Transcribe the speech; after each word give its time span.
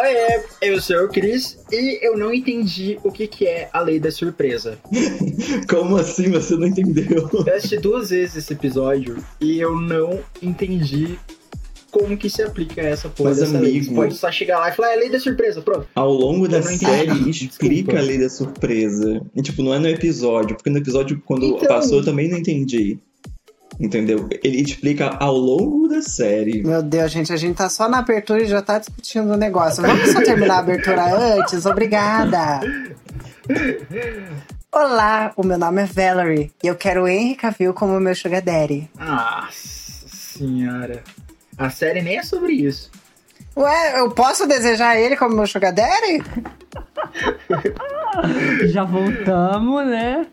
Oi, 0.00 0.42
eu 0.62 0.80
sou 0.80 1.04
o 1.04 1.08
Cris 1.08 1.58
e 1.72 1.98
eu 2.06 2.16
não 2.16 2.32
entendi 2.32 2.98
o 3.02 3.10
que, 3.10 3.26
que 3.26 3.46
é 3.46 3.68
a 3.72 3.80
lei 3.80 3.98
da 3.98 4.10
surpresa. 4.12 4.78
Como 5.68 5.96
assim 5.96 6.30
você 6.30 6.56
não 6.56 6.68
entendeu? 6.68 7.28
Eu 7.46 7.54
assisti 7.56 7.78
duas 7.78 8.10
vezes 8.10 8.36
esse 8.36 8.52
episódio 8.52 9.16
e 9.40 9.58
eu 9.58 9.74
não 9.80 10.20
entendi 10.42 11.18
como 11.90 12.16
que 12.18 12.28
se 12.28 12.42
aplica 12.42 12.82
essa 12.82 13.08
porra 13.08 13.30
Mas, 13.30 13.50
lei. 13.50 13.56
amigo- 13.70 13.84
Você 13.86 13.94
pode 13.94 14.14
só 14.16 14.30
chegar 14.30 14.58
lá 14.58 14.68
e 14.68 14.72
falar, 14.72 14.92
é 14.92 14.96
lei 14.96 15.08
da 15.10 15.18
surpresa, 15.18 15.62
pronto. 15.62 15.86
Ao 15.94 16.12
longo 16.12 16.46
da 16.46 16.60
série 16.62 17.10
explica 17.30 17.98
a 17.98 18.02
lei 18.02 18.18
da 18.18 18.28
surpresa. 18.28 19.20
E, 19.34 19.40
tipo, 19.42 19.62
não 19.62 19.72
é 19.74 19.78
no 19.78 19.88
episódio, 19.88 20.54
porque 20.54 20.68
no 20.70 20.78
episódio, 20.78 21.20
quando 21.24 21.46
Então- 21.46 21.66
passou, 21.66 21.98
eu 22.00 22.04
também 22.04 22.28
não 22.28 22.36
entendi. 22.38 22.98
Entendeu? 23.80 24.28
Ele 24.42 24.60
explica 24.60 25.16
ao 25.20 25.36
longo 25.36 25.86
da 25.88 26.02
série. 26.02 26.62
Meu 26.64 26.82
Deus, 26.82 27.12
gente, 27.12 27.32
a 27.32 27.36
gente 27.36 27.56
tá 27.56 27.68
só 27.68 27.88
na 27.88 27.98
abertura 27.98 28.42
e 28.42 28.46
já 28.46 28.60
tá 28.60 28.78
discutindo 28.78 29.32
o 29.32 29.36
negócio. 29.36 29.82
Vamos 29.82 30.10
só 30.10 30.20
terminar 30.20 30.56
a 30.56 30.58
abertura 30.58 31.14
antes? 31.38 31.64
Obrigada. 31.64 32.60
Olá, 34.72 35.32
o 35.36 35.44
meu 35.46 35.56
nome 35.56 35.82
é 35.82 35.86
Valerie 35.86 36.52
e 36.62 36.66
eu 36.66 36.74
quero 36.74 37.04
o 37.04 37.08
Henry 37.08 37.36
Cavill 37.36 37.72
como 37.72 37.98
meu 38.00 38.14
sugar 38.14 38.42
daddy. 38.42 38.90
Nossa 38.98 40.08
senhora. 40.08 41.02
A 41.56 41.70
série 41.70 42.02
nem 42.02 42.18
é 42.18 42.22
sobre 42.22 42.52
isso. 42.52 42.90
Ué, 43.56 44.00
eu 44.00 44.10
posso 44.10 44.46
desejar 44.46 44.96
ele 44.96 45.16
como 45.16 45.34
meu 45.36 45.46
sugar 45.46 45.72
daddy? 45.72 46.22
Já 48.72 48.84
voltamos, 48.84 49.86
né? 49.86 50.26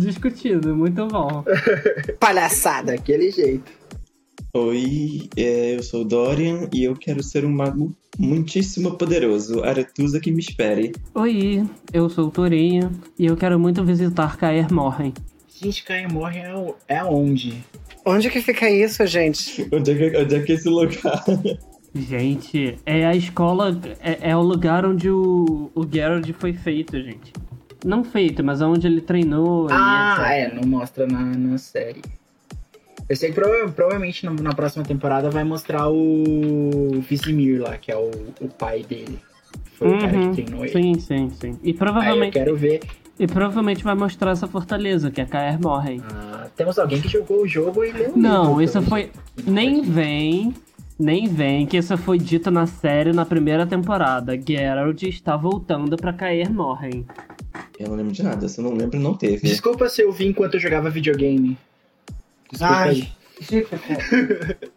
Discutindo, 0.00 0.74
muito 0.74 1.06
bom. 1.06 1.44
Palhaçada. 2.18 2.92
Daquele 2.92 3.30
jeito. 3.30 3.70
Oi, 4.54 5.28
é, 5.36 5.76
eu 5.76 5.82
sou 5.82 6.00
o 6.00 6.04
Dorian 6.04 6.68
e 6.72 6.84
eu 6.84 6.96
quero 6.96 7.22
ser 7.22 7.44
um 7.44 7.52
mago 7.52 7.94
muitíssimo 8.18 8.96
poderoso. 8.96 9.62
Aretusa 9.62 10.18
que 10.18 10.32
me 10.32 10.40
espere. 10.40 10.92
Oi, 11.14 11.64
eu 11.92 12.08
sou 12.08 12.26
o 12.28 12.30
Torinho 12.30 12.90
e 13.18 13.26
eu 13.26 13.36
quero 13.36 13.60
muito 13.60 13.84
visitar 13.84 14.36
Caer 14.36 14.72
Morren. 14.72 15.12
Gente, 15.48 15.84
Caio 15.84 16.10
morre 16.10 16.38
é, 16.38 16.74
é 16.88 16.98
aonde? 16.98 17.62
Onde 18.04 18.30
que 18.30 18.40
fica 18.40 18.68
isso, 18.68 19.06
gente? 19.06 19.68
Onde 19.70 19.92
é 19.92 19.94
que, 19.94 20.16
onde 20.16 20.34
é, 20.34 20.42
que 20.42 20.52
é 20.52 20.54
esse 20.54 20.68
lugar? 20.68 21.22
Gente, 21.94 22.78
é 22.86 23.04
a 23.04 23.14
escola, 23.14 23.78
é, 24.00 24.30
é 24.30 24.36
o 24.36 24.40
lugar 24.40 24.86
onde 24.86 25.10
o, 25.10 25.70
o 25.74 25.86
Geralt 25.86 26.32
foi 26.32 26.54
feito, 26.54 26.96
gente. 27.00 27.32
Não 27.84 28.04
feito, 28.04 28.42
mas 28.44 28.60
onde 28.60 28.86
ele 28.86 29.00
treinou. 29.00 29.68
Ah, 29.70 30.26
é, 30.32 30.52
não 30.52 30.62
mostra 30.68 31.06
na, 31.06 31.20
na 31.22 31.58
série. 31.58 32.02
Eu 33.08 33.16
sei 33.16 33.30
que 33.30 33.34
prova- 33.34 33.68
provavelmente 33.72 34.24
na, 34.24 34.32
na 34.32 34.54
próxima 34.54 34.84
temporada 34.84 35.30
vai 35.30 35.42
mostrar 35.44 35.88
o 35.88 37.00
Vizimir 37.08 37.60
lá, 37.62 37.76
que 37.76 37.90
é 37.90 37.96
o, 37.96 38.10
o 38.40 38.48
pai 38.48 38.82
dele. 38.82 39.18
Foi 39.78 39.88
o 39.88 39.98
cara 39.98 40.16
Uhum, 40.16 40.30
que 40.34 40.42
treinou 40.42 40.64
ele. 40.64 40.72
Sim, 40.72 40.94
sim, 41.00 41.30
sim. 41.30 41.58
E 41.62 41.68
Aí 41.68 41.72
eu 41.72 41.74
provavelmente, 41.78 42.32
quero 42.34 42.56
ver. 42.56 42.80
e 43.18 43.26
provavelmente 43.26 43.82
vai 43.82 43.94
mostrar 43.94 44.30
essa 44.32 44.46
fortaleza, 44.46 45.10
que 45.10 45.20
é 45.20 45.24
Caer 45.24 45.60
Morren. 45.60 46.00
ah, 46.12 46.46
temos 46.54 46.78
alguém 46.78 47.00
que 47.00 47.08
jogou 47.08 47.42
o 47.42 47.48
jogo 47.48 47.82
e 47.84 47.90
leu 47.92 48.12
Não, 48.14 48.44
livro, 48.60 48.62
isso 48.62 48.72
pelo 48.74 48.84
foi. 48.86 49.10
Nem 49.46 49.80
vem. 49.82 50.54
Nem 50.98 51.26
vem 51.26 51.64
que 51.66 51.78
isso 51.78 51.96
foi 51.96 52.18
dito 52.18 52.50
na 52.50 52.66
série 52.66 53.10
na 53.14 53.24
primeira 53.24 53.66
temporada. 53.66 54.38
Geralt 54.38 55.02
está 55.04 55.34
voltando 55.34 55.96
pra 55.96 56.12
Caer 56.12 56.52
Morren. 56.52 57.06
Eu 57.78 57.88
não 57.88 57.96
lembro 57.96 58.12
de 58.12 58.22
nada, 58.22 58.48
se 58.48 58.58
eu 58.60 58.64
não 58.64 58.74
lembro, 58.74 58.98
não 59.00 59.14
teve. 59.14 59.46
Desculpa 59.48 59.88
se 59.88 60.02
eu 60.02 60.12
vi 60.12 60.26
enquanto 60.28 60.54
eu 60.54 60.60
jogava 60.60 60.90
videogame. 60.90 61.56
Desculpa 62.50 62.82
aí. 62.82 63.08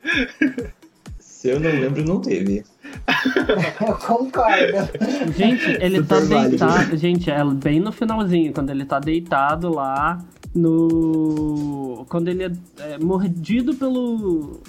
Se 1.19 1.49
eu 1.49 1.59
não 1.59 1.69
lembro, 1.71 2.05
não 2.05 2.21
teve. 2.21 2.63
Eu 3.85 3.95
concordo. 3.95 5.33
Gente, 5.35 5.65
ele 5.83 6.01
tá 6.03 6.21
Super 6.21 6.35
válido. 6.35 6.49
deitado. 6.57 6.97
Gente, 6.97 7.29
é 7.29 7.43
bem 7.43 7.79
no 7.81 7.91
finalzinho, 7.91 8.53
quando 8.53 8.69
ele 8.69 8.85
tá 8.85 8.97
deitado 8.99 9.69
lá 9.73 10.23
no. 10.55 12.05
Quando 12.07 12.29
ele 12.29 12.43
é, 12.45 12.51
é 12.93 12.97
mordido 12.97 13.73
pelo. 13.75 14.61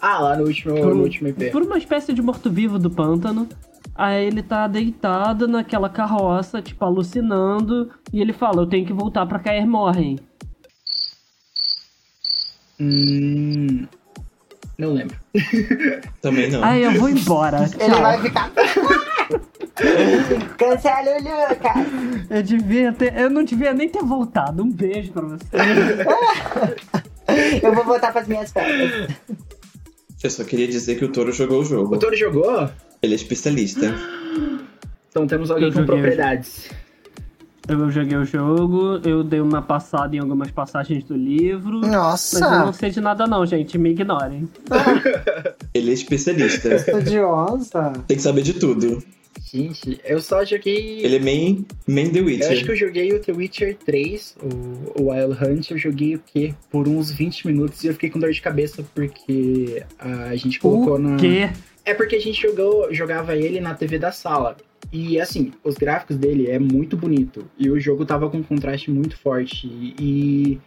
Ah, 0.00 0.20
lá 0.20 0.36
no 0.36 0.44
último, 0.44 0.74
Por- 0.76 0.94
no 0.94 1.02
último 1.02 1.28
IP. 1.28 1.50
Por 1.50 1.62
uma 1.62 1.78
espécie 1.78 2.12
de 2.12 2.22
morto-vivo 2.22 2.78
do 2.78 2.90
pântano. 2.90 3.48
Aí 4.00 4.24
ele 4.24 4.42
tá 4.42 4.66
deitado 4.66 5.46
naquela 5.46 5.90
carroça, 5.90 6.62
tipo, 6.62 6.82
alucinando. 6.82 7.90
E 8.10 8.18
ele 8.18 8.32
fala: 8.32 8.62
Eu 8.62 8.66
tenho 8.66 8.86
que 8.86 8.94
voltar 8.94 9.26
pra 9.26 9.38
Caer 9.38 9.66
Morren. 9.66 10.16
Hum, 12.80 13.86
não 14.78 14.94
lembro. 14.94 15.18
Também 16.22 16.50
não. 16.50 16.64
Aí 16.64 16.82
eu 16.82 16.92
vou 16.92 17.10
embora. 17.10 17.68
Ele 17.78 17.94
vai 17.94 18.22
ficar. 18.22 18.50
Cancela 20.56 21.10
o 21.10 21.18
Lucas. 21.18 21.76
Eu 22.30 22.42
devia 22.42 22.94
ter. 22.94 23.14
Eu 23.14 23.28
não 23.28 23.44
devia 23.44 23.74
nem 23.74 23.90
ter 23.90 24.02
voltado. 24.02 24.62
Um 24.62 24.72
beijo 24.72 25.12
pra 25.12 25.20
você. 25.22 25.44
Eu 27.62 27.74
vou 27.74 27.84
voltar 27.84 28.12
pras 28.12 28.26
minhas 28.26 28.50
férias. 28.50 29.10
Eu 30.22 30.30
só 30.30 30.42
queria 30.42 30.66
dizer 30.66 30.98
que 30.98 31.04
o 31.04 31.12
Toro 31.12 31.30
jogou 31.32 31.60
o 31.60 31.64
jogo. 31.64 31.94
O 31.94 31.98
Toro 31.98 32.16
jogou? 32.16 32.68
Ele 33.02 33.12
é 33.12 33.16
especialista. 33.16 33.94
Então 35.08 35.26
temos 35.26 35.50
alguém 35.50 35.68
Eu 35.68 35.74
com 35.74 35.84
propriedades. 35.86 36.68
Eu 37.68 37.90
joguei 37.90 38.16
o 38.16 38.24
jogo, 38.24 39.00
eu 39.04 39.22
dei 39.22 39.40
uma 39.40 39.62
passada 39.62 40.16
em 40.16 40.18
algumas 40.18 40.50
passagens 40.50 41.04
do 41.04 41.14
livro. 41.14 41.80
Mas 41.80 41.92
eu 41.92 42.40
Nossa, 42.40 42.64
não 42.66 42.72
sei 42.72 42.90
de 42.90 43.00
nada 43.00 43.26
não, 43.26 43.46
gente. 43.46 43.78
Me 43.78 43.90
ignorem. 43.90 44.48
Ele 45.72 45.90
é 45.90 45.94
especialista. 45.94 46.74
estudiosa. 46.74 47.92
Tem 48.08 48.16
que 48.16 48.22
saber 48.22 48.42
de 48.42 48.54
tudo. 48.54 49.02
Gente, 49.52 50.00
eu 50.04 50.20
só 50.20 50.44
joguei. 50.44 51.04
Ele 51.04 51.16
é 51.16 51.20
main, 51.20 51.64
main 51.86 52.10
The 52.10 52.20
Eu 52.20 52.26
acho 52.26 52.36
que 52.36 52.52
Witcher. 52.54 52.70
eu 52.70 52.76
joguei 52.76 53.12
o 53.12 53.20
The 53.20 53.32
Witcher 53.32 53.76
3, 53.84 54.36
o, 54.42 55.02
o 55.02 55.10
Wild 55.10 55.44
Hunt, 55.44 55.70
eu 55.70 55.78
joguei 55.78 56.16
o 56.16 56.22
quê? 56.32 56.54
Por 56.70 56.86
uns 56.88 57.10
20 57.10 57.46
minutos 57.46 57.82
e 57.82 57.86
eu 57.88 57.92
fiquei 57.94 58.10
com 58.10 58.18
dor 58.18 58.32
de 58.32 58.40
cabeça 58.40 58.84
porque 58.94 59.82
a 59.98 60.34
gente 60.36 60.58
colocou 60.58 60.98
na. 60.98 61.14
O 61.14 61.16
quê? 61.16 61.50
É 61.84 61.94
porque 61.94 62.16
a 62.16 62.20
gente 62.20 62.40
jogou, 62.40 62.92
jogava 62.92 63.36
ele 63.36 63.60
na 63.60 63.74
TV 63.74 63.98
da 63.98 64.12
sala. 64.12 64.56
E 64.92 65.20
assim, 65.20 65.52
os 65.62 65.76
gráficos 65.76 66.16
dele 66.16 66.48
é 66.48 66.58
muito 66.58 66.96
bonito. 66.96 67.48
E 67.58 67.70
o 67.70 67.78
jogo 67.78 68.04
tava 68.04 68.28
com 68.28 68.38
um 68.38 68.42
contraste 68.42 68.90
muito 68.90 69.16
forte. 69.16 69.66
E, 69.66 69.94
e 69.98 70.60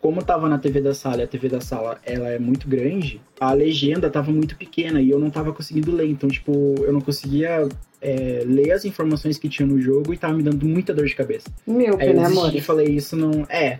como 0.00 0.22
tava 0.22 0.48
na 0.48 0.58
TV 0.58 0.80
da 0.80 0.94
sala 0.94 1.18
e 1.18 1.22
a 1.22 1.28
TV 1.28 1.48
da 1.48 1.60
sala 1.60 1.98
ela 2.04 2.28
é 2.28 2.38
muito 2.38 2.68
grande, 2.68 3.20
a 3.38 3.52
legenda 3.52 4.10
tava 4.10 4.32
muito 4.32 4.56
pequena 4.56 5.00
e 5.00 5.08
eu 5.08 5.18
não 5.18 5.30
tava 5.30 5.52
conseguindo 5.52 5.94
ler. 5.94 6.08
Então, 6.08 6.28
tipo, 6.28 6.74
eu 6.80 6.92
não 6.92 7.00
conseguia 7.00 7.68
é, 8.00 8.42
ler 8.44 8.72
as 8.72 8.84
informações 8.84 9.38
que 9.38 9.48
tinha 9.48 9.66
no 9.66 9.80
jogo 9.80 10.12
e 10.12 10.18
tava 10.18 10.34
me 10.34 10.42
dando 10.42 10.66
muita 10.66 10.92
dor 10.92 11.06
de 11.06 11.14
cabeça. 11.14 11.48
Míope, 11.66 12.02
Aí 12.02 12.08
eu 12.10 12.14
né, 12.16 12.22
desisti 12.24 12.48
amor? 12.48 12.62
falei, 12.62 12.86
isso 12.88 13.16
não. 13.16 13.46
É, 13.48 13.78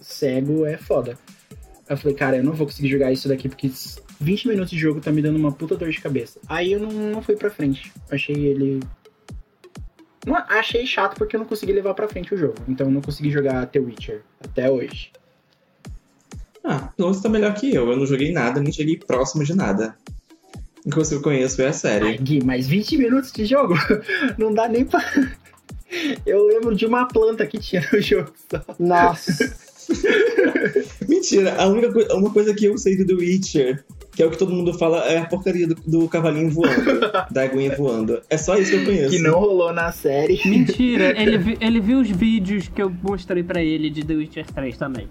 cego 0.00 0.66
é 0.66 0.76
foda. 0.76 1.16
Eu 1.88 1.96
falei, 1.96 2.16
cara, 2.16 2.36
eu 2.36 2.44
não 2.44 2.52
vou 2.52 2.66
conseguir 2.66 2.88
jogar 2.88 3.12
isso 3.12 3.28
daqui 3.28 3.48
porque 3.48 3.70
20 4.20 4.48
minutos 4.48 4.70
de 4.70 4.78
jogo 4.78 5.00
tá 5.00 5.10
me 5.10 5.20
dando 5.20 5.36
uma 5.36 5.52
puta 5.52 5.76
dor 5.76 5.90
de 5.90 6.00
cabeça. 6.00 6.40
Aí 6.48 6.72
eu 6.72 6.80
não, 6.80 6.90
não 6.90 7.22
fui 7.22 7.36
pra 7.36 7.50
frente. 7.50 7.92
Achei 8.10 8.36
ele. 8.36 8.80
Não, 10.24 10.36
achei 10.36 10.86
chato 10.86 11.16
porque 11.16 11.34
eu 11.34 11.40
não 11.40 11.46
consegui 11.46 11.72
levar 11.72 11.94
pra 11.94 12.08
frente 12.08 12.32
o 12.32 12.36
jogo. 12.36 12.54
Então 12.68 12.86
eu 12.86 12.92
não 12.92 13.00
consegui 13.00 13.30
jogar 13.30 13.66
The 13.66 13.80
Witcher 13.80 14.22
até 14.40 14.70
hoje. 14.70 15.10
Ah, 16.64 16.92
pelo 16.96 17.08
menos 17.08 17.22
tá 17.22 17.28
melhor 17.28 17.54
que 17.54 17.74
eu. 17.74 17.90
Eu 17.90 17.96
não 17.96 18.06
joguei 18.06 18.32
nada, 18.32 18.60
nem 18.60 18.72
cheguei 18.72 18.96
próximo 18.96 19.44
de 19.44 19.54
nada. 19.54 19.96
O 20.84 20.90
que 20.90 21.14
eu 21.14 21.22
conheço 21.22 21.60
é 21.62 21.66
a 21.66 21.68
Ai, 21.68 21.74
série. 21.74 22.18
Gui, 22.18 22.44
mas 22.44 22.66
20 22.66 22.96
minutos 22.96 23.32
de 23.32 23.44
jogo? 23.44 23.74
Não 24.36 24.52
dá 24.52 24.68
nem 24.68 24.84
pra. 24.84 25.00
Eu 26.26 26.46
lembro 26.46 26.74
de 26.74 26.86
uma 26.86 27.06
planta 27.06 27.46
que 27.46 27.58
tinha 27.58 27.86
no 27.92 28.00
jogo 28.00 28.32
só. 28.50 28.64
Nossa. 28.78 29.54
Mentira, 31.08 31.54
a 31.56 31.66
única 31.66 31.92
coi- 31.92 32.06
uma 32.12 32.30
coisa 32.30 32.54
que 32.54 32.64
eu 32.66 32.76
sei 32.78 32.96
do 32.96 33.06
The 33.06 33.14
Witcher, 33.14 33.84
que 34.14 34.22
é 34.22 34.26
o 34.26 34.30
que 34.30 34.38
todo 34.38 34.52
mundo 34.52 34.72
fala, 34.74 35.04
é 35.06 35.18
a 35.18 35.24
porcaria 35.26 35.66
do, 35.66 35.74
do 35.86 36.08
cavalinho 36.08 36.50
voando, 36.50 37.00
da 37.30 37.42
aguinha 37.42 37.74
voando. 37.76 38.20
É 38.28 38.36
só 38.36 38.56
isso 38.56 38.70
que 38.72 38.76
eu 38.78 38.84
conheço. 38.84 39.10
Que 39.10 39.18
não 39.18 39.38
rolou 39.38 39.72
na 39.72 39.90
série. 39.92 40.40
Mentira, 40.44 41.14
ele, 41.20 41.38
vi- 41.38 41.58
ele 41.60 41.80
viu 41.80 42.00
os 42.00 42.08
vídeos 42.10 42.68
que 42.68 42.82
eu 42.82 42.90
mostrei 43.02 43.42
pra 43.42 43.62
ele 43.62 43.90
de 43.90 44.04
The 44.04 44.14
Witcher 44.14 44.46
3 44.46 44.76
também. 44.76 45.08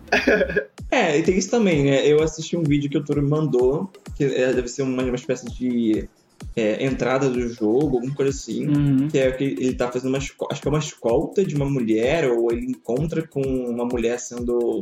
É, 0.90 1.18
e 1.18 1.24
tem 1.24 1.38
isso 1.38 1.50
também, 1.50 1.84
né? 1.86 2.06
Eu 2.08 2.22
assisti 2.24 2.58
um 2.58 2.64
vídeo 2.64 2.90
que 2.90 2.98
o 2.98 3.04
Toro 3.04 3.22
me 3.22 3.30
mandou, 3.30 3.90
que 4.18 4.24
é, 4.24 4.54
deve 4.54 4.68
ser 4.68 4.82
uma, 4.84 5.04
uma 5.04 5.16
espécie 5.16 5.46
de 5.54 6.08
é, 6.56 6.86
entrada 6.86 7.30
do 7.30 7.48
jogo, 7.50 7.98
alguma 7.98 8.14
coisa 8.16 8.32
assim. 8.32 8.68
Uhum. 8.68 9.08
Que 9.08 9.20
é 9.20 9.32
que 9.32 9.44
ele 9.44 9.74
tá 9.74 9.92
fazendo 9.92 10.10
uma 10.10 10.18
acho 10.18 10.36
que 10.62 10.68
é 10.68 10.70
uma 10.72 10.80
escolta 10.80 11.44
de 11.46 11.56
uma 11.56 11.70
mulher, 11.70 12.30
ou 12.30 12.52
ele 12.52 12.66
encontra 12.68 13.26
com 13.28 13.42
uma 13.42 13.86
mulher 13.86 14.20
sendo 14.20 14.82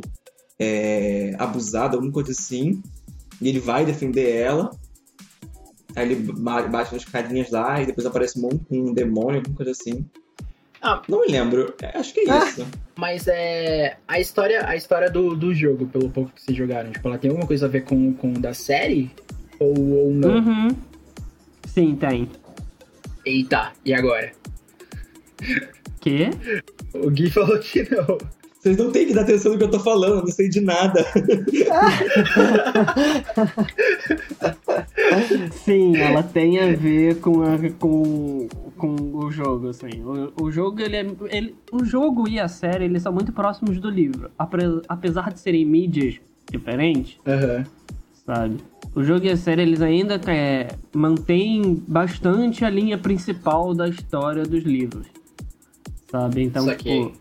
é, 0.58 1.34
abusada, 1.38 1.96
alguma 1.96 2.12
coisa 2.12 2.32
assim. 2.32 2.82
E 3.40 3.48
ele 3.48 3.58
vai 3.60 3.84
defender 3.84 4.30
ela. 4.36 4.70
Aí 5.96 6.10
ele 6.12 6.32
ba- 6.32 6.62
bate 6.68 6.92
nas 6.94 7.04
carinhas 7.04 7.50
lá 7.50 7.80
e 7.82 7.86
depois 7.86 8.06
aparece 8.06 8.38
um, 8.38 8.60
um 8.70 8.92
demônio, 8.92 9.38
alguma 9.38 9.56
coisa 9.56 9.72
assim. 9.72 10.04
Ah. 10.82 11.02
Não 11.08 11.20
me 11.20 11.28
lembro. 11.32 11.74
É, 11.82 11.98
acho 11.98 12.14
que 12.14 12.20
é 12.20 12.30
Ah. 12.30 12.44
isso. 12.46 12.66
Mas 12.96 13.26
é. 13.28 13.96
A 14.06 14.20
história, 14.20 14.66
a 14.66 14.76
história 14.76 15.10
do, 15.10 15.34
do 15.36 15.54
jogo, 15.54 15.86
pelo 15.86 16.08
pouco 16.10 16.30
que 16.32 16.42
vocês 16.42 16.56
jogaram, 16.56 16.90
tipo, 16.90 17.06
ela 17.08 17.18
tem 17.18 17.30
alguma 17.30 17.46
coisa 17.46 17.66
a 17.66 17.68
ver 17.68 17.84
com, 17.84 18.12
com 18.14 18.32
o 18.32 18.38
da 18.38 18.54
série? 18.54 19.10
Ou, 19.58 19.78
ou 20.06 20.10
não? 20.12 20.36
Uhum. 20.36 20.68
Sim, 21.72 21.94
tem. 21.96 22.28
Eita, 23.24 23.72
e 23.84 23.92
agora? 23.94 24.32
Quê? 26.00 26.30
O 26.94 27.10
Gui 27.10 27.30
falou 27.30 27.58
que 27.58 27.82
não. 27.90 28.18
Vocês 28.60 28.76
não 28.76 28.90
têm 28.92 29.06
que 29.06 29.14
dar 29.14 29.22
atenção 29.22 29.52
no 29.52 29.58
que 29.58 29.64
eu 29.64 29.70
tô 29.70 29.80
falando, 29.80 30.16
eu 30.16 30.20
não 30.20 30.26
sei 30.26 30.48
de 30.50 30.60
nada. 30.60 31.02
Sim, 35.64 35.96
ela 35.96 36.22
tem 36.22 36.58
a 36.60 36.72
ver 36.76 37.16
com, 37.20 37.42
a- 37.42 37.56
com, 37.78 38.48
com 38.76 38.96
o 39.16 39.30
jogo, 39.30 39.68
assim. 39.68 40.02
O, 40.04 40.44
o 40.44 40.50
jogo, 40.52 40.80
ele 40.80 40.96
é. 40.96 41.06
Ele, 41.30 41.54
o 41.72 41.84
jogo 41.84 42.28
e 42.28 42.38
a 42.38 42.48
série, 42.48 42.84
eles 42.84 43.02
são 43.02 43.12
muito 43.12 43.32
próximos 43.32 43.78
do 43.78 43.88
livro. 43.88 44.30
Apre- 44.38 44.82
apesar 44.88 45.32
de 45.32 45.40
serem 45.40 45.64
mídias 45.64 46.16
diferentes, 46.50 47.18
Aham. 47.26 47.64
Sabe? 48.34 48.58
O 48.94 49.02
jogo 49.02 49.26
e 49.26 49.30
a 49.30 49.36
série, 49.36 49.62
eles 49.62 49.80
ainda 49.80 50.20
é, 50.30 50.68
mantêm 50.94 51.82
bastante 51.86 52.64
a 52.64 52.70
linha 52.70 52.96
principal 52.96 53.74
da 53.74 53.88
história 53.88 54.44
dos 54.44 54.62
livros. 54.62 55.06
Sabe? 56.10 56.42
Então, 56.42 56.66
tipo. 56.76 57.12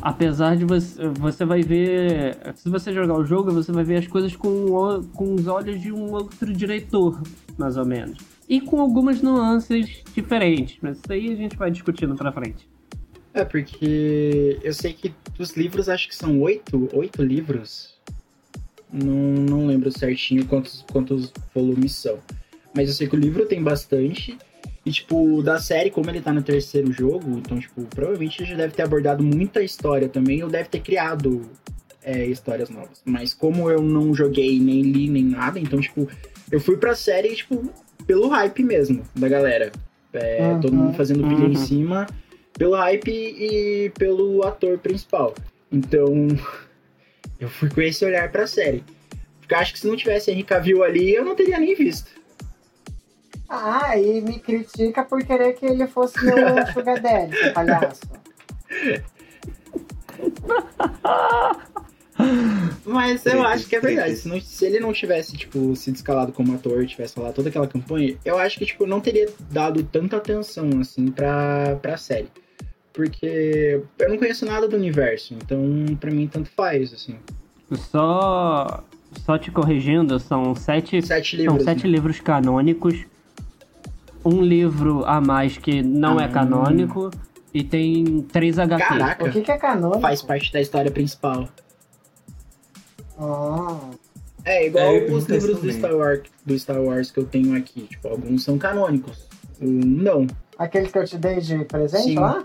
Apesar 0.00 0.56
de 0.56 0.64
você. 0.64 1.08
Você 1.08 1.44
vai 1.44 1.62
ver. 1.62 2.38
Se 2.54 2.68
você 2.68 2.92
jogar 2.92 3.14
o 3.14 3.24
jogo, 3.24 3.52
você 3.52 3.72
vai 3.72 3.84
ver 3.84 3.96
as 3.96 4.06
coisas 4.06 4.34
com, 4.34 5.02
com 5.14 5.34
os 5.34 5.46
olhos 5.46 5.80
de 5.80 5.92
um 5.92 6.12
outro 6.12 6.52
diretor, 6.52 7.22
mais 7.58 7.76
ou 7.76 7.84
menos. 7.84 8.18
E 8.48 8.60
com 8.60 8.80
algumas 8.80 9.20
nuances 9.22 10.02
diferentes. 10.14 10.78
Mas 10.80 10.98
isso 10.98 11.12
aí 11.12 11.32
a 11.32 11.36
gente 11.36 11.56
vai 11.56 11.70
discutindo 11.70 12.14
pra 12.14 12.32
frente. 12.32 12.68
É, 13.34 13.44
porque 13.44 14.58
eu 14.62 14.74
sei 14.74 14.92
que 14.92 15.14
os 15.38 15.56
livros, 15.56 15.88
acho 15.88 16.08
que 16.08 16.14
são 16.14 16.40
oito, 16.40 16.88
oito 16.92 17.22
livros. 17.22 17.91
Não, 18.92 19.14
não 19.14 19.66
lembro 19.66 19.90
certinho 19.90 20.44
quantos, 20.46 20.84
quantos 20.92 21.32
volumes 21.54 21.92
são. 21.92 22.18
Mas 22.74 22.88
eu 22.88 22.94
sei 22.94 23.08
que 23.08 23.16
o 23.16 23.18
livro 23.18 23.46
tem 23.46 23.62
bastante. 23.62 24.36
E, 24.84 24.90
tipo, 24.90 25.42
da 25.42 25.60
série, 25.60 25.90
como 25.90 26.10
ele 26.10 26.20
tá 26.20 26.32
no 26.32 26.42
terceiro 26.42 26.92
jogo, 26.92 27.38
então, 27.38 27.58
tipo, 27.58 27.82
provavelmente 27.84 28.42
ele 28.42 28.50
já 28.50 28.56
deve 28.56 28.74
ter 28.74 28.82
abordado 28.82 29.22
muita 29.22 29.62
história 29.62 30.08
também, 30.08 30.42
ou 30.42 30.50
deve 30.50 30.68
ter 30.68 30.80
criado 30.80 31.42
é, 32.02 32.26
histórias 32.26 32.68
novas. 32.68 33.00
Mas 33.04 33.32
como 33.32 33.70
eu 33.70 33.80
não 33.80 34.12
joguei, 34.12 34.58
nem 34.58 34.82
li, 34.82 35.08
nem 35.08 35.22
nada, 35.24 35.60
então, 35.60 35.80
tipo, 35.80 36.08
eu 36.50 36.58
fui 36.60 36.76
pra 36.76 36.96
série, 36.96 37.32
tipo, 37.36 37.72
pelo 38.06 38.26
hype 38.28 38.64
mesmo 38.64 39.04
da 39.14 39.28
galera. 39.28 39.70
É, 40.12 40.52
Uhum. 40.54 40.60
Todo 40.60 40.74
mundo 40.74 40.94
fazendo 40.94 41.26
pilha 41.28 41.44
em 41.44 41.50
Uhum. 41.50 41.54
cima, 41.54 42.06
pelo 42.54 42.74
hype 42.74 43.08
e 43.10 43.90
pelo 43.96 44.44
ator 44.44 44.78
principal. 44.78 45.32
Então, 45.70 46.12
eu 47.44 47.48
fui 47.50 47.68
com 47.68 47.80
esse 47.80 48.04
olhar 48.04 48.30
pra 48.30 48.46
série. 48.46 48.84
Porque 49.40 49.54
eu 49.54 49.58
acho 49.58 49.72
que 49.72 49.78
se 49.80 49.86
não 49.86 49.96
tivesse 49.96 50.30
Henry 50.30 50.42
Cavill 50.44 50.82
ali, 50.82 51.14
eu 51.14 51.24
não 51.24 51.34
teria 51.34 51.58
nem 51.58 51.74
visto. 51.74 52.10
Ah, 53.48 53.98
e 53.98 54.20
me 54.20 54.38
critica 54.38 55.04
por 55.04 55.22
querer 55.24 55.52
que 55.54 55.66
ele 55.66 55.86
fosse 55.86 56.24
meu 56.24 56.36
sugar 56.72 57.00
daddy, 57.00 57.36
seu 57.36 57.52
palhaço. 57.52 58.00
Mas 62.84 63.24
eu 63.26 63.42
acho 63.44 63.66
que 63.68 63.76
é 63.76 63.80
verdade. 63.80 64.16
Se, 64.16 64.28
não- 64.28 64.40
se 64.40 64.64
ele 64.64 64.80
não 64.80 64.92
tivesse, 64.92 65.36
tipo, 65.36 65.74
se 65.76 65.90
descalado 65.90 66.32
como 66.32 66.54
ator, 66.54 66.86
tivesse 66.86 67.14
falado 67.14 67.34
toda 67.34 67.48
aquela 67.48 67.66
campanha, 67.66 68.16
eu 68.24 68.38
acho 68.38 68.58
que, 68.58 68.66
tipo, 68.66 68.86
não 68.86 69.00
teria 69.00 69.28
dado 69.50 69.82
tanta 69.82 70.16
atenção, 70.16 70.68
assim, 70.80 71.10
pra, 71.10 71.76
pra 71.80 71.96
série. 71.96 72.28
Porque 72.92 73.80
eu 73.98 74.08
não 74.08 74.18
conheço 74.18 74.44
nada 74.44 74.68
do 74.68 74.76
universo, 74.76 75.34
então 75.34 75.60
pra 75.98 76.10
mim 76.10 76.26
tanto 76.28 76.50
faz, 76.50 76.92
assim. 76.92 77.16
Só. 77.90 78.84
Só 79.26 79.36
te 79.36 79.50
corrigindo, 79.50 80.18
são 80.18 80.54
sete 80.54 81.02
Sete 81.06 81.36
São 81.36 81.44
livros. 81.44 81.64
sete 81.64 81.84
né? 81.84 81.90
livros 81.90 82.20
canônicos. 82.20 83.04
Um 84.24 84.40
livro 84.40 85.04
a 85.04 85.20
mais 85.20 85.58
que 85.58 85.82
não 85.82 86.18
é 86.20 86.24
Ah. 86.24 86.28
canônico. 86.28 87.10
E 87.52 87.62
tem 87.62 88.22
três 88.32 88.58
HQs. 88.58 88.88
Caraca, 88.88 89.24
O 89.26 89.30
que, 89.30 89.42
que 89.42 89.52
é 89.52 89.58
canônico? 89.58 90.00
faz 90.00 90.22
parte 90.22 90.50
da 90.52 90.60
história 90.60 90.90
principal. 90.90 91.46
Ah, 93.18 93.90
É, 94.44 94.66
igual 94.66 94.84
É, 94.96 95.04
os 95.12 95.26
livros 95.26 95.60
do. 95.60 95.70
Star, 95.72 95.94
Wars, 95.94 96.22
do 96.44 96.58
Star 96.58 96.80
Wars 96.80 97.10
que 97.10 97.20
eu 97.20 97.24
tenho 97.24 97.56
aqui. 97.56 97.82
Tipo, 97.82 98.08
alguns 98.08 98.42
são 98.42 98.58
canônicos. 98.58 99.28
Um, 99.60 99.68
não. 99.68 100.26
aqueles 100.58 100.90
que 100.90 100.98
eu 100.98 101.04
te 101.04 101.16
dei 101.18 101.40
de 101.40 101.64
presente 101.64 102.04
Sim. 102.04 102.18
lá? 102.18 102.44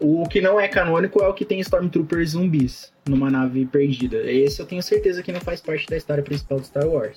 O 0.00 0.26
que 0.28 0.40
não 0.40 0.58
é 0.58 0.66
canônico 0.66 1.22
é 1.22 1.28
o 1.28 1.34
que 1.34 1.44
tem 1.44 1.60
Stormtroopers 1.60 2.30
zumbis 2.30 2.90
numa 3.06 3.30
nave 3.30 3.66
perdida. 3.66 4.16
Esse 4.30 4.60
eu 4.60 4.66
tenho 4.66 4.82
certeza 4.82 5.22
que 5.22 5.30
não 5.30 5.40
faz 5.40 5.60
parte 5.60 5.86
da 5.88 5.96
história 5.96 6.22
principal 6.22 6.58
do 6.58 6.64
Star 6.66 6.86
Wars. 6.88 7.16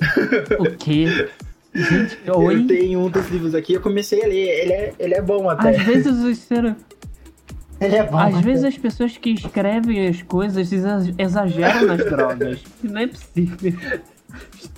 O 0.58 0.76
quê? 0.76 1.28
Gente, 1.74 2.18
Eu 2.26 2.36
oi? 2.38 2.64
tenho 2.66 3.00
um 3.00 3.10
dos 3.10 3.28
livros 3.28 3.54
aqui, 3.54 3.74
eu 3.74 3.80
comecei 3.80 4.22
a 4.24 4.26
ler. 4.26 4.48
Ele 4.60 4.72
é, 4.72 4.92
ele 4.98 5.14
é 5.14 5.20
bom 5.20 5.48
até. 5.50 5.70
Às 5.70 5.82
vezes, 5.82 6.16
os 6.22 6.38
ser- 6.38 6.74
Ele 7.80 7.96
é 7.96 8.02
bom. 8.04 8.16
às 8.18 8.40
vezes 8.40 8.64
as 8.64 8.78
pessoas 8.78 9.16
que 9.18 9.30
escrevem 9.30 10.06
as 10.08 10.22
coisas 10.22 10.72
exa- 10.72 11.12
exageram 11.18 11.86
nas 11.86 12.04
drogas. 12.04 12.60
Não 12.82 13.00
é 13.00 13.06
possível. 13.06 13.72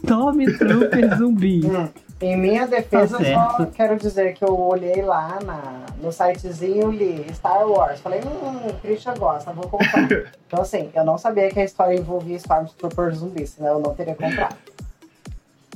Stormtrooper 0.03 1.17
zumbi. 1.19 1.61
Hum, 1.65 1.89
Em 2.21 2.35
minha 2.35 2.67
defesa, 2.67 3.19
Tá 3.19 3.57
só 3.59 3.67
quero 3.67 3.97
dizer 3.99 4.33
que 4.35 4.43
eu 4.43 4.59
olhei 4.59 5.03
lá 5.03 5.39
na, 5.45 5.85
no 6.03 6.11
sitezinho 6.11 6.91
e 6.93 6.97
li 6.97 7.35
Star 7.35 7.69
Wars. 7.69 8.01
Falei, 8.01 8.21
hum, 8.21 8.69
o 8.71 8.73
Christian 8.81 9.15
gosta, 9.19 9.53
vou 9.53 9.69
comprar. 9.69 10.09
então, 10.47 10.63
assim, 10.63 10.89
eu 10.95 11.05
não 11.05 11.19
sabia 11.19 11.51
que 11.51 11.61
a 11.61 11.65
história 11.65 11.95
envolvia 11.95 12.37
Stormtrooper 12.37 13.15
zumbi, 13.15 13.47
senão 13.47 13.75
eu 13.75 13.81
não 13.81 13.95
teria 13.95 14.15
comprado. 14.15 14.57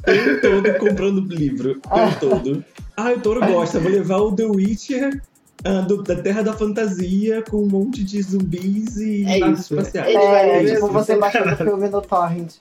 Tempo 0.03 0.41
todo 0.41 0.79
comprando 0.79 1.21
livro. 1.35 1.73
O 1.73 1.81
Ah. 1.91 2.17
todo. 2.19 2.65
Ah, 2.97 3.13
o 3.13 3.21
Toro 3.21 3.41
gosta. 3.47 3.79
Vou 3.79 3.91
levar 3.91 4.17
o 4.19 4.35
The 4.35 4.45
Witcher 4.45 5.21
ah, 5.63 5.83
do- 5.83 6.03
da 6.03 6.17
Terra 6.17 6.41
da 6.43 6.55
Fantasia 6.55 7.43
com 7.51 7.59
um 7.59 7.67
monte 7.69 8.03
de 8.03 8.23
zumbis 8.23 8.97
e 8.97 9.25
É 9.27 9.39
naves 9.41 9.61
isso. 9.61 9.75
espaciais. 9.75 10.15
Vai 10.15 10.51
é, 10.51 10.63
ler 10.63 10.75
tipo 10.75 10.89
você 10.89 11.17
baixando 11.17 11.53
o 11.53 11.57
filme 11.57 11.89
no 11.91 12.01
Torrent. 12.01 12.55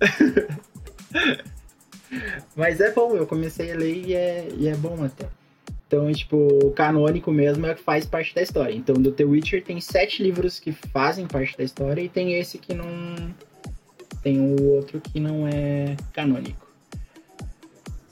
Mas 2.54 2.80
é 2.80 2.92
bom, 2.92 3.14
eu 3.16 3.26
comecei 3.26 3.72
a 3.72 3.76
ler 3.76 4.06
e 4.06 4.14
é, 4.14 4.48
e 4.56 4.68
é 4.68 4.74
bom 4.76 5.04
até. 5.04 5.26
Então, 5.86 6.10
tipo, 6.12 6.36
o 6.36 6.72
canônico 6.72 7.30
mesmo 7.30 7.64
é 7.66 7.74
que 7.74 7.82
faz 7.82 8.04
parte 8.04 8.34
da 8.34 8.42
história. 8.42 8.74
Então, 8.74 8.96
do 8.96 9.12
The 9.12 9.24
Witcher 9.24 9.62
tem 9.62 9.80
sete 9.80 10.22
livros 10.22 10.58
que 10.58 10.72
fazem 10.72 11.26
parte 11.26 11.56
da 11.56 11.62
história 11.62 12.00
e 12.00 12.08
tem 12.08 12.34
esse 12.34 12.58
que 12.58 12.74
não. 12.74 12.86
Tem 14.22 14.40
o 14.40 14.60
outro 14.72 15.00
que 15.00 15.20
não 15.20 15.46
é 15.46 15.96
canônico. 16.12 16.66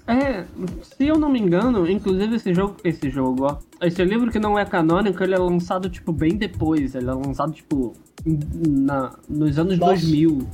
É, 0.06 0.44
se 0.82 1.06
eu 1.06 1.18
não 1.18 1.30
me 1.30 1.40
engano, 1.40 1.90
inclusive 1.90 2.36
esse 2.36 2.52
jogo, 2.52 2.76
esse 2.84 3.08
jogo, 3.08 3.46
ó, 3.46 3.58
esse 3.80 4.04
livro 4.04 4.30
que 4.30 4.38
não 4.38 4.58
é 4.58 4.64
canônico, 4.64 5.24
ele 5.24 5.34
é 5.34 5.38
lançado, 5.38 5.88
tipo, 5.88 6.12
bem 6.12 6.36
depois, 6.36 6.94
ele 6.94 7.08
é 7.08 7.14
lançado, 7.14 7.52
tipo, 7.52 7.94
na, 8.24 9.14
nos 9.28 9.58
anos 9.58 9.78
Nossa. 9.78 9.94
2000. 9.94 10.46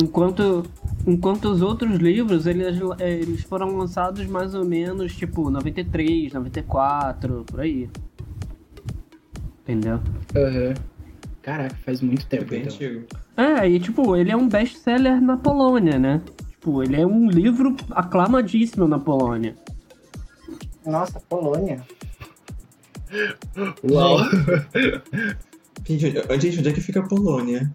Enquanto, 0.00 0.64
enquanto 1.06 1.46
os 1.50 1.60
outros 1.60 1.96
livros, 1.98 2.46
eles, 2.46 2.78
é, 2.98 3.10
eles 3.12 3.42
foram 3.42 3.76
lançados 3.76 4.26
mais 4.26 4.54
ou 4.54 4.64
menos, 4.64 5.14
tipo, 5.14 5.50
93, 5.50 6.32
94, 6.32 7.44
por 7.46 7.60
aí. 7.60 7.88
Entendeu? 9.62 10.00
Aham. 10.34 10.74
Caraca, 11.42 11.74
faz 11.84 12.00
muito 12.00 12.24
É 12.30 12.36
tempo, 12.36 12.50
bem 12.50 12.62
então. 12.62 12.72
antigo. 12.74 13.04
É, 13.36 13.68
e 13.68 13.80
tipo, 13.80 14.16
ele 14.16 14.30
é 14.30 14.36
um 14.36 14.48
best-seller 14.48 15.20
na 15.20 15.36
Polônia, 15.36 15.98
né? 15.98 16.22
Tipo, 16.52 16.82
ele 16.82 17.00
é 17.00 17.06
um 17.06 17.28
livro 17.28 17.76
aclamadíssimo 17.90 18.86
na 18.86 18.98
Polônia. 18.98 19.56
Nossa, 20.86 21.20
Polônia. 21.28 21.84
Uau! 23.90 24.18
Gente, 25.84 26.14
onde, 26.30 26.50
gente, 26.50 26.58
onde 26.60 26.68
é 26.68 26.72
que 26.72 26.80
fica 26.80 27.00
a 27.00 27.08
Polônia? 27.08 27.70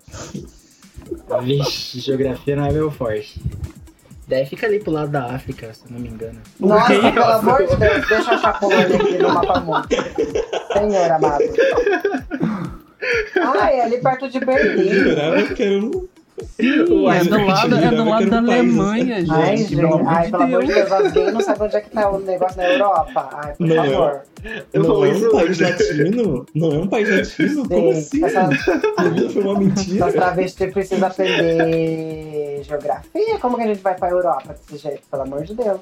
Vixe, 1.42 2.00
geografia 2.00 2.56
não 2.56 2.66
é 2.66 2.72
meu 2.72 2.92
forte. 2.92 3.42
Daí 4.28 4.46
fica 4.46 4.68
ali 4.68 4.80
pro 4.80 4.92
lado 4.92 5.10
da 5.12 5.24
África, 5.36 5.74
se 5.74 5.86
eu 5.86 5.92
não 5.92 6.00
me 6.00 6.10
engano. 6.10 6.40
Nossa, 6.60 6.94
quê? 6.94 7.12
pelo 7.14 7.24
amor 7.26 7.66
de 7.66 7.76
Deus, 7.78 8.08
deixa 8.08 8.32
eu 8.32 8.36
achar 8.36 8.50
a 8.50 8.54
Polônia 8.54 8.96
aqui 8.98 9.18
no 9.20 9.30
mapa 9.34 9.60
mundo. 9.62 9.88
Senhor 10.74 11.12
amado. 11.12 11.44
Ah, 13.42 13.72
é 13.72 13.82
ali 13.84 14.02
perto 14.02 14.30
de 14.30 14.38
Eu 14.38 14.46
Berlim. 14.46 14.90
jurava 14.90 15.44
que 15.54 15.64
era 15.64 15.76
um. 15.86 16.08
Sim, 16.40 16.82
é 16.82 16.84
do 16.84 17.02
lado, 17.04 17.76
é 17.76 17.90
do 17.92 18.04
lado 18.10 18.30
da 18.30 18.38
Alemanha, 18.38 19.20
gente. 19.22 19.32
Ai, 19.32 19.58
gente, 19.58 19.76
pelo 19.76 19.96
amor 19.96 20.08
ai, 20.08 20.26
de 20.26 20.32
pelo 20.32 20.44
amor 20.44 20.66
de 20.66 20.74
Deus. 20.74 20.90
Deus, 20.90 21.12
gays 21.12 21.34
não 21.34 21.42
sabem 21.42 21.64
onde 21.68 21.76
é 21.76 21.82
que 21.82 21.90
tá 21.90 22.10
o 22.12 22.20
negócio 22.20 22.58
na 22.58 22.64
Europa. 22.70 23.30
Ai, 23.34 23.54
por 23.56 23.68
Não, 23.68 23.76
favor. 23.76 24.22
Eu 24.74 24.84
não 24.84 25.06
é 25.06 25.10
um 25.10 25.32
país 25.32 25.60
latino? 25.60 26.46
Não 26.54 26.72
é 26.72 26.78
um 26.78 26.88
país 26.88 27.10
latino? 27.10 27.68
Como 27.68 27.94
Sim, 27.96 28.24
assim? 28.24 28.26
essa- 28.26 28.50
foi 29.34 29.42
uma 29.44 29.60
mentira. 29.60 29.98
Essas 30.06 30.14
travestis 30.14 30.74
precisam 30.74 31.08
aprender 31.08 32.62
geografia. 32.64 33.40
Como 33.42 33.56
que 33.58 33.64
a 33.64 33.68
gente 33.68 33.82
vai 33.82 33.96
pra 33.96 34.10
Europa 34.10 34.56
desse 34.70 34.84
jeito? 34.84 35.02
Pelo 35.10 35.24
amor 35.24 35.44
de 35.44 35.56
Deus. 35.56 35.80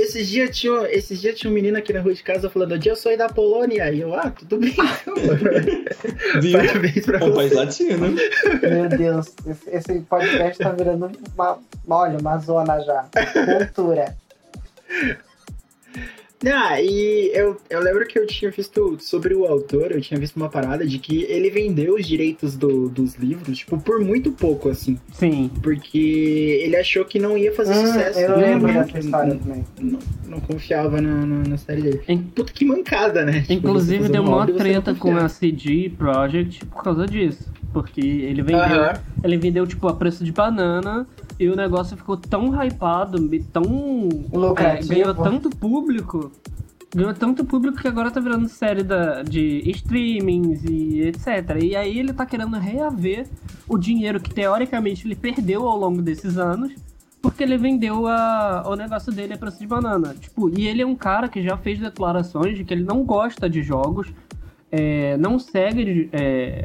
Esses 0.00 0.28
dias 0.28 0.56
tinha, 0.56 0.82
esses 0.90 1.20
dias 1.20 1.38
tinha 1.38 1.50
um 1.50 1.54
menino 1.54 1.76
aqui 1.76 1.92
na 1.92 2.00
rua 2.00 2.14
de 2.14 2.22
casa 2.22 2.48
falando, 2.48 2.78
dia 2.78 2.92
eu 2.92 2.96
sou 2.96 3.16
da 3.16 3.28
Polônia. 3.28 3.90
E 3.92 4.00
eu, 4.00 4.14
ah, 4.14 4.30
tudo 4.30 4.58
bem. 4.58 4.74
Viu? 6.40 6.52
Parabéns 6.58 7.04
pra 7.04 7.18
É 7.18 7.24
um 7.24 7.34
país 7.34 7.52
latino. 7.52 8.08
Meu 8.62 8.88
Deus, 8.88 9.34
esse- 9.46 9.70
esse 9.70 10.00
podcast 10.00 10.58
tá 10.62 10.70
virando 10.70 11.10
uma, 11.34 11.58
olha, 11.88 12.18
uma 12.18 12.38
zona 12.38 12.78
já. 12.80 13.08
Cultura. 13.58 14.16
Ah, 16.46 16.80
e 16.80 17.30
eu, 17.34 17.56
eu 17.68 17.80
lembro 17.80 18.06
que 18.06 18.16
eu 18.18 18.24
tinha 18.26 18.50
visto 18.50 18.96
sobre 19.00 19.34
o 19.34 19.44
autor, 19.44 19.90
eu 19.90 20.00
tinha 20.00 20.18
visto 20.20 20.36
uma 20.36 20.48
parada 20.48 20.86
de 20.86 20.98
que 20.98 21.24
ele 21.24 21.50
vendeu 21.50 21.96
os 21.96 22.06
direitos 22.06 22.56
do, 22.56 22.88
dos 22.88 23.16
livros, 23.16 23.58
tipo, 23.58 23.76
por 23.78 23.98
muito 24.00 24.30
pouco, 24.30 24.68
assim. 24.68 24.98
Sim. 25.12 25.50
Porque 25.60 25.98
ele 26.62 26.76
achou 26.76 27.04
que 27.04 27.18
não 27.18 27.36
ia 27.36 27.52
fazer 27.52 27.74
Hum, 27.74 27.86
sucesso. 27.86 28.20
eu 28.20 28.36
né? 28.36 28.46
lembro 28.52 28.72
não, 28.72 28.82
dessa 28.84 28.98
história 29.00 29.34
também. 29.34 29.64
não, 29.80 29.98
não 30.28 30.40
confiava 30.40 31.00
na, 31.00 31.26
na, 31.26 31.48
na 31.48 31.56
série 31.56 31.82
dele. 31.82 32.00
In- 32.08 32.22
Puta 32.22 32.52
que 32.52 32.64
mancada, 32.64 33.24
né? 33.24 33.40
Tipo, 33.40 33.52
Inclusive 33.54 33.98
fazer 34.02 34.12
deu 34.12 34.22
uma 34.22 34.46
não 34.46 34.56
treta 34.56 34.94
com 34.94 35.16
a 35.16 35.28
CD 35.28 35.90
Projekt 35.90 36.64
por 36.66 36.84
causa 36.84 37.04
disso. 37.06 37.50
Porque 37.72 38.00
ele 38.00 38.42
vendeu, 38.42 38.82
ele 39.24 39.36
vendeu 39.36 39.66
tipo 39.66 39.88
a 39.88 39.92
preço 39.94 40.24
de 40.24 40.32
banana 40.32 41.06
e 41.38 41.48
o 41.48 41.54
negócio 41.54 41.96
ficou 41.96 42.16
tão 42.16 42.52
hypado, 42.62 43.18
tão 43.52 43.62
Lucrativo. 44.32 44.92
é, 44.92 44.96
ganhou 44.96 45.14
tanto 45.14 45.50
público, 45.50 46.32
ganhou 46.94 47.14
tanto 47.14 47.44
público 47.44 47.78
que 47.78 47.86
agora 47.86 48.10
tá 48.10 48.18
virando 48.18 48.48
série 48.48 48.82
da, 48.82 49.22
de 49.22 49.62
streamings 49.70 50.64
e 50.64 51.02
etc. 51.02 51.62
E 51.62 51.76
aí 51.76 51.98
ele 51.98 52.12
tá 52.12 52.26
querendo 52.26 52.56
reaver 52.56 53.28
o 53.68 53.78
dinheiro 53.78 54.20
que 54.20 54.34
teoricamente 54.34 55.06
ele 55.06 55.14
perdeu 55.14 55.66
ao 55.66 55.78
longo 55.78 56.02
desses 56.02 56.38
anos. 56.38 56.72
Porque 57.20 57.42
ele 57.42 57.58
vendeu 57.58 58.06
a, 58.06 58.62
o 58.64 58.76
negócio 58.76 59.12
dele 59.12 59.34
a 59.34 59.36
preço 59.36 59.58
de 59.58 59.66
banana. 59.66 60.14
Tipo, 60.14 60.48
e 60.56 60.68
ele 60.68 60.82
é 60.82 60.86
um 60.86 60.94
cara 60.94 61.28
que 61.28 61.42
já 61.42 61.56
fez 61.56 61.80
declarações 61.80 62.56
de 62.56 62.64
que 62.64 62.72
ele 62.72 62.84
não 62.84 63.02
gosta 63.02 63.50
de 63.50 63.60
jogos, 63.60 64.06
é, 64.70 65.16
não 65.16 65.36
segue 65.36 66.08
é, 66.12 66.62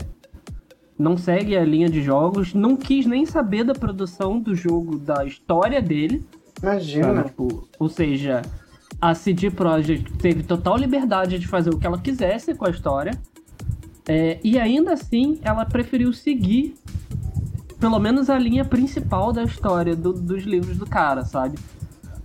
não 0.97 1.17
segue 1.17 1.55
a 1.57 1.63
linha 1.65 1.89
de 1.89 2.01
jogos, 2.01 2.53
não 2.53 2.75
quis 2.75 3.05
nem 3.05 3.25
saber 3.25 3.63
da 3.63 3.73
produção 3.73 4.39
do 4.39 4.53
jogo, 4.55 4.97
da 4.97 5.25
história 5.25 5.81
dele. 5.81 6.23
Imagina. 6.62 7.07
sabe? 7.15 7.27
Tipo, 7.29 7.67
ou 7.79 7.89
seja, 7.89 8.41
a 9.01 9.13
CD 9.13 9.50
Projekt 9.51 10.13
teve 10.17 10.43
total 10.43 10.77
liberdade 10.77 11.38
de 11.39 11.47
fazer 11.47 11.71
o 11.71 11.77
que 11.77 11.85
ela 11.88 11.97
quisesse 12.00 12.53
com 12.55 12.65
a 12.65 12.69
história. 12.69 13.12
é, 14.07 14.38
e 14.43 14.59
ainda 14.59 14.93
assim, 14.93 15.39
ela 15.43 15.65
preferiu 15.65 16.12
seguir 16.12 16.75
pelo 17.79 17.97
menos 18.00 18.29
a 18.29 18.38
linha 18.38 18.63
principal 18.65 19.31
da 19.33 19.43
história 19.43 19.95
do- 19.95 20.13
dos 20.13 20.43
livros 20.43 20.77
do 20.77 20.85
cara, 20.85 21.23
sabe? 21.25 21.57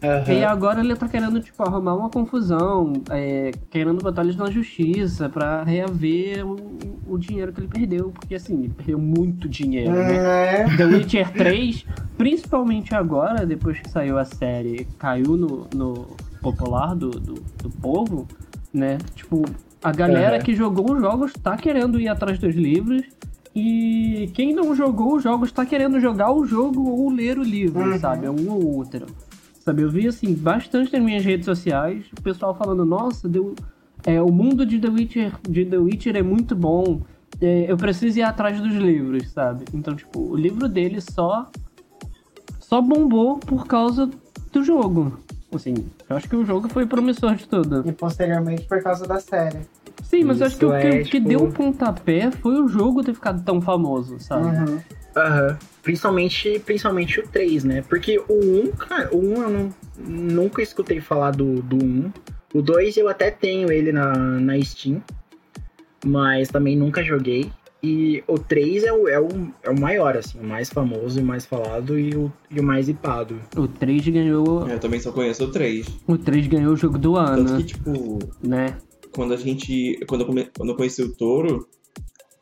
Aham. 0.03 0.33
E 0.33 0.45
agora 0.45 0.81
ele 0.81 0.95
tá 0.95 1.09
querendo, 1.09 1.41
tipo, 1.41 1.61
arrumar 1.63 1.95
uma 1.95 2.09
confusão, 2.09 2.93
é, 3.11 3.51
querendo 3.71 4.01
botar 4.03 4.23
eles 4.23 4.37
na 4.37 4.49
justiça 4.51 5.29
pra 5.29 5.65
reaver 5.65 6.47
o, 6.47 6.57
o 7.07 7.19
dinheiro 7.19 7.53
que 7.53 7.61
ele 7.61 7.69
perdeu. 7.69 8.11
Porque, 8.11 8.35
assim, 8.37 8.55
ele 8.61 8.69
perdeu 8.69 8.99
muito 8.99 9.49
dinheiro, 9.49 9.93
né? 9.93 10.17
É. 10.17 10.77
The 10.77 10.85
Witcher 10.87 11.33
3, 11.33 11.85
principalmente 12.17 12.95
agora, 12.95 13.45
depois 13.45 13.81
que 13.81 13.91
saiu 13.91 14.19
a 14.19 14.25
série, 14.25 14.87
caiu 14.99 15.37
no, 15.37 15.67
no 15.75 16.07
popular 16.41 16.95
do, 16.95 17.11
do, 17.11 17.35
do 17.35 17.71
povo, 17.71 18.27
né? 18.73 18.99
Tipo, 19.17 19.43
a 19.83 19.91
galera 19.91 20.37
Aham. 20.37 20.45
que 20.45 20.55
jogou 20.55 20.93
os 20.95 21.01
jogos 21.01 21.33
tá 21.33 21.57
querendo 21.57 22.01
ir 22.01 22.09
atrás 22.09 22.39
dos 22.39 22.55
livros. 22.55 23.03
E 23.55 24.31
quem 24.35 24.55
não 24.55 24.73
jogou 24.77 25.17
os 25.17 25.23
jogos 25.25 25.51
tá 25.51 25.67
querendo 25.67 25.99
jogar 25.99 26.31
o 26.31 26.45
jogo 26.47 26.89
ou 26.89 27.11
ler 27.11 27.39
o 27.39 27.43
livro, 27.43 27.81
Uhum. 27.91 27.99
sabe? 27.99 28.27
É 28.27 28.31
um 28.31 28.49
ou 28.49 28.77
outro. 28.77 29.07
Sabe, 29.69 29.83
eu 29.83 29.91
vi 29.91 30.09
assim, 30.09 30.33
bastante 30.33 30.91
nas 30.95 31.03
minhas 31.03 31.23
redes 31.23 31.45
sociais, 31.45 32.07
o 32.19 32.23
pessoal 32.23 32.55
falando, 32.55 32.87
nossa, 32.87 33.29
deu, 33.29 33.55
é, 34.07 34.19
o 34.23 34.33
mundo 34.33 34.65
de 34.65 34.79
The 34.79 34.89
Witcher, 34.89 35.33
de 35.47 35.63
The 35.67 35.77
Witcher 35.77 36.17
é 36.17 36.23
muito 36.23 36.57
bom. 36.57 37.03
é, 37.39 37.71
eu 37.71 37.77
preciso 37.77 38.19
ir 38.19 38.23
atrás 38.23 38.59
dos 38.63 38.73
livros, 38.73 39.29
sabe? 39.29 39.67
Então, 39.75 39.95
tipo, 39.95 40.21
o 40.21 40.35
livro 40.35 40.67
dele 40.71 41.03
só 41.03 41.51
só 42.59 42.81
bombou 42.81 43.37
por 43.37 43.67
causa 43.67 44.09
do 44.51 44.65
jogo. 44.65 45.19
Assim, 45.55 45.75
eu 46.09 46.17
acho 46.17 46.27
que 46.27 46.37
o 46.37 46.47
jogo 46.47 46.67
foi 46.71 46.87
promissor 46.87 47.35
de 47.35 47.47
tudo. 47.47 47.85
E 47.87 47.93
posteriormente 47.93 48.65
por 48.65 48.83
causa 48.83 49.07
da 49.07 49.21
série. 49.21 49.59
Sim, 50.03 50.25
mas 50.25 50.41
eu 50.41 50.47
acho 50.47 50.57
que 50.57 50.65
o 50.65 50.71
Isso 50.73 50.81
que, 50.81 50.87
é, 50.87 50.91
o 50.93 50.99
que 51.05 51.11
tipo- 51.11 51.29
deu 51.29 51.43
o 51.45 51.53
pontapé 51.53 52.31
foi 52.31 52.59
o 52.59 52.69
jogo 52.69 53.05
ter 53.05 53.13
ficado 53.13 53.45
tão 53.45 53.61
famoso, 53.61 54.19
sabe? 54.19 54.47
Uhum. 54.47 54.79
Aham. 55.15 55.59
Principalmente, 55.89 56.59
principalmente 56.67 57.19
o 57.19 57.27
3, 57.27 57.65
né? 57.65 57.83
Porque 57.89 58.19
o 58.29 58.35
1, 58.35 58.73
cara, 58.73 59.09
o 59.11 59.19
1 59.19 59.43
eu 59.43 59.49
não, 59.49 59.75
nunca 59.97 60.61
escutei 60.61 61.01
falar 61.01 61.31
do, 61.31 61.63
do 61.63 61.83
1. 61.83 62.13
O 62.53 62.61
2 62.61 62.99
eu 62.99 63.09
até 63.09 63.31
tenho 63.31 63.73
ele 63.73 63.91
na, 63.91 64.13
na 64.15 64.61
Steam, 64.61 65.03
mas 66.05 66.51
também 66.51 66.77
nunca 66.77 67.03
joguei. 67.03 67.51
E 67.83 68.23
o 68.29 68.39
3 68.39 68.85
é 68.85 68.93
o, 68.93 69.09
é, 69.09 69.19
o, 69.19 69.29
é 69.63 69.71
o 69.71 69.81
maior, 69.81 70.15
assim, 70.15 70.39
o 70.39 70.45
mais 70.45 70.69
famoso 70.69 71.21
e 71.21 71.23
mais 71.23 71.47
falado 71.47 71.99
e 71.99 72.15
o, 72.15 72.31
e 72.51 72.61
o 72.61 72.63
mais 72.63 72.91
hipado. 72.91 73.41
O 73.57 73.67
3 73.67 74.07
ganhou. 74.09 74.69
Eu 74.69 74.79
também 74.79 75.01
só 75.01 75.11
conheço 75.11 75.45
o 75.45 75.51
3. 75.51 75.87
O 76.07 76.19
3 76.19 76.49
ganhou 76.49 76.75
o 76.75 76.77
jogo 76.77 76.99
do 76.99 77.15
Tanto 77.15 77.31
ano, 77.31 77.57
que, 77.57 77.65
tipo, 77.65 78.19
né? 78.43 78.77
quando 79.11 79.33
a 79.33 79.39
gente. 79.39 79.99
Quando 80.07 80.21
eu, 80.21 80.27
come- 80.27 80.51
quando 80.55 80.69
eu 80.69 80.77
conheci 80.77 81.03
o 81.03 81.15
touro, 81.17 81.67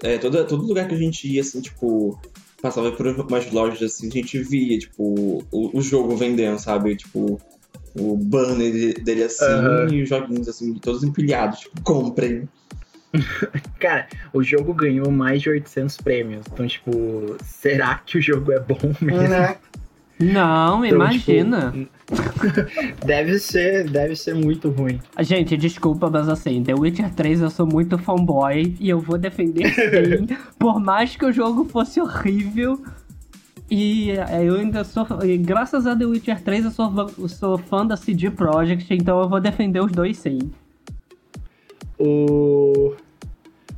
é, 0.03 0.19
todo, 0.19 0.45
todo 0.49 0.67
lugar 0.67 0.89
que 0.89 0.97
a 0.97 0.99
gente 0.99 1.29
ia, 1.33 1.43
assim, 1.43 1.61
tipo, 1.61 2.21
passava 2.61 2.91
por 2.93 3.07
umas 3.07 3.51
lojas 3.53 3.83
assim, 3.83 4.09
a 4.09 4.11
gente 4.11 4.39
via, 4.43 4.79
tipo, 4.79 5.45
o, 5.51 5.79
o 5.79 5.81
jogo 5.83 6.17
vendendo, 6.17 6.59
sabe? 6.59 6.97
Tipo, 6.97 7.41
o 7.95 8.17
banner 8.17 8.73
de- 8.73 8.95
dele 9.03 9.25
assim 9.25 9.45
Aham. 9.45 9.89
e 9.93 10.03
os 10.03 10.09
joguinhos 10.09 10.49
assim, 10.49 10.75
todos 10.75 11.03
empilhados, 11.05 11.61
tipo, 11.61 11.81
comprem. 11.83 12.49
Cara, 13.81 14.09
o 14.33 14.43
jogo 14.43 14.75
ganhou 14.75 15.11
mais 15.11 15.41
de 15.41 15.49
800 15.51 15.97
prêmios. 15.99 16.45
Então, 16.53 16.67
tipo, 16.67 17.37
será 17.43 17.97
que 18.05 18.19
o 18.19 18.23
jogo 18.23 18.53
é 18.53 18.61
bom 18.61 18.79
mesmo? 19.01 19.57
Não, 20.19 20.85
Então, 20.85 20.99
imagina. 20.99 21.73
tipo, 21.73 21.96
deve 23.05 23.39
ser, 23.39 23.89
deve 23.91 24.15
ser 24.17 24.35
muito 24.35 24.69
ruim. 24.71 25.01
Gente, 25.21 25.57
desculpa, 25.57 26.09
mas 26.09 26.29
assim, 26.29 26.63
The 26.63 26.75
Witcher 26.75 27.13
3 27.15 27.41
eu 27.43 27.51
sou 27.51 27.67
muito 27.67 27.99
fanboy 27.99 28.77
e 28.79 28.89
eu 28.89 29.01
vou 29.01 29.19
defender 29.19 29.69
sim, 29.75 30.27
por 30.59 30.79
mais 30.81 31.17
que 31.17 31.25
o 31.25 31.33
jogo 31.33 31.65
fosse 31.65 32.01
horrível. 32.01 32.81
E 33.69 34.11
é, 34.13 34.45
eu 34.45 34.55
ainda 34.55 34.85
sou. 34.85 35.05
e 35.25 35.37
graças 35.37 35.87
a 35.89 35.97
The 35.97 36.05
Witcher 36.07 36.41
3 36.41 36.67
eu 36.67 36.71
sou, 36.71 36.93
fã- 36.93 37.07
eu 37.19 37.29
sou 37.29 37.59
fã 37.59 37.85
da 37.85 37.97
CD 37.97 38.31
Projekt, 38.31 38.95
então 38.95 39.21
eu 39.21 39.29
vou 39.29 39.41
defender 39.41 39.81
os 39.83 39.91
dois 39.91 40.17
sim. 40.19 40.39
O, 41.99 42.95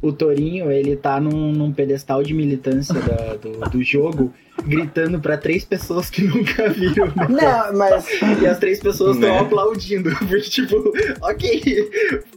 o 0.02 0.12
Torinho, 0.12 0.70
ele 0.70 0.96
tá 0.96 1.20
num, 1.20 1.52
num 1.52 1.72
pedestal 1.72 2.22
de 2.22 2.34
militância 2.34 2.94
da- 2.94 3.36
do, 3.36 3.70
do 3.70 3.82
jogo, 3.82 4.32
gritando 4.68 5.18
pra 5.20 5.36
três 5.38 5.64
pessoas 5.64 6.08
que 6.10 6.22
nunca 6.28 6.68
viram. 6.68 7.06
né? 7.08 7.26
Não, 7.28 7.76
mas 7.76 8.06
E 8.40 8.46
as 8.46 8.58
três 8.58 8.78
pessoas 8.80 9.16
estão 9.16 9.30
Né? 9.32 9.40
aplaudindo. 9.40 10.10
Porque, 10.18 10.40
tipo, 10.40 10.76
ok, 11.22 11.90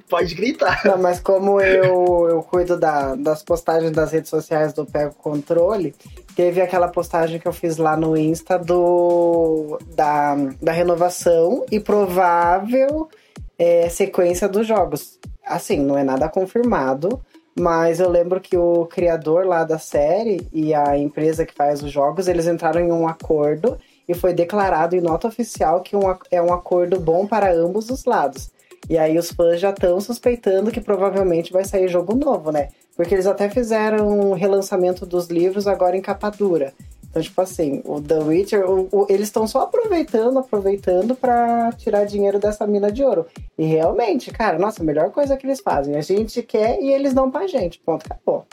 pode 0.10 0.34
gritar. 0.36 0.82
Não, 0.86 0.98
mas 0.98 1.20
como 1.20 1.60
eu, 1.62 2.28
eu 2.30 2.42
cuido 2.44 2.78
da- 2.78 3.16
das 3.16 3.44
postagens 3.44 3.92
das 3.92 4.12
redes 4.12 4.30
sociais 4.30 4.74
do 4.74 4.86
Pego 4.86 5.14
Controle, 5.16 5.94
teve 6.36 6.62
aquela 6.62 6.88
postagem 6.88 7.40
que 7.40 7.48
eu 7.48 7.54
fiz 7.54 7.78
lá 7.78 7.96
no 7.98 8.16
Insta 8.18 8.58
do 8.58 9.78
da, 9.96 10.36
da 10.62 10.72
renovação 10.72 11.66
e 11.72 11.80
provável 11.80 13.10
é, 13.58 13.90
sequência 13.90 14.48
dos 14.48 14.66
jogos. 14.66 15.20
Assim, 15.46 15.78
não 15.80 15.98
é 15.98 16.04
nada 16.04 16.30
confirmado, 16.30 17.20
mas 17.58 18.00
eu 18.00 18.10
lembro 18.10 18.40
que 18.40 18.58
o 18.58 18.86
criador 18.86 19.46
lá 19.46 19.64
da 19.64 19.78
série 19.78 20.48
e 20.54 20.74
a 20.74 20.98
empresa 20.98 21.46
que 21.46 21.54
faz 21.54 21.84
os 21.84 21.92
jogos, 21.92 22.28
eles 22.28 22.48
entraram 22.48 22.82
em 22.82 22.92
um 22.92 23.08
acordo 23.08 23.78
e 24.08 24.14
foi 24.14 24.34
declarado 24.34 24.96
em 24.96 25.02
nota 25.02 25.28
oficial 25.28 25.82
que 25.82 25.96
um 25.96 26.02
é 26.30 26.42
um 26.42 26.54
acordo 26.54 27.00
bom 27.00 27.28
para 27.28 27.54
ambos 27.54 27.90
os 27.90 28.06
lados. 28.06 28.52
E 28.90 28.98
aí 28.98 29.18
os 29.18 29.32
fãs 29.32 29.60
já 29.60 29.70
estão 29.70 30.00
suspeitando 30.02 30.72
que 30.72 30.82
provavelmente 30.82 31.54
vai 31.54 31.64
sair 31.64 31.88
jogo 31.88 32.16
novo, 32.16 32.52
né? 32.52 32.70
Porque 32.96 33.14
eles 33.14 33.28
até 33.28 33.50
fizeram 33.50 34.08
um 34.08 34.34
relançamento 34.34 35.06
dos 35.06 35.28
livros 35.28 35.68
agora 35.68 35.96
em 35.96 36.02
capa 36.02 36.30
dura. 36.30 36.74
Então, 37.12 37.22
tipo 37.22 37.42
assim, 37.42 37.82
o 37.84 38.00
The 38.02 38.20
Witcher, 38.20 38.68
o- 38.70 38.88
o- 38.90 39.06
eles 39.10 39.28
estão 39.28 39.46
só 39.46 39.64
aproveitando, 39.64 40.40
aproveitando 40.40 41.14
pra 41.14 41.70
tirar 41.74 42.06
dinheiro 42.06 42.40
dessa 42.40 42.66
mina 42.66 42.90
de 42.90 43.04
ouro. 43.04 43.26
E 43.58 43.66
realmente, 43.66 44.32
cara, 44.32 44.58
nossa, 44.58 44.82
a 44.82 44.86
melhor 44.86 45.12
coisa 45.12 45.36
que 45.36 45.46
eles 45.46 45.60
fazem. 45.60 45.98
A 45.98 46.02
gente 46.02 46.42
quer 46.42 46.82
e 46.82 46.90
eles 46.90 47.14
dão 47.14 47.30
pra 47.30 47.48
gente. 47.48 47.80
Ponto, 47.80 48.06
acabou. 48.06 48.46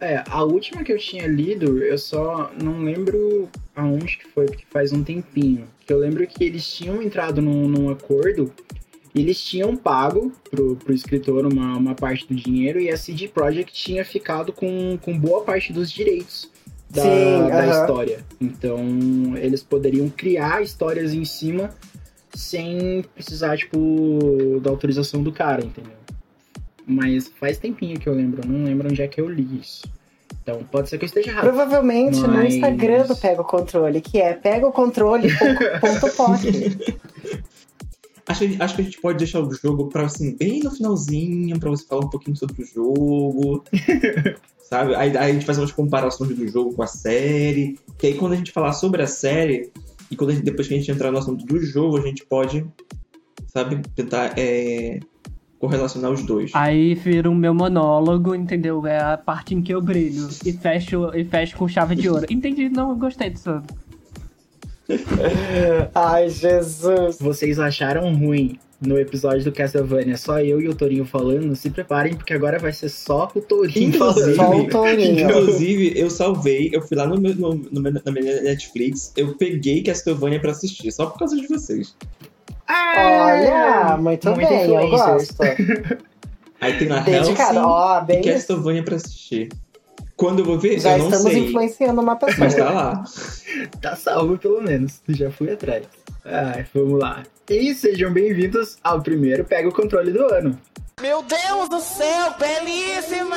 É, 0.00 0.24
a 0.28 0.42
última 0.42 0.82
que 0.82 0.92
eu 0.92 0.98
tinha 0.98 1.26
lido, 1.28 1.78
eu 1.82 1.96
só 1.98 2.50
não 2.60 2.82
lembro 2.82 3.48
aonde 3.76 4.18
que 4.18 4.26
foi, 4.28 4.46
porque 4.46 4.64
faz 4.68 4.92
um 4.92 5.02
tempinho. 5.04 5.68
Eu 5.88 5.98
lembro 5.98 6.26
que 6.26 6.42
eles 6.44 6.66
tinham 6.66 7.00
entrado 7.00 7.40
num, 7.40 7.68
num 7.68 7.90
acordo 7.90 8.52
eles 9.14 9.42
tinham 9.42 9.74
pago 9.74 10.30
pro, 10.48 10.76
pro 10.76 10.94
escritor 10.94 11.44
uma, 11.46 11.76
uma 11.76 11.94
parte 11.94 12.26
do 12.28 12.34
dinheiro 12.36 12.78
e 12.78 12.88
a 12.90 12.96
CD 12.96 13.26
Projekt 13.26 13.72
tinha 13.72 14.04
ficado 14.04 14.52
com, 14.52 14.96
com 15.02 15.18
boa 15.18 15.42
parte 15.42 15.72
dos 15.72 15.90
direitos 15.90 16.48
da, 16.90 17.02
Sim, 17.02 17.48
da 17.48 17.58
aham. 17.64 17.70
história. 17.82 18.24
Então, 18.40 18.78
eles 19.36 19.62
poderiam 19.62 20.08
criar 20.08 20.62
histórias 20.62 21.12
em 21.12 21.24
cima 21.24 21.70
sem 22.34 23.04
precisar, 23.14 23.56
tipo, 23.56 24.60
da 24.62 24.70
autorização 24.70 25.22
do 25.22 25.32
cara, 25.32 25.64
entendeu? 25.64 25.92
Mas 26.86 27.28
faz 27.28 27.58
tempinho 27.58 27.98
que 27.98 28.08
eu 28.08 28.14
lembro, 28.14 28.46
não 28.48 28.64
lembro 28.64 28.88
onde 28.88 29.02
é 29.02 29.08
que 29.08 29.20
eu 29.20 29.28
li 29.28 29.60
isso. 29.60 29.82
Então, 30.42 30.62
pode 30.64 30.88
ser 30.88 30.96
que 30.98 31.04
eu 31.04 31.08
esteja 31.08 31.30
errado. 31.30 31.44
Provavelmente 31.44 32.20
no 32.20 32.28
Mas- 32.28 32.54
Instagram 32.54 33.06
do 33.06 33.16
Pega 33.16 33.42
o 33.42 33.44
Controle, 33.44 34.00
que 34.00 34.18
é 34.18 34.32
pega 34.32 34.66
o 34.66 34.72
controle 34.72 35.28
ponto 35.80 36.16
pod. 36.16 36.48
Acho 38.26 38.44
acho, 38.44 38.62
acho 38.62 38.74
que 38.76 38.82
a 38.82 38.84
gente 38.84 39.00
pode 39.00 39.16
deixar 39.18 39.40
o 39.40 39.50
jogo 39.54 39.86
pra, 39.88 40.04
assim, 40.04 40.36
bem 40.36 40.60
no 40.62 40.70
finalzinho, 40.70 41.58
pra 41.58 41.70
você 41.70 41.86
falar 41.86 42.04
um 42.04 42.10
pouquinho 42.10 42.36
sobre 42.36 42.62
o 42.62 42.66
jogo. 42.66 43.64
sabe? 44.68 44.94
Aí, 44.94 45.16
aí 45.16 45.30
a 45.30 45.32
gente 45.32 45.46
faz 45.46 45.56
umas 45.56 45.72
comparações 45.72 46.36
do 46.36 46.46
jogo 46.46 46.74
com 46.74 46.82
a 46.82 46.86
série. 46.86 47.78
Que 47.96 48.08
aí 48.08 48.14
quando 48.14 48.34
a 48.34 48.36
gente 48.36 48.52
falar 48.52 48.72
sobre 48.74 49.02
a 49.02 49.06
série, 49.06 49.72
e 50.10 50.16
quando 50.16 50.32
gente, 50.32 50.44
depois 50.44 50.68
que 50.68 50.74
a 50.74 50.76
gente 50.76 50.90
entrar 50.90 51.10
no 51.10 51.18
assunto 51.18 51.44
do 51.46 51.58
jogo, 51.58 51.96
a 51.96 52.02
gente 52.02 52.24
pode, 52.26 52.66
sabe, 53.46 53.80
tentar 53.96 54.38
é, 54.38 55.00
correlacionar 55.58 56.10
os 56.10 56.22
dois. 56.22 56.50
Aí 56.54 56.94
vira 56.94 57.30
o 57.30 57.34
meu 57.34 57.54
monólogo, 57.54 58.34
entendeu? 58.34 58.86
É 58.86 59.00
a 59.00 59.16
parte 59.16 59.54
em 59.54 59.62
que 59.62 59.72
eu 59.72 59.80
brilho. 59.80 60.28
E 60.44 60.52
fecho, 60.52 61.10
e 61.14 61.24
fecho 61.24 61.56
com 61.56 61.66
chave 61.66 61.94
de 61.94 62.10
ouro. 62.10 62.26
Entendi, 62.28 62.68
não, 62.68 62.96
gostei 62.98 63.30
disso. 63.30 63.62
Ai, 65.94 66.28
Jesus. 66.28 67.18
Vocês 67.18 67.58
acharam 67.58 68.14
ruim 68.14 68.58
no 68.80 68.98
episódio 68.98 69.42
do 69.44 69.52
Castlevania 69.52 70.16
só 70.16 70.40
eu 70.40 70.60
e 70.60 70.68
o 70.68 70.74
Torinho 70.74 71.04
falando? 71.04 71.54
Se 71.56 71.68
preparem, 71.70 72.14
porque 72.14 72.32
agora 72.32 72.58
vai 72.58 72.72
ser 72.72 72.88
só 72.88 73.28
o 73.34 73.40
Torinho 73.40 73.88
Inclusive, 73.94 74.34
Só 74.36 74.42
falando. 74.44 74.62
o 74.66 74.68
Torinho. 74.68 75.20
Inclusive, 75.30 75.92
eu 75.98 76.08
salvei, 76.10 76.70
eu 76.72 76.80
fui 76.82 76.96
lá 76.96 77.06
no, 77.06 77.20
meu- 77.20 77.34
no, 77.34 77.54
no 77.54 77.80
na 77.82 78.12
minha 78.12 78.40
Netflix, 78.42 79.12
eu 79.16 79.34
peguei 79.36 79.82
Castlevania 79.82 80.40
pra 80.40 80.52
assistir, 80.52 80.92
só 80.92 81.06
por 81.06 81.18
causa 81.18 81.36
de 81.36 81.46
vocês. 81.48 81.96
Olha, 82.70 83.96
muito, 83.98 84.28
Muito 84.30 84.46
bem, 84.48 84.70
eu 84.74 84.90
gosto. 84.90 85.34
Aí 86.60 86.76
tem 86.76 86.88
na 86.88 87.00
Dedicado, 87.00 87.58
Hellsing 87.58 87.70
ó, 87.70 88.00
e 88.02 88.04
bem 88.04 88.20
isso. 88.20 88.28
Castlevania 88.30 88.82
pra 88.82 88.96
assistir. 88.96 89.48
Quando 90.16 90.40
eu 90.40 90.44
vou 90.44 90.58
ver, 90.58 90.80
Já 90.80 90.92
eu 90.94 90.98
não 90.98 91.06
estamos 91.10 91.32
sei. 91.32 91.46
influenciando 91.48 92.00
uma 92.00 92.16
pessoa. 92.16 92.36
Mas 92.40 92.54
tá 92.56 92.70
lá. 92.70 93.04
Tá 93.80 93.94
salvo 93.96 94.36
pelo 94.36 94.60
menos. 94.60 95.00
Já 95.08 95.30
fui 95.30 95.50
atrás. 95.52 95.84
Ai, 96.24 96.66
vamos 96.74 96.98
lá. 96.98 97.22
E 97.50 97.74
sejam 97.74 98.12
bem-vindos 98.12 98.76
ao 98.84 99.00
primeiro 99.00 99.42
Pega 99.42 99.66
o 99.66 99.72
Controle 99.72 100.12
do 100.12 100.22
ano. 100.26 100.60
Meu 101.00 101.22
Deus 101.22 101.68
do 101.70 101.80
céu, 101.80 102.34
belíssima! 102.38 103.36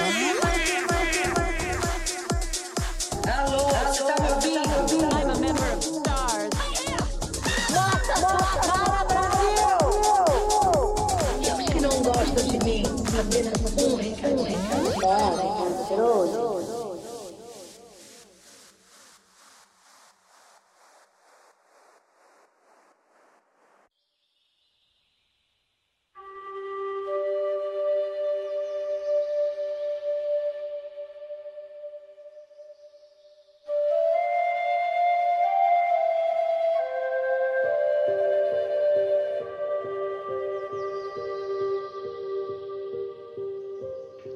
Alô, 3.26 3.70
você 3.88 4.04
tá 4.04 4.16
me 4.22 4.30
ouvindo? 4.34 4.68
I'm 5.16 5.30
a 5.30 5.36
member 5.40 5.64
of 5.64 5.82
STARS. 5.82 6.50
Sua 7.70 7.92
cara, 8.60 9.06
Brasil! 9.06 9.80
E 11.42 11.48
os 11.54 11.66
que 11.72 11.80
não 11.80 12.04
gostam 12.04 12.44
de 12.50 12.58
mim, 12.66 12.84
apenas 13.18 13.54
um 13.78 13.96
recadinho. 13.96 14.62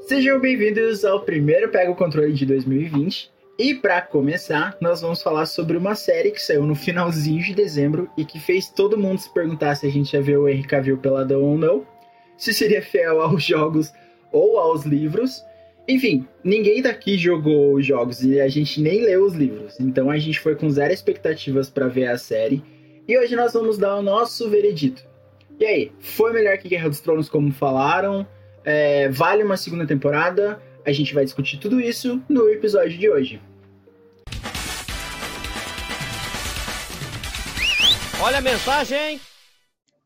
Sejam 0.06 0.40
bem-vindos 0.40 1.04
ao 1.04 1.22
primeiro 1.22 1.70
Pega 1.70 1.90
o 1.90 1.96
Controle 1.96 2.32
de 2.32 2.46
2020. 2.46 3.32
E 3.58 3.74
pra 3.74 4.04
começar, 4.04 4.78
nós 4.80 5.02
vamos 5.02 5.20
falar 5.20 5.48
sobre 5.48 5.76
uma 5.76 5.96
série 5.96 6.30
que 6.30 6.40
saiu 6.40 6.64
no 6.64 6.76
finalzinho 6.76 7.44
de 7.44 7.56
dezembro 7.56 8.08
e 8.16 8.24
que 8.24 8.40
fez 8.40 8.70
todo 8.70 9.00
mundo 9.00 9.18
se 9.18 9.34
perguntar 9.34 9.74
se 9.74 9.88
a 9.88 9.90
gente 9.90 10.14
ia 10.14 10.22
ver 10.22 10.38
o 10.38 10.48
Henry 10.48 10.62
Cavill 10.62 11.00
peladão 11.00 11.42
ou 11.42 11.58
não, 11.58 11.88
se 12.38 12.54
seria 12.54 12.84
fiel 12.84 13.20
aos 13.20 13.44
jogos 13.44 13.92
ou 14.32 14.60
aos 14.60 14.86
livros. 14.86 15.44
Enfim, 15.88 16.28
ninguém 16.44 16.84
daqui 16.84 17.18
jogou 17.18 17.74
os 17.74 17.84
jogos 17.84 18.24
e 18.24 18.40
a 18.40 18.48
gente 18.48 18.80
nem 18.80 19.02
leu 19.02 19.26
os 19.26 19.34
livros. 19.34 19.80
Então 19.80 20.12
a 20.12 20.20
gente 20.20 20.40
foi 20.40 20.54
com 20.56 20.70
zero 20.70 20.94
expectativas 20.94 21.68
pra 21.68 21.88
ver 21.88 22.10
a 22.10 22.18
série. 22.20 22.64
E 23.08 23.18
hoje 23.18 23.36
nós 23.36 23.54
vamos 23.54 23.80
dar 23.80 23.96
o 23.96 24.04
nosso 24.04 24.52
veredito. 24.52 25.04
E 25.60 25.66
aí, 25.66 25.92
foi 26.00 26.32
melhor 26.32 26.60
que 26.60 26.70
Guerra 26.70 26.90
dos 26.90 27.00
Tronos 27.00 27.28
como 27.28 27.52
falaram? 27.52 28.28
É, 28.66 29.10
vale 29.10 29.44
uma 29.44 29.58
segunda 29.58 29.86
temporada? 29.86 30.60
A 30.86 30.92
gente 30.92 31.14
vai 31.14 31.24
discutir 31.24 31.58
tudo 31.58 31.80
isso 31.80 32.22
no 32.28 32.50
episódio 32.50 32.98
de 32.98 33.10
hoje. 33.10 33.40
Olha 38.22 38.40
a 38.40 38.42
mensagem! 38.42 39.20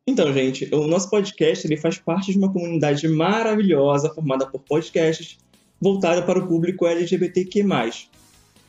Então, 0.06 0.34
gente, 0.34 0.68
o 0.74 0.88
nosso 0.88 1.10
podcast 1.10 1.66
ele 1.66 1.78
faz 1.78 1.98
parte 2.00 2.32
de 2.32 2.38
uma 2.38 2.52
comunidade 2.52 3.08
maravilhosa 3.08 4.10
formada 4.14 4.46
por 4.48 4.60
podcasts 4.62 5.38
voltada 5.80 6.22
para 6.24 6.40
o 6.40 6.48
público 6.48 6.86
LGBTQ+. 6.86 7.64
Nós 7.64 8.00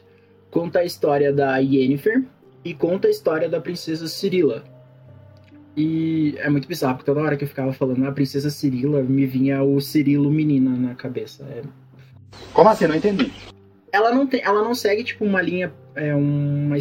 conta 0.49 0.79
a 0.79 0.85
história 0.85 1.33
da 1.33 1.57
Yennefer 1.57 2.23
e 2.63 2.73
conta 2.73 3.07
a 3.09 3.11
história 3.11 3.49
da 3.49 3.59
princesa 3.59 4.07
Cirilla. 4.07 4.63
E 5.75 6.35
é 6.37 6.49
muito 6.49 6.67
bizarro, 6.67 6.95
porque 6.95 7.11
toda 7.11 7.21
hora 7.21 7.35
que 7.37 7.43
eu 7.43 7.47
ficava 7.47 7.73
falando 7.73 8.05
a 8.05 8.11
princesa 8.11 8.49
Cirilla, 8.49 9.03
me 9.03 9.25
vinha 9.25 9.61
o 9.63 9.79
Cirilo 9.81 10.31
menina 10.31 10.71
na 10.71 10.95
cabeça. 10.95 11.43
É- 11.43 11.61
Como 12.53 12.69
assim? 12.69 12.87
Não 12.87 12.95
entendi. 12.95 13.31
Ela 13.91 14.13
não 14.13 14.27
tem, 14.27 14.41
ela 14.43 14.61
não 14.63 14.73
segue 14.73 15.03
tipo 15.03 15.25
uma 15.25 15.41
linha, 15.41 15.73
é 15.95 16.13
uma 16.15 16.77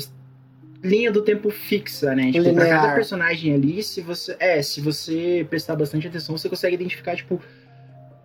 linha 0.83 1.11
do 1.11 1.23
tempo 1.23 1.51
fixa, 1.51 2.15
né? 2.15 2.31
Tipo, 2.31 2.45
pra 2.55 2.65
Linear. 2.65 2.83
cada 2.83 2.95
personagem 2.95 3.55
ali, 3.55 3.83
se 3.83 4.01
você, 4.01 4.37
é, 4.39 4.63
se 4.63 4.81
você 4.81 5.47
prestar 5.49 5.77
bastante 5.77 6.07
atenção, 6.07 6.37
você 6.37 6.49
consegue 6.49 6.75
identificar 6.75 7.17
tipo 7.17 7.41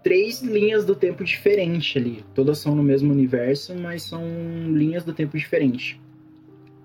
três 0.03 0.41
linhas 0.41 0.85
do 0.85 0.95
tempo 0.95 1.23
diferentes 1.23 1.99
ali. 1.99 2.23
Todas 2.35 2.59
são 2.59 2.75
no 2.75 2.83
mesmo 2.83 3.11
universo, 3.11 3.73
mas 3.75 4.03
são 4.03 4.23
linhas 4.71 5.03
do 5.03 5.13
tempo 5.13 5.37
diferentes. 5.37 5.97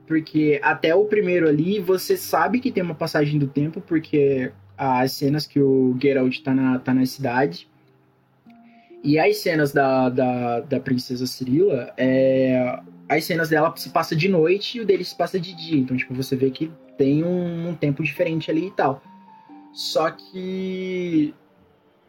Porque 0.07 0.59
até 0.63 0.95
o 0.95 1.05
primeiro 1.05 1.49
ali, 1.49 1.81
você 1.81 2.17
sabe 2.17 2.61
que 2.61 2.73
tem 2.73 2.83
uma 2.83 2.95
passagem 2.95 3.39
do 3.39 3.47
tempo, 3.47 3.81
porque 3.81 4.53
as 4.77 5.13
cenas 5.13 5.47
que 5.47 5.61
o 5.61 5.99
Geralt 6.01 6.39
tá 6.41 6.55
na, 6.55 6.79
tá 6.79 6.95
na 6.95 7.05
cidade. 7.05 7.69
E 9.03 9.19
as 9.19 9.37
cenas 9.39 9.73
da, 9.73 10.09
da, 10.09 10.61
da 10.61 10.81
princesa 10.81 11.27
Cirilla, 11.27 11.93
é, 11.97 12.79
as 13.09 13.25
cenas 13.25 13.49
dela 13.49 13.73
se 13.77 13.91
passa 13.91 14.15
de 14.15 14.29
noite 14.29 14.79
e 14.79 14.81
o 14.81 14.87
dele 14.87 15.05
se 15.05 15.17
passa 15.17 15.39
de 15.41 15.55
dia. 15.55 15.79
Então, 15.79 15.97
tipo, 15.97 16.15
você 16.15 16.37
vê 16.37 16.51
que 16.51 16.71
tem 16.97 17.25
um, 17.25 17.71
um 17.71 17.75
tempo 17.75 18.03
diferente 18.03 18.51
ali 18.51 18.67
e 18.67 18.71
tal. 18.71 19.03
Só 19.73 20.11
que 20.11 21.35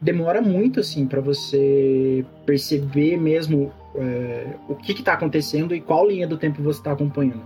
demora 0.01 0.41
muito, 0.41 0.79
assim, 0.79 1.05
pra 1.05 1.21
você 1.21 2.25
perceber 2.45 3.17
mesmo 3.17 3.71
é, 3.95 4.55
o 4.67 4.75
que 4.75 4.93
que 4.93 5.03
tá 5.03 5.13
acontecendo 5.13 5.75
e 5.75 5.81
qual 5.81 6.07
linha 6.07 6.27
do 6.27 6.38
tempo 6.38 6.62
você 6.62 6.81
tá 6.81 6.91
acompanhando. 6.91 7.43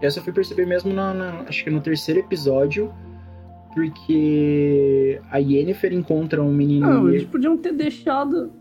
Essa 0.00 0.18
eu 0.18 0.22
fui 0.24 0.32
perceber 0.32 0.66
mesmo 0.66 0.92
na, 0.92 1.12
na- 1.14 1.40
acho 1.48 1.64
que 1.64 1.70
no 1.70 1.80
terceiro 1.80 2.20
episódio, 2.20 2.92
porque 3.74 5.20
a 5.30 5.38
Yennefer 5.38 5.92
encontra 5.92 6.42
um 6.42 6.52
menino... 6.52 6.86
Não, 6.86 7.08
eles 7.08 7.24
podiam 7.24 7.56
ter 7.56 7.72
deixado 7.72 8.52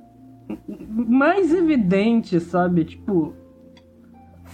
mais 0.67 1.53
evidente, 1.53 2.39
sabe? 2.39 2.85
Tipo. 2.85 3.33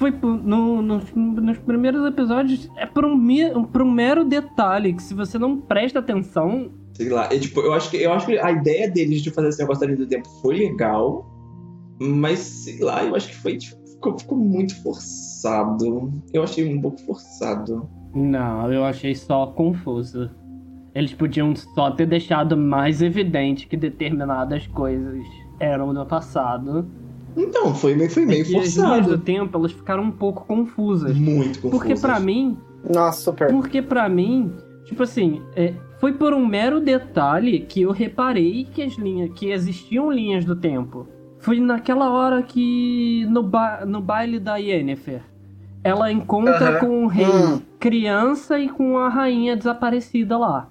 Foi 0.02 0.12
por- 0.12 0.34
no- 0.44 0.82
nos- 0.82 1.60
primeiros 1.60 2.04
episódios. 2.08 2.68
É 2.76 2.88
por 2.88 3.06
um, 3.06 3.64
por 3.66 3.84
um 3.84 3.92
mero 3.92 4.26
detalhe 4.26 4.94
que 4.94 5.04
se 5.04 5.14
você 5.14 5.38
não 5.38 5.62
presta 5.62 6.00
atenção. 6.00 6.72
Sei 6.96 7.08
lá, 7.08 7.26
é, 7.32 7.38
tipo, 7.38 7.60
eu 7.60 7.72
acho 7.72 7.92
que 7.92 7.98
eu 7.98 8.12
acho 8.12 8.26
que 8.26 8.40
a 8.40 8.52
ideia 8.52 8.90
deles 8.90 9.22
de 9.22 9.30
fazer 9.30 9.50
esse 9.50 9.60
negócio 9.60 9.82
da 9.82 9.86
linha 9.86 10.00
do 10.00 10.08
tempo 10.08 10.28
foi 10.42 10.58
legal, 10.58 11.24
mas 12.02 12.40
sei 12.40 12.80
lá, 12.80 13.04
eu 13.04 13.16
acho 13.16 13.28
que 13.28 13.36
foi 13.36 13.58
tipo, 13.58 13.80
ficou, 13.92 14.18
ficou 14.18 14.38
muito 14.40 14.76
forçado. 14.82 16.12
Eu 16.34 16.42
achei 16.42 16.68
um 16.68 16.82
pouco 16.82 17.00
forçado. 17.02 17.88
Não, 18.16 18.74
eu 18.74 18.84
achei 18.84 19.14
só 19.14 19.46
confuso. 19.46 20.32
Eles 20.96 21.14
podiam 21.14 21.56
só 21.56 21.92
ter 21.92 22.08
deixado 22.08 22.58
mais 22.58 23.04
evidente 23.04 23.68
que 23.68 23.78
determinadas 23.78 24.66
coisas 24.66 25.24
eram 25.60 25.94
no 25.94 26.08
passado. 26.08 26.90
Então, 27.36 27.74
foi 27.76 27.96
meio, 27.96 28.10
foi 28.10 28.26
meio 28.26 28.40
e 28.42 28.58
as 28.58 28.76
linhas 28.76 28.76
do 28.76 28.82
forçado. 29.04 29.18
tempo, 29.20 29.58
elas 29.58 29.72
ficaram 29.72 30.04
um 30.04 30.12
pouco 30.12 30.46
confusas. 30.46 31.18
Muito 31.18 31.62
confuso. 31.62 31.72
Porque 31.84 31.96
pra 32.00 32.20
mim, 32.20 32.58
Nossa, 32.88 33.22
super. 33.22 33.48
Porque 33.50 33.82
pra 33.82 34.10
mim, 34.10 34.52
tipo 34.86 35.04
assim, 35.04 35.42
é, 35.56 35.74
foi 36.00 36.14
por 36.14 36.34
um 36.34 36.46
mero 36.46 36.80
detalhe 36.82 37.60
que 37.62 37.82
eu 37.82 37.92
reparei 37.92 38.66
que 38.74 38.82
as 38.82 38.94
linhas, 38.94 39.32
que 39.34 39.50
existiam 39.52 40.12
linhas 40.12 40.44
do 40.46 40.56
tempo. 40.56 41.08
Foi 41.40 41.60
naquela 41.60 42.10
hora 42.12 42.44
que 42.44 43.26
no, 43.30 43.42
ba 43.42 43.84
no 43.86 44.00
baile 44.02 44.40
da 44.40 44.58
Yennefer, 44.58 45.22
ela 45.84 46.12
encontra 46.12 46.70
Aham. 46.70 46.80
com 46.80 47.04
o 47.06 47.08
rei 47.08 47.26
Hum. 47.26 47.60
criança 47.80 48.60
e 48.60 48.70
com 48.70 48.98
a 48.98 49.10
rainha 49.10 49.56
desaparecida 49.58 50.38
lá. 50.38 50.70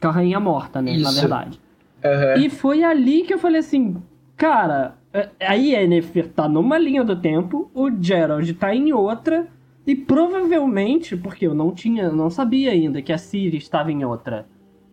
Com 0.00 0.08
a 0.08 0.10
rainha 0.10 0.38
morta, 0.38 0.82
né, 0.82 0.92
na 0.98 1.08
Isso. 1.10 1.20
verdade. 1.20 1.58
Aham. 2.04 2.34
E 2.38 2.50
foi 2.50 2.82
ali 2.84 3.22
que 3.22 3.32
eu 3.32 3.38
falei 3.38 3.60
assim, 3.60 3.96
cara, 4.36 4.96
é, 5.12 5.28
a 5.40 5.54
Yennefer 5.54 6.28
tá 6.28 6.48
numa 6.48 6.78
linha 6.78 7.02
do 7.04 7.16
tempo, 7.20 7.70
o 7.74 7.90
Gerald 7.90 8.52
tá 8.54 8.74
em 8.74 8.92
outra, 8.92 9.46
e 9.86 9.94
provavelmente, 9.94 11.16
porque 11.16 11.46
eu 11.46 11.54
não 11.54 11.72
tinha, 11.72 12.10
não 12.10 12.28
sabia 12.28 12.72
ainda 12.72 13.00
que 13.00 13.12
a 13.12 13.18
Ciri 13.18 13.56
estava 13.56 13.90
em 13.92 14.04
outra, 14.04 14.46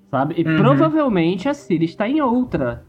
sabe? 0.10 0.36
E 0.38 0.47
Uhum. 0.47 0.56
provavelmente 0.58 1.49
a 1.49 1.54
Ciri 1.54 1.86
está 1.86 2.08
em 2.08 2.21
outra, 2.21 2.86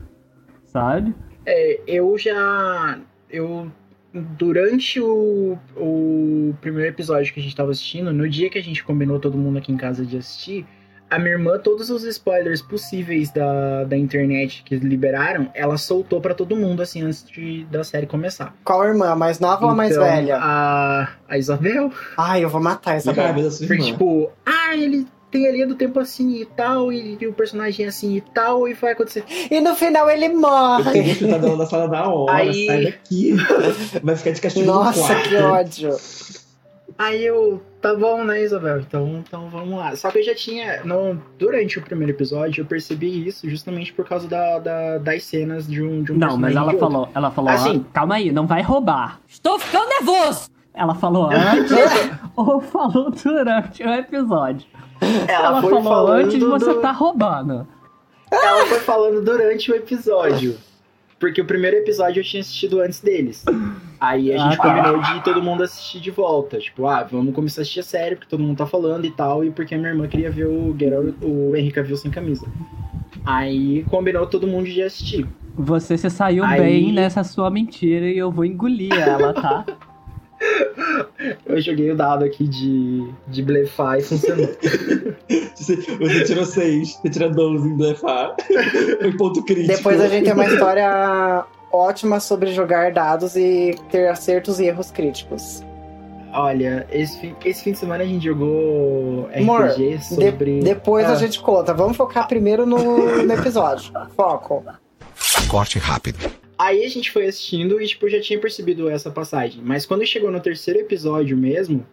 sabe? 0.64 1.14
É, 1.46 1.80
eu 1.87 2.16
já. 2.18 2.98
Eu. 3.30 3.70
Durante 4.12 5.00
o, 5.00 5.58
o 5.76 6.54
primeiro 6.60 6.88
episódio 6.88 7.34
que 7.34 7.40
a 7.40 7.42
gente 7.42 7.56
tava 7.56 7.72
assistindo, 7.72 8.12
no 8.12 8.28
dia 8.28 8.48
que 8.48 8.56
a 8.58 8.62
gente 8.62 8.84
combinou 8.84 9.18
todo 9.18 9.37
mundo 9.37 9.58
aqui 9.58 9.72
em 9.72 9.76
casa 9.76 10.06
de 10.06 10.16
assistir, 10.16 10.64
a 11.14 11.18
minha 11.18 11.33
irmã, 11.33 11.59
todos 11.59 11.90
os 11.90 12.03
spoilers 12.05 12.61
possíveis 12.62 13.31
da, 13.31 13.85
da 13.85 13.96
internet 13.96 14.62
que 14.64 14.77
liberaram, 14.77 15.48
ela 15.55 15.77
soltou 15.79 16.20
pra 16.20 16.35
todo 16.35 16.57
mundo, 16.57 16.83
assim, 16.83 17.03
antes 17.03 17.24
de, 17.24 17.64
da 17.64 17.83
série 17.85 18.07
começar. 18.07 18.55
Qual 18.64 18.85
irmã? 18.85 19.11
A 19.11 19.16
mais 19.16 19.38
nova 19.40 19.64
ou 19.66 19.70
a 19.72 19.74
mais 19.74 19.92
Então, 19.92 20.05
velha? 20.05 20.38
A, 20.40 21.09
a 21.29 21.38
Isabel. 21.38 21.90
Ai, 22.16 22.44
eu 22.44 22.48
vou 22.48 22.61
matar 22.62 22.96
essa 22.96 23.12
Porque, 23.14 23.64
irmã. 23.64 23.85
tipo, 23.85 24.31
ah, 24.44 24.74
ele 24.77 25.07
tem 25.31 25.48
a 25.48 25.53
linha 25.53 25.66
do 25.66 25.74
tempo 25.74 25.98
assim 25.98 26.37
e 26.42 26.44
tal, 26.46 26.92
e, 26.92 27.18
e 27.20 27.27
o 27.27 27.33
personagem 27.33 27.87
assim 27.87 28.14
e 28.16 28.20
tal, 28.20 28.68
e 28.68 28.74
vai 28.74 28.92
acontecer. 28.92 29.24
E 29.50 29.61
no 29.61 29.74
final 29.74 30.09
ele 30.09 30.27
Eu 30.27 30.40
morre. 30.40 30.92
teria 30.92 31.14
chutado 31.14 31.46
ela 31.46 31.57
da 31.57 31.66
sala 31.66 31.88
da 31.88 32.09
hora, 32.09 32.37
Aí- 32.37 32.66
sai 32.66 32.85
daqui. 32.85 33.35
Vai 34.03 34.14
ficar 34.14 34.31
de 34.31 34.40
castigo 34.40 34.66
no 34.66 34.74
Nossa, 34.74 35.00
quarto. 35.00 35.29
que 35.29 35.37
ódio. 35.37 35.96
Aí 36.96 37.24
eu, 37.24 37.61
tá 37.85 37.94
bom, 37.94 38.25
né, 38.25 38.42
Isabel? 38.42 38.81
Então, 38.81 39.23
então 39.27 39.49
vamos 39.51 39.79
lá. 39.79 39.94
Só 39.94 40.11
que 40.11 40.18
eu 40.18 40.23
já 40.25 40.35
tinha, 40.35 40.83
no, 40.85 41.20
durante 41.38 41.79
o 41.79 41.83
primeiro 41.83 42.12
episódio, 42.12 42.62
eu 42.62 42.66
percebi 42.66 43.27
isso 43.29 43.49
justamente 43.49 43.92
por 43.92 44.07
causa 44.09 44.27
da, 44.27 44.59
da- 44.59 44.99
das 44.99 45.25
cenas 45.25 45.66
de 45.66 45.83
um, 45.83 46.03
de 46.03 46.12
um 46.12 46.16
Não, 46.16 46.37
mas 46.38 46.57
ela 46.57 46.64
outro. 46.64 46.79
falou, 46.81 47.09
ela 47.14 47.31
falou, 47.31 47.51
Assim. 47.51 47.85
"Ah, 47.87 47.90
calma 47.92 48.14
aí, 48.14 48.33
não 48.33 48.47
vai 48.47 48.62
roubar. 48.62 49.20
Estou 49.29 49.59
ficando 49.59 49.88
nervoso! 49.88 50.49
Ela 50.73 50.94
falou 50.94 51.31
antes 51.31 51.77
ou 52.35 52.61
falou 52.61 53.11
durante 53.11 53.83
o 53.85 53.90
episódio? 53.90 54.66
Ela, 55.29 55.49
Ela 55.49 55.61
foi 55.61 55.70
falou 55.70 55.85
falando 55.85 56.25
antes 56.25 56.40
você 56.40 56.73
do- 56.75 56.81
tá 56.81 56.90
roubando. 56.90 57.68
Ela 58.31 58.66
foi 58.66 58.81
falando 58.81 59.23
durante 59.23 59.70
o 59.70 59.75
episódio. 59.75 60.57
Porque 61.20 61.40
o 61.40 61.44
primeiro 61.44 61.77
episódio 61.77 62.20
eu 62.20 62.25
tinha 62.25 62.40
assistido 62.40 62.81
antes 62.81 63.01
deles. 63.01 63.44
Aí 64.06 64.32
a 64.32 64.38
gente 64.38 64.54
Ah, 64.54 64.56
tá. 64.56 64.62
combinou 64.84 65.00
de 65.02 65.24
todo 65.24 65.42
mundo 65.42 65.62
assistir 65.62 66.00
de 66.00 66.10
volta. 66.10 66.58
Tipo, 66.58 66.86
ah, 66.86 67.06
vamos 67.10 67.34
começar 67.34 67.60
a 67.60 67.62
assistir 67.62 67.80
a 67.80 67.84
série, 67.84 68.16
porque 68.16 68.28
todo 68.28 68.42
mundo 68.42 68.56
tá 68.58 68.66
falando 68.66 69.04
e 69.06 69.10
tal. 69.10 69.44
E 69.44 69.50
porque 69.50 69.74
a 69.74 69.78
minha 69.78 69.90
irmã 69.90 70.06
queria 70.08 70.30
ver 70.30 70.46
o 70.46 70.74
Geralt, 70.78 71.14
o 71.22 71.54
Henrique 71.56 71.80
viu 71.82 71.96
sem 71.96 72.10
camisa. 72.10 72.46
Aí 73.24 73.84
combinou 73.90 74.26
todo 74.26 74.46
mundo 74.46 74.66
de 74.66 74.82
assistir. 74.82 75.26
Você 75.56 75.96
se 75.96 76.10
saiu 76.10 76.44
Aí- 76.44 76.60
bem 76.60 76.92
nessa 76.92 77.22
sua 77.24 77.50
mentira 77.50 78.06
e 78.06 78.18
eu 78.18 78.30
vou 78.30 78.44
engolir 78.44 78.92
ela, 78.92 79.32
tá? 79.32 79.64
Eu 81.46 81.58
joguei 81.60 81.90
o 81.90 81.96
dado 81.96 82.22
aqui 82.24 82.46
de, 82.46 83.08
de 83.28 83.42
blefar 83.42 83.98
e 83.98 84.02
funcionou. 84.02 84.48
Você, 85.54 86.24
tirou 86.26 86.44
6, 86.44 86.96
você 87.00 87.08
tirou 87.10 87.30
12 87.30 87.66
em 87.68 87.76
blefar. 87.76 88.34
Foi 89.00 89.12
ponto 89.16 89.42
crítico. 89.44 89.74
Depois 89.76 90.00
a 90.00 90.08
gente 90.08 90.24
tem 90.24 90.34
uma 90.34 90.44
história 90.44 91.44
ótima 91.74 92.20
sobre 92.20 92.52
jogar 92.52 92.92
dados 92.92 93.37
e 93.37 93.74
ter 93.90 94.08
acertos 94.08 94.60
e 94.60 94.64
erros 94.66 94.90
críticos. 94.90 95.62
Olha, 96.32 96.87
esse 96.90 97.18
fim, 97.20 97.34
esse 97.44 97.62
fim 97.62 97.72
de 97.72 97.78
semana 97.78 98.02
a 98.02 98.06
gente 98.06 98.24
jogou 98.24 99.28
RPG 99.32 100.02
sobre. 100.02 100.60
Depois 100.60 101.06
Ah. 101.06 101.12
a 101.12 101.14
gente 101.16 101.40
conta. 101.40 101.72
Vamos 101.72 101.96
focar 101.96 102.26
primeiro 102.26 102.66
no, 102.66 103.22
no 103.22 103.32
episódio. 103.32 103.92
Foco. 104.16 104.64
Corte 105.48 105.78
rápido. 105.78 106.18
Aí 106.58 106.84
a 106.84 106.88
gente 106.88 107.10
foi 107.12 107.26
assistindo 107.26 107.80
e, 107.80 107.87
tipo, 107.87 108.08
já 108.08 108.20
tinha 108.20 108.38
percebido 108.40 108.88
essa 108.88 109.10
passagem. 109.10 109.60
Mas 109.64 109.87
quando 109.87 110.04
chegou 110.06 110.30
no 110.30 110.40
terceiro 110.40 110.80
episódio 110.80 111.37
mesmo, 111.37 111.84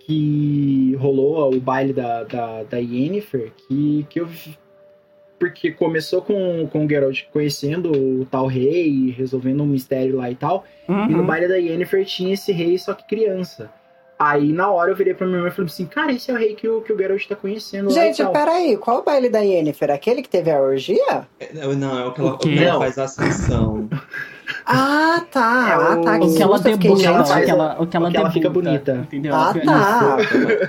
que 0.00 0.96
rolou 1.00 1.54
o 1.54 1.60
baile 1.60 1.92
da, 1.92 2.24
da, 2.24 2.62
da 2.64 2.76
Yennefer, 2.78 3.52
que, 3.68 4.06
que 4.10 4.20
eu 4.20 4.26
vi- 4.26 4.58
Porque 5.38 5.72
começou 5.72 6.22
com, 6.22 6.66
com 6.70 6.84
o 6.86 6.88
Geralt 6.88 7.22
conhecendo 7.32 7.90
o 7.92 8.24
tal 8.30 8.46
rei, 8.46 8.88
e 8.88 9.10
resolvendo 9.10 9.62
um 9.62 9.66
mistério 9.66 10.16
lá 10.16 10.30
e 10.30 10.34
tal. 10.34 10.64
E 10.88 10.92
no 10.92 11.18
Uhum. 11.20 11.26
baile 11.26 11.48
da 11.48 11.56
Yennefer 11.56 12.04
tinha 12.04 12.34
esse 12.34 12.52
rei, 12.52 12.78
só 12.78 12.94
que 12.94 13.06
criança. 13.06 13.70
Aí 14.16 14.52
na 14.52 14.70
hora 14.70 14.92
eu 14.92 14.96
virei 14.96 15.12
pra 15.12 15.26
minha 15.26 15.38
irmã 15.38 15.48
e 15.48 15.50
falei 15.50 15.66
assim: 15.66 15.86
Cara, 15.86 16.12
esse 16.12 16.30
é 16.30 16.34
o 16.34 16.36
rei 16.36 16.54
que 16.54 16.68
o, 16.68 16.80
que 16.82 16.92
o 16.92 16.96
Geralt 16.96 17.26
tá 17.26 17.34
conhecendo 17.34 17.86
lá 17.88 17.94
Gente, 17.94 18.20
e 18.20 18.22
tal. 18.22 18.32
peraí. 18.32 18.76
Qual 18.76 19.00
o 19.00 19.02
baile 19.02 19.28
da 19.28 19.40
Yennefer? 19.40 19.90
Aquele 19.90 20.22
que 20.22 20.28
teve 20.28 20.52
a 20.52 20.60
orgia? 20.62 21.26
Não, 21.52 21.72
não, 21.74 21.98
é 21.98 22.06
o 22.06 22.12
que 22.12 22.20
ela, 22.20 22.32
O 22.34 22.38
que 22.38 22.58
ela 22.64 22.78
faz 22.78 22.96
a 22.96 23.04
ascensão. 23.04 23.88
Ah, 24.66 25.22
tá. 25.30 25.68
É 25.68 25.72
ah, 25.74 25.96
tá. 26.02 26.18
o- 26.18 26.24
O 26.30 26.34
que 26.36 26.42
ela 26.42 26.58
debuta, 26.58 27.04
ela 27.04 27.20
o 27.20 27.24
que 27.44 27.50
ela, 27.50 27.76
o 27.82 27.86
que 27.86 27.96
ela, 27.96 28.08
o 28.08 28.10
que 28.10 28.16
ela 28.16 28.30
fica 28.30 28.48
bonita. 28.50 28.92
Entendeu? 29.04 29.34
Ah, 29.34 29.52
tá. 29.54 30.16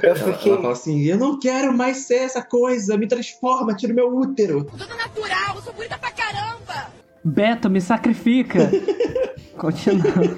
Eu 0.04 0.10
Ela, 0.10 0.16
fiquei. 0.16 0.52
ela 0.52 0.62
fala 0.62 0.74
assim: 0.74 1.04
Eu 1.06 1.18
não 1.18 1.40
quero 1.40 1.72
mais 1.74 1.98
ser 2.06 2.16
essa 2.16 2.42
coisa, 2.42 2.98
me 2.98 3.08
transforma, 3.08 3.74
tira 3.74 3.94
o 3.94 3.96
meu 3.96 4.14
útero. 4.16 4.66
Tudo 4.66 4.86
natural, 4.96 5.56
eu 5.56 5.62
sou 5.62 5.74
bonita 5.74 5.98
pra 5.98 6.12
caramba! 6.12 6.88
Beto, 7.24 7.70
me 7.70 7.80
sacrifica. 7.80 8.70
Continuando. 9.58 10.36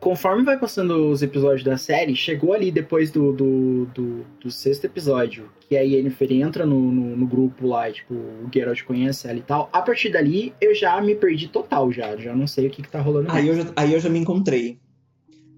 Conforme 0.00 0.42
vai 0.44 0.58
passando 0.58 1.10
os 1.10 1.22
episódios 1.22 1.62
da 1.62 1.76
série, 1.76 2.16
chegou 2.16 2.54
ali 2.54 2.72
depois 2.72 3.10
do, 3.10 3.32
do, 3.34 3.84
do, 3.94 4.24
do 4.42 4.50
sexto 4.50 4.86
episódio, 4.86 5.50
que 5.68 5.76
a 5.76 5.82
Yennefer 5.82 6.32
entra 6.32 6.64
no, 6.64 6.80
no, 6.90 7.16
no 7.18 7.26
grupo 7.26 7.66
lá, 7.66 7.92
tipo, 7.92 8.14
o 8.14 8.48
Geralt 8.52 8.82
conhece 8.84 9.28
ela 9.28 9.38
e 9.38 9.42
tal. 9.42 9.68
A 9.70 9.82
partir 9.82 10.08
dali, 10.10 10.54
eu 10.58 10.74
já 10.74 10.98
me 11.02 11.14
perdi 11.14 11.48
total, 11.48 11.92
já. 11.92 12.16
Já 12.16 12.34
não 12.34 12.46
sei 12.46 12.66
o 12.66 12.70
que, 12.70 12.80
que 12.82 12.88
tá 12.88 12.98
rolando 13.00 13.30
Aí 13.30 13.46
mais. 13.46 13.58
eu, 13.58 13.64
já, 13.66 13.72
aí 13.76 13.92
eu 13.92 14.00
já 14.00 14.08
me 14.08 14.18
encontrei. 14.18 14.78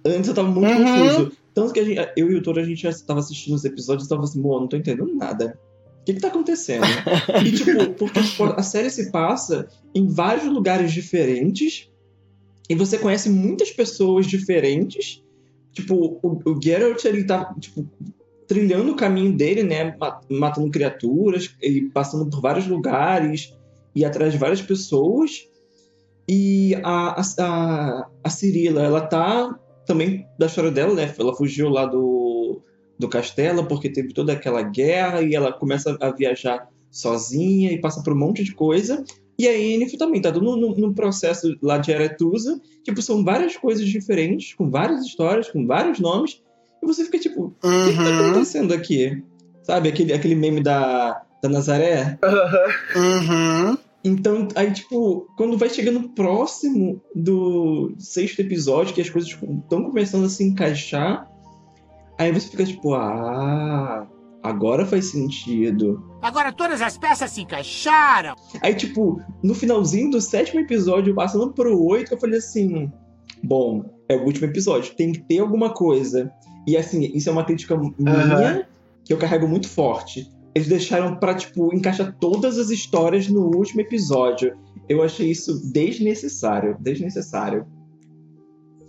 Antes 0.05 0.29
eu 0.29 0.35
tava 0.35 0.51
muito 0.51 0.69
Uhum. 0.73 0.85
confuso. 1.09 1.33
Tanto 1.55 1.73
que 1.73 1.79
a 1.81 1.85
gente, 1.85 2.01
eu 2.17 2.33
e 2.33 2.35
o 2.35 2.43
Toro, 2.43 2.59
a 2.59 2.65
gente 2.65 2.83
já 2.83 2.91
tava 3.07 3.21
assistindo 3.21 3.55
os 3.55 3.65
episódios 3.65 4.07
e 4.07 4.09
tava 4.09 4.25
assim, 4.25 4.41
não 4.43 4.67
tô 4.67 4.77
entendendo 4.77 5.15
nada. 5.15 5.57
O 6.01 6.05
que 6.05 6.15
que 6.15 6.21
tá 6.21 6.29
acontecendo? 6.29 6.83
e 7.47 7.53
tipo, 7.53 7.93
porque 7.95 8.19
a 8.57 8.63
série 8.65 8.91
se 8.91 9.13
passa 9.13 9.69
em 9.95 10.09
vários 10.09 10.47
lugares 10.47 10.93
diferentes 10.93 11.92
e 12.69 12.75
você 12.75 12.99
conhece 12.99 13.29
muitas 13.29 13.71
pessoas 13.71 14.27
diferentes. 14.27 15.23
Tipo, 15.73 16.21
o, 16.23 16.41
o 16.45 16.63
Geralt, 16.63 17.05
ele 17.05 17.25
tá, 17.25 17.55
tipo, 17.59 17.89
trilhando 18.47 18.93
o 18.93 18.97
caminho 18.97 19.37
dele, 19.37 19.63
né? 19.63 19.97
ma- 19.99 20.21
Matando 20.31 20.71
criaturas 20.71 21.55
e 21.63 21.83
passando 21.91 22.29
por 22.29 22.41
vários 22.41 22.67
lugares 22.67 23.55
e 23.95 24.05
atrás 24.05 24.33
de 24.33 24.39
várias 24.39 24.63
pessoas. 24.63 25.49
E 26.29 26.75
a, 26.83 27.21
a, 27.21 27.23
a, 27.41 28.09
a 28.23 28.31
Cirila, 28.31 28.83
ela 28.83 29.01
tá 29.01 29.59
também 29.87 30.27
da 30.39 30.47
história 30.47 30.71
dela, 30.71 30.95
né? 30.95 31.13
Ela 31.19 31.35
fugiu 31.35 31.69
lá 31.69 31.87
do, 31.87 32.61
do 32.99 33.09
castelo 33.09 33.67
porque 33.67 33.91
teve 33.91 34.13
toda 34.13 34.33
aquela 34.33 34.63
guerra 34.63 35.23
e 35.23 35.35
ela 35.35 35.53
começa 35.53 35.97
a 36.01 36.11
viajar 36.11 36.69
sozinha 36.91 37.73
e 37.73 37.81
passa 37.81 38.03
por 38.03 38.13
um 38.13 38.19
monte 38.19 38.45
de 38.45 38.55
coisa. 38.55 39.05
E 39.39 39.49
a 39.49 39.53
Yennefer 39.53 39.99
também 39.99 40.21
tá 40.21 40.31
no, 40.33 40.57
no, 40.57 40.75
no 40.77 40.95
processo 40.95 41.57
lá 41.63 41.79
de 41.79 41.93
Aretusa. 41.93 42.61
Tipo, 42.85 43.01
são 43.03 43.25
várias 43.25 43.57
coisas 43.57 43.87
diferentes, 43.89 44.55
com 44.55 44.71
várias 44.71 45.05
histórias, 45.05 45.51
com 45.51 45.67
vários 45.67 45.99
nomes. 45.99 46.43
E 46.83 46.87
você 46.87 47.05
fica 47.05 47.19
tipo, 47.19 47.47
o 47.47 47.81
que, 47.83 47.93
que 47.97 48.03
tá 48.03 48.11
Uhum, 48.11 48.21
acontecendo 48.21 48.73
aqui? 48.75 49.23
Sabe, 49.63 49.89
aquele, 49.89 50.13
aquele 50.13 50.35
meme 50.35 50.63
da, 50.63 51.23
da 51.43 51.49
Nazaré? 51.49 52.19
uhum. 52.95 53.79
Então, 54.05 54.49
aí, 54.57 54.73
tipo, 54.73 55.29
quando 55.37 55.57
vai 55.57 55.71
chegando 55.71 56.09
próximo 56.09 57.01
do 57.15 57.95
sexto 57.99 58.41
episódio, 58.41 58.95
que 58.95 59.01
as 59.01 59.09
coisas 59.09 59.31
estão 59.31 59.85
começando 59.85 60.25
a 60.25 60.29
se 60.29 60.43
encaixar, 60.43 61.31
aí 62.19 62.33
você 62.33 62.49
fica 62.49 62.65
tipo, 62.65 62.95
ah, 62.95 64.07
agora 64.43 64.85
faz 64.85 65.07
sentido. 65.11 66.03
Agora 66.21 66.53
todas 66.53 66.83
as 66.83 66.99
peças 66.99 67.31
se 67.31 67.43
encaixaram. 67.43 68.35
Aí, 68.61 68.75
tipo, 68.75 69.21
no 69.43 69.55
finalzinho 69.55 70.11
do 70.11 70.21
sétimo 70.21 70.61
episódio, 70.61 71.15
passando 71.15 71.53
pro 71.53 71.81
oito, 71.85 72.13
eu 72.13 72.19
falei 72.19 72.39
assim: 72.39 72.91
bom, 73.43 73.85
é 74.09 74.17
o 74.17 74.25
último 74.25 74.47
episódio, 74.47 74.95
tem 74.95 75.13
que 75.13 75.21
ter 75.21 75.39
alguma 75.39 75.73
coisa. 75.73 76.33
E 76.67 76.77
assim, 76.77 77.11
isso 77.15 77.29
é 77.29 77.33
uma 77.33 77.45
crítica 77.45 77.77
minha 77.77 78.69
que 79.05 79.13
eu 79.13 79.19
carrego 79.19 79.49
muito 79.49 79.69
forte. 79.69 80.31
Eles 80.55 80.69
deixaram 80.69 81.17
pra, 81.17 81.35
tipo, 81.35 81.75
encaixar 81.75 82.15
todas 82.21 82.59
as 82.59 82.71
histórias 82.71 83.27
no 83.27 83.57
último 83.57 83.81
episódio. 83.81 84.57
Eu 84.89 85.03
achei 85.03 85.31
isso 85.31 85.73
desnecessário. 85.73 86.77
Desnecessário. 86.79 87.67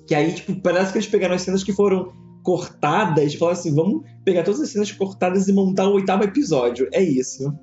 Que 0.05 0.13
aí, 0.13 0.33
tipo, 0.33 0.55
parece 0.61 0.91
que 0.91 0.97
eles 0.97 1.07
pegaram 1.07 1.35
as 1.35 1.41
cenas 1.41 1.63
que 1.63 1.71
foram 1.71 2.11
cortadas 2.43 3.33
falaram 3.33 3.57
assim: 3.57 3.73
vamos 3.73 4.03
pegar 4.23 4.43
todas 4.43 4.61
as 4.61 4.69
cenas 4.69 4.91
cortadas 4.91 5.47
e 5.47 5.53
montar 5.53 5.87
o 5.87 5.93
oitavo 5.93 6.23
episódio. 6.23 6.87
É 6.91 7.01
isso. 7.01 7.53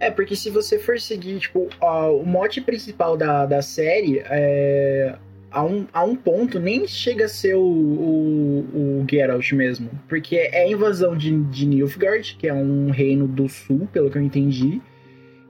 É, 0.00 0.10
porque 0.10 0.36
se 0.36 0.50
você 0.50 0.78
for 0.78 1.00
seguir, 1.00 1.38
tipo, 1.38 1.68
ó, 1.80 2.12
o 2.12 2.24
mote 2.24 2.60
principal 2.60 3.16
da, 3.16 3.46
da 3.46 3.60
série, 3.62 4.22
é, 4.26 5.16
a, 5.50 5.64
um, 5.64 5.86
a 5.92 6.04
um 6.04 6.14
ponto, 6.14 6.60
nem 6.60 6.86
chega 6.86 7.24
a 7.24 7.28
ser 7.28 7.54
o, 7.54 7.60
o, 7.60 9.00
o 9.00 9.06
Geralt 9.10 9.52
mesmo. 9.52 9.90
Porque 10.08 10.36
é 10.36 10.64
a 10.64 10.70
invasão 10.70 11.16
de, 11.16 11.36
de 11.44 11.66
Nilfgaard, 11.66 12.36
que 12.38 12.46
é 12.46 12.54
um 12.54 12.90
reino 12.90 13.26
do 13.26 13.48
sul, 13.48 13.88
pelo 13.92 14.10
que 14.10 14.18
eu 14.18 14.22
entendi. 14.22 14.80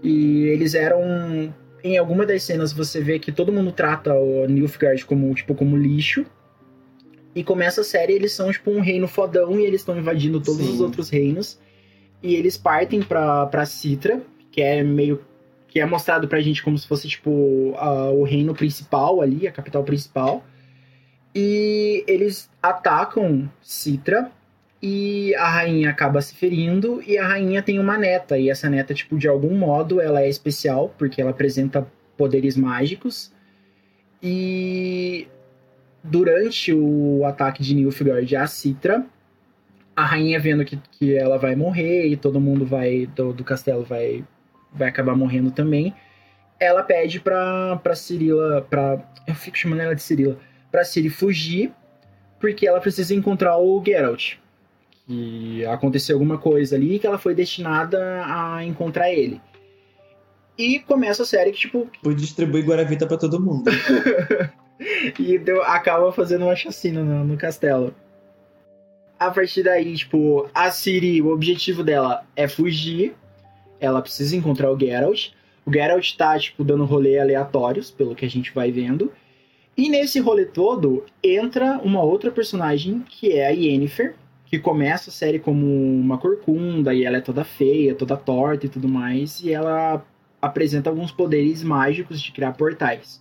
E 0.02 0.44
eles 0.46 0.74
eram. 0.74 1.52
Em 1.83 1.96
alguma 1.96 2.26
das 2.26 2.42
cenas 2.42 2.72
você 2.72 3.00
vê 3.00 3.18
que 3.18 3.31
todo 3.31 3.52
mundo 3.52 3.70
trata 3.70 4.14
o 4.14 4.46
Nilfgaard 4.46 5.04
como, 5.04 5.33
tipo, 5.35 5.54
como 5.54 5.76
lixo. 5.76 6.24
E 7.34 7.44
começa 7.44 7.82
a 7.82 7.84
série, 7.84 8.12
eles 8.14 8.32
são, 8.32 8.50
tipo, 8.50 8.70
um 8.70 8.80
reino 8.80 9.06
fodão 9.06 9.58
e 9.60 9.64
eles 9.64 9.80
estão 9.82 9.96
invadindo 9.98 10.40
todos 10.40 10.64
Sim. 10.66 10.72
os 10.72 10.80
outros 10.80 11.08
reinos. 11.10 11.58
E 12.22 12.34
eles 12.34 12.56
partem 12.56 13.00
pra, 13.02 13.46
pra 13.46 13.64
Citra, 13.66 14.20
que 14.50 14.60
é 14.60 14.82
meio. 14.82 15.20
que 15.68 15.78
é 15.78 15.84
mostrado 15.86 16.26
pra 16.26 16.40
gente 16.40 16.62
como 16.62 16.76
se 16.78 16.88
fosse, 16.88 17.06
tipo, 17.06 17.74
a- 17.76 18.10
o 18.10 18.22
reino 18.24 18.54
principal 18.54 19.20
ali, 19.20 19.46
a 19.46 19.52
capital 19.52 19.84
principal. 19.84 20.42
E 21.34 22.02
eles 22.08 22.50
atacam 22.62 23.48
Citra. 23.62 24.30
E 24.80 25.34
a 25.34 25.48
rainha 25.48 25.90
acaba 25.90 26.22
se 26.22 26.34
ferindo. 26.34 27.02
E 27.06 27.18
a 27.18 27.26
rainha 27.26 27.62
tem 27.62 27.78
uma 27.78 27.98
neta. 27.98 28.38
E 28.38 28.48
essa 28.48 28.68
neta, 28.70 28.94
tipo, 28.94 29.18
de 29.18 29.28
algum 29.28 29.54
modo, 29.56 30.00
ela 30.00 30.22
é 30.22 30.28
especial, 30.28 30.94
porque 30.96 31.20
ela 31.20 31.30
apresenta 31.32 31.86
poderes 32.16 32.56
mágicos. 32.56 33.30
E 34.22 35.26
durante 36.02 36.72
o 36.72 37.24
ataque 37.24 37.62
de 37.62 37.74
Nilfgaard 37.74 38.37
a 38.37 38.46
Citra, 38.46 39.04
a 39.94 40.04
rainha 40.04 40.38
vendo 40.38 40.64
que, 40.64 40.78
que 40.92 41.16
ela 41.16 41.38
vai 41.38 41.56
morrer 41.56 42.06
e 42.06 42.16
todo 42.16 42.40
mundo 42.40 42.64
vai 42.64 43.06
do, 43.06 43.32
do 43.32 43.44
castelo 43.44 43.84
vai, 43.84 44.24
vai 44.72 44.88
acabar 44.88 45.16
morrendo 45.16 45.50
também, 45.50 45.94
ela 46.61 46.82
pede 46.82 47.20
pra, 47.20 47.76
pra 47.82 47.94
Cirila, 47.94 48.62
pra, 48.68 49.02
eu 49.26 49.34
fico 49.34 49.56
chamando 49.56 49.80
ela 49.80 49.94
de 49.94 50.02
Cirila, 50.02 50.38
pra 50.70 50.84
Ciri 50.84 51.11
fugir, 51.11 51.72
porque 52.40 52.66
ela 52.66 52.80
precisa 52.80 53.14
encontrar 53.14 53.58
o 53.58 53.82
Geralt. 53.84 54.37
Que 55.06 55.64
aconteceu 55.66 56.16
alguma 56.16 56.38
coisa 56.38 56.76
ali 56.76 56.94
e 56.94 56.98
que 56.98 57.06
ela 57.06 57.18
foi 57.18 57.34
destinada 57.34 58.22
a 58.26 58.64
encontrar 58.64 59.11
ele. 59.11 59.40
E 60.56 60.80
começa 60.80 61.22
a 61.22 61.26
série 61.26 61.52
que, 61.52 61.58
tipo, 61.58 61.88
Por 62.02 62.14
distribuir 62.14 62.64
Guaravita 62.64 63.06
pra 63.06 63.16
todo 63.16 63.40
mundo. 63.40 63.70
e 65.18 65.38
deu- 65.38 65.62
acaba 65.62 66.12
fazendo 66.12 66.44
uma 66.44 66.56
chacina 66.56 67.02
no, 67.02 67.24
no 67.24 67.36
castelo. 67.36 67.94
A 69.18 69.30
partir 69.30 69.64
daí, 69.64 69.96
tipo, 69.96 70.48
a 70.54 70.70
Ciri, 70.70 71.20
o 71.20 71.32
objetivo 71.32 71.82
dela 71.82 72.24
é 72.36 72.46
fugir. 72.46 73.14
Ela 73.80 74.00
precisa 74.00 74.36
encontrar 74.36 74.70
o 74.70 74.78
Geralt. 74.78 75.30
O 75.66 75.72
Geralt 75.72 76.14
tá, 76.16 76.38
tipo, 76.38 76.62
dando 76.62 76.84
rolê 76.84 77.18
aleatórios, 77.18 77.90
pelo 77.90 78.14
que 78.14 78.24
a 78.24 78.30
gente 78.30 78.52
vai 78.54 78.70
vendo. 78.70 79.12
E 79.76 79.88
nesse 79.88 80.20
rolê 80.20 80.44
todo, 80.44 81.04
entra 81.22 81.78
uma 81.82 82.02
outra 82.02 82.30
personagem, 82.30 83.04
que 83.08 83.32
é 83.32 83.48
a 83.48 83.50
Yennefer, 83.50 84.14
que 84.46 84.58
começa 84.58 85.10
a 85.10 85.12
série 85.12 85.38
como 85.38 85.66
uma 85.66 86.16
corcunda, 86.16 86.94
e 86.94 87.04
ela 87.04 87.18
é 87.18 87.20
toda 87.20 87.44
feia, 87.44 87.94
toda 87.94 88.16
torta 88.16 88.66
e 88.66 88.68
tudo 88.68 88.88
mais. 88.88 89.40
E 89.40 89.52
ela 89.52 90.04
apresenta 90.40 90.90
alguns 90.90 91.10
poderes 91.10 91.62
mágicos 91.62 92.20
de 92.20 92.32
criar 92.32 92.52
portais. 92.52 93.20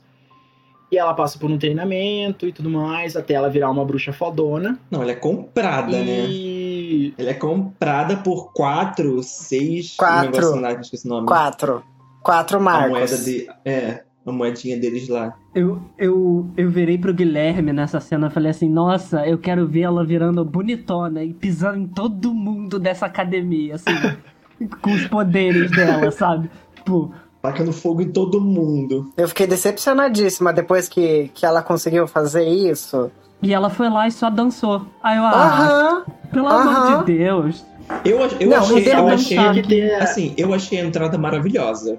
E 0.91 0.97
ela 0.97 1.13
passa 1.13 1.37
por 1.37 1.51
um 1.51 1.57
treinamento 1.57 2.47
e 2.47 2.53
tudo 2.53 2.69
mais, 2.69 3.15
até 3.17 3.33
ela 3.33 3.49
virar 3.49 3.69
uma 3.69 3.83
bruxa 3.83 4.13
fodona. 4.13 4.79
Não, 4.89 5.01
ela 5.01 5.11
é 5.11 5.15
comprada, 5.15 5.91
né? 5.91 6.25
e 6.29 7.13
Ela 7.17 7.31
é 7.31 7.33
comprada 7.33 8.15
por 8.17 8.53
quatro, 8.53 9.21
seis. 9.21 9.95
Quatro. 9.97 10.29
um 10.29 10.31
negócio 10.31 10.61
lá, 10.61 10.73
esqueci 10.73 11.05
o 11.05 11.09
nome. 11.09 11.27
Quatro. 11.27 11.83
Quatro 12.23 12.57
A 12.57 12.61
marcos. 12.61 12.89
moeda 12.91 13.17
de. 13.17 13.47
É, 13.65 14.03
a 14.25 14.31
moedinha 14.31 14.77
deles 14.77 15.07
lá. 15.07 15.33
Eu, 15.55 15.81
eu, 15.97 16.49
eu 16.57 16.69
virei 16.69 16.97
pro 16.97 17.13
Guilherme 17.13 17.71
nessa 17.73 17.99
cena 17.99 18.27
e 18.27 18.29
falei 18.29 18.51
assim, 18.51 18.69
nossa, 18.69 19.25
eu 19.27 19.37
quero 19.37 19.65
ver 19.67 19.81
ela 19.81 20.05
virando 20.05 20.43
bonitona 20.43 21.23
e 21.23 21.33
pisando 21.33 21.77
em 21.79 21.87
todo 21.87 22.33
mundo 22.33 22.77
dessa 22.79 23.05
academia, 23.05 23.75
assim, 23.75 23.91
com 24.81 24.91
os 24.91 25.07
poderes 25.07 25.71
dela, 25.71 26.11
sabe? 26.11 26.49
Tipo, 26.75 27.13
Tacando 27.47 27.71
fogo 27.71 28.01
em 28.01 28.11
todo 28.11 28.41
mundo. 28.41 29.09
Eu 29.15 29.25
fiquei 29.29 29.47
decepcionadíssima 29.47 30.51
depois 30.51 30.89
que, 30.89 31.31
que 31.33 31.45
ela 31.45 31.61
conseguiu 31.61 32.05
fazer 32.05 32.43
isso. 32.45 33.09
e 33.41 33.53
ela 33.53 33.69
foi 33.69 33.89
lá 33.89 34.05
e 34.05 34.11
só 34.11 34.29
dançou. 34.29 34.81
Aí 35.01 35.15
eu, 35.17 35.23
ah, 35.23 35.31
Aham. 35.31 36.05
pelo 36.29 36.47
amor 36.49 36.73
aham. 36.75 37.03
de 37.05 37.13
Deus. 37.17 37.65
Eu, 38.03 38.19
eu 38.41 38.49
Não, 38.49 38.57
achei. 38.57 38.91
Eu 38.93 39.07
achei 39.07 39.61
que 39.63 39.91
Assim, 39.93 40.33
eu 40.37 40.53
achei 40.53 40.81
a 40.81 40.83
entrada 40.83 41.17
maravilhosa. 41.17 41.97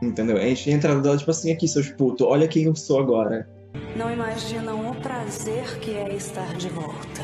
Entendeu? 0.00 0.38
A 0.38 0.40
gente 0.40 0.70
a 0.70 0.72
entrada 0.72 1.00
dela, 1.02 1.18
tipo 1.18 1.30
assim, 1.30 1.52
aqui, 1.52 1.68
seus 1.68 1.90
putos, 1.90 2.26
olha 2.26 2.48
quem 2.48 2.62
eu 2.64 2.74
sou 2.74 2.98
agora. 2.98 3.46
Não 3.94 4.10
imaginam 4.10 4.90
o 4.90 4.94
prazer 4.94 5.78
que 5.80 5.90
é 5.90 6.14
estar 6.14 6.54
de 6.54 6.70
volta. 6.70 7.20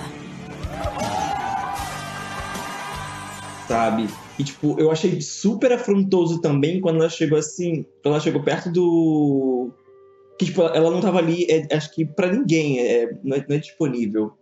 Sabe? 3.66 4.08
E, 4.38 4.44
tipo, 4.44 4.78
eu 4.78 4.90
achei 4.90 5.20
super 5.20 5.72
afrontoso 5.72 6.40
também 6.40 6.80
quando 6.80 6.96
ela 6.96 7.08
chegou 7.08 7.38
assim. 7.38 7.84
Quando 8.02 8.14
ela 8.14 8.20
chegou 8.20 8.42
perto 8.42 8.70
do. 8.70 9.70
Que, 10.38 10.46
tipo, 10.46 10.62
ela 10.62 10.90
não 10.90 11.00
tava 11.00 11.18
ali, 11.18 11.46
é, 11.50 11.74
acho 11.74 11.94
que 11.94 12.04
pra 12.04 12.30
ninguém, 12.30 12.78
é, 12.80 13.10
não, 13.24 13.36
é, 13.36 13.44
não 13.48 13.56
é 13.56 13.58
disponível. 13.58 14.32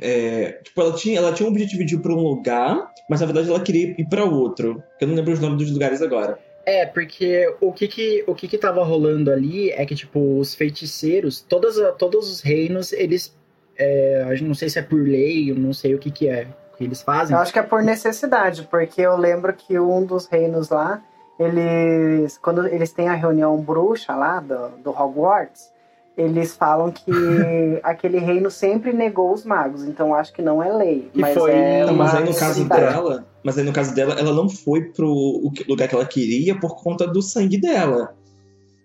É, 0.00 0.52
tipo, 0.62 0.80
ela 0.80 0.92
tinha, 0.94 1.18
ela 1.18 1.32
tinha 1.32 1.46
um 1.46 1.52
objetivo 1.52 1.84
de 1.84 1.96
ir 1.96 1.98
pra 1.98 2.12
um 2.12 2.22
lugar, 2.22 2.90
mas 3.08 3.20
na 3.20 3.26
verdade 3.26 3.50
ela 3.50 3.60
queria 3.60 3.94
ir 3.98 4.08
pra 4.08 4.24
outro. 4.24 4.82
Eu 5.00 5.08
não 5.08 5.14
lembro 5.14 5.32
os 5.32 5.40
nomes 5.40 5.58
dos 5.58 5.72
lugares 5.72 6.00
agora. 6.00 6.38
É, 6.64 6.86
porque 6.86 7.52
o 7.60 7.72
que 7.72 7.88
que, 7.88 8.24
o 8.26 8.34
que 8.34 8.46
que 8.46 8.56
tava 8.56 8.84
rolando 8.84 9.30
ali 9.30 9.70
é 9.70 9.84
que, 9.84 9.94
tipo, 9.94 10.38
os 10.38 10.54
feiticeiros, 10.54 11.40
todas, 11.40 11.76
todos 11.98 12.30
os 12.30 12.40
reinos, 12.40 12.92
eles. 12.92 13.36
É, 13.76 14.36
não 14.42 14.54
sei 14.54 14.68
se 14.68 14.78
é 14.78 14.82
por 14.82 15.02
lei, 15.02 15.50
eu 15.50 15.54
não 15.54 15.72
sei 15.72 15.94
o 15.94 15.98
que 15.98 16.10
que 16.10 16.28
é 16.28 16.46
que 16.80 16.84
eles 16.84 17.02
fazem. 17.02 17.36
Eu 17.36 17.42
acho 17.42 17.52
que 17.52 17.58
é 17.58 17.62
por 17.62 17.82
necessidade, 17.82 18.62
porque 18.70 19.02
eu 19.02 19.14
lembro 19.14 19.52
que 19.52 19.78
um 19.78 20.02
dos 20.02 20.26
reinos 20.26 20.70
lá, 20.70 21.02
eles. 21.38 22.38
Quando 22.38 22.66
eles 22.66 22.90
têm 22.90 23.06
a 23.06 23.12
reunião 23.12 23.58
bruxa 23.60 24.14
lá 24.14 24.40
do, 24.40 24.68
do 24.82 24.90
Hogwarts, 24.90 25.70
eles 26.16 26.56
falam 26.56 26.90
que 26.90 27.10
aquele 27.84 28.18
reino 28.18 28.50
sempre 28.50 28.94
negou 28.94 29.30
os 29.30 29.44
magos. 29.44 29.84
Então 29.84 30.08
eu 30.08 30.14
acho 30.14 30.32
que 30.32 30.40
não 30.40 30.62
é 30.62 30.72
lei. 30.72 31.10
Que 31.12 31.20
mas 31.20 31.34
foi- 31.34 31.52
é 31.52 31.84
Não, 31.84 31.94
mas 31.94 32.14
aí 32.14 32.24
no 32.24 32.34
caso 32.34 32.64
dela, 32.66 33.26
mas 33.44 33.58
aí 33.58 33.64
no 33.64 33.72
caso 33.74 33.94
dela, 33.94 34.14
ela 34.14 34.32
não 34.32 34.48
foi 34.48 34.84
pro 34.84 35.52
lugar 35.68 35.86
que 35.86 35.94
ela 35.94 36.06
queria 36.06 36.58
por 36.58 36.82
conta 36.82 37.06
do 37.06 37.20
sangue 37.20 37.60
dela. 37.60 38.14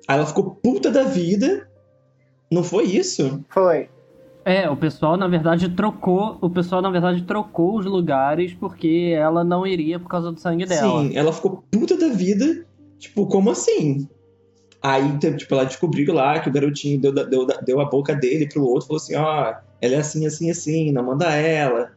Aí 0.05 0.17
ela 0.17 0.25
ficou 0.27 0.51
puta 0.51 0.91
da 0.91 1.03
vida. 1.03 1.65
Não 2.51 2.61
foi 2.63 2.83
isso? 2.83 3.41
Foi. 3.49 3.89
É, 4.45 4.69
o 4.69 4.77
pessoal 4.77 5.17
na 5.17 5.27
verdade 5.27 5.69
trocou, 5.69 6.37
o 6.39 6.49
pessoal 6.49 6.79
na 6.79 6.91
verdade 6.91 7.23
trocou 7.23 7.79
os 7.79 7.85
lugares 7.85 8.53
porque 8.53 9.11
ela 9.17 9.43
não 9.43 9.65
iria 9.65 9.99
por 9.99 10.07
causa 10.07 10.31
do 10.31 10.39
sangue 10.39 10.67
dela. 10.67 11.01
Sim, 11.01 11.17
ela 11.17 11.33
ficou 11.33 11.63
puta 11.71 11.97
da 11.97 12.09
vida. 12.09 12.63
Tipo, 12.99 13.25
como 13.25 13.49
assim? 13.49 14.07
Aí, 14.81 15.17
tipo, 15.17 15.51
ela 15.55 15.63
descobriu 15.65 16.13
lá 16.13 16.39
que 16.39 16.47
o 16.47 16.51
garotinho 16.51 17.01
deu, 17.01 17.11
deu, 17.11 17.47
deu 17.65 17.81
a 17.81 17.85
boca 17.85 18.13
dele 18.13 18.47
pro 18.47 18.63
outro, 18.63 18.87
falou 18.87 19.01
assim, 19.01 19.15
ó, 19.15 19.55
ela 19.81 19.95
é 19.95 19.97
assim, 19.97 20.27
assim, 20.27 20.51
assim, 20.51 20.91
não 20.91 21.03
manda 21.03 21.25
ela. 21.35 21.91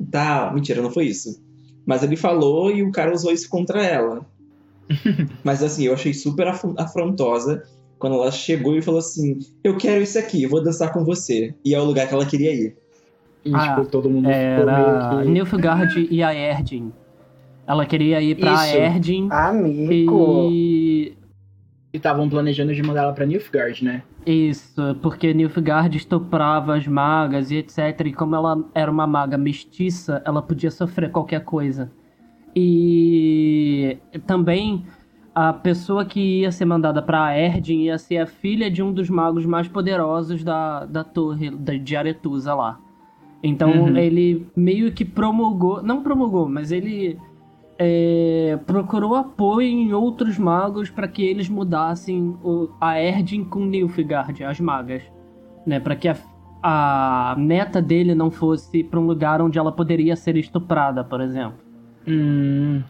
E 0.00 0.04
tal. 0.04 0.52
Mentira, 0.52 0.82
não 0.82 0.90
foi 0.90 1.06
isso. 1.06 1.40
Mas 1.86 2.02
ele 2.02 2.16
falou 2.16 2.72
e 2.72 2.82
o 2.82 2.90
cara 2.90 3.14
usou 3.14 3.30
isso 3.30 3.48
contra 3.48 3.84
ela. 3.84 4.26
Mas 5.44 5.62
assim, 5.62 5.84
eu 5.84 5.94
achei 5.94 6.12
super 6.12 6.48
afron- 6.48 6.74
afrontosa 6.76 7.62
quando 8.04 8.16
ela 8.16 8.30
chegou 8.30 8.76
e 8.76 8.82
falou 8.82 8.98
assim: 8.98 9.38
Eu 9.62 9.78
quero 9.78 10.02
isso 10.02 10.18
aqui, 10.18 10.42
eu 10.42 10.50
vou 10.50 10.62
dançar 10.62 10.92
com 10.92 11.02
você. 11.06 11.54
E 11.64 11.74
é 11.74 11.80
o 11.80 11.84
lugar 11.84 12.06
que 12.06 12.12
ela 12.12 12.26
queria 12.26 12.52
ir. 12.52 12.76
E, 13.42 13.54
Ah, 13.54 13.76
tipo, 13.76 13.86
todo 13.90 14.10
mundo 14.10 14.24
ficou 14.28 14.34
Era 14.34 15.16
meio 15.16 15.24
que... 15.24 15.30
Nilfgaard 15.30 16.08
e 16.10 16.22
a 16.22 16.34
Erdin. 16.34 16.92
Ela 17.66 17.86
queria 17.86 18.20
ir 18.20 18.34
pra 18.34 18.52
Isso. 18.52 18.76
Erdin 18.76 19.28
Amigo. 19.30 20.50
e. 20.52 21.16
E 21.94 21.96
estavam 21.96 22.28
planejando 22.28 22.74
de 22.74 22.82
mandar 22.82 23.04
ela 23.04 23.12
pra 23.14 23.24
Nilfgaard, 23.24 23.82
né? 23.82 24.02
Isso, 24.26 24.82
porque 25.00 25.32
Nilfgaard 25.32 25.96
estuprava 25.96 26.76
as 26.76 26.86
magas 26.86 27.50
e 27.50 27.56
etc. 27.56 27.78
E 28.04 28.12
como 28.12 28.36
ela 28.36 28.62
era 28.74 28.90
uma 28.90 29.06
maga 29.06 29.38
mestiça, 29.38 30.20
ela 30.26 30.42
podia 30.42 30.70
sofrer 30.70 31.10
qualquer 31.10 31.42
coisa. 31.42 31.90
E 32.54 33.96
também 34.26 34.84
a 35.34 35.52
pessoa 35.52 36.04
que 36.04 36.40
ia 36.40 36.52
ser 36.52 36.64
mandada 36.64 37.02
pra 37.02 37.36
Erdin 37.38 37.80
ia 37.82 37.98
ser 37.98 38.18
a 38.18 38.26
filha 38.26 38.70
de 38.70 38.82
um 38.82 38.92
dos 38.92 39.10
magos 39.10 39.44
mais 39.44 39.66
poderosos 39.66 40.44
da, 40.44 40.84
da 40.84 41.02
torre 41.02 41.50
da, 41.50 41.74
de 41.76 41.96
Aretusa 41.96 42.54
lá. 42.54 42.78
Então 43.42 43.70
Uhum. 43.70 43.96
ele 43.96 44.46
meio 44.56 44.92
que 44.92 45.04
promulgou, 45.04 45.82
não 45.82 46.02
promulgou, 46.02 46.48
mas 46.48 46.70
ele 46.72 47.18
é, 47.78 48.58
procurou 48.66 49.14
apoio 49.16 49.66
em 49.66 49.92
outros 49.92 50.38
magos 50.38 50.88
para 50.88 51.08
que 51.08 51.22
eles 51.24 51.48
mudassem 51.48 52.36
o- 52.42 52.68
a 52.80 53.00
Erdin 53.02 53.42
com 53.44 53.64
Nilfgaard, 53.66 54.44
as 54.44 54.60
magas, 54.60 55.02
né, 55.66 55.80
para 55.80 55.96
que 55.96 56.06
a, 56.08 56.16
a 56.62 57.34
neta 57.36 57.82
dele 57.82 58.14
não 58.14 58.30
fosse 58.30 58.84
para 58.84 59.00
um 59.00 59.06
lugar 59.06 59.42
onde 59.42 59.58
ela 59.58 59.72
poderia 59.72 60.14
ser 60.14 60.36
estuprada, 60.36 61.02
por 61.02 61.20
exemplo. 61.20 61.58
Hum. 62.06 62.82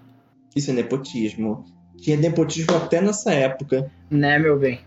Isso 0.54 0.70
é 0.70 0.74
nepotismo. 0.74 1.64
Tinha 2.05 2.19
nepotismo 2.19 2.77
até 2.77 3.01
nessa 3.01 3.33
época. 3.33 3.90
Né, 4.11 4.38
meu 4.38 4.59
bem? 4.59 4.79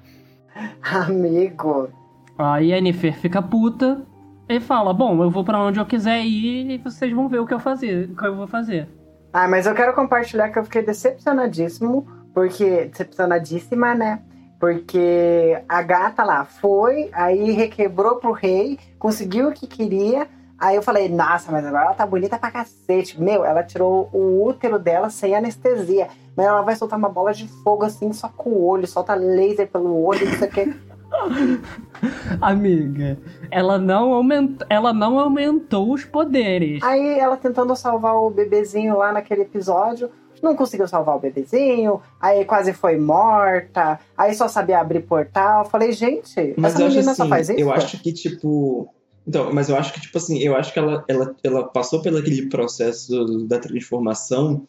Amigo. 0.84 1.90
A 2.38 2.60
Yennefer 2.60 3.20
fica 3.20 3.42
puta 3.42 4.04
e 4.48 4.60
fala: 4.60 4.94
"Bom, 4.94 5.24
eu 5.24 5.32
vou 5.32 5.44
para 5.44 5.60
onde 5.60 5.80
eu 5.80 5.86
quiser 5.86 6.24
ir 6.24 6.70
e 6.70 6.78
vocês 6.78 7.12
vão 7.12 7.28
ver 7.28 7.40
o 7.40 7.48
que 7.48 7.56
eu 7.56 7.60
fazer, 7.60 8.08
o 8.12 8.16
que 8.16 8.24
eu 8.24 8.36
vou 8.36 8.46
fazer". 8.46 8.88
Ah, 9.34 9.48
mas 9.48 9.66
eu 9.66 9.74
quero 9.74 9.96
compartilhar 9.96 10.50
que 10.50 10.60
eu 10.60 10.64
fiquei 10.64 10.84
decepcionadíssimo, 10.84 12.08
porque. 12.36 12.86
Decepcionadíssima, 12.86 13.96
né? 13.96 14.22
Porque 14.60 15.60
a 15.68 15.82
gata 15.82 16.24
lá 16.24 16.46
foi, 16.46 17.10
aí 17.14 17.50
requebrou 17.52 18.18
pro 18.18 18.32
rei, 18.32 18.78
conseguiu 19.00 19.50
o 19.50 19.54
que 19.54 19.66
queria. 19.66 20.28
Aí 20.60 20.76
eu 20.76 20.82
falei, 20.82 21.08
nossa, 21.08 21.52
mas 21.52 21.66
agora 21.66 21.86
ela 21.86 21.94
tá 21.94 22.06
bonita 22.06 22.38
pra 22.40 22.50
cacete. 22.52 23.22
Meu, 23.22 23.46
ela 23.46 23.64
tirou 23.64 24.10
o 24.12 24.44
útero 24.44 24.80
dela 24.80 25.10
sem 25.10 25.36
anestesia. 25.36 26.08
Mas 26.36 26.46
ela 26.48 26.62
vai 26.62 26.76
soltar 26.76 26.98
uma 26.98 27.10
bola 27.10 27.34
de 27.34 27.48
fogo 27.64 27.84
assim, 27.86 28.12
só 28.12 28.28
com 28.30 28.50
o 28.52 28.66
olho, 28.66 28.88
solta 28.88 29.14
laser 29.14 29.68
pelo 29.68 30.04
olho, 30.04 30.26
não 30.26 30.38
sei 30.38 30.48
o 30.48 30.52
quê. 30.52 30.74
Amiga, 32.42 33.18
ela 33.50 33.78
não 33.78 34.14
aumentou, 34.14 34.68
ela 34.70 34.94
não 34.94 35.20
aumentou 35.20 35.92
os 35.94 36.04
poderes. 36.04 36.84
Aí 36.84 37.18
ela 37.20 37.38
tentando 37.38 37.76
salvar 37.76 38.16
o 38.16 38.30
bebezinho 38.30 38.98
lá 38.98 39.12
naquele 39.12 39.44
episódio, 39.44 40.10
não 40.42 40.56
conseguiu 40.56 40.88
salvar 40.88 41.16
o 41.16 41.20
bebezinho, 41.20 42.02
aí 42.20 42.46
quase 42.46 42.74
foi 42.74 42.98
morta, 42.98 44.00
aí 44.18 44.34
só 44.36 44.48
sabia 44.48 44.80
abrir 44.80 45.02
portal. 45.02 45.66
Falei, 45.66 45.92
gente, 45.92 46.54
Mas 46.58 46.74
essa 46.74 46.84
eu 46.84 46.88
menina 46.90 47.12
assim, 47.12 47.24
só 47.24 47.28
faz 47.28 47.50
isso? 47.50 47.60
eu 47.60 47.72
acho 47.72 48.00
que, 48.02 48.14
tipo. 48.14 48.90
Então, 49.28 49.54
mas 49.54 49.68
eu 49.68 49.76
acho 49.76 49.92
que, 49.94 50.00
tipo 50.00 50.18
assim, 50.18 50.40
eu 50.40 50.56
acho 50.56 50.72
que 50.72 50.80
ela, 50.80 51.04
ela, 51.08 51.36
ela 51.44 51.64
passou 51.68 52.02
pelo 52.02 52.18
aquele 52.18 52.48
processo 52.48 53.46
da 53.46 53.60
transformação 53.60 54.66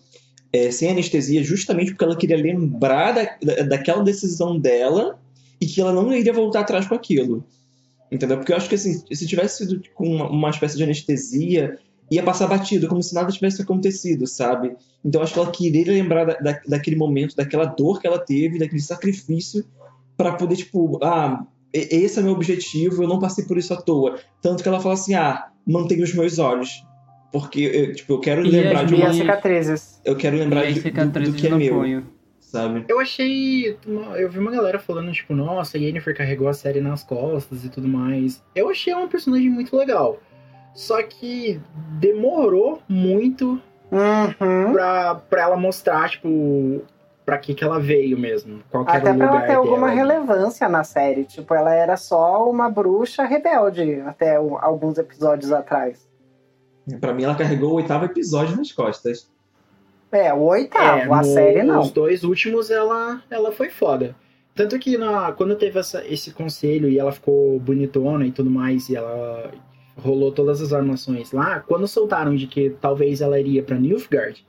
é, 0.53 0.71
sem 0.71 0.91
anestesia, 0.91 1.45
justamente 1.45 1.93
porque 1.93 2.05
ela 2.05 2.17
queria 2.17 2.37
lembrar 2.37 3.13
da, 3.13 3.23
da- 3.43 3.63
daquela 3.63 4.03
decisão 4.03 4.59
dela 4.59 5.19
e 5.61 5.67
que 5.67 5.81
ela 5.81 5.93
não 5.93 6.13
iria 6.13 6.33
voltar 6.33 6.61
atrás 6.61 6.87
com 6.89 6.95
aquilo. 6.95 7.45
Entendeu? 8.11 8.39
Porque 8.39 8.53
eu 8.53 8.57
acho 8.57 8.69
que, 8.69 8.75
assim, 8.75 9.01
se 9.15 9.27
tivesse 9.27 9.59
sido 9.67 9.81
com 9.95 10.09
uma, 10.09 10.29
uma 10.29 10.51
espécie 10.51 10.77
de 10.77 10.83
anestesia, 10.83 11.79
ia 12.11 12.23
passar 12.23 12.47
batido, 12.49 12.89
como 12.89 13.03
se 13.03 13.15
nada 13.15 13.31
tivesse 13.31 13.61
acontecido, 13.63 14.27
sabe? 14.27 14.75
Então 15.05 15.23
acho 15.23 15.35
que 15.35 15.39
ela 15.39 15.51
queria 15.53 15.93
lembrar 15.93 16.25
da, 16.25 16.35
da- 16.35 16.61
daquele 16.67 16.97
momento, 16.97 17.37
daquela 17.37 17.67
dor 17.67 18.01
que 18.01 18.07
ela 18.07 18.19
teve, 18.19 18.59
daquele 18.59 18.81
sacrifício, 18.81 19.65
para 20.17 20.33
poder, 20.33 20.57
tipo, 20.57 20.99
ah, 21.05 21.47
esse 21.73 22.19
é 22.19 22.23
meu 22.23 22.33
objetivo, 22.33 23.03
eu 23.03 23.09
não 23.09 23.19
passei 23.19 23.45
por 23.45 23.59
isso 23.59 23.75
à 23.75 23.77
toa. 23.81 24.19
Tanto 24.41 24.63
que 24.63 24.69
ela 24.69 24.81
fala 24.81 24.95
assim, 24.95 25.15
ah, 25.15 25.49
mantenha 25.67 26.03
os 26.05 26.15
meus 26.15 26.39
olhos. 26.39 26.83
Porque 27.31 27.61
eu, 27.61 27.95
tipo, 27.95 28.15
eu 28.15 28.21
quero 28.21 28.47
E 28.47 28.51
lembrar 28.51 28.83
as 28.85 28.89
de 28.89 28.95
uma. 28.95 29.09
as 29.09 29.17
cicatrizes. 29.17 30.01
Eu 30.05 30.17
quero 30.17 30.37
lembrar 30.39 30.65
E 30.71 30.73
de, 30.73 30.81
do, 30.91 31.21
do 31.21 31.33
que 31.35 31.47
é 31.47 31.51
meu, 31.55 31.75
punho. 31.75 32.07
sabe? 32.41 32.87
Eu 32.89 32.99
achei. 33.01 33.77
Eu 34.17 34.31
vi 34.31 34.39
uma 34.39 34.51
galera 34.51 34.79
falando, 34.79 35.13
tipo, 35.13 35.35
nossa, 35.35 35.77
a 35.77 35.81
Yennefer 35.81 36.17
carregou 36.17 36.49
a 36.49 36.55
série 36.55 36.81
nas 36.81 37.03
costas 37.03 37.65
e 37.67 37.69
tudo 37.69 37.87
mais. 37.87 38.43
Eu 38.55 38.71
achei 38.71 38.95
uma 38.95 39.09
personagem 39.09 39.51
muito 39.51 39.77
legal. 39.77 40.19
Só 40.75 41.03
que 41.03 41.61
demorou 42.01 42.81
muito 42.89 43.61
Uhum. 43.91 44.73
pra, 44.73 45.15
pra 45.15 45.43
ela 45.43 45.57
mostrar, 45.57 46.09
tipo, 46.11 46.83
pra 47.29 47.37
que 47.37 47.53
que 47.53 47.63
ela 47.63 47.79
veio 47.79 48.19
mesmo. 48.19 48.61
Qual 48.71 48.87
que 48.87 48.91
era 48.91 49.01
Até 49.01 49.13
o 49.13 49.17
pra 49.19 49.27
lugar 49.27 49.39
ela 49.41 49.47
ter 49.47 49.55
alguma 49.55 49.91
relevância 49.91 50.67
na 50.67 50.83
série. 50.83 51.25
Tipo, 51.25 51.53
ela 51.53 51.75
era 51.75 51.95
só 51.99 52.49
uma 52.49 52.71
bruxa 52.71 53.23
rebelde 53.25 54.01
até 54.07 54.41
o- 54.41 54.57
alguns 54.57 54.97
episódios 54.97 55.53
atrás. 55.53 56.09
Pra 56.99 57.13
mim, 57.13 57.25
ela 57.25 57.35
carregou 57.35 57.73
o 57.73 57.75
oitavo 57.75 58.07
episódio 58.07 58.57
nas 58.57 58.73
costas. 58.73 59.31
É, 60.11 60.33
o 60.33 60.39
oitavo, 60.45 61.01
É, 61.01 61.03
a 61.03 61.17
no- 61.19 61.25
série 61.25 61.63
não. 61.63 61.81
Os 61.81 61.91
dois 61.91 62.25
últimos 62.25 62.71
ela, 62.71 63.23
ela 63.31 63.53
foi 63.53 63.69
foda. 63.69 64.17
Tanto 64.55 64.79
que 64.79 64.97
na, 64.97 65.31
quando 65.33 65.55
teve 65.55 65.79
essa- 65.79 66.03
esse 66.07 66.31
conselho 66.31 66.89
e 66.89 66.99
ela 66.99 67.13
ficou 67.13 67.61
bonitona 67.61 68.25
e 68.27 68.33
tudo 68.33 68.49
mais, 68.51 68.89
e 68.89 68.97
ela 68.97 69.51
rolou 69.99 70.33
todas 70.33 70.63
as 70.63 70.73
armações 70.73 71.31
lá, 71.31 71.61
quando 71.61 71.87
soltaram 71.87 72.35
de 72.35 72.47
que 72.47 72.71
talvez 72.81 73.21
ela 73.21 73.39
iria 73.39 73.63
pra 73.63 73.77
Nilfgaard, 73.77 74.47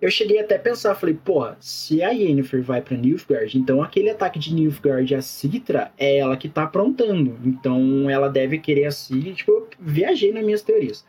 eu 0.00 0.10
cheguei 0.10 0.38
até 0.38 0.56
a 0.56 0.60
pensar, 0.60 0.94
falei, 0.94 1.14
porra, 1.14 1.56
se 1.60 2.02
a 2.02 2.10
Yennefer 2.10 2.62
vai 2.62 2.80
pra 2.80 2.96
Nilfgaard, 2.96 3.58
então 3.58 3.82
aquele 3.82 4.10
ataque 4.10 4.38
de 4.38 4.54
Nilfgaard 4.54 5.12
a 5.14 5.20
Citra 5.22 5.90
é 5.98 6.18
ela 6.18 6.36
que 6.36 6.48
tá 6.48 6.62
aprontando. 6.62 7.36
Então 7.44 8.08
ela 8.08 8.28
deve 8.28 8.58
querer 8.58 8.84
a 8.86 8.90
Ciri, 8.92 9.34
tipo, 9.34 9.50
eu 9.50 9.68
viajei 9.80 10.32
nas 10.32 10.44
minhas 10.44 10.62
teorias. 10.62 11.04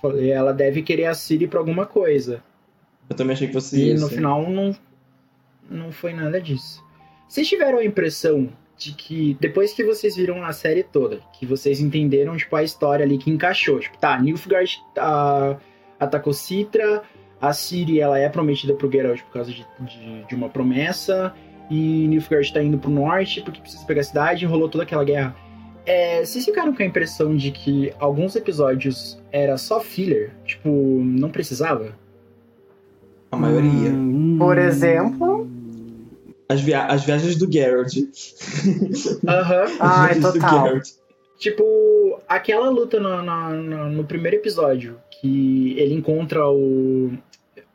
Falei, 0.00 0.30
ela 0.30 0.52
deve 0.52 0.82
querer 0.82 1.06
a 1.06 1.14
Ciri 1.14 1.48
pra 1.48 1.58
alguma 1.58 1.84
coisa. 1.84 2.42
Eu 3.10 3.16
também 3.16 3.34
achei 3.34 3.48
que 3.48 3.52
fosse 3.52 3.76
E 3.76 3.94
isso. 3.94 4.04
no 4.04 4.08
final 4.10 4.48
não, 4.48 4.76
não 5.68 5.90
foi 5.90 6.12
nada 6.12 6.40
disso. 6.40 6.84
Vocês 7.28 7.48
tiveram 7.48 7.78
a 7.78 7.84
impressão 7.84 8.48
de 8.76 8.92
que, 8.92 9.36
depois 9.40 9.72
que 9.72 9.82
vocês 9.82 10.14
viram 10.14 10.44
a 10.44 10.52
série 10.52 10.84
toda, 10.84 11.20
que 11.36 11.44
vocês 11.44 11.80
entenderam, 11.80 12.36
tipo, 12.36 12.54
a 12.54 12.62
história 12.62 13.04
ali 13.04 13.18
que 13.18 13.30
encaixou. 13.30 13.80
Tipo, 13.80 13.98
tá, 13.98 14.16
Nilfgaard 14.20 14.78
a, 14.96 15.56
atacou 15.98 16.32
Citra, 16.32 17.02
a 17.40 17.52
Ciri, 17.52 18.00
ela 18.00 18.18
é 18.18 18.28
prometida 18.28 18.74
pro 18.74 18.90
Geralt 18.90 19.22
por 19.22 19.32
causa 19.32 19.52
de, 19.52 19.66
de, 19.80 20.24
de 20.28 20.34
uma 20.34 20.48
promessa, 20.48 21.32
e 21.70 22.06
Nilfgaard 22.08 22.52
tá 22.52 22.62
indo 22.62 22.78
pro 22.78 22.90
norte 22.90 23.40
porque 23.42 23.60
precisa 23.60 23.84
pegar 23.84 24.00
a 24.00 24.04
cidade, 24.04 24.46
rolou 24.46 24.68
toda 24.68 24.84
aquela 24.84 25.04
guerra. 25.04 25.36
É, 25.86 26.24
vocês 26.24 26.44
ficaram 26.44 26.74
com 26.74 26.82
a 26.82 26.86
impressão 26.86 27.34
de 27.36 27.50
que 27.50 27.92
alguns 27.98 28.36
episódios 28.36 29.18
era 29.32 29.56
só 29.56 29.80
filler? 29.80 30.32
Tipo, 30.44 30.68
não 30.68 31.30
precisava? 31.30 31.94
A 33.32 33.36
maioria. 33.36 33.90
Hum. 33.90 34.36
Por 34.38 34.58
exemplo. 34.58 35.48
As, 36.48 36.60
via- 36.60 36.86
as 36.86 37.04
viagens 37.04 37.36
do 37.36 37.50
Geralt. 37.50 37.94
Aham. 39.26 39.64
Viagens 39.66 40.24
do 40.24 40.32
total. 40.34 40.66
Geralt. 40.66 40.88
Tipo, 41.38 42.20
aquela 42.28 42.68
luta 42.68 42.98
no, 42.98 43.22
no, 43.22 43.50
no- 43.62 43.90
no 43.90 44.04
primeiro 44.04 44.36
episódio, 44.38 44.98
que 45.20 45.74
ele 45.78 45.94
encontra 45.94 46.48
o, 46.50 47.12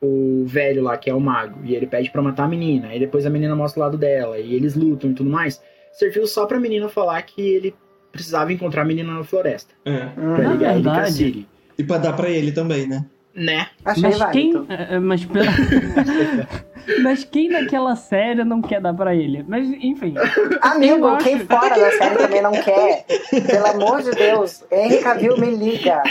o 0.05 0.45
velho 0.45 0.81
lá, 0.83 0.97
que 0.97 1.09
é 1.09 1.13
o 1.13 1.19
mago, 1.19 1.59
e 1.63 1.75
ele 1.75 1.87
pede 1.87 2.09
pra 2.11 2.21
matar 2.21 2.43
a 2.43 2.47
menina, 2.47 2.93
e 2.95 2.99
depois 2.99 3.25
a 3.25 3.29
menina 3.29 3.55
mostra 3.55 3.79
o 3.81 3.83
lado 3.85 3.97
dela, 3.97 4.37
e 4.39 4.53
eles 4.53 4.75
lutam 4.75 5.11
e 5.11 5.13
tudo 5.13 5.29
mais, 5.29 5.61
serviu 5.93 6.25
só 6.27 6.45
pra 6.45 6.59
menina 6.59 6.89
falar 6.89 7.21
que 7.23 7.41
ele 7.41 7.73
precisava 8.11 8.51
encontrar 8.53 8.81
a 8.83 8.85
menina 8.85 9.13
na 9.13 9.23
floresta, 9.23 9.73
É. 9.85 10.05
pra. 10.07 10.37
Na 10.43 10.53
ligar 10.53 10.73
ele 10.75 10.83
com 10.83 10.89
a 10.89 10.93
verdade- 10.93 11.13
Siri. 11.13 11.47
E 11.77 11.83
pra 11.83 11.97
dar 11.97 12.13
pra 12.13 12.29
ele 12.29 12.51
também, 12.51 12.87
né? 12.87 13.05
Né? 13.35 13.67
Achei 13.83 14.03
Mas 14.03 14.31
quem, 14.31 14.53
válido. 14.53 14.67
é, 14.71 14.99
mas, 14.99 15.25
pela... 15.25 15.45
mas 17.01 17.23
quem 17.23 17.49
naquela 17.49 17.95
série 17.95 18.43
não 18.43 18.61
quer 18.61 18.81
dar 18.81 18.93
pra 18.93 19.15
ele? 19.15 19.43
Mas, 19.47 19.67
enfim. 19.67 20.13
Amigo, 20.61 21.07
acho- 21.07 21.23
quem 21.25 21.39
fora 21.39 21.75
da 21.79 21.91
série 21.91 22.15
também 22.15 22.41
não 22.41 22.51
quer. 22.51 23.05
Pelo 23.29 23.65
amor 23.67 24.01
de 24.01 24.11
Deus. 24.11 24.63
Henry 24.71 24.97
Cavill, 24.99 25.37
me 25.37 25.55
liga. 25.55 26.01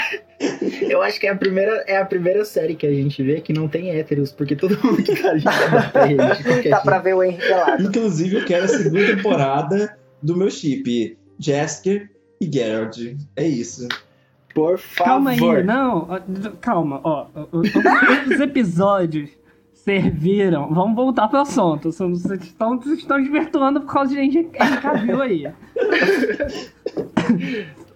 Eu 0.83 1.03
acho 1.03 1.21
que 1.21 1.27
é 1.27 1.31
a 1.31 1.37
primeira, 1.37 1.85
é 1.87 1.97
a 1.99 2.05
primeira 2.05 2.45
série 2.45 2.75
que 2.75 2.87
a 2.87 2.93
gente 2.93 3.23
vê 3.23 3.41
que 3.41 3.53
não 3.53 3.69
tem 3.69 3.91
héteros, 3.91 4.33
porque 4.33 4.57
todo 4.57 4.79
mundo 4.85 5.03
que 5.03 5.15
tá 5.21 5.31
ali 5.31 5.43
dá 5.45 5.91
pra 5.93 6.11
ele, 6.11 6.69
Dá 6.71 6.81
pra 6.81 6.99
ver 6.99 7.15
o 7.15 7.23
Henry 7.23 7.39
pelado. 7.39 7.83
Inclusive, 7.85 8.37
eu 8.37 8.45
quero 8.45 8.65
a 8.65 8.69
segunda 8.69 9.07
temporada 9.07 9.97
do 10.23 10.37
meu 10.37 10.51
chip. 10.51 11.17
Jasker 11.39 12.11
e 12.41 12.51
Geralt. 12.53 12.99
É 13.37 13.45
isso. 13.47 13.89
Por 14.55 14.79
favor. 14.79 15.05
Calma 15.13 15.31
aí, 15.31 15.63
não. 15.65 16.09
Calma, 16.61 17.01
ó. 17.03 17.27
Os 17.53 18.39
episódios 18.41 19.31
serviram. 19.85 20.73
Vamos 20.73 20.95
voltar 20.95 21.29
pro 21.29 21.41
assunto. 21.41 21.91
Vocês 21.93 22.43
estão, 22.43 22.79
vocês 22.79 22.99
estão 23.01 23.21
desvirtuando 23.21 23.81
por 23.81 23.93
causa 23.93 24.15
de 24.15 24.21
Henry 24.21 24.45
Cavill 24.81 25.21
aí. 25.23 25.47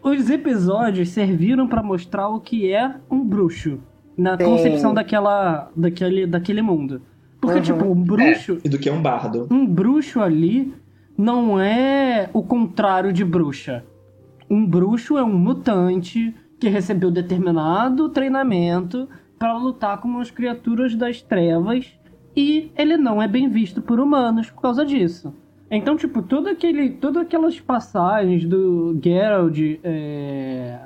Os 0.02 0.30
episódios 0.30 1.08
serviram 1.10 1.66
pra 1.66 1.82
mostrar 1.82 2.28
o 2.28 2.40
que 2.40 2.72
é 2.72 2.94
um 3.10 3.24
bruxo. 3.24 3.78
na 4.16 4.34
Sim. 4.38 4.44
concepção 4.44 4.94
daquela, 4.94 5.70
daquele, 5.76 6.26
daquele 6.26 6.62
mundo. 6.62 7.02
Porque, 7.38 7.58
Uhum. 7.58 7.62
tipo, 7.64 7.84
um 7.84 8.02
bruxo, 8.02 8.56
E 8.64 8.68
do 8.68 8.78
que 8.78 8.88
é 8.88 8.92
um 8.92 9.02
bardo. 9.02 9.46
um 9.50 9.66
bruxo 9.66 10.20
ali 10.22 10.72
não 11.18 11.60
é 11.60 12.30
o 12.32 12.42
contrário 12.42 13.12
de 13.12 13.22
bruxa. 13.22 13.84
Um 14.48 14.64
bruxo 14.64 15.18
é 15.18 15.22
um 15.22 15.36
mutante 15.38 16.34
que 16.58 16.66
recebeu 16.70 17.10
determinado 17.10 18.08
treinamento 18.08 19.06
para 19.38 19.56
lutar 19.56 20.00
com 20.00 20.18
as 20.18 20.30
criaturas 20.30 20.94
das 20.94 21.20
trevas 21.22 21.92
e 22.34 22.70
ele 22.76 22.96
não 22.96 23.22
é 23.22 23.28
bem 23.28 23.48
visto 23.48 23.80
por 23.80 23.98
humanos 23.98 24.50
por 24.50 24.60
causa 24.60 24.84
disso. 24.84 25.34
Então, 25.70 25.96
tipo, 25.96 26.22
todo 26.22 26.48
aquele, 26.48 26.90
todas 26.90 27.22
aquelas 27.22 27.58
passagens 27.58 28.44
do 28.44 28.96
Geralt 29.02 29.58
é, 29.82 30.78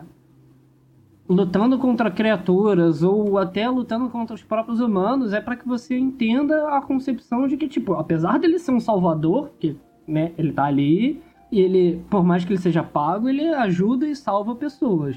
lutando 1.29 1.79
contra 1.79 2.11
criaturas 2.11 3.03
ou 3.03 3.37
até 3.37 3.69
lutando 3.69 4.09
contra 4.09 4.35
os 4.35 4.43
próprios 4.43 4.81
humanos 4.81 5.33
é 5.33 5.41
para 5.41 5.57
que 5.57 5.69
você 5.69 5.99
entenda 5.99 6.77
a 6.77 6.81
concepção 6.81 7.47
de 7.47 7.57
que, 7.57 7.69
tipo, 7.69 7.93
apesar 7.95 8.39
dele 8.39 8.59
ser 8.59 8.73
um 8.73 8.81
salvador, 8.81 9.51
que 9.59 9.77
né, 10.09 10.33
ele 10.39 10.53
tá 10.53 10.65
ali 10.65 11.23
e 11.53 11.61
ele, 11.61 12.03
por 12.09 12.25
mais 12.25 12.45
que 12.45 12.53
ele 12.53 12.61
seja 12.61 12.83
pago, 12.83 13.29
ele 13.29 13.47
ajuda 13.49 14.07
e 14.07 14.17
salva 14.17 14.55
pessoas. 14.55 15.17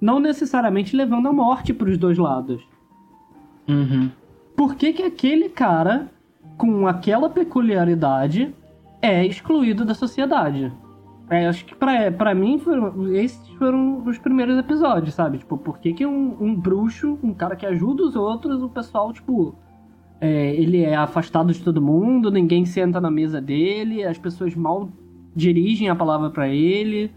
Não 0.00 0.20
necessariamente 0.20 0.96
levando 0.96 1.28
a 1.28 1.32
morte 1.32 1.72
para 1.72 1.88
os 1.88 1.98
dois 1.98 2.18
lados. 2.18 2.62
Uhum. 3.68 4.10
Por 4.56 4.74
que, 4.74 4.92
que 4.92 5.02
aquele 5.02 5.48
cara, 5.48 6.10
com 6.56 6.86
aquela 6.86 7.28
peculiaridade, 7.28 8.54
é 9.02 9.24
excluído 9.24 9.84
da 9.84 9.94
sociedade? 9.94 10.72
É, 11.30 11.46
acho 11.46 11.64
que 11.64 11.74
pra, 11.74 12.10
pra 12.10 12.34
mim, 12.34 12.58
foram, 12.58 13.12
esses 13.14 13.46
foram 13.58 14.02
os 14.06 14.18
primeiros 14.18 14.58
episódios, 14.58 15.14
sabe? 15.14 15.38
Tipo, 15.38 15.58
por 15.58 15.78
que, 15.78 15.92
que 15.92 16.06
um, 16.06 16.36
um 16.40 16.54
bruxo, 16.54 17.18
um 17.22 17.34
cara 17.34 17.54
que 17.54 17.66
ajuda 17.66 18.02
os 18.02 18.16
outros, 18.16 18.62
o 18.62 18.68
pessoal, 18.68 19.12
tipo. 19.12 19.54
é, 20.20 20.54
ele 20.54 20.82
é 20.82 20.96
afastado 20.96 21.52
de 21.52 21.62
todo 21.62 21.82
mundo, 21.82 22.30
ninguém 22.30 22.64
senta 22.64 23.00
na 23.00 23.10
mesa 23.10 23.40
dele, 23.40 24.04
as 24.04 24.18
pessoas 24.18 24.54
mal 24.54 24.88
dirigem 25.36 25.88
a 25.88 25.94
palavra 25.94 26.30
pra 26.30 26.48
ele, 26.48 27.12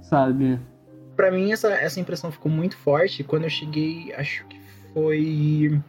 sabe? 0.00 0.58
Pra 1.16 1.30
mim, 1.30 1.50
essa, 1.50 1.72
essa 1.72 1.98
impressão 1.98 2.30
ficou 2.30 2.52
muito 2.52 2.76
forte 2.76 3.24
quando 3.24 3.44
eu 3.44 3.50
cheguei, 3.50 4.12
acho 4.16 4.44
que 4.46 4.56
foi 4.92 5.80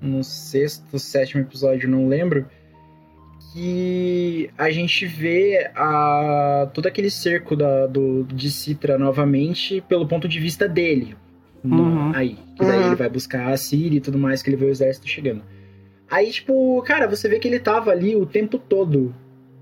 no 0.00 0.22
sexto, 0.22 0.98
sétimo 0.98 1.42
episódio, 1.42 1.88
não 1.88 2.06
lembro, 2.08 2.46
que 3.52 4.50
a 4.56 4.70
gente 4.70 5.06
vê 5.06 5.70
a, 5.74 6.68
todo 6.72 6.86
aquele 6.86 7.10
cerco 7.10 7.56
da, 7.56 7.86
do, 7.86 8.24
de 8.24 8.50
Citra 8.50 8.96
novamente 8.98 9.80
pelo 9.88 10.06
ponto 10.06 10.28
de 10.28 10.38
vista 10.38 10.68
dele. 10.68 11.16
No- 11.62 11.82
Uhum. 11.82 12.12
Aí. 12.14 12.38
Que 12.56 12.64
daí 12.64 12.78
Uhum. 12.80 12.86
ele 12.86 12.94
vai 12.96 13.08
buscar 13.10 13.48
a 13.52 13.56
Ciri 13.56 13.96
e 13.96 14.00
tudo 14.00 14.18
mais, 14.18 14.42
que 14.42 14.48
ele 14.50 14.56
vê 14.56 14.66
o 14.66 14.70
exército 14.70 15.06
chegando. 15.08 15.42
Aí, 16.10 16.30
tipo, 16.30 16.80
cara, 16.82 17.06
você 17.06 17.28
vê 17.28 17.38
que 17.38 17.46
ele 17.48 17.58
tava 17.60 17.90
ali 17.90 18.16
o 18.16 18.24
tempo 18.26 18.58
todo 18.58 19.14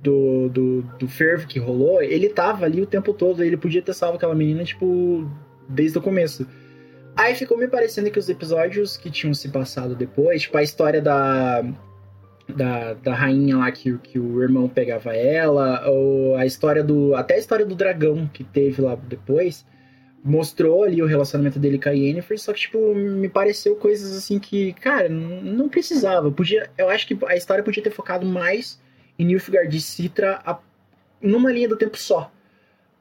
do, 0.02 0.48
do, 0.48 0.82
do 0.98 1.08
fervo 1.08 1.46
que 1.46 1.58
rolou, 1.58 2.02
ele 2.02 2.28
tava 2.28 2.64
ali 2.64 2.80
o 2.80 2.86
tempo 2.86 3.12
todo, 3.12 3.42
ele 3.42 3.56
podia 3.56 3.82
ter 3.82 3.94
salvo 3.94 4.16
aquela 4.16 4.34
menina, 4.34 4.64
tipo, 4.64 5.28
desde 5.68 5.98
o 5.98 6.02
começo. 6.02 6.46
Aí 7.16 7.34
ficou 7.34 7.58
me 7.58 7.66
parecendo 7.66 8.10
que 8.10 8.18
os 8.18 8.28
episódios 8.28 8.96
que 8.96 9.10
tinham 9.10 9.34
se 9.34 9.48
passado 9.48 9.94
depois, 9.94 10.42
tipo, 10.42 10.56
a 10.56 10.62
história 10.62 11.00
da. 11.02 11.64
Da, 12.48 12.94
da 12.94 13.14
rainha 13.14 13.58
lá 13.58 13.70
que, 13.70 13.98
que 13.98 14.18
o 14.18 14.42
irmão 14.42 14.70
pegava 14.70 15.14
ela, 15.14 15.86
ou 15.86 16.34
a 16.36 16.46
história 16.46 16.82
do. 16.82 17.14
Até 17.14 17.34
a 17.34 17.38
história 17.38 17.66
do 17.66 17.74
dragão 17.74 18.26
que 18.32 18.42
teve 18.42 18.80
lá 18.80 18.94
depois, 18.94 19.66
mostrou 20.24 20.84
ali 20.84 21.02
o 21.02 21.06
relacionamento 21.06 21.58
dele 21.58 21.78
com 21.78 21.90
a 21.90 21.92
Yennefer, 21.92 22.38
só 22.40 22.54
que, 22.54 22.60
tipo, 22.60 22.94
me 22.94 23.28
pareceu 23.28 23.76
coisas 23.76 24.16
assim 24.16 24.38
que, 24.38 24.72
cara, 24.74 25.10
não 25.10 25.68
precisava. 25.68 26.30
Podia, 26.30 26.70
eu 26.78 26.88
acho 26.88 27.06
que 27.06 27.18
a 27.26 27.36
história 27.36 27.62
podia 27.62 27.82
ter 27.82 27.90
focado 27.90 28.24
mais 28.24 28.80
em 29.18 29.24
Nilfgaard 29.26 29.76
e 29.76 29.80
Citra 29.80 30.40
a- 30.44 30.58
numa 31.20 31.50
linha 31.52 31.68
do 31.68 31.76
tempo 31.76 31.96
só. 31.98 32.30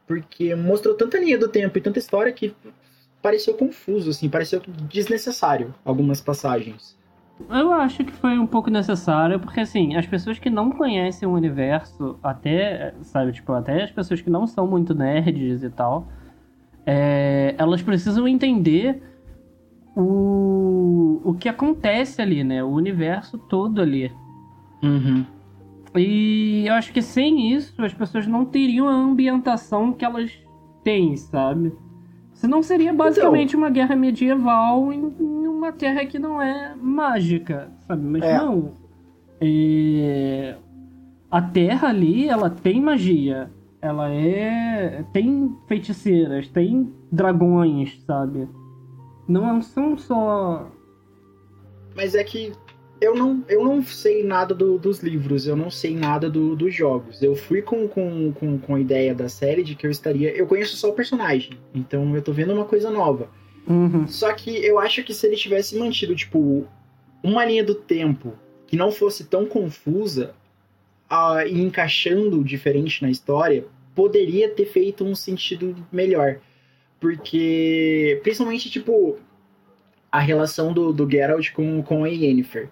Porque 0.07 0.55
mostrou 0.55 0.95
tanta 0.95 1.19
linha 1.19 1.37
do 1.37 1.47
tempo 1.49 1.77
e 1.77 1.81
tanta 1.81 1.99
história 1.99 2.31
que 2.31 2.55
pareceu 3.21 3.53
confuso, 3.55 4.09
assim, 4.09 4.29
pareceu 4.29 4.61
desnecessário 4.89 5.73
algumas 5.83 6.21
passagens. 6.21 6.97
Eu 7.49 7.71
acho 7.71 8.03
que 8.03 8.11
foi 8.11 8.39
um 8.39 8.47
pouco 8.47 8.69
necessário, 8.69 9.39
porque 9.39 9.59
assim, 9.59 9.95
as 9.95 10.07
pessoas 10.07 10.39
que 10.39 10.49
não 10.49 10.71
conhecem 10.71 11.27
o 11.27 11.33
universo, 11.33 12.17
até, 12.23 12.95
sabe, 13.03 13.31
tipo, 13.31 13.51
até 13.51 13.83
as 13.83 13.91
pessoas 13.91 14.21
que 14.21 14.29
não 14.29 14.47
são 14.47 14.65
muito 14.65 14.95
nerds 14.95 15.61
e 15.61 15.69
tal, 15.69 16.07
é, 16.85 17.53
elas 17.57 17.81
precisam 17.81 18.27
entender 18.27 19.03
o, 19.95 21.21
o 21.23 21.33
que 21.33 21.49
acontece 21.49 22.21
ali, 22.21 22.43
né? 22.43 22.63
O 22.63 22.69
universo 22.69 23.37
todo 23.37 23.81
ali. 23.81 24.11
Uhum. 24.81 25.25
E 25.97 26.65
eu 26.67 26.73
acho 26.73 26.91
que 26.93 27.01
sem 27.01 27.53
isso, 27.53 27.81
as 27.81 27.93
pessoas 27.93 28.27
não 28.27 28.45
teriam 28.45 28.87
a 28.87 28.93
ambientação 28.93 29.91
que 29.93 30.03
elas 30.05 30.31
têm, 30.83 31.15
sabe? 31.17 31.73
Senão 32.33 32.61
seria 32.61 32.93
basicamente 32.93 33.55
uma 33.55 33.69
guerra 33.69 33.95
medieval 33.95 34.93
em, 34.93 35.11
em 35.19 35.47
uma 35.47 35.71
terra 35.71 36.05
que 36.05 36.19
não 36.19 36.41
é 36.41 36.75
mágica, 36.75 37.71
sabe? 37.87 38.03
Mas 38.03 38.23
É. 38.23 38.37
não. 38.37 38.73
É, 39.41 40.55
A 41.29 41.41
terra 41.41 41.89
ali, 41.89 42.27
ela 42.27 42.49
tem 42.49 42.81
magia. 42.81 43.51
Ela 43.81 44.09
é. 44.11 45.03
tem 45.13 45.55
feiticeiras, 45.67 46.47
tem 46.47 46.91
dragões, 47.11 48.01
sabe? 48.05 48.47
Não 49.27 49.61
são 49.61 49.97
só. 49.97 50.71
Mas 51.95 52.15
é 52.15 52.23
que 52.23 52.53
eu 52.99 53.15
não, 53.15 53.43
eu 53.47 53.63
não 53.63 53.83
sei 53.83 54.23
nada 54.23 54.53
do- 54.55 54.77
dos 54.77 54.99
livros, 55.01 55.47
eu 55.47 55.55
não 55.55 55.69
sei 55.69 55.95
nada 55.95 56.29
do- 56.29 56.55
dos 56.55 56.73
jogos. 56.73 57.21
Eu 57.21 57.35
fui 57.35 57.61
com, 57.61 57.87
com, 57.87 58.31
com, 58.33 58.57
com 58.57 58.75
a 58.75 58.79
ideia 58.79 59.13
da 59.13 59.29
série 59.29 59.63
de 59.63 59.75
que 59.75 59.85
eu 59.85 59.91
estaria. 59.91 60.31
Eu 60.35 60.47
conheço 60.47 60.75
só 60.77 60.89
o 60.89 60.93
personagem, 60.93 61.51
então 61.73 62.15
eu 62.15 62.21
tô 62.21 62.31
vendo 62.31 62.53
uma 62.53 62.65
coisa 62.65 62.89
nova. 62.89 63.29
Uhum. 63.67 64.07
Só 64.07 64.31
que 64.33 64.49
eu 64.65 64.79
acho 64.79 65.03
que 65.03 65.13
se 65.13 65.27
ele 65.27 65.35
tivesse 65.35 65.77
mantido, 65.77 66.15
tipo, 66.15 66.65
uma 67.21 67.43
linha 67.45 67.63
do 67.63 67.75
tempo 67.75 68.33
que 68.65 68.75
não 68.77 68.91
fosse 68.91 69.25
tão 69.25 69.45
confusa 69.45 70.33
ah, 71.09 71.45
e 71.45 71.61
encaixando 71.61 72.43
diferente 72.43 73.01
na 73.01 73.09
história, 73.09 73.65
poderia 73.93 74.49
ter 74.49 74.65
feito 74.65 75.03
um 75.03 75.13
sentido 75.15 75.75
melhor. 75.91 76.39
Porque, 76.99 78.19
principalmente, 78.23 78.69
tipo, 78.69 79.17
a 80.11 80.19
relação 80.19 80.73
do, 80.73 80.91
do 80.91 81.09
Geralt 81.09 81.51
com, 81.51 81.81
com 81.83 82.03
a 82.03 82.07
Yennefer. 82.07 82.69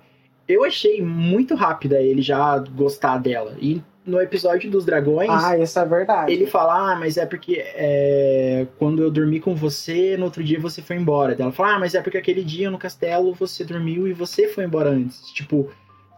Eu 0.47 0.63
achei 0.63 1.01
muito 1.01 1.55
rápida 1.55 2.01
ele 2.01 2.21
já 2.21 2.57
gostar 2.59 3.17
dela. 3.17 3.55
E 3.59 3.81
no 4.05 4.21
episódio 4.21 4.69
dos 4.69 4.85
dragões. 4.85 5.29
Ah, 5.29 5.57
isso 5.57 5.79
é 5.79 5.85
verdade. 5.85 6.31
Ele 6.31 6.45
fala, 6.45 6.91
ah, 6.91 6.95
mas 6.95 7.17
é 7.17 7.25
porque 7.25 7.55
é, 7.57 8.67
quando 8.77 9.01
eu 9.01 9.09
dormi 9.09 9.39
com 9.39 9.55
você, 9.55 10.15
no 10.15 10.25
outro 10.25 10.43
dia 10.43 10.59
você 10.59 10.81
foi 10.81 10.95
embora. 10.95 11.35
Ela 11.37 11.51
fala, 11.51 11.75
ah, 11.75 11.79
mas 11.79 11.95
é 11.95 12.01
porque 12.01 12.17
aquele 12.17 12.43
dia 12.43 12.69
no 12.69 12.77
castelo 12.77 13.33
você 13.33 13.63
dormiu 13.63 14.07
e 14.07 14.13
você 14.13 14.47
foi 14.47 14.65
embora 14.65 14.91
antes. 14.91 15.31
Tipo, 15.31 15.71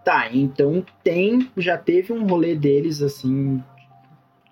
tá, 0.03 0.29
então 0.33 0.85
tem, 1.03 1.49
já 1.55 1.77
teve 1.77 2.11
um 2.11 2.27
rolê 2.27 2.55
deles, 2.55 3.01
assim, 3.01 3.63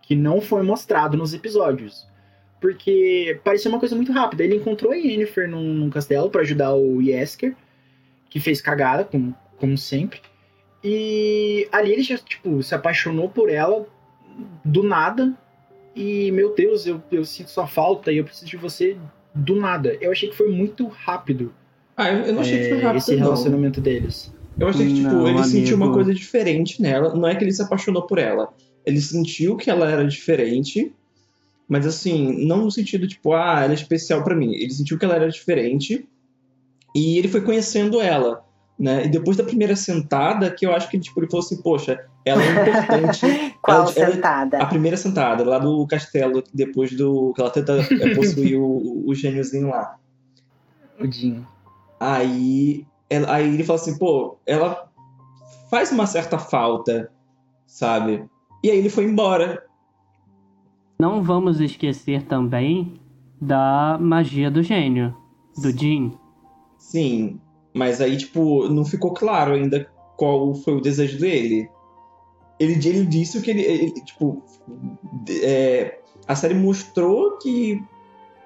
que 0.01 0.15
não 0.15 0.39
foi 0.39 0.63
mostrado 0.63 1.17
nos 1.17 1.33
episódios. 1.33 2.07
Porque 2.61 3.39
parecia 3.43 3.69
uma 3.69 3.79
coisa 3.79 3.95
muito 3.95 4.13
rápida. 4.13 4.43
Ele 4.43 4.55
encontrou 4.55 4.93
a 4.93 4.95
Yennefer 4.95 5.49
num, 5.49 5.73
num 5.73 5.89
castelo 5.89 6.29
pra 6.29 6.41
ajudar 6.41 6.73
o 6.73 7.01
Yesker, 7.01 7.53
que 8.29 8.39
fez 8.39 8.61
cagada, 8.61 9.03
como, 9.03 9.35
como 9.57 9.77
sempre. 9.77 10.19
E 10.83 11.67
ali 11.71 11.91
ele 11.91 12.03
já, 12.03 12.17
tipo, 12.17 12.61
se 12.61 12.75
apaixonou 12.75 13.29
por 13.29 13.49
ela 13.49 13.85
do 14.63 14.83
nada. 14.83 15.33
E, 15.95 16.29
meu 16.31 16.53
Deus, 16.53 16.85
eu, 16.85 17.01
eu 17.11 17.23
sinto 17.25 17.49
sua 17.49 17.65
falta 17.67 18.11
e 18.11 18.17
eu 18.17 18.23
preciso 18.23 18.45
de 18.47 18.57
você 18.57 18.97
do 19.33 19.55
nada. 19.55 19.97
Eu 20.01 20.11
achei 20.11 20.29
que 20.29 20.35
foi 20.35 20.49
muito 20.51 20.87
rápido, 20.87 21.53
Ah, 21.95 22.11
eu, 22.11 22.25
eu 22.25 22.33
não 22.33 22.41
achei 22.41 22.59
que 22.59 22.69
foi 22.69 22.79
é, 22.79 22.81
rápido, 22.81 22.97
esse 22.97 23.15
não. 23.15 23.23
relacionamento 23.23 23.81
deles. 23.81 24.33
Eu 24.59 24.67
achei 24.67 24.87
que, 24.87 24.93
tipo, 24.95 25.07
Não, 25.09 25.27
ele 25.27 25.43
sentiu 25.43 25.75
uma 25.75 25.85
amigo. 25.85 25.97
coisa 25.97 26.13
diferente 26.13 26.81
nela. 26.81 27.13
Não 27.15 27.27
é 27.27 27.35
que 27.35 27.43
ele 27.43 27.51
se 27.51 27.61
apaixonou 27.61 28.03
por 28.03 28.17
ela. 28.19 28.53
Ele 28.85 29.01
sentiu 29.01 29.57
que 29.57 29.69
ela 29.69 29.89
era 29.89 30.05
diferente, 30.05 30.93
mas 31.67 31.85
assim, 31.87 32.45
não 32.45 32.63
no 32.65 32.71
sentido, 32.71 33.07
tipo, 33.07 33.33
ah, 33.33 33.61
ela 33.63 33.71
é 33.71 33.75
especial 33.75 34.23
pra 34.23 34.35
mim. 34.35 34.53
Ele 34.53 34.69
sentiu 34.69 34.97
que 34.99 35.03
ela 35.03 35.15
era 35.15 35.27
diferente 35.29 36.07
e 36.95 37.17
ele 37.17 37.27
foi 37.27 37.41
conhecendo 37.41 37.99
ela, 37.99 38.44
né? 38.77 39.05
E 39.05 39.09
depois 39.09 39.37
da 39.37 39.43
primeira 39.43 39.75
sentada, 39.75 40.51
que 40.51 40.65
eu 40.65 40.73
acho 40.73 40.89
que, 40.89 40.99
tipo, 40.99 41.19
ele 41.19 41.27
falou 41.29 41.45
assim, 41.45 41.61
poxa, 41.61 42.05
ela 42.25 42.41
é 42.43 42.51
importante. 42.51 43.55
Qual 43.61 43.81
ela- 43.83 43.93
ela- 43.95 44.11
sentada? 44.13 44.57
a 44.61 44.65
primeira 44.65 44.97
sentada, 44.97 45.43
lá 45.43 45.57
do 45.59 45.85
castelo, 45.87 46.43
depois 46.53 46.95
do. 46.95 47.31
que 47.33 47.41
ela 47.41 47.49
tenta 47.49 47.73
é, 47.73 48.13
possuir 48.15 48.57
o, 48.59 49.03
o 49.07 49.15
gêniozinho 49.15 49.69
lá. 49.69 49.95
O 50.99 51.09
Jim. 51.11 51.45
Aí, 51.99 52.85
ela- 53.09 53.33
aí 53.33 53.53
ele 53.53 53.63
fala 53.63 53.79
assim, 53.79 53.97
pô, 53.97 54.37
ela 54.45 54.89
faz 55.69 55.91
uma 55.91 56.05
certa 56.05 56.37
falta, 56.37 57.09
sabe? 57.65 58.25
E 58.63 58.69
aí 58.69 58.77
ele 58.77 58.89
foi 58.89 59.05
embora. 59.05 59.63
Não 60.99 61.21
vamos 61.23 61.59
esquecer 61.59 62.23
também 62.23 62.99
da 63.41 63.97
magia 63.99 64.49
do 64.49 64.63
gênio, 64.63 65.15
do 65.61 65.69
Jin. 65.71 66.17
Sim, 66.77 67.39
mas 67.75 67.99
aí, 67.99 68.15
tipo, 68.15 68.69
não 68.69 68.85
ficou 68.85 69.13
claro 69.13 69.53
ainda 69.53 69.85
qual 70.15 70.55
foi 70.55 70.75
o 70.75 70.81
desejo 70.81 71.19
dele. 71.19 71.69
Ele, 72.57 72.73
ele 72.73 73.05
disse 73.05 73.41
que 73.41 73.51
ele, 73.51 73.63
ele, 73.63 73.91
tipo, 73.91 74.41
é, 75.43 75.99
a 76.25 76.35
série 76.35 76.53
mostrou 76.53 77.37
que 77.37 77.73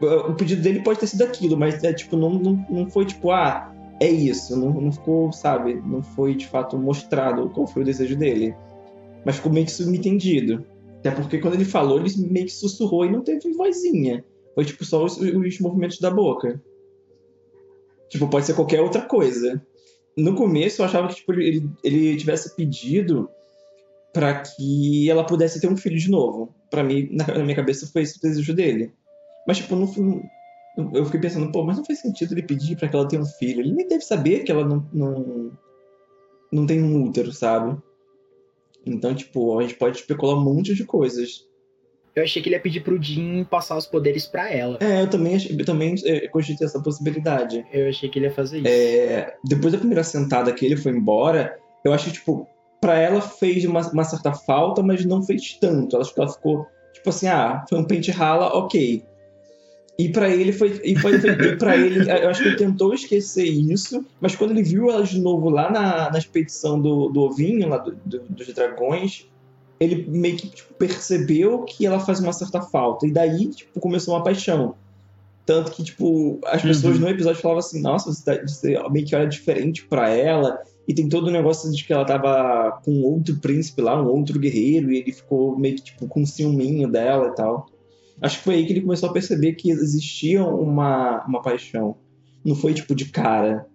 uh, 0.02 0.32
o 0.32 0.34
pedido 0.34 0.64
dele 0.64 0.82
pode 0.82 1.00
ter 1.00 1.06
sido 1.06 1.22
aquilo, 1.22 1.56
mas 1.56 1.84
é, 1.84 1.94
tipo, 1.94 2.18
não, 2.18 2.32
não, 2.32 2.66
não 2.72 2.90
foi 2.90 3.06
tipo, 3.06 3.30
ah, 3.30 3.72
é 4.00 4.10
isso. 4.10 4.58
Não, 4.58 4.74
não 4.82 4.92
ficou, 4.92 5.32
sabe, 5.32 5.76
não 5.76 6.02
foi 6.02 6.34
de 6.34 6.48
fato 6.48 6.76
mostrado 6.76 7.52
qual 7.52 7.68
foi 7.68 7.84
o 7.84 7.86
desejo 7.86 8.18
dele. 8.18 8.56
Mas 9.24 9.36
ficou 9.36 9.54
meio 9.54 9.68
que 9.68 9.72
subentendido. 9.72 10.66
Até 11.02 11.12
porque 11.12 11.38
quando 11.38 11.54
ele 11.54 11.66
falou, 11.66 12.00
ele 12.00 12.10
meio 12.32 12.48
que 12.48 12.52
sussurrou 12.52 13.06
e 13.06 13.12
não 13.12 13.22
teve 13.22 13.54
vozinha. 13.54 14.26
Foi 14.56 14.66
tipo 14.66 14.84
só 14.84 15.06
os, 15.06 15.18
os 15.18 15.60
movimentos 15.60 16.00
da 16.00 16.10
boca. 16.10 16.60
Tipo, 18.10 18.28
pode 18.28 18.46
ser 18.46 18.56
qualquer 18.56 18.82
outra 18.82 19.02
coisa. 19.02 19.62
No 20.18 20.36
começo 20.36 20.82
eu 20.82 20.86
achava 20.86 21.08
que 21.08 21.16
tipo, 21.16 21.34
ele, 21.34 21.70
ele 21.84 22.18
tivesse 22.18 22.56
pedido 22.56 23.30
para 24.12 24.42
que 24.42 25.10
ela 25.10 25.24
pudesse 25.24 25.62
ter 25.62 25.68
um 25.68 25.78
filho 25.78 25.98
de 25.98 26.10
novo. 26.10 26.54
Para 26.70 26.84
mim, 26.84 27.08
na, 27.12 27.28
na, 27.28 27.44
minha 27.44 27.56
cabeça, 27.56 27.88
foi 27.88 28.02
esse 28.02 28.18
o 28.18 28.22
desejo 28.22 28.54
dele. 28.54 28.94
Mas, 29.48 29.58
tipo, 29.58 29.76
no, 29.76 29.88
eu 30.94 31.06
fiquei 31.06 31.20
pensando, 31.20 31.52
pô, 31.52 31.64
mas 31.64 31.78
não 31.78 31.86
faz 31.86 32.00
sentido 32.00 32.34
ele 32.34 32.44
pedir 32.44 32.76
para 32.76 32.88
que 32.88 32.96
ela 32.96 33.08
tenha 33.08 33.22
um 33.22 33.26
filho. 33.26 33.62
Ele 33.62 33.74
nem 33.74 33.88
deve 33.88 34.04
saber 34.04 34.44
que 34.44 34.52
ela 34.52 34.66
não, 34.66 34.88
não, 34.92 35.52
não 36.52 36.66
tem 36.66 36.82
um 36.82 37.04
útero, 37.04 37.32
sabe? 37.32 37.78
Então, 38.86 39.14
tipo, 39.14 39.58
a 39.58 39.62
gente 39.62 39.76
pode 39.76 39.98
especular 39.98 40.36
um 40.36 40.44
monte 40.44 40.74
de 40.74 40.86
coisas. 40.86 41.48
Eu 42.20 42.26
achei 42.26 42.42
que 42.42 42.50
ele 42.50 42.56
ia 42.56 42.62
pedir 42.62 42.82
pro 42.82 43.02
Jim 43.02 43.44
passar 43.44 43.78
os 43.78 43.86
poderes 43.86 44.26
para 44.26 44.52
ela. 44.52 44.78
É, 44.82 45.02
eu 45.02 45.10
também, 45.10 45.38
eu 45.58 45.66
também 45.66 45.96
é, 46.06 46.28
cogitei 46.28 46.68
essa 46.68 46.82
possibilidade. 46.82 47.66
Eu 47.72 47.90
achei 47.90 48.10
que 48.10 48.20
ele 48.20 48.26
ia 48.26 48.32
fazer 48.32 48.60
isso. 48.60 48.68
É, 48.68 49.36
depois 49.44 49.74
da 49.74 49.80
primeira 49.80 50.04
sentada 50.04 50.52
que 50.52 50.66
ele 50.66 50.76
foi 50.76 50.92
embora, 50.92 51.58
eu 51.84 51.94
acho 51.94 52.06
que, 52.06 52.12
tipo, 52.14 52.48
pra 52.82 52.98
ela 53.00 53.22
fez 53.22 53.66
uma, 53.66 53.82
uma 53.92 54.04
certa 54.04 54.34
falta, 54.34 54.84
mas 54.84 55.06
não 55.06 55.24
fez 55.24 55.58
tanto. 55.60 55.98
Acho 55.98 56.14
que 56.14 56.20
ela 56.20 56.32
ficou, 56.32 56.68
tipo 56.94 57.10
assim, 57.10 57.28
ah, 57.28 57.64
foi 57.70 57.80
um 57.80 57.86
pente 57.86 58.12
rala, 58.12 58.48
ok. 58.48 59.04
E 59.98 60.10
para 60.10 60.30
ele 60.30 60.54
foi. 60.54 60.80
E, 60.84 60.96
foi, 60.96 61.16
e 61.16 61.58
pra 61.58 61.76
ele, 61.76 62.10
eu 62.10 62.30
acho 62.30 62.42
que 62.42 62.50
ele 62.50 62.58
tentou 62.58 62.94
esquecer 62.94 63.44
isso, 63.44 64.06
mas 64.22 64.36
quando 64.36 64.52
ele 64.52 64.64
viu 64.64 64.90
ela 64.90 65.04
de 65.04 65.20
novo 65.20 65.50
lá 65.50 65.70
na, 65.70 66.10
na 66.10 66.18
expedição 66.18 66.82
do, 66.82 67.10
do 67.10 67.22
ovinho, 67.22 67.68
lá 67.68 67.78
do, 67.78 67.92
do, 68.06 68.20
dos 68.30 68.54
dragões, 68.54 69.28
ele 69.80 70.06
meio 70.10 70.36
que 70.36 70.50
tipo, 70.50 70.74
percebeu 70.74 71.64
que 71.64 71.86
ela 71.86 72.00
faz 72.00 72.20
uma 72.20 72.34
certa 72.34 72.62
falta. 72.62 73.08
E 73.08 73.12
daí, 73.12 73.48
tipo, 73.48 73.80
começou 73.80 74.14
uma 74.14 74.24
paixão. 74.24 74.76
Tanto 75.46 75.72
que, 75.72 75.84
tipo, 75.84 76.40
as 76.46 76.62
pessoas 76.62 76.96
uhum. 76.96 77.02
no 77.02 77.10
episódio 77.10 77.42
falavam 77.42 77.60
assim, 77.60 77.82
nossa, 77.82 78.12
você, 78.12 78.24
tá, 78.24 78.42
você 78.42 78.78
meio 78.90 79.06
que 79.06 79.16
olha 79.16 79.28
diferente 79.28 79.86
para 79.86 80.10
ela. 80.10 80.62
E 80.88 80.94
tem 80.94 81.08
todo 81.08 81.28
o 81.28 81.32
negócio 81.32 81.72
de 81.72 81.84
que 81.84 81.94
ela 81.94 82.06
tava 82.06 82.80
com 82.84 83.02
outro 83.02 83.36
príncipe 83.38 83.82
lá, 83.82 84.02
um 84.02 84.08
outro 84.08 84.40
guerreiro, 84.40 84.92
e 84.92 84.98
ele 84.98 85.12
ficou 85.12 85.58
meio 85.58 85.76
que, 85.76 85.84
tipo, 85.84 86.08
com 86.08 86.26
ciúminho 86.26 86.88
dela 86.92 87.30
e 87.30 87.36
tal. 87.36 87.68
Acho 88.22 88.38
que 88.40 88.44
foi 88.44 88.56
aí 88.56 88.66
que 88.66 88.74
ele 88.74 88.82
começou 88.82 89.10
a 89.10 89.14
perceber 89.14 89.54
que 89.54 89.72
existia 89.72 90.44
uma, 90.44 91.26
uma 91.26 91.42
paixão. 91.42 91.96
Não 92.44 92.56
foi 92.56 92.74
tipo 92.74 92.94
de 92.94 93.06
cara. 93.06 93.66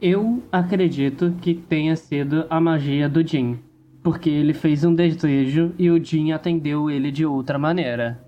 Eu 0.00 0.42
acredito 0.52 1.34
que 1.40 1.54
tenha 1.54 1.96
sido 1.96 2.46
a 2.48 2.60
magia 2.60 3.08
do 3.08 3.26
Jin. 3.26 3.58
Porque 4.02 4.30
ele 4.30 4.54
fez 4.54 4.84
um 4.84 4.94
desejo 4.94 5.74
e 5.78 5.90
o 5.90 6.02
Jin 6.02 6.32
atendeu 6.32 6.90
ele 6.90 7.10
de 7.10 7.26
outra 7.26 7.58
maneira. 7.58 8.22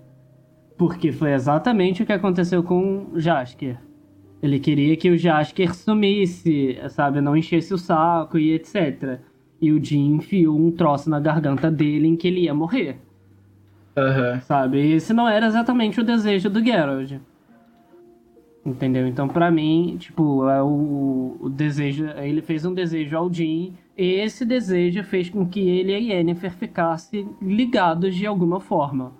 Porque 0.77 1.11
foi 1.11 1.33
exatamente 1.33 2.03
o 2.03 2.05
que 2.05 2.13
aconteceu 2.13 2.63
com 2.63 3.11
Jasker. 3.15 3.77
Ele 4.41 4.59
queria 4.59 4.97
que 4.97 5.09
o 5.09 5.17
Jasker 5.17 5.75
sumisse, 5.75 6.79
sabe? 6.89 7.21
Não 7.21 7.37
enchesse 7.37 7.73
o 7.73 7.77
saco 7.77 8.37
e 8.37 8.53
etc. 8.53 9.19
E 9.61 9.71
o 9.71 9.83
Jin 9.83 10.15
enfiou 10.15 10.59
um 10.59 10.71
troço 10.71 11.09
na 11.09 11.19
garganta 11.19 11.69
dele 11.69 12.07
em 12.07 12.15
que 12.15 12.27
ele 12.27 12.41
ia 12.41 12.53
morrer. 12.53 12.97
Uhum. 13.95 14.41
Sabe? 14.41 14.79
Esse 14.93 15.13
não 15.13 15.27
era 15.27 15.45
exatamente 15.45 15.99
o 15.99 16.03
desejo 16.03 16.49
do 16.49 16.63
Geralt. 16.63 17.19
Entendeu? 18.63 19.07
Então, 19.07 19.27
para 19.27 19.49
mim, 19.49 19.97
tipo, 19.99 20.47
é 20.47 20.61
o, 20.61 21.37
o 21.39 21.49
desejo. 21.49 22.05
Ele 22.17 22.41
fez 22.41 22.63
um 22.63 22.73
desejo 22.73 23.17
ao 23.17 23.31
Jin. 23.31 23.73
E 23.97 24.03
esse 24.21 24.45
desejo 24.45 25.03
fez 25.03 25.29
com 25.29 25.47
que 25.47 25.59
ele 25.59 25.91
e 25.91 25.95
a 25.95 26.15
Yennefer 26.15 26.51
ficassem 26.51 27.29
ligados 27.41 28.15
de 28.15 28.25
alguma 28.25 28.59
forma. 28.59 29.13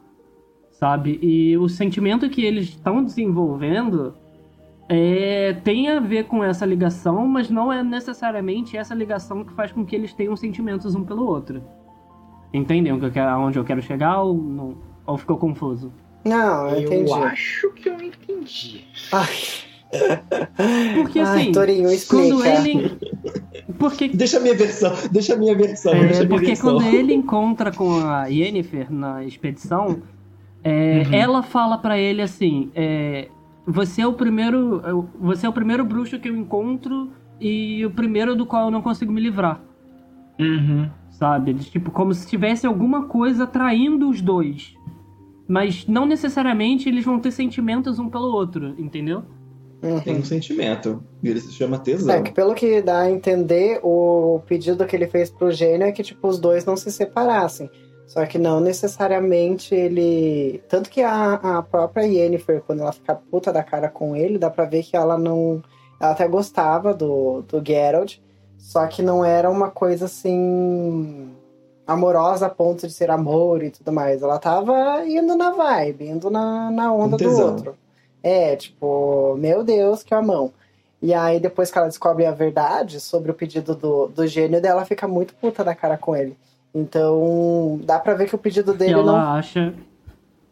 Sabe? 0.72 1.20
E 1.22 1.58
o 1.58 1.68
sentimento 1.68 2.30
que 2.30 2.44
eles 2.44 2.70
estão 2.70 3.04
desenvolvendo 3.04 4.14
é, 4.88 5.54
tem 5.64 5.90
a 5.90 6.00
ver 6.00 6.26
com 6.26 6.44
essa 6.44 6.66
ligação, 6.66 7.28
mas 7.28 7.50
não 7.50 7.72
é 7.72 7.84
necessariamente 7.84 8.78
essa 8.78 8.94
ligação 8.94 9.44
que 9.44 9.54
faz 9.54 9.72
com 9.72 9.86
que 9.86 9.96
eles 9.96 10.14
tenham 10.14 10.36
sentimentos 10.36 10.96
um 10.96 11.04
pelo 11.04 11.26
outro. 11.26 11.64
Entendem 12.54 13.00
que 13.00 13.20
aonde 13.20 13.58
eu 13.58 13.64
quero 13.64 13.82
chegar 13.82 14.22
ou, 14.22 14.36
não, 14.36 14.78
ou 15.06 15.18
ficou 15.18 15.38
confuso? 15.38 15.92
Não, 16.24 16.70
eu, 16.70 16.82
entendi. 16.82 17.10
Eu 17.12 17.16
acho 17.24 17.72
que 17.74 17.90
eu 17.90 18.02
entendi. 18.02 18.86
Ai. 19.12 19.28
Porque 20.96 21.20
assim, 21.20 21.48
Ai, 21.48 21.52
Torinho, 21.52 21.90
quando 22.08 22.46
ele. 22.46 22.98
Porque... 23.78 24.08
Deixa 24.10 24.38
a 24.38 24.40
minha 24.40 24.56
versão, 24.56 24.94
deixa 25.12 25.34
a 25.34 25.38
minha 25.38 25.56
versão. 25.56 25.94
É, 25.94 26.00
deixa 26.00 26.14
a 26.14 26.18
minha 26.20 26.30
porque 26.30 26.46
versão. 26.48 26.76
quando 26.78 26.86
ele 26.96 27.14
encontra 27.14 27.72
com 27.72 27.92
a 28.06 28.26
Yennefer 28.28 28.92
na 28.92 29.24
expedição, 29.26 30.02
é, 30.64 31.04
Uhum. 31.08 31.14
ela 31.14 31.44
fala 31.44 31.78
pra 31.78 31.98
ele 31.98 32.22
assim: 32.22 32.72
é, 32.76 33.28
você 33.66 34.02
é 34.02 34.08
o 34.08 34.14
primeiro, 34.14 35.08
você 35.20 35.46
é 35.46 35.50
o 35.50 35.54
primeiro 35.54 35.84
bruxo 35.84 36.20
que 36.20 36.30
eu 36.30 36.36
encontro 36.38 37.12
e 37.40 37.86
o 37.86 37.92
primeiro 37.92 38.36
do 38.36 38.46
qual 38.46 38.66
eu 38.66 38.72
não 38.72 38.82
consigo 38.82 39.12
me 39.12 39.20
livrar, 39.20 39.60
Uhum. 40.40 40.90
sabe? 41.10 41.54
Tipo 41.56 41.92
como 41.92 42.14
se 42.14 42.28
tivesse 42.28 42.66
alguma 42.66 43.06
coisa 43.06 43.46
traindo 43.48 44.08
os 44.10 44.22
dois, 44.22 44.74
mas 45.52 45.86
não 45.86 46.06
necessariamente 46.06 46.88
eles 46.88 47.04
vão 47.04 47.20
ter 47.20 47.32
sentimentos 47.32 48.00
um 48.00 48.10
pelo 48.10 48.32
outro, 48.34 48.74
entendeu? 48.80 49.24
Tem 50.04 50.16
um 50.16 50.24
sentimento. 50.24 51.04
E 51.24 51.28
ele 51.30 51.42
se 51.42 51.52
chama 51.52 51.76
É, 51.76 51.80
tesão. 51.80 52.24
que 52.24 52.32
pelo 52.32 52.54
que 52.54 52.82
dá 52.82 53.00
a 53.02 53.12
entender, 53.12 53.80
o 53.84 54.40
pedido 54.46 54.86
que 54.86 54.96
ele 54.96 55.08
fez 55.08 55.30
pro 55.30 55.52
gênio 55.52 55.88
é 55.88 55.92
que, 55.92 56.04
tipo, 56.04 56.28
os 56.28 56.40
dois 56.40 56.64
não 56.64 56.78
se 56.78 56.92
separassem. 56.92 57.70
Só 58.08 58.26
que 58.26 58.38
não 58.38 58.60
necessariamente 58.60 59.74
ele. 59.74 60.62
Tanto 60.70 60.90
que 60.90 61.02
a, 61.02 61.34
a 61.34 61.62
própria 61.64 62.04
Yennefer, 62.06 62.62
quando 62.62 62.82
ela 62.82 62.92
fica 62.92 63.16
puta 63.16 63.52
da 63.52 63.64
cara 63.64 63.90
com 63.90 64.16
ele, 64.16 64.38
dá 64.38 64.50
pra 64.50 64.66
ver 64.66 64.84
que 64.84 64.96
ela 64.96 65.18
não. 65.18 65.62
Ela 66.00 66.12
até 66.12 66.28
gostava 66.28 66.94
do, 66.94 67.42
do 67.42 67.62
Geralt, 67.66 68.18
só 68.58 68.86
que 68.88 69.02
não 69.02 69.24
era 69.26 69.50
uma 69.50 69.70
coisa 69.70 70.06
assim. 70.06 71.32
Amorosa 71.92 72.46
a 72.48 72.50
ponto 72.50 72.88
de 72.88 72.94
ser 72.94 73.10
amor 73.12 73.64
e 73.64 73.70
tudo 73.72 73.92
mais. 73.92 74.22
Ela 74.22 74.40
tava 74.40 75.06
indo 75.06 75.36
na 75.36 75.52
vibe, 75.52 76.08
indo 76.08 76.30
na, 76.30 76.70
na 76.72 76.92
onda 76.94 77.16
Um 77.16 77.20
do 77.20 77.38
outro. 77.46 77.76
É, 78.24 78.56
tipo, 78.56 79.36
meu 79.38 79.64
Deus, 79.64 80.04
que 80.04 80.14
amão. 80.14 80.52
E 81.02 81.14
aí, 81.14 81.40
depois 81.40 81.72
que 81.72 81.78
ela 81.78 81.88
descobre 81.88 82.26
a 82.26 82.32
verdade 82.32 83.00
sobre 83.00 83.32
o 83.32 83.34
pedido 83.34 83.74
do, 83.76 84.08
do 84.08 84.28
gênio 84.28 84.62
dela, 84.62 84.86
fica 84.86 85.08
muito 85.08 85.34
puta 85.36 85.64
da 85.64 85.74
cara 85.74 85.98
com 85.98 86.16
ele. 86.16 86.38
Então, 86.74 87.80
dá 87.84 88.00
pra 88.00 88.14
ver 88.14 88.28
que 88.28 88.36
o 88.36 88.38
pedido 88.38 88.74
E 88.74 88.78
dele 88.78 88.94
ela 88.94 89.04
não. 89.04 89.16
acha. 89.32 89.74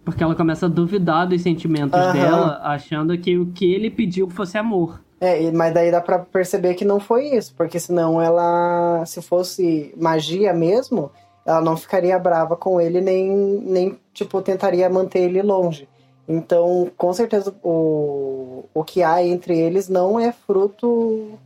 Porque 0.04 0.24
ela 0.24 0.34
começa 0.36 0.66
a 0.66 0.70
duvidar 0.70 1.28
dos 1.28 1.42
sentimentos 1.42 2.00
Aham. 2.00 2.14
dela, 2.14 2.60
achando 2.64 3.16
que 3.18 3.38
o 3.38 3.48
que 3.48 3.72
ele 3.72 3.90
pediu 3.92 4.30
fosse 4.30 4.58
amor. 4.58 5.00
É, 5.22 5.42
e- 5.44 5.52
mas 5.52 5.74
daí 5.74 5.92
dá 5.92 6.02
pra 6.02 6.18
perceber 6.20 6.74
que 6.76 6.86
não 6.86 7.00
foi 7.00 7.28
isso, 7.36 7.54
porque 7.56 7.80
senão 7.80 8.22
ela, 8.22 9.04
se 9.06 9.22
fosse 9.22 9.94
magia 9.98 10.54
mesmo, 10.54 11.12
ela 11.50 11.62
não 11.62 11.76
ficaria 11.76 12.20
brava 12.20 12.56
com 12.56 12.80
ele, 12.80 13.02
nem, 13.02 13.28
nem 13.28 14.00
tipo, 14.14 14.40
tentaria 14.40 14.88
manter 14.88 15.22
ele 15.22 15.42
longe. 15.42 15.90
Então, 16.28 16.92
com 16.96 17.12
certeza, 17.12 17.56
o, 17.64 18.66
o 18.72 18.84
que 18.84 19.02
há 19.02 19.24
entre 19.26 19.58
eles 19.58 19.90
não 19.90 20.20
é 20.20 20.32
fruto. 20.32 21.40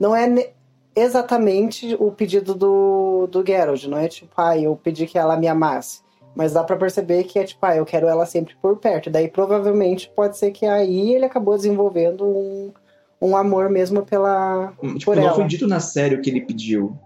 Não 0.00 0.16
é 0.16 0.52
exatamente 0.94 1.94
o 2.00 2.10
pedido 2.10 2.54
do, 2.54 3.26
do 3.26 3.44
Geralt, 3.46 3.84
não 3.84 3.98
é 3.98 4.08
tipo, 4.08 4.32
ah, 4.38 4.56
eu 4.56 4.74
pedi 4.74 5.06
que 5.06 5.18
ela 5.18 5.36
me 5.36 5.46
amasse. 5.46 6.00
Mas 6.34 6.54
dá 6.54 6.64
pra 6.64 6.76
perceber 6.76 7.24
que 7.24 7.38
é 7.38 7.44
tipo, 7.44 7.64
ah, 7.66 7.76
eu 7.76 7.84
quero 7.84 8.06
ela 8.06 8.24
sempre 8.24 8.54
por 8.60 8.78
perto. 8.78 9.10
Daí 9.10 9.28
provavelmente 9.28 10.10
pode 10.16 10.38
ser 10.38 10.50
que 10.50 10.64
aí 10.64 11.12
ele 11.14 11.26
acabou 11.26 11.56
desenvolvendo 11.56 12.24
um, 12.26 12.72
um 13.20 13.36
amor 13.36 13.68
mesmo 13.68 14.02
pela. 14.02 14.72
Tipo, 14.80 15.04
por 15.04 15.16
não 15.16 15.24
ela. 15.24 15.34
foi 15.34 15.44
dito 15.44 15.66
na 15.66 15.80
série 15.80 16.14
o 16.14 16.22
que 16.22 16.30
ele 16.30 16.40
pediu. 16.40 16.98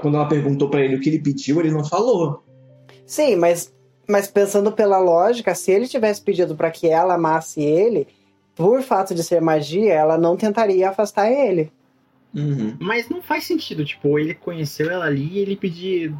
Quando 0.00 0.16
ela 0.16 0.28
perguntou 0.28 0.68
pra 0.68 0.80
ele 0.80 0.96
o 0.96 1.00
que 1.00 1.08
ele 1.08 1.20
pediu, 1.20 1.60
ele 1.60 1.70
não 1.70 1.84
falou. 1.84 2.44
Sim, 3.06 3.36
mas, 3.36 3.74
mas 4.08 4.28
pensando 4.28 4.70
pela 4.72 4.98
lógica, 4.98 5.54
se 5.54 5.70
ele 5.70 5.88
tivesse 5.88 6.20
pedido 6.20 6.54
pra 6.54 6.70
que 6.70 6.88
ela 6.88 7.14
amasse 7.14 7.60
ele, 7.60 8.06
por 8.54 8.82
fato 8.82 9.14
de 9.14 9.24
ser 9.24 9.40
magia, 9.40 9.94
ela 9.94 10.18
não 10.18 10.36
tentaria 10.36 10.90
afastar 10.90 11.30
ele. 11.30 11.72
Uhum. 12.34 12.76
Mas 12.78 13.08
não 13.08 13.20
faz 13.20 13.44
sentido, 13.44 13.84
tipo, 13.84 14.18
ele 14.18 14.34
conheceu 14.34 14.90
ela 14.90 15.06
ali 15.06 15.28
e 15.32 15.38
ele 15.38 15.56
pedir 15.56 16.14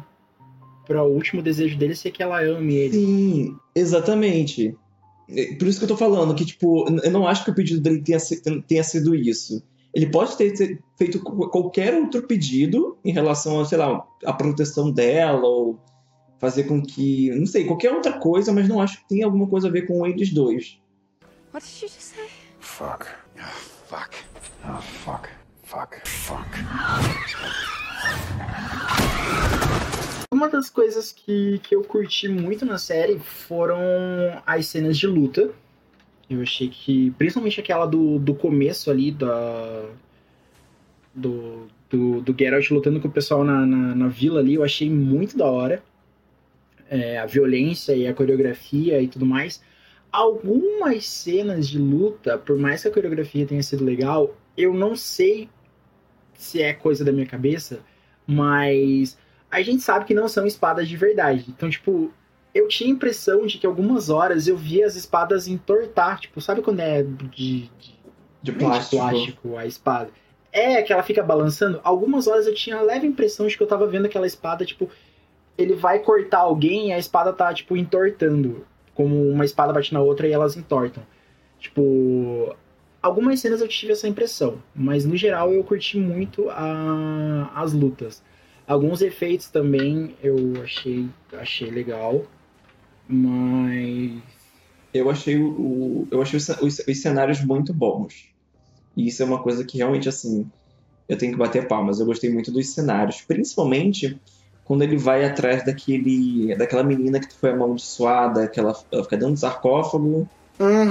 para 0.85 1.03
o 1.03 1.13
último 1.13 1.41
desejo 1.41 1.77
dele 1.77 1.95
ser 1.95 2.11
que 2.11 2.21
ela 2.21 2.41
ame 2.41 2.75
ele. 2.75 2.93
Sim, 2.93 3.55
exatamente. 3.73 4.75
É, 5.29 5.55
Por 5.55 5.67
isso 5.67 5.79
que 5.79 5.85
eu 5.85 5.89
tô 5.89 5.97
falando, 5.97 6.35
que, 6.35 6.45
tipo, 6.45 6.85
eu 7.03 7.11
não 7.11 7.27
acho 7.27 7.45
que 7.45 7.51
o 7.51 7.55
pedido 7.55 7.79
dele 7.79 8.01
tenha, 8.01 8.19
tenha 8.67 8.83
sido 8.83 9.15
isso. 9.15 9.63
Ele 9.93 10.09
pode 10.09 10.37
ter 10.37 10.79
feito 10.97 11.19
qualquer 11.19 11.93
outro 11.95 12.23
pedido 12.23 12.97
em 13.03 13.11
relação 13.11 13.59
a, 13.59 13.65
sei 13.65 13.77
lá, 13.77 14.05
a 14.25 14.33
proteção 14.33 14.89
dela, 14.91 15.45
ou 15.45 15.79
fazer 16.39 16.63
com 16.63 16.81
que. 16.81 17.29
Não 17.31 17.45
sei, 17.45 17.65
qualquer 17.65 17.93
outra 17.93 18.13
coisa, 18.13 18.51
mas 18.51 18.67
não 18.67 18.81
acho 18.81 18.99
que 18.99 19.09
tenha 19.09 19.25
alguma 19.25 19.47
coisa 19.47 19.67
a 19.67 19.71
ver 19.71 19.87
com 19.87 20.05
eles 20.05 20.33
dois. 20.33 20.79
What 21.53 21.65
did 21.65 21.81
you 21.81 21.89
just 21.89 22.01
say? 22.01 22.29
Fuck. 22.59 23.05
fuck. 23.87 24.15
Oh, 24.63 24.81
fuck. 24.81 25.29
Fuck. 25.63 26.01
Fuck. 26.05 26.49
Uma 30.33 30.49
das 30.49 30.69
coisas 30.69 31.11
que, 31.11 31.59
que 31.59 31.75
eu 31.75 31.83
curti 31.83 32.27
muito 32.27 32.65
na 32.65 32.77
série 32.77 33.19
foram 33.19 33.77
as 34.45 34.65
cenas 34.67 34.97
de 34.97 35.07
luta. 35.07 35.53
Eu 36.31 36.41
achei 36.41 36.69
que, 36.69 37.11
principalmente 37.11 37.59
aquela 37.59 37.85
do, 37.85 38.17
do 38.17 38.33
começo 38.33 38.89
ali, 38.89 39.11
da, 39.11 39.89
do, 41.13 41.67
do, 41.89 42.21
do 42.21 42.35
Geralt 42.37 42.71
lutando 42.71 43.01
com 43.01 43.09
o 43.09 43.11
pessoal 43.11 43.43
na, 43.43 43.65
na, 43.65 43.95
na 43.95 44.07
vila 44.07 44.39
ali, 44.39 44.53
eu 44.53 44.63
achei 44.63 44.89
muito 44.89 45.37
da 45.37 45.45
hora. 45.45 45.83
É, 46.89 47.19
a 47.19 47.25
violência 47.25 47.93
e 47.93 48.07
a 48.07 48.13
coreografia 48.13 49.01
e 49.01 49.07
tudo 49.07 49.25
mais. 49.25 49.61
Algumas 50.09 51.05
cenas 51.05 51.67
de 51.67 51.77
luta, 51.77 52.37
por 52.37 52.57
mais 52.57 52.81
que 52.81 52.87
a 52.87 52.91
coreografia 52.91 53.45
tenha 53.45 53.63
sido 53.63 53.83
legal, 53.83 54.35
eu 54.57 54.73
não 54.73 54.95
sei 54.95 55.49
se 56.33 56.61
é 56.61 56.73
coisa 56.73 57.03
da 57.03 57.11
minha 57.11 57.25
cabeça, 57.25 57.81
mas 58.25 59.17
a 59.49 59.61
gente 59.61 59.83
sabe 59.83 60.05
que 60.05 60.13
não 60.13 60.27
são 60.27 60.45
espadas 60.45 60.87
de 60.87 60.95
verdade. 60.95 61.45
Então, 61.49 61.69
tipo, 61.69 62.13
eu 62.53 62.67
tinha 62.67 62.89
a 62.89 62.93
impressão 62.93 63.45
de 63.45 63.57
que 63.57 63.65
algumas 63.65 64.09
horas 64.09 64.47
eu 64.47 64.57
via 64.57 64.85
as 64.85 64.95
espadas 64.95 65.47
entortar. 65.47 66.19
Tipo, 66.19 66.41
sabe 66.41 66.61
quando 66.61 66.79
é 66.81 67.03
de, 67.03 67.69
de, 67.79 67.99
De 68.43 68.51
plástico. 68.51 68.97
plástico 69.01 69.57
a 69.57 69.65
espada? 69.65 70.09
É, 70.51 70.81
que 70.81 70.91
ela 70.91 71.03
fica 71.03 71.23
balançando. 71.23 71.79
Algumas 71.83 72.27
horas 72.27 72.45
eu 72.45 72.53
tinha 72.53 72.75
a 72.77 72.81
leve 72.81 73.07
impressão 73.07 73.47
de 73.47 73.55
que 73.55 73.63
eu 73.63 73.67
tava 73.67 73.87
vendo 73.87 74.05
aquela 74.05 74.27
espada, 74.27 74.65
tipo, 74.65 74.89
ele 75.57 75.75
vai 75.75 75.99
cortar 75.99 76.39
alguém 76.39 76.89
e 76.89 76.91
a 76.91 76.99
espada 76.99 77.31
tá, 77.31 77.53
tipo, 77.53 77.77
entortando. 77.77 78.65
Como 78.93 79.29
uma 79.31 79.45
espada 79.45 79.71
bate 79.71 79.93
na 79.93 80.01
outra 80.01 80.27
e 80.27 80.33
elas 80.33 80.57
entortam. 80.57 81.01
Tipo, 81.57 82.53
algumas 83.01 83.39
cenas 83.39 83.61
eu 83.61 83.67
tive 83.67 83.93
essa 83.93 84.07
impressão, 84.07 84.61
mas 84.75 85.05
no 85.05 85.15
geral 85.15 85.53
eu 85.53 85.63
curti 85.63 85.97
muito 85.97 86.49
a- 86.49 87.49
as 87.55 87.71
lutas. 87.71 88.21
Alguns 88.67 89.01
efeitos 89.01 89.47
também 89.49 90.15
eu 90.21 90.35
achei, 90.63 91.07
achei 91.33 91.69
legal, 91.69 92.23
mas 93.11 94.23
Eu 94.93 95.09
achei, 95.09 95.37
o, 95.39 96.03
o- 96.05 96.09
eu 96.11 96.21
achei 96.21 96.37
os, 96.37 96.49
os- 96.49 96.79
os 96.87 97.01
cenários 97.01 97.43
muito 97.45 97.73
bons. 97.73 98.13
E 98.97 99.07
isso 99.07 99.23
é 99.23 99.25
uma 99.25 99.41
coisa 99.43 99.65
que 99.65 99.77
realmente, 99.77 100.09
assim, 100.09 100.51
eu 101.09 101.17
tenho 101.17 101.33
que 101.33 101.39
bater 101.39 101.67
palmas. 101.67 101.99
Eu 101.99 102.05
gostei 102.07 102.31
muito 102.33 102.51
dos 102.51 102.73
cenários, 102.73 103.21
principalmente 103.23 104.21
quando 104.63 104.83
ele 104.83 104.97
vai 104.97 105.25
atrás 105.25 105.65
daquele, 105.65 106.55
daquela 106.57 106.83
menina 106.83 107.19
que 107.21 107.33
foi 107.39 107.51
amaldiçoada, 107.51 108.49
que 108.49 108.59
ela, 108.59 108.73
ela 108.93 109.03
fica 109.03 109.17
dentro 109.17 109.33
do 109.35 109.39
sarcófago 109.39 110.31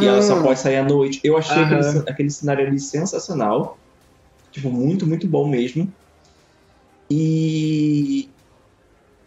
e 0.01 0.09
ela 0.09 0.23
só 0.23 0.37
Uhum. 0.37 0.43
pode 0.43 0.61
sair 0.61 0.77
à 0.79 0.85
noite. 0.85 1.21
Eu 1.25 1.37
achei 1.39 1.65
aquele, 1.65 1.83
Aham. 1.83 1.85
ce- 1.85 2.05
aquele 2.09 2.31
cenário 2.31 2.67
ali 2.69 2.79
sensacional. 2.81 3.83
Tipo, 4.53 4.71
muito, 4.73 5.07
muito 5.07 5.29
bom 5.29 5.49
mesmo. 5.51 5.95
E, 7.11 8.35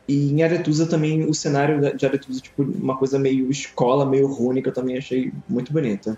e 0.08 0.32
em 0.32 0.43
Aretusa 0.43 0.86
também, 0.86 1.24
o 1.26 1.34
cenário 1.34 1.95
de 1.95 2.06
Aretusa, 2.06 2.41
tipo, 2.41 2.64
uma 2.64 2.97
coisa 2.97 3.18
meio 3.18 3.49
escola, 3.49 4.06
meio 4.06 4.28
rúnica, 4.28 4.70
eu 4.70 4.74
também 4.74 4.97
achei 4.97 5.32
muito 5.47 5.72
bonita. 5.72 6.18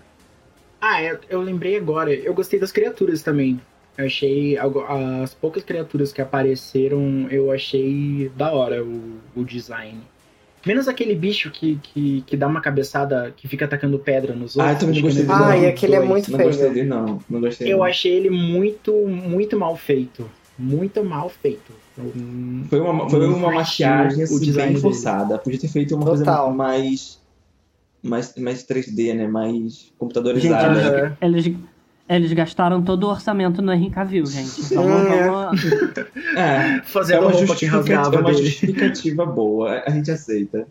Ah, 0.80 1.02
eu, 1.02 1.18
eu 1.28 1.40
lembrei 1.40 1.76
agora. 1.76 2.12
Eu 2.12 2.34
gostei 2.34 2.58
das 2.58 2.72
criaturas 2.72 3.22
também. 3.22 3.60
Eu 3.96 4.04
achei 4.06 4.58
as 4.58 5.32
poucas 5.34 5.64
criaturas 5.64 6.12
que 6.12 6.20
apareceram, 6.20 7.26
eu 7.30 7.50
achei 7.50 8.30
da 8.36 8.52
hora 8.52 8.84
o, 8.84 9.18
o 9.34 9.42
design. 9.44 9.98
Menos 10.66 10.88
aquele 10.88 11.14
bicho 11.14 11.50
que, 11.50 11.78
que, 11.80 12.22
que 12.26 12.36
dá 12.36 12.46
uma 12.48 12.60
cabeçada, 12.60 13.32
que 13.36 13.46
fica 13.46 13.64
atacando 13.64 13.98
pedra 14.00 14.34
nos 14.34 14.58
Ah, 14.58 14.64
outros. 14.70 14.82
eu 14.82 14.86
também 14.88 15.00
não 15.00 15.08
gostei 15.08 15.24
dele, 15.24 15.38
não. 15.38 15.46
Ah, 15.48 15.56
e 15.56 15.66
aquele 15.66 15.94
é 15.94 16.00
muito 16.00 16.30
Não 16.30 16.38
feio. 16.38 16.50
gostei 16.50 16.70
dele, 16.70 16.88
não. 16.88 17.20
Não 17.30 17.40
gostei. 17.40 17.72
Eu 17.72 17.78
não. 17.78 17.84
achei 17.84 18.12
ele 18.12 18.30
muito, 18.30 18.92
muito 19.06 19.56
mal 19.58 19.76
feito. 19.76 20.28
Muito 20.58 21.04
mal 21.04 21.28
feito. 21.30 21.72
Hum, 21.98 22.64
Foi 22.68 22.80
uma, 22.80 23.08
foi 23.08 23.26
Não 23.26 23.36
uma 23.36 23.50
maquiagem 23.52 24.20
o 24.20 24.24
assim, 24.24 24.38
design 24.40 24.54
bem 24.54 24.66
dele. 24.68 24.80
forçada. 24.80 25.38
Podia 25.38 25.58
ter 25.60 25.68
feito 25.68 25.94
uma 25.94 26.04
Total. 26.04 26.44
coisa 26.46 26.56
mais, 26.56 27.18
mais, 28.02 28.34
mais 28.36 28.62
3D, 28.66 29.14
né? 29.14 29.26
Mais 29.26 29.62
Gente, 29.62 29.92
computadorizada. 29.98 30.78
eles, 30.78 30.86
Aham. 30.86 31.16
eles, 31.22 31.56
eles 32.08 32.32
gastaram 32.32 32.82
todo 32.82 33.04
o 33.04 33.10
orçamento 33.10 33.62
no 33.62 33.72
Henry 33.72 33.90
Cavill, 33.90 34.26
gente. 34.26 34.60
Então 34.64 34.84
É. 34.84 35.26
vamos. 35.30 35.64
É, 36.36 36.82
Fazendo 36.84 37.16
é 37.16 37.20
uma, 37.28 37.32
justificativa, 37.32 38.16
é 38.16 38.18
uma 38.20 38.32
justificativa 38.34 39.24
boa. 39.26 39.82
A 39.86 39.90
gente 39.90 40.10
aceita. 40.10 40.66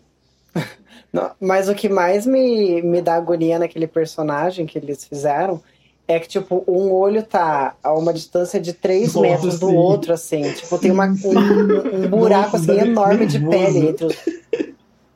Não, 1.12 1.30
mas 1.40 1.68
o 1.68 1.74
que 1.74 1.88
mais 1.88 2.26
me, 2.26 2.82
me 2.82 3.00
dá 3.02 3.14
agonia 3.14 3.58
naquele 3.58 3.86
personagem 3.86 4.66
que 4.66 4.78
eles 4.78 5.04
fizeram 5.04 5.62
é 6.08 6.20
que, 6.20 6.28
tipo, 6.28 6.62
um 6.68 6.92
olho 6.92 7.22
tá 7.22 7.74
a 7.82 7.92
uma 7.92 8.12
distância 8.12 8.60
de 8.60 8.72
3 8.72 9.14
Nossa, 9.14 9.20
metros 9.20 9.58
do 9.58 9.68
sim. 9.70 9.76
outro, 9.76 10.12
assim. 10.12 10.42
Tipo, 10.52 10.78
tem 10.78 10.90
uma, 10.90 11.06
um, 11.06 12.04
um 12.04 12.08
buraco, 12.08 12.56
Nossa, 12.56 12.72
assim, 12.72 12.80
enorme 12.80 13.26
de 13.26 13.38
nervoso. 13.40 13.72
pele 13.72 13.88
entre 13.88 14.06
os... 14.06 14.16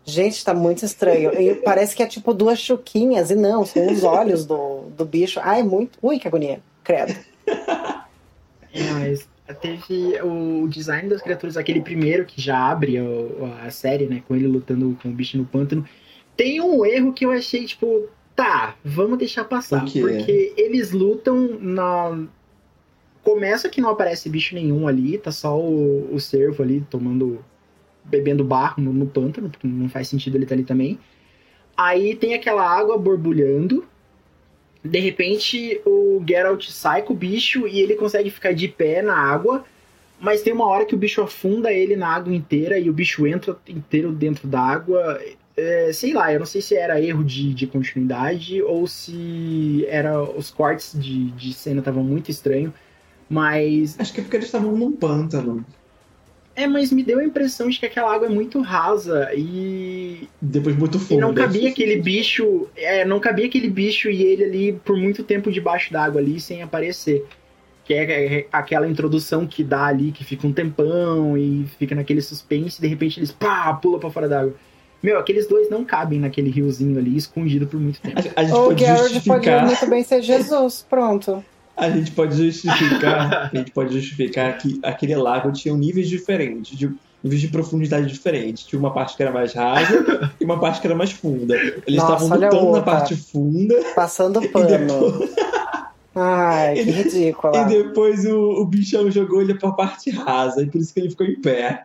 Gente, 0.04 0.44
tá 0.44 0.52
muito 0.52 0.84
estranho. 0.84 1.32
E 1.40 1.54
parece 1.56 1.94
que 1.94 2.02
é, 2.02 2.06
tipo, 2.06 2.34
duas 2.34 2.58
chuquinhas. 2.58 3.30
E 3.30 3.36
não, 3.36 3.64
são 3.64 3.86
os 3.92 4.02
olhos 4.02 4.44
do, 4.44 4.86
do 4.96 5.04
bicho. 5.04 5.38
Ai, 5.42 5.62
muito... 5.62 5.96
Ui, 6.02 6.18
que 6.18 6.26
agonia. 6.26 6.60
Credo. 6.82 7.14
É, 8.72 8.82
mas 8.92 9.28
teve 9.60 10.20
o 10.22 10.68
design 10.68 11.08
das 11.08 11.20
criaturas, 11.22 11.56
aquele 11.56 11.80
primeiro 11.80 12.24
que 12.24 12.40
já 12.40 12.56
abre 12.70 13.00
o- 13.00 13.52
a 13.64 13.70
série, 13.70 14.06
né? 14.06 14.22
Com 14.26 14.34
ele 14.34 14.46
lutando 14.46 14.96
com 15.02 15.08
o 15.08 15.12
bicho 15.12 15.36
no 15.36 15.44
pântano. 15.44 15.84
Tem 16.36 16.60
um 16.60 16.84
erro 16.86 17.12
que 17.12 17.24
eu 17.26 17.30
achei, 17.32 17.64
tipo, 17.66 18.08
tá, 18.34 18.76
vamos 18.84 19.18
deixar 19.18 19.44
passar. 19.44 19.84
Porque 19.84 20.52
eles 20.56 20.92
lutam 20.92 21.58
na. 21.60 22.26
Começa 23.22 23.68
que 23.68 23.80
não 23.80 23.90
aparece 23.90 24.30
bicho 24.30 24.54
nenhum 24.54 24.88
ali, 24.88 25.18
tá 25.18 25.30
só 25.30 25.58
o, 25.58 26.14
o 26.14 26.18
cervo 26.18 26.62
ali 26.62 26.84
tomando. 26.88 27.44
bebendo 28.04 28.42
barro 28.42 28.82
no, 28.82 28.92
no 28.92 29.06
pântano, 29.06 29.50
porque 29.50 29.66
não 29.66 29.88
faz 29.88 30.08
sentido 30.08 30.36
ele 30.36 30.44
estar 30.44 30.54
ali 30.54 30.64
também. 30.64 30.98
Aí 31.76 32.14
tem 32.14 32.34
aquela 32.34 32.68
água 32.68 32.98
borbulhando. 32.98 33.84
De 34.82 34.98
repente, 34.98 35.80
o 35.84 36.22
Geralt 36.26 36.68
sai 36.70 37.02
com 37.02 37.12
o 37.12 37.16
bicho 37.16 37.68
e 37.68 37.80
ele 37.80 37.94
consegue 37.94 38.30
ficar 38.30 38.52
de 38.52 38.68
pé 38.68 39.02
na 39.02 39.14
água. 39.14 39.64
Mas 40.18 40.42
tem 40.42 40.52
uma 40.52 40.66
hora 40.66 40.84
que 40.84 40.94
o 40.94 40.98
bicho 40.98 41.22
afunda 41.22 41.72
ele 41.72 41.96
na 41.96 42.08
água 42.08 42.34
inteira 42.34 42.78
e 42.78 42.90
o 42.90 42.92
bicho 42.92 43.26
entra 43.26 43.56
inteiro 43.66 44.12
dentro 44.12 44.46
da 44.46 44.60
água. 44.60 45.18
É, 45.56 45.92
sei 45.92 46.14
lá, 46.14 46.32
eu 46.32 46.38
não 46.38 46.46
sei 46.46 46.62
se 46.62 46.74
era 46.76 47.00
erro 47.00 47.24
de, 47.24 47.52
de 47.54 47.66
continuidade 47.66 48.62
ou 48.62 48.86
se 48.86 49.84
era 49.88 50.22
os 50.22 50.50
cortes 50.50 50.98
de, 50.98 51.30
de 51.32 51.52
cena 51.52 51.80
estavam 51.80 52.02
muito 52.04 52.30
estranhos. 52.30 52.72
Mas 53.28 53.98
Acho 53.98 54.12
que 54.12 54.20
é 54.20 54.22
porque 54.24 54.36
eles 54.36 54.46
estavam 54.46 54.76
num 54.76 54.96
pântano. 54.96 55.64
é, 56.54 56.66
mas 56.66 56.92
me 56.92 57.02
deu 57.04 57.18
a 57.20 57.24
impressão 57.24 57.68
de 57.68 57.78
que 57.78 57.86
aquela 57.86 58.12
água 58.14 58.26
é 58.26 58.30
muito 58.30 58.60
rasa 58.60 59.30
e 59.34 60.28
Depois 60.40 60.76
muito 60.76 60.98
e 60.98 61.00
fundo. 61.00 61.20
não 61.20 61.34
cabia 61.34 61.70
aquele 61.70 61.96
bicho, 61.96 62.70
é, 62.76 63.04
não 63.04 63.20
cabia 63.20 63.46
aquele 63.46 63.68
bicho 63.70 64.10
e 64.10 64.22
ele 64.22 64.44
ali 64.44 64.72
por 64.80 64.96
muito 64.96 65.24
tempo 65.24 65.50
debaixo 65.50 65.92
d'água 65.92 66.20
ali 66.20 66.40
sem 66.40 66.62
aparecer. 66.62 67.26
Que 67.84 67.94
é 67.94 68.38
é 68.42 68.48
aquela 68.52 68.88
introdução 68.88 69.46
que 69.46 69.64
dá 69.64 69.86
ali, 69.86 70.12
que 70.12 70.24
fica 70.24 70.46
um 70.46 70.52
tempão 70.52 71.36
e 71.38 71.66
fica 71.78 71.94
naquele 71.94 72.22
suspense 72.22 72.78
e 72.78 72.82
de 72.82 72.88
repente 72.88 73.18
eles 73.20 73.32
pá, 73.32 73.74
pula 73.74 73.98
pra 74.00 74.10
fora 74.10 74.28
d'água. 74.28 74.54
Meu, 75.02 75.18
aqueles 75.18 75.46
dois 75.48 75.70
não 75.70 75.84
cabem 75.84 76.20
naquele 76.20 76.50
riozinho 76.50 76.98
ali, 76.98 77.16
escondido 77.16 77.66
por 77.66 77.80
muito 77.80 78.00
tempo. 78.00 78.18
A, 78.36 78.40
a 78.40 78.44
gente 78.44 78.54
O 78.56 78.64
pode 78.66 78.80
Geralt 78.80 79.00
pode 79.00 79.14
justificar. 79.14 79.66
muito 79.66 79.86
bem 79.88 80.02
ser 80.02 80.22
Jesus. 80.22 80.84
Pronto. 80.88 81.44
A 81.76 81.88
gente 81.88 82.10
pode 82.10 82.36
justificar. 82.36 83.50
a 83.52 83.56
gente 83.56 83.70
pode 83.70 83.94
justificar 83.94 84.58
que 84.58 84.78
aquele 84.82 85.16
lago 85.16 85.50
tinha 85.52 85.74
níveis 85.74 86.08
diferentes, 86.10 86.76
de, 86.76 86.90
níveis 87.24 87.40
de 87.40 87.48
profundidade 87.48 88.06
diferentes. 88.06 88.64
Tinha 88.64 88.78
uma 88.78 88.92
parte 88.92 89.16
que 89.16 89.22
era 89.22 89.32
mais 89.32 89.54
rasa 89.54 90.30
e 90.38 90.44
uma 90.44 90.60
parte 90.60 90.80
que 90.80 90.86
era 90.86 90.94
mais 90.96 91.12
funda. 91.12 91.56
Eles 91.56 91.96
Nossa, 92.02 92.24
estavam 92.24 92.38
lutando 92.38 92.72
na 92.72 92.82
parte 92.82 93.16
funda 93.16 93.74
Passando 93.94 94.44
e 94.44 94.48
pano. 94.48 94.66
depois, 94.66 95.30
Ai, 96.14 96.74
que 96.74 96.80
E 96.90 96.90
ridícula. 96.90 97.64
depois 97.64 98.26
o, 98.26 98.38
o 98.60 98.66
bichão 98.66 99.10
jogou 99.10 99.40
ele 99.40 99.54
pra 99.54 99.70
parte 99.72 100.10
rasa, 100.10 100.62
e 100.62 100.66
por 100.66 100.80
isso 100.80 100.92
que 100.92 101.00
ele 101.00 101.10
ficou 101.10 101.24
em 101.26 101.40
pé. 101.40 101.84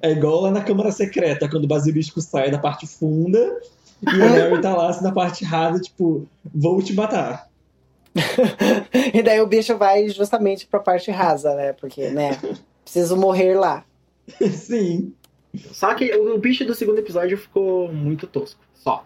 É 0.00 0.10
igual 0.10 0.42
lá 0.42 0.50
na 0.50 0.62
Câmara 0.62 0.90
Secreta, 0.92 1.48
quando 1.48 1.64
o 1.64 1.68
basilisco 1.68 2.20
sai 2.20 2.50
da 2.50 2.58
parte 2.58 2.86
funda 2.86 3.60
e 4.02 4.16
o 4.16 4.28
Harry 4.32 4.60
tá 4.60 4.74
lá 4.74 4.88
assim, 4.88 5.04
na 5.04 5.12
parte 5.12 5.44
rasa, 5.44 5.80
tipo, 5.80 6.26
vou 6.44 6.82
te 6.82 6.92
matar. 6.94 7.48
E 9.14 9.22
daí 9.22 9.40
o 9.40 9.46
bicho 9.46 9.76
vai 9.76 10.08
justamente 10.08 10.66
pra 10.66 10.80
parte 10.80 11.10
rasa, 11.10 11.54
né? 11.54 11.72
Porque, 11.72 12.08
né? 12.10 12.38
Preciso 12.82 13.16
morrer 13.16 13.54
lá. 13.54 13.84
Sim. 14.52 15.12
Só 15.70 15.94
que 15.94 16.14
o, 16.14 16.34
o 16.34 16.38
bicho 16.38 16.64
do 16.64 16.74
segundo 16.74 16.98
episódio 16.98 17.36
ficou 17.36 17.92
muito 17.92 18.26
tosco. 18.26 18.60
Só. 18.74 19.04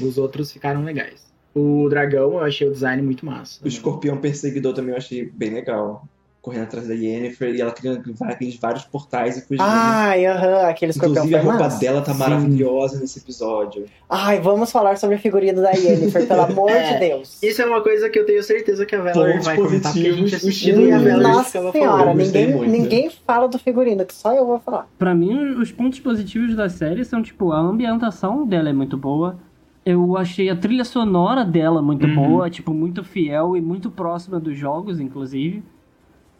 Os 0.00 0.18
outros 0.18 0.52
ficaram 0.52 0.84
legais. 0.84 1.22
O 1.54 1.88
dragão, 1.88 2.34
eu 2.34 2.40
achei 2.40 2.66
o 2.66 2.72
design 2.72 3.02
muito 3.02 3.26
massa. 3.26 3.60
O 3.64 3.68
escorpião 3.68 4.18
perseguidor 4.18 4.72
também 4.72 4.92
eu 4.92 4.98
achei 4.98 5.24
bem 5.30 5.50
legal. 5.50 6.06
Correndo 6.42 6.64
atrás 6.64 6.88
da 6.88 6.94
Yennefer 6.94 7.54
e 7.54 7.60
ela 7.60 7.70
criando 7.70 8.02
aqueles 8.22 8.56
vários 8.56 8.82
portais 8.84 9.38
e 9.38 9.42
fugindo. 9.42 9.62
Ai, 9.64 10.26
aham, 10.26 10.66
aquele 10.66 10.90
escorpião 10.90 11.24
Inclusive, 11.24 11.36
a 11.36 11.40
roupa 11.40 11.64
massa. 11.64 11.78
dela 11.78 12.02
tá 12.02 12.12
Sim. 12.12 12.18
maravilhosa 12.18 12.98
nesse 12.98 13.20
episódio. 13.20 13.84
Ai, 14.10 14.40
vamos 14.40 14.72
falar 14.72 14.98
sobre 14.98 15.14
o 15.14 15.18
figurino 15.20 15.62
da 15.62 15.70
Yennefer, 15.70 16.26
pelo 16.26 16.40
amor 16.42 16.68
É, 16.68 16.94
de 16.94 16.98
Deus. 16.98 17.40
Isso 17.40 17.62
é 17.62 17.64
uma 17.66 17.80
coisa 17.80 18.10
que 18.10 18.18
eu 18.18 18.26
tenho 18.26 18.42
certeza 18.42 18.84
que 18.84 18.92
a 18.96 19.00
Valor 19.02 19.40
vai 19.40 19.54
comentar, 19.56 19.92
porque 19.92 20.08
a 20.08 20.12
gente 20.12 20.20
positivos, 20.32 20.34
assistiu 20.34 20.76
o 20.78 20.80
e 20.88 20.90
a. 20.92 20.98
Valor 20.98 21.22
Nossa 21.22 21.70
senhora, 21.70 22.12
ninguém, 22.12 22.68
ninguém 22.68 23.10
fala 23.24 23.46
do 23.46 23.56
figurino, 23.60 24.04
que 24.04 24.12
só 24.12 24.34
eu 24.34 24.44
vou 24.44 24.58
falar. 24.58 24.88
Pra 24.98 25.14
mim, 25.14 25.54
os 25.60 25.70
pontos 25.70 26.00
positivos 26.00 26.56
da 26.56 26.68
série 26.68 27.04
são, 27.04 27.22
tipo, 27.22 27.52
a 27.52 27.58
ambientação 27.60 28.44
dela 28.44 28.68
é 28.68 28.72
muito 28.72 28.96
boa. 28.96 29.38
Eu 29.86 30.16
achei 30.16 30.50
a 30.50 30.56
trilha 30.56 30.84
sonora 30.84 31.44
dela 31.44 31.80
muito 31.80 32.04
Uhum. 32.04 32.14
boa, 32.14 32.50
tipo, 32.50 32.74
muito 32.74 33.04
fiel 33.04 33.56
e 33.56 33.60
muito 33.60 33.90
próxima 33.92 34.40
dos 34.40 34.56
jogos, 34.58 34.98
inclusive. 34.98 35.62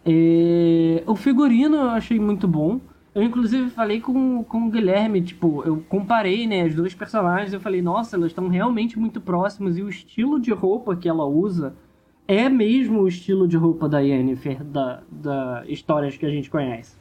E 0.07 1.03
o 1.07 1.14
figurino 1.14 1.76
eu 1.76 1.90
achei 1.90 2.18
muito 2.18 2.46
bom. 2.48 2.80
Eu, 3.14 3.22
inclusive, 3.22 3.68
falei 3.70 4.00
com, 4.00 4.42
com 4.42 4.66
o 4.66 4.70
Guilherme, 4.70 5.20
tipo, 5.20 5.62
eu 5.66 5.84
comparei, 5.88 6.46
né, 6.46 6.62
as 6.62 6.74
duas 6.74 6.94
personagens, 6.94 7.53
eu 7.53 7.61
falei, 7.61 7.82
nossa, 7.82 8.16
elas 8.16 8.28
estão 8.30 8.48
realmente 8.48 8.98
muito 8.98 9.20
próximas, 9.20 9.76
e 9.76 9.82
o 9.82 9.88
estilo 9.90 10.40
de 10.40 10.50
roupa 10.50 10.96
que 10.96 11.07
ela 11.07 11.26
usa 11.26 11.74
é 12.26 12.48
mesmo 12.48 13.00
o 13.03 13.09
estilo 13.09 13.46
de 13.46 13.57
roupa 13.59 13.86
da 13.86 14.00
Yennefer, 14.00 14.64
da, 14.64 15.03
da 15.11 15.62
histórias 15.68 16.16
que 16.16 16.24
a 16.24 16.30
gente 16.30 16.48
conhece. 16.48 16.96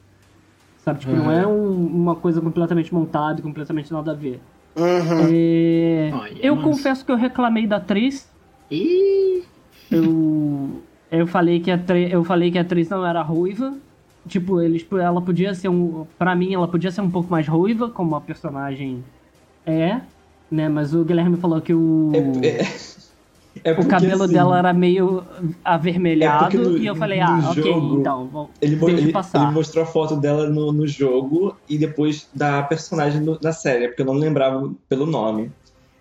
Sabe, 0.80 1.00
tipo, 1.00 1.14
não 1.14 1.32
é 1.32 1.48
um- 1.48 1.86
uma 1.86 2.16
coisa 2.16 2.42
completamente 2.42 2.94
montada 2.94 3.40
e 3.40 3.44
completamente 3.44 3.94
nada 3.94 4.12
a 4.12 4.16
ver. 4.16 4.42
Uhum. 4.76 5.28
É, 5.32 6.12
Olha, 6.14 6.38
eu 6.46 6.56
mas- 6.58 6.64
confesso 6.66 7.06
que 7.06 7.12
eu 7.12 7.16
reclamei 7.16 7.66
da 7.66 7.78
atriz, 7.78 8.30
Ih, 8.70 9.44
eu, 9.90 10.82
eu 11.12 11.28
falei 11.28 11.60
que 11.60 11.70
a 11.72 11.78
eu 12.10 12.24
falei 12.24 12.52
que 12.52 12.58
a 12.58 12.62
atriz 12.62 12.90
não 12.90 13.06
era 13.06 13.22
ruiva. 13.22 13.80
Tipo, 14.28 14.62
eles, 14.62 14.88
ela 14.92 15.22
podia 15.24 15.54
ser 15.56 15.70
um. 15.70 16.06
Pra 16.18 16.36
mim, 16.36 16.54
ela 16.54 16.68
podia 16.70 16.92
ser 16.92 17.02
um 17.02 17.10
pouco 17.12 17.30
mais 17.32 17.48
ruiva, 17.48 17.90
como 17.90 18.16
a 18.16 18.22
personagem 18.22 19.04
é, 19.66 20.02
né? 20.52 20.70
Mas 20.70 20.94
o 20.94 21.04
Guilherme 21.04 21.38
falou 21.38 21.60
que 21.62 21.74
o. 21.74 22.12
É, 22.44 22.50
é- 22.62 22.66
é 23.64 23.72
o 23.72 23.76
porque, 23.76 23.90
cabelo 23.90 24.24
assim, 24.24 24.34
dela 24.34 24.60
era 24.60 24.74
meio 24.74 25.22
É 25.22 25.54
avermelhado. 25.64 26.46
porque 26.46 26.58
no- 26.58 26.78
e 26.78 26.86
eu 26.86 26.96
falei, 26.96 27.20
ah, 27.20 27.50
ok, 27.50 27.64
jogo, 27.64 28.00
então. 28.00 28.30
vou- 28.30 28.54
Ele, 28.62 28.76
ele- 28.92 29.12
passar. 29.12 29.44
ele 29.44 29.52
mostrou 29.52 29.84
a 29.84 29.88
foto 29.88 30.16
dela 30.18 30.48
no, 30.50 30.72
no 30.72 30.88
jogo 30.88 31.60
e 31.68 31.78
depois 31.80 32.30
da 32.32 32.62
personagem 32.64 33.22
no- 33.22 33.40
na 33.42 33.52
série, 33.52 33.88
porque 33.88 34.04
eu 34.04 34.06
não 34.06 34.14
lembrava 34.14 34.72
pelo 34.88 35.06
nome. 35.06 35.52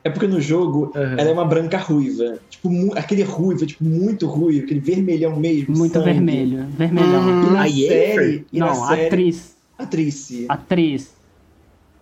É 0.03 0.09
porque 0.09 0.27
no 0.27 0.41
jogo 0.41 0.93
Aham. 0.95 1.17
ela 1.19 1.29
é 1.29 1.33
uma 1.33 1.45
branca 1.45 1.77
ruiva. 1.77 2.39
Tipo, 2.49 2.71
aquele 2.97 3.23
ruivo, 3.23 3.67
tipo, 3.67 3.85
muito 3.85 4.27
ruivo, 4.27 4.65
aquele 4.65 4.81
vermelhão 4.81 5.37
mesmo. 5.39 5.77
Muito 5.77 5.93
sangue. 5.93 6.07
vermelho. 6.07 6.67
Vermelhão. 6.71 7.23
Uhum. 7.23 7.47
E 7.49 7.51
na 7.51 7.61
A 7.61 7.65
Yennefer? 7.67 8.15
série. 8.17 8.47
E 8.53 8.59
na 8.59 8.67
Não, 8.67 8.87
série, 8.89 9.07
atriz. 9.07 9.57
Atriz. 9.79 10.31
Atriz. 10.49 11.15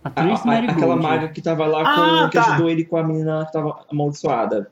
A- 0.03 0.07
Atriz 0.09 0.39
a- 0.41 0.45
Mary 0.45 0.67
aquela 0.67 0.95
maga 0.95 1.27
que 1.27 1.41
tava 1.41 1.65
lá 1.65 1.83
com, 1.83 1.89
Ah, 2.01 2.29
que 2.31 2.37
tá. 2.37 2.53
ajudou 2.53 2.69
ele 2.69 2.85
com 2.85 2.95
a 2.95 3.03
menina 3.03 3.45
que 3.45 3.51
tava 3.51 3.85
amaldiçoada. 3.91 4.71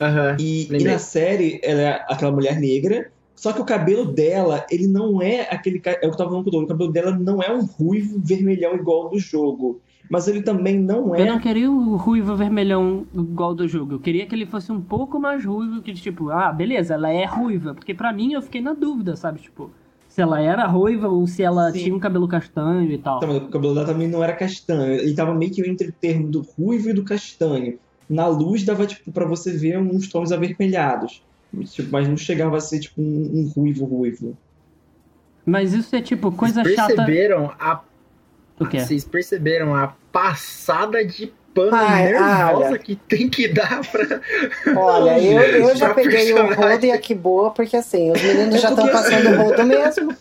aham. 0.00 0.36
E, 0.40 0.66
e 0.74 0.84
na 0.84 0.98
série, 0.98 1.60
ela 1.62 1.80
é 1.80 2.04
aquela 2.08 2.32
mulher 2.32 2.58
negra, 2.58 3.10
só 3.36 3.52
que 3.52 3.60
o 3.60 3.64
cabelo 3.64 4.06
dela, 4.06 4.64
ele 4.70 4.86
não 4.86 5.20
é 5.20 5.42
aquele. 5.50 5.80
É 5.84 5.90
o 5.92 5.98
que 6.00 6.06
eu 6.06 6.16
tava 6.16 6.30
falando 6.30 6.44
com 6.44 6.48
o 6.48 6.52
Douglas, 6.52 6.70
o 6.70 6.72
cabelo 6.72 6.92
dela 6.92 7.10
não 7.18 7.42
é 7.42 7.52
um 7.52 7.62
ruivo 7.64 8.18
vermelhão 8.22 8.74
igual 8.74 9.02
ao 9.04 9.10
do 9.10 9.18
jogo. 9.18 9.80
Mas 10.10 10.26
ele 10.26 10.42
também 10.42 10.76
não 10.76 11.14
Eu 11.16 11.24
é. 11.24 11.28
não 11.28 11.38
queria 11.38 11.70
o 11.70 11.94
ruivo 11.94 12.34
vermelhão 12.34 13.06
igual 13.14 13.54
do 13.54 13.68
jogo. 13.68 13.94
Eu 13.94 14.00
queria 14.00 14.26
que 14.26 14.34
ele 14.34 14.44
fosse 14.44 14.72
um 14.72 14.80
pouco 14.80 15.20
mais 15.20 15.44
ruivo, 15.44 15.80
que 15.80 15.94
tipo, 15.94 16.30
ah, 16.30 16.50
beleza, 16.52 16.94
ela 16.94 17.10
é 17.10 17.24
ruiva. 17.24 17.72
Porque 17.74 17.94
pra 17.94 18.12
mim 18.12 18.32
eu 18.32 18.42
fiquei 18.42 18.60
na 18.60 18.72
dúvida, 18.72 19.14
sabe? 19.14 19.38
Tipo, 19.40 19.70
se 20.08 20.20
ela 20.20 20.40
era 20.40 20.66
ruiva 20.66 21.08
ou 21.08 21.24
se 21.28 21.44
ela 21.44 21.70
Sim. 21.70 21.78
tinha 21.78 21.94
um 21.94 22.00
cabelo 22.00 22.26
castanho 22.26 22.90
e 22.90 22.98
tal. 22.98 23.18
Então, 23.18 23.36
o 23.36 23.48
cabelo 23.48 23.72
dela 23.72 23.86
também 23.86 24.08
não 24.08 24.22
era 24.24 24.32
castanho. 24.32 24.94
Ele 24.94 25.14
tava 25.14 25.32
meio 25.32 25.52
que 25.52 25.62
entre 25.62 25.90
o 25.90 25.92
termo 25.92 26.26
do 26.26 26.40
ruivo 26.58 26.90
e 26.90 26.92
do 26.92 27.04
castanho. 27.04 27.78
Na 28.08 28.26
luz 28.26 28.64
dava, 28.64 28.84
tipo, 28.88 29.12
pra 29.12 29.24
você 29.24 29.52
ver 29.52 29.78
uns 29.78 30.08
tons 30.08 30.32
avermelhados. 30.32 31.22
Tipo, 31.66 31.88
mas 31.92 32.08
não 32.08 32.16
chegava 32.16 32.56
a 32.56 32.60
ser, 32.60 32.80
tipo, 32.80 33.00
um, 33.00 33.30
um 33.32 33.52
ruivo 33.54 33.84
ruivo. 33.84 34.36
Mas 35.46 35.72
isso 35.72 35.94
é 35.96 36.02
tipo 36.02 36.30
coisa 36.32 36.62
Vocês 36.62 36.74
chata. 36.76 36.94
perceberam 36.96 37.52
a 37.58 37.80
O 38.60 38.66
quê? 38.66 38.80
Vocês 38.80 39.04
perceberam 39.04 39.74
a 39.74 39.94
passada 40.12 41.04
de 41.04 41.32
pano 41.54 41.70
Ai, 41.74 42.12
nervosa 42.12 42.68
olha. 42.70 42.78
que 42.78 42.94
tem 42.94 43.28
que 43.28 43.48
dar 43.48 43.80
pra. 43.90 44.20
Olha, 44.76 45.18
eu, 45.18 45.40
eu 45.40 45.76
já 45.76 45.86
Pra 45.86 45.94
peguei 45.94 46.32
o 46.32 46.54
rodo 46.54 46.86
e 46.86 46.92
a 46.92 46.98
que 46.98 47.14
boa, 47.14 47.50
porque 47.50 47.76
assim, 47.76 48.10
os 48.12 48.22
meninos 48.22 48.54
É 48.56 48.58
já 48.58 48.68
estão 48.70 48.86
porque- 48.86 49.02
passando 49.02 49.30
o 49.30 49.36
rodo 49.42 49.64
mesmo. 49.64 50.16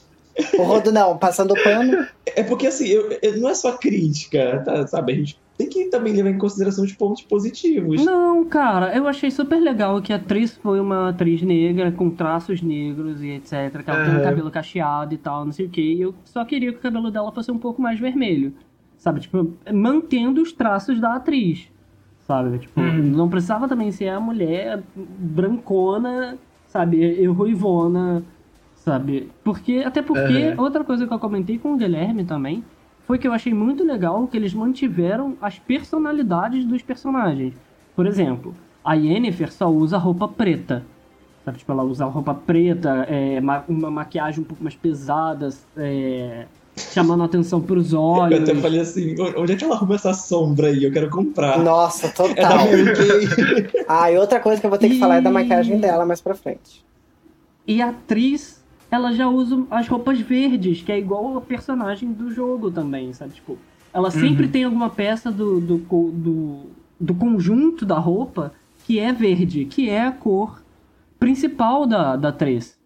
O 0.57 0.63
rodo 0.63 0.91
não, 0.91 1.17
passando 1.17 1.51
o 1.51 1.61
pano. 1.63 2.07
É 2.25 2.41
porque, 2.43 2.67
assim, 2.67 2.87
eu, 2.87 3.11
eu- 3.21 3.37
não 3.41 3.49
é 3.49 3.53
só 3.53 3.73
crítica, 3.73 4.61
tá, 4.65 4.87
sabe? 4.87 5.11
A 5.11 5.15
gente 5.17 5.37
tem 5.60 5.68
que 5.68 5.86
também 5.89 6.14
levar 6.14 6.30
em 6.30 6.38
consideração 6.38 6.86
os 6.86 6.93
pontos 6.93 7.22
positivos. 7.24 8.05
Não, 8.05 8.45
cara, 8.45 8.95
eu 8.95 9.05
achei 9.05 9.30
super 9.30 9.60
legal 9.60 10.01
que 10.01 10.14
a 10.14 10.16
atriz 10.16 10.55
foi 10.55 10.80
uma 10.80 11.10
atriz 11.10 11.41
negra, 11.41 11.91
com 11.91 12.10
traços 12.10 12.62
negros 12.62 13.22
e 13.22 13.32
etc. 13.32 13.84
Que 13.84 13.89
ela 13.89 13.99
tem 13.99 14.14
Aham. 14.14 14.22
cabelo 14.22 14.49
cacheado 14.49 15.14
e 15.14 15.18
tal, 15.18 15.43
não 15.43 15.51
sei 15.51 15.66
o 15.66 15.70
que. 15.70 15.82
E 15.82 15.99
eu 16.01 16.16
só 16.24 16.45
queria 16.45 16.72
que 16.72 16.80
o 16.80 16.82
cabelo 16.82 17.12
dela 17.12 17.30
fosse 17.34 17.51
um 17.51 17.57
pouco 17.57 17.82
mais 17.82 17.99
vermelho. 17.99 18.53
Sabe? 18.97 19.20
Tipo, 19.20 19.53
mantendo 19.74 20.41
os 20.41 20.53
traços 20.53 20.97
da 21.01 21.16
atriz. 21.16 21.68
Sabe? 22.26 22.60
Tipo, 22.60 22.80
Uhum. 22.80 22.93
não 22.93 23.28
precisava 23.30 23.68
também 23.68 23.91
ser 23.91 24.07
a 24.07 24.20
mulher 24.20 24.82
brancona, 24.95 26.38
sabe? 26.68 26.97
E 27.01 27.26
ruivona, 27.26 28.24
sabe? 28.76 29.30
Porque, 29.43 29.84
até 29.86 30.01
porque, 30.01 30.53
outra 30.57 30.86
coisa 30.86 31.05
que 31.05 31.14
eu 31.14 31.20
comentei 31.20 31.57
com 31.57 31.74
o 31.74 31.78
Guilherme 31.78 32.24
também, 32.24 32.64
foi 33.10 33.18
que 33.18 33.28
eu 33.28 33.34
achei 33.34 33.51
muito 33.55 33.84
legal 33.84 34.28
que 34.28 34.38
eles 34.38 34.53
mantiveram 34.53 35.36
as 35.41 35.57
personalidades 35.57 36.64
dos 36.64 36.84
personagens. 36.84 37.55
Por 37.95 38.05
exemplo, 38.05 38.53
a 38.86 38.93
Yennefer 38.93 39.51
só 39.51 39.68
usa 39.68 39.97
roupa 39.97 40.28
preta. 40.28 40.86
Sabe? 41.43 41.57
Tipo, 41.57 41.72
ela 41.72 41.82
usa 41.84 42.05
roupa 42.05 42.36
preta, 42.36 43.07
é, 43.10 43.41
ma- 43.41 43.64
uma 43.68 43.89
maquiagem 43.89 44.41
um 44.41 44.43
pouco 44.43 44.62
mais 44.64 44.76
pesada, 44.76 45.49
é, 45.76 46.45
chamando 46.93 47.24
a 47.24 47.26
atenção 47.26 47.60
pros 47.60 47.93
olhos. 47.95 48.38
Eu 48.38 48.43
até 48.43 48.53
falei 48.62 48.80
assim, 48.80 49.16
onde 49.36 49.53
é 49.53 49.55
que 49.55 49.64
ela 49.64 49.74
arruma 49.74 49.95
essa 49.95 50.14
sombra 50.14 50.68
aí? 50.68 50.84
Eu 50.84 50.91
quero 50.91 51.10
comprar. 51.10 51.57
Nossa, 51.64 52.05
É 52.38 52.43
da 52.43 52.49
total. 52.49 52.57
Mary 52.68 52.93
Kay. 52.93 53.86
Ah, 53.89 54.12
e 54.12 54.20
outra 54.20 54.39
coisa 54.39 54.62
que 54.62 54.68
eu 54.68 54.70
vou 54.70 54.78
ter 54.78 54.88
que 54.88 54.99
falar 54.99 55.16
é 55.16 55.22
da 55.22 55.32
maquiagem 55.32 55.80
dela 55.80 56.05
mais 56.05 56.22
pra 56.22 56.36
frente. 56.36 56.86
E 57.66 57.82
a 57.82 57.89
atriz, 57.89 58.59
ela 58.91 59.13
já 59.13 59.27
usa 59.27 59.65
as 59.69 59.87
roupas 59.87 60.19
verdes, 60.19 60.81
que 60.81 60.91
é 60.91 60.97
igual 60.97 61.37
a 61.37 61.41
personagem 61.41 62.11
do 62.11 62.31
jogo 62.31 62.71
também, 62.71 63.13
sabe? 63.13 63.33
Tipo, 63.33 63.57
ela 63.93 64.09
sempre 64.11 64.47
tem 64.47 64.63
alguma 64.63 64.89
peça 64.89 65.31
do, 65.31 65.59
do, 65.59 65.77
do, 65.77 66.59
do 66.99 67.13
conjunto 67.13 67.85
da 67.85 67.97
roupa 67.97 68.53
que 68.85 68.99
é 68.99 69.11
verde, 69.11 69.65
que 69.65 69.89
é 69.89 70.01
a 70.05 70.11
cor 70.11 70.63
principal 71.19 71.85
da, 71.85 72.15
da 72.15 72.29
atriz. 72.29 72.79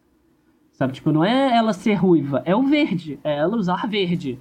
Sabe? 0.73 0.93
Tipo, 0.93 1.11
não 1.11 1.23
é 1.23 1.55
ela 1.55 1.71
ser 1.71 1.93
ruiva, 1.93 2.41
é 2.45 2.55
o 2.55 2.63
verde, 2.63 3.19
é 3.23 3.37
ela 3.37 3.55
usar 3.55 3.87
verde. 3.87 4.39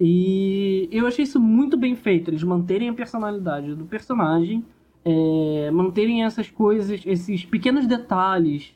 E 0.00 0.88
eu 0.92 1.06
achei 1.06 1.24
isso 1.24 1.40
muito 1.40 1.76
bem 1.76 1.96
feito, 1.96 2.30
eles 2.30 2.42
manterem 2.42 2.88
a 2.88 2.92
personalidade 2.92 3.74
do 3.74 3.84
personagem, 3.84 4.64
é, 5.04 5.70
manterem 5.72 6.24
essas 6.24 6.50
coisas, 6.50 7.00
esses 7.06 7.44
pequenos 7.44 7.86
detalhes 7.86 8.74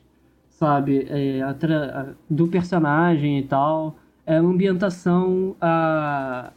sabe, 0.63 1.05
é, 1.09 1.41
a 1.41 2.05
do 2.29 2.47
personagem 2.47 3.39
e 3.39 3.43
tal, 3.43 3.97
é, 4.25 4.37
a 4.37 4.39
ambientação, 4.39 5.55
a... 5.59 6.51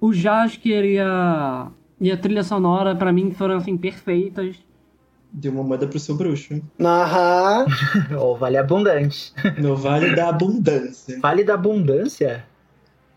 o 0.00 0.12
Jasker 0.12 0.84
e 0.84 0.98
a, 0.98 1.68
e 2.00 2.10
a 2.10 2.16
trilha 2.16 2.42
sonora, 2.42 2.96
pra 2.96 3.12
mim, 3.12 3.30
foram, 3.30 3.56
assim, 3.56 3.76
perfeitas. 3.76 4.56
Deu 5.32 5.52
uma 5.52 5.62
moeda 5.62 5.86
pro 5.86 6.00
seu 6.00 6.16
bruxo. 6.16 6.60
Aham. 6.80 7.66
Ó, 8.18 8.34
vale 8.34 8.56
abundante. 8.56 9.32
No 9.58 9.76
Vale 9.76 10.16
da 10.16 10.30
Abundância. 10.30 11.20
Vale 11.20 11.44
da 11.44 11.54
abundância? 11.54 12.44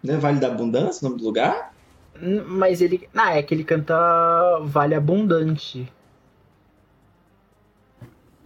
Não 0.04 0.16
é 0.16 0.18
Vale 0.18 0.40
da 0.40 0.48
Abundância 0.48 1.06
o 1.06 1.10
nome 1.10 1.22
do 1.22 1.26
lugar? 1.28 1.74
Mas 2.48 2.82
ele. 2.82 3.08
Ah, 3.16 3.38
é 3.38 3.42
que 3.42 3.54
ele 3.54 3.64
canta 3.64 3.96
Vale 4.66 4.94
Abundante. 4.94 5.92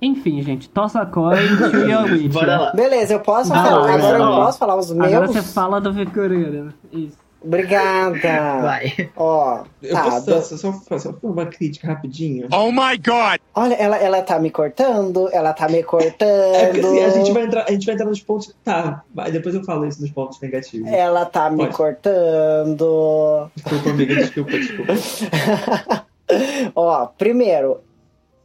Enfim, 0.01 0.41
gente, 0.41 0.69
toss 0.69 0.95
a 0.95 1.05
coin 1.05 1.35
to 1.57 1.77
your 1.77 2.03
Witcher. 2.11 2.29
Bora 2.31 2.59
lá. 2.59 2.71
Beleza, 2.73 3.13
eu 3.13 3.19
posso 3.21 3.49
Vai 3.49 3.63
falar. 3.63 3.79
lá, 3.85 3.93
Agora 3.93 4.17
eu 4.17 4.25
posso 4.45 4.57
falar 4.59 4.75
os 4.75 4.91
meus. 4.91 5.13
Agora 5.13 5.27
você 5.27 5.41
fala 5.41 5.79
do 5.81 5.93
figurino. 5.93 6.73
Isso. 6.91 7.25
Obrigada. 7.41 8.61
Vai. 8.63 9.09
Ó, 9.15 9.63
Eu 9.79 9.93
tá. 9.93 10.03
posso 10.03 10.25
do- 10.25 10.41
só, 10.41 10.71
só, 10.73 10.97
só, 10.97 11.13
uma 11.21 11.45
crítica 11.45 11.87
rapidinho? 11.87 12.47
Oh 12.51 12.71
my 12.71 12.97
god! 12.97 13.39
Olha, 13.53 13.75
ela, 13.75 13.97
ela 13.97 14.21
tá 14.23 14.39
me 14.39 14.49
cortando, 14.49 15.29
ela 15.31 15.53
tá 15.53 15.69
me 15.69 15.83
cortando. 15.83 16.55
É 16.55 16.65
porque 16.69 16.79
assim, 16.81 17.03
a 17.03 17.09
gente 17.11 17.31
vai 17.31 17.43
entrar, 17.43 17.65
a 17.67 17.71
gente 17.71 17.85
vai 17.85 17.93
entrar 17.93 18.07
nos 18.07 18.19
pontos. 18.19 18.51
Tá, 18.63 19.03
vai, 19.13 19.31
depois 19.31 19.53
eu 19.53 19.63
falo 19.63 19.85
isso 19.85 20.01
nos 20.01 20.09
pontos 20.09 20.41
negativos. 20.41 20.91
Ela 20.91 21.23
tá 21.25 21.51
me 21.51 21.57
Pode. 21.65 21.75
cortando. 21.77 23.47
Desculpa, 23.55 23.89
amiga, 23.91 24.15
desculpa, 24.15 24.51
desculpa. 24.51 24.93
Ó, 26.75 27.05
primeiro, 27.17 27.79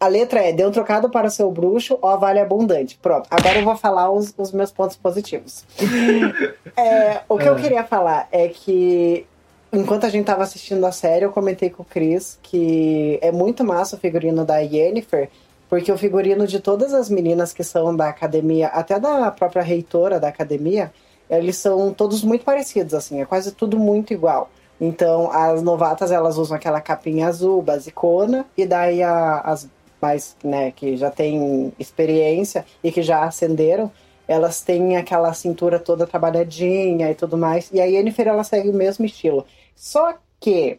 a 0.00 0.08
letra 0.08 0.40
é: 0.40 0.52
deu 0.52 0.70
trocado 0.72 1.10
para 1.10 1.28
seu 1.30 1.50
bruxo, 1.52 1.98
ó, 2.00 2.16
vale 2.16 2.40
abundante. 2.40 2.98
Pronto, 3.00 3.28
agora 3.30 3.58
eu 3.58 3.64
vou 3.64 3.76
falar 3.76 4.10
os, 4.10 4.34
os 4.36 4.50
meus 4.50 4.72
pontos 4.72 4.96
positivos. 4.96 5.64
É, 6.76 7.20
o 7.28 7.36
que 7.36 7.48
eu 7.48 7.54
Ah. 7.54 7.60
queria 7.60 7.84
falar 7.84 8.28
é 8.32 8.48
que, 8.48 9.26
enquanto 9.72 10.06
a 10.06 10.08
gente 10.08 10.24
tava 10.24 10.42
assistindo 10.44 10.84
a 10.86 10.92
série, 10.92 11.24
eu 11.24 11.32
comentei 11.32 11.68
com 11.68 11.82
o 11.82 11.86
Chris 11.86 12.38
que 12.42 13.18
é 13.20 13.30
muito 13.30 13.62
massa 13.64 13.96
o 13.96 13.98
figurino 13.98 14.44
da 14.44 14.58
Yennefer, 14.58 15.28
porque 15.68 15.90
o 15.92 15.98
figurino 15.98 16.46
de 16.46 16.58
todas 16.60 16.94
as 16.94 17.10
meninas 17.10 17.52
que 17.52 17.62
são 17.64 17.94
da 17.94 18.08
academia, 18.08 18.68
até 18.68 18.98
da 18.98 19.30
própria 19.30 19.62
reitora 19.62 20.18
da 20.18 20.28
academia, 20.28 20.90
eles 21.28 21.56
são 21.56 21.92
todos 21.92 22.22
muito 22.24 22.44
parecidos, 22.44 22.94
assim, 22.94 23.20
é 23.20 23.26
quase 23.26 23.52
tudo 23.52 23.78
muito 23.78 24.12
igual. 24.14 24.48
Então, 24.80 25.30
as 25.30 25.62
novatas, 25.62 26.10
elas 26.10 26.38
usam 26.38 26.56
aquela 26.56 26.80
capinha 26.80 27.28
azul, 27.28 27.60
basicona, 27.60 28.46
e 28.56 28.64
daí 28.64 29.02
a- 29.02 29.40
as 29.44 29.68
mais, 30.00 30.36
né, 30.42 30.70
que 30.70 30.96
já 30.96 31.10
têm 31.10 31.72
experiência 31.78 32.64
e 32.82 32.90
que 32.90 33.02
já 33.02 33.24
acenderam, 33.24 33.90
elas 34.26 34.60
têm 34.60 34.96
aquela 34.96 35.32
cintura 35.34 35.78
toda 35.78 36.06
trabalhadinha 36.06 37.10
e 37.10 37.14
tudo 37.14 37.36
mais. 37.36 37.70
E 37.72 37.80
a 37.80 37.84
Yennefer, 37.84 38.28
ela 38.28 38.44
segue 38.44 38.70
o 38.70 38.74
mesmo 38.74 39.04
estilo. 39.04 39.44
Só 39.74 40.14
que 40.38 40.78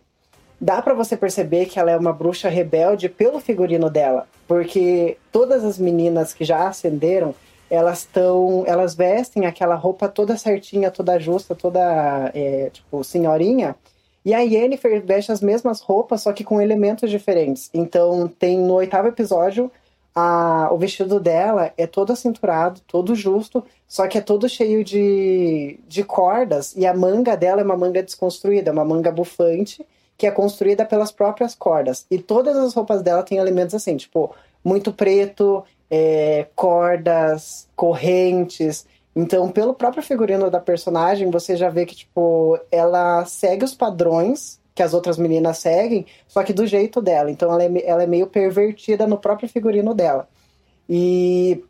dá 0.59 0.81
pra 0.81 0.93
você 0.93 1.17
perceber 1.17 1.65
que 1.65 1.79
ela 1.79 1.91
é 1.91 1.97
uma 1.97 2.13
bruxa 2.13 2.47
rebelde 2.47 3.09
pelo 3.09 3.39
figurino 3.39 3.89
dela, 3.89 4.27
porque 4.47 5.17
todas 5.31 5.65
as 5.65 5.77
meninas 5.77 6.33
que 6.33 6.45
já 6.45 6.67
acenderam, 6.67 7.33
elas 7.69 7.99
estão, 7.99 8.63
elas 8.67 8.93
vestem 8.95 9.45
aquela 9.45 9.75
roupa 9.75 10.07
toda 10.07 10.37
certinha, 10.37 10.91
toda 10.91 11.19
justa, 11.19 11.55
toda 11.55 12.31
é, 12.33 12.69
tipo 12.71 13.03
senhorinha. 13.03 13.75
E 14.23 14.33
a 14.33 14.39
Yennefer 14.39 15.01
veste 15.03 15.31
as 15.31 15.41
mesmas 15.41 15.81
roupas, 15.81 16.21
só 16.21 16.31
que 16.31 16.43
com 16.43 16.61
elementos 16.61 17.09
diferentes. 17.09 17.69
Então 17.73 18.27
tem 18.27 18.57
no 18.59 18.75
oitavo 18.75 19.07
episódio 19.07 19.71
a- 20.13 20.69
o 20.71 20.77
vestido 20.77 21.19
dela 21.19 21.71
é 21.77 21.87
todo 21.87 22.11
acinturado, 22.13 22.81
todo 22.87 23.15
justo, 23.15 23.63
só 23.87 24.07
que 24.07 24.17
é 24.17 24.21
todo 24.21 24.47
cheio 24.49 24.83
de, 24.83 25.79
de 25.87 26.03
cordas, 26.03 26.75
e 26.75 26.85
a 26.85 26.93
manga 26.93 27.35
dela 27.35 27.61
é 27.61 27.63
uma 27.63 27.77
manga 27.77 28.03
desconstruída, 28.03 28.69
é 28.69 28.73
uma 28.73 28.85
manga 28.85 29.11
bufante, 29.11 29.85
que 30.17 30.27
é 30.27 30.31
construída 30.31 30.85
pelas 30.85 31.11
próprias 31.11 31.55
cordas. 31.55 32.05
E 32.11 32.19
todas 32.19 32.55
as 32.57 32.73
roupas 32.73 33.01
dela 33.01 33.23
têm 33.23 33.37
elementos 33.39 33.73
assim, 33.73 33.97
tipo, 33.97 34.35
muito 34.63 34.93
preto, 34.93 35.63
é, 35.89 36.45
cordas, 36.55 37.67
correntes. 37.75 38.85
Então, 39.15 39.51
pelo 39.51 39.73
próprio 39.73 40.01
figurino 40.01 40.49
da 40.49 40.59
personagem, 40.59 41.29
você 41.29 41.55
já 41.55 41.69
vê 41.69 41.85
que, 41.85 41.95
tipo, 41.95 42.57
ela 42.71 43.25
segue 43.25 43.65
os 43.65 43.75
padrões 43.75 44.59
que 44.73 44.81
as 44.81 44.93
outras 44.93 45.17
meninas 45.17 45.57
seguem, 45.57 46.05
só 46.27 46.43
que 46.43 46.53
do 46.53 46.65
jeito 46.65 47.01
dela. 47.01 47.29
Então, 47.29 47.51
ela 47.51 47.63
é, 47.63 47.85
ela 47.85 48.03
é 48.03 48.07
meio 48.07 48.27
pervertida 48.27 49.05
no 49.05 49.17
próprio 49.17 49.49
figurino 49.49 49.93
dela. 49.93 50.29
E 50.87 51.61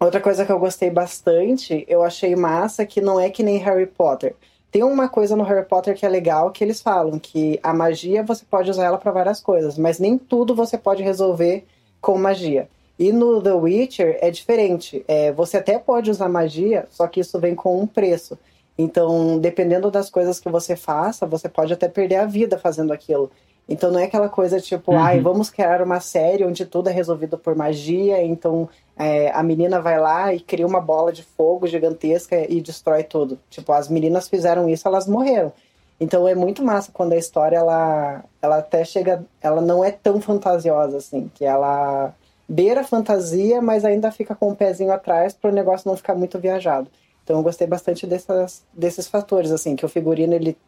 outra 0.00 0.20
coisa 0.20 0.44
que 0.44 0.50
eu 0.50 0.58
gostei 0.58 0.90
bastante, 0.90 1.84
eu 1.88 2.02
achei 2.02 2.34
massa 2.34 2.84
que 2.84 3.00
não 3.00 3.20
é 3.20 3.30
que 3.30 3.42
nem 3.42 3.58
Harry 3.58 3.86
Potter. 3.86 4.34
Tem 4.70 4.82
uma 4.82 5.08
coisa 5.08 5.36
no 5.36 5.44
Harry 5.44 5.66
Potter 5.66 5.96
que 5.96 6.06
é 6.06 6.08
legal, 6.08 6.50
que 6.50 6.62
eles 6.62 6.80
falam 6.80 7.18
que 7.18 7.58
a 7.62 7.72
magia 7.72 8.22
você 8.22 8.44
pode 8.44 8.70
usar 8.70 8.84
ela 8.84 8.98
para 8.98 9.10
várias 9.10 9.40
coisas, 9.40 9.76
mas 9.76 9.98
nem 9.98 10.16
tudo 10.16 10.54
você 10.54 10.78
pode 10.78 11.02
resolver 11.02 11.64
com 12.00 12.16
magia. 12.18 12.68
E 13.00 13.12
no 13.12 13.40
The 13.42 13.54
Witcher 13.54 14.18
é 14.20 14.30
diferente. 14.30 15.02
É, 15.08 15.32
você 15.32 15.56
até 15.56 15.78
pode 15.78 16.10
usar 16.10 16.28
magia, 16.28 16.86
só 16.90 17.06
que 17.06 17.20
isso 17.20 17.40
vem 17.40 17.54
com 17.54 17.80
um 17.80 17.86
preço. 17.86 18.38
Então, 18.76 19.38
dependendo 19.38 19.90
das 19.90 20.10
coisas 20.10 20.38
que 20.38 20.50
você 20.50 20.76
faça, 20.76 21.24
você 21.24 21.48
pode 21.48 21.72
até 21.72 21.88
perder 21.88 22.16
a 22.16 22.26
vida 22.26 22.58
fazendo 22.58 22.92
aquilo. 22.92 23.30
Então 23.66 23.90
não 23.90 24.00
é 24.00 24.04
aquela 24.04 24.28
coisa 24.28 24.60
tipo, 24.60 24.92
Uhum. 24.92 24.98
ai, 24.98 25.20
vamos 25.20 25.48
criar 25.48 25.80
uma 25.80 25.98
série 26.00 26.44
onde 26.44 26.66
tudo 26.66 26.90
é 26.90 26.92
resolvido 26.92 27.38
por 27.38 27.54
magia, 27.54 28.22
então 28.22 28.68
é, 28.98 29.30
a 29.30 29.42
menina 29.42 29.80
vai 29.80 29.98
lá 29.98 30.34
e 30.34 30.40
cria 30.40 30.66
uma 30.66 30.80
bola 30.80 31.10
de 31.12 31.22
fogo 31.22 31.66
gigantesca 31.66 32.36
e 32.52 32.60
destrói 32.60 33.02
tudo. 33.04 33.38
Tipo, 33.48 33.72
as 33.72 33.88
meninas 33.88 34.28
fizeram 34.28 34.68
isso, 34.68 34.86
elas 34.86 35.06
morreram. 35.06 35.52
Então 35.98 36.26
é 36.28 36.34
muito 36.34 36.62
massa 36.62 36.90
quando 36.92 37.12
a 37.12 37.16
história 37.16 37.56
ela, 37.56 38.24
ela 38.42 38.58
até 38.58 38.84
chega, 38.84 39.24
ela 39.40 39.60
não 39.62 39.82
é 39.84 39.90
tão 39.90 40.20
fantasiosa 40.20 40.96
assim, 40.98 41.30
que 41.34 41.44
ela 41.44 42.12
beira 42.50 42.80
a 42.80 42.84
fantasia, 42.84 43.62
mas 43.62 43.84
ainda 43.84 44.10
fica 44.10 44.34
com 44.34 44.50
o 44.50 44.56
pezinho 44.56 44.92
atrás 44.92 45.32
para 45.32 45.50
o 45.50 45.54
negócio 45.54 45.88
não 45.88 45.96
ficar 45.96 46.16
muito 46.16 46.36
viajado. 46.36 46.90
Então 47.22 47.36
eu 47.36 47.42
gostei 47.44 47.64
bastante 47.64 48.08
dessas, 48.08 48.64
desses 48.72 49.06
fatores 49.06 49.52
assim, 49.52 49.76
que 49.76 49.86
o 49.86 49.88
figurino 49.88 50.34
ele 50.34 50.58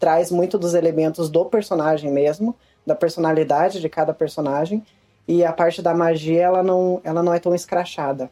traz 0.00 0.30
muito 0.30 0.56
dos 0.56 0.72
elementos 0.72 1.28
do 1.28 1.44
personagem 1.44 2.10
mesmo, 2.10 2.56
da 2.86 2.94
personalidade 2.94 3.82
de 3.82 3.88
cada 3.88 4.14
personagem, 4.14 4.82
e 5.28 5.44
a 5.44 5.52
parte 5.52 5.82
da 5.82 5.92
magia 5.92 6.40
ela 6.40 6.62
não, 6.62 7.02
ela 7.04 7.22
não 7.22 7.34
é 7.34 7.38
tão 7.38 7.54
escrachada. 7.54 8.30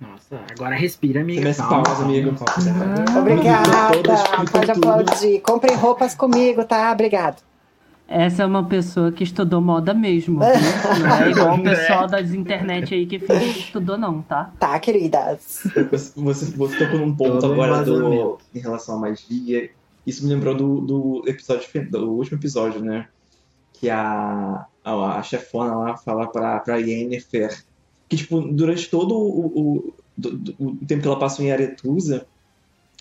Nossa, 0.00 0.40
agora 0.50 0.74
respira, 0.74 1.20
amiga. 1.20 1.52
Calma, 1.54 1.82
pausa, 1.82 2.00
calma, 2.00 2.04
amigo. 2.04 2.34
calma. 2.36 3.20
Obrigada! 3.20 3.92
Todas 3.92 4.20
explicam 4.20 4.46
Pode 4.46 4.70
aplaudir. 4.70 5.40
Comprem 5.40 5.76
roupas 5.76 6.14
comigo, 6.14 6.64
tá? 6.64 6.90
Obrigado. 6.92 7.42
Essa 8.08 8.44
é 8.44 8.46
uma 8.46 8.64
pessoa 8.64 9.10
que 9.10 9.24
estudou 9.24 9.60
moda 9.60 9.92
mesmo. 9.92 10.38
viu? 10.40 10.48
Não 11.00 11.16
é 11.16 11.30
igual 11.30 11.54
o 11.56 11.62
pessoal 11.62 12.06
das 12.06 12.32
internet 12.32 12.94
aí 12.94 13.04
que 13.06 13.18
finge 13.18 13.52
que 13.52 13.58
estudou, 13.60 13.98
não, 13.98 14.22
tá? 14.22 14.52
Tá, 14.60 14.78
queridas. 14.78 15.64
Você, 15.90 16.52
você, 16.52 16.76
tocou 16.78 17.00
num 17.00 17.14
ponto 17.14 17.40
Todo 17.40 17.52
agora 17.52 17.84
do, 17.84 18.38
em 18.54 18.60
relação 18.60 18.96
à 18.96 19.00
magia. 19.00 19.70
Isso 20.06 20.24
me 20.24 20.32
lembrou 20.32 20.54
do, 20.54 20.80
do 20.80 21.22
episódio 21.26 21.66
do 21.90 22.12
último 22.12 22.38
episódio, 22.38 22.80
né? 22.80 23.08
Que 23.72 23.90
a, 23.90 24.66
a, 24.84 25.18
a 25.18 25.22
chefona 25.24 25.74
lá 25.74 25.96
fala 25.96 26.28
pra, 26.28 26.60
pra 26.60 26.76
Yennefer 26.76 27.64
que, 28.08 28.16
tipo, 28.16 28.40
durante 28.40 28.88
todo 28.88 29.16
o, 29.16 29.46
o, 29.46 29.94
do- 30.16 30.54
o 30.58 30.76
tempo 30.86 31.02
que 31.02 31.08
ela 31.08 31.18
passou 31.18 31.44
em 31.44 31.50
Aretusa, 31.50 32.24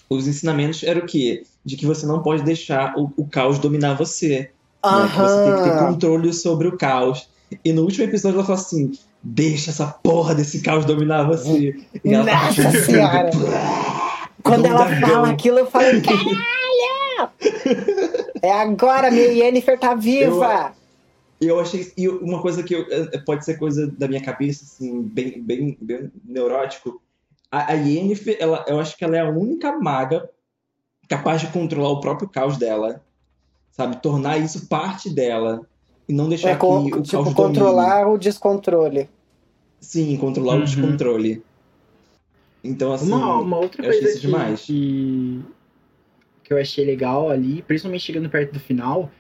os 0.10 0.28
ensinamentos 0.28 0.84
eram 0.84 1.02
o 1.02 1.06
quê? 1.06 1.44
De 1.64 1.76
que 1.78 1.86
você 1.86 2.06
não 2.06 2.22
pode 2.22 2.44
deixar 2.44 2.98
o, 2.98 3.12
o 3.16 3.28
caos 3.28 3.60
dominar 3.60 3.94
você. 3.94 4.52
Né? 4.86 5.10
Que 5.10 5.18
você 5.22 5.44
tem 5.44 5.56
que 5.56 5.70
ter 5.70 5.80
controle 5.80 6.34
sobre 6.34 6.68
o 6.68 6.78
caos. 6.78 7.30
E 7.64 7.72
no 7.74 7.84
último 7.84 8.04
episódio 8.06 8.38
ela 8.38 8.46
fala 8.46 8.58
assim: 8.60 8.92
deixa 9.22 9.72
essa 9.72 9.88
porra 9.88 10.34
desse 10.36 10.62
caos 10.62 10.86
dominar 10.86 11.24
você. 11.24 11.76
E 12.04 12.14
ela 12.14 12.24
Nossa 12.26 12.64
fala, 12.64 12.84
senhora. 12.84 13.30
Quando 14.44 14.66
ela 14.66 14.86
dragão. 14.86 15.10
fala 15.10 15.30
aquilo, 15.30 15.60
eu 15.60 15.66
falo, 15.66 15.86
caralho! 16.02 17.30
É 18.42 18.52
agora, 18.52 19.10
minha 19.10 19.28
Yennefer 19.28 19.80
tá 19.80 19.96
viva! 19.96 20.74
E 21.42 21.48
eu 21.48 21.60
achei. 21.60 21.92
E 21.98 22.08
uma 22.08 22.42
coisa 22.42 22.64
que 22.64 22.74
eu- 22.76 22.86
eh, 22.90 23.18
pode 23.26 23.44
ser 23.44 23.58
coisa 23.58 23.88
da 23.88 24.08
minha 24.08 24.22
cabeça, 24.22 24.64
assim, 24.64 25.02
bem, 25.02 25.42
bem, 25.42 25.78
bem 25.82 26.12
neurótico. 26.24 27.02
A, 27.52 27.72
a 27.72 27.74
Yennefer, 27.74 28.38
ela, 28.40 28.64
eu 28.68 28.80
acho 28.80 28.98
que 28.98 29.04
ela 29.04 29.18
é 29.18 29.22
a 29.22 29.30
única 29.30 29.78
maga 29.80 30.30
capaz 31.10 31.42
de 31.42 31.48
controlar 31.48 31.90
o 31.90 32.00
próprio 32.02 32.30
caos 32.30 32.58
dela. 32.58 33.02
Sabe? 33.76 33.98
Tornar 34.02 34.38
isso 34.38 34.68
parte 34.68 35.10
dela. 35.10 35.62
E 36.08 36.14
não 36.14 36.30
deixar 36.30 36.52
É 36.52 36.56
que 36.56 36.66
o 36.66 37.02
tipo, 37.02 37.24
caos 37.24 37.34
controlar 37.34 38.08
o 38.08 38.18
descontrole. 38.18 38.90
domine. 38.90 39.10
Sim, 39.82 40.16
controlar 40.18 40.56
Uhum. 40.56 40.62
o 40.62 40.66
descontrole. 40.66 41.44
Então, 42.64 42.94
assim. 42.94 43.12
Uma, 43.12 43.40
uma 43.40 43.58
outra 43.58 43.84
eu 43.84 43.90
achei 43.90 44.02
coisa 44.02 44.14
isso 44.14 44.22
que, 44.22 44.28
demais. 44.28 44.62
que, 44.62 45.42
que 46.44 46.54
eu 46.54 46.58
achei 46.58 46.86
legal 46.86 47.30
ali, 47.30 47.62
principalmente 47.64 48.02
chegando 48.06 48.30
perto 48.30 48.54
do 48.54 48.60
final, 48.60 49.12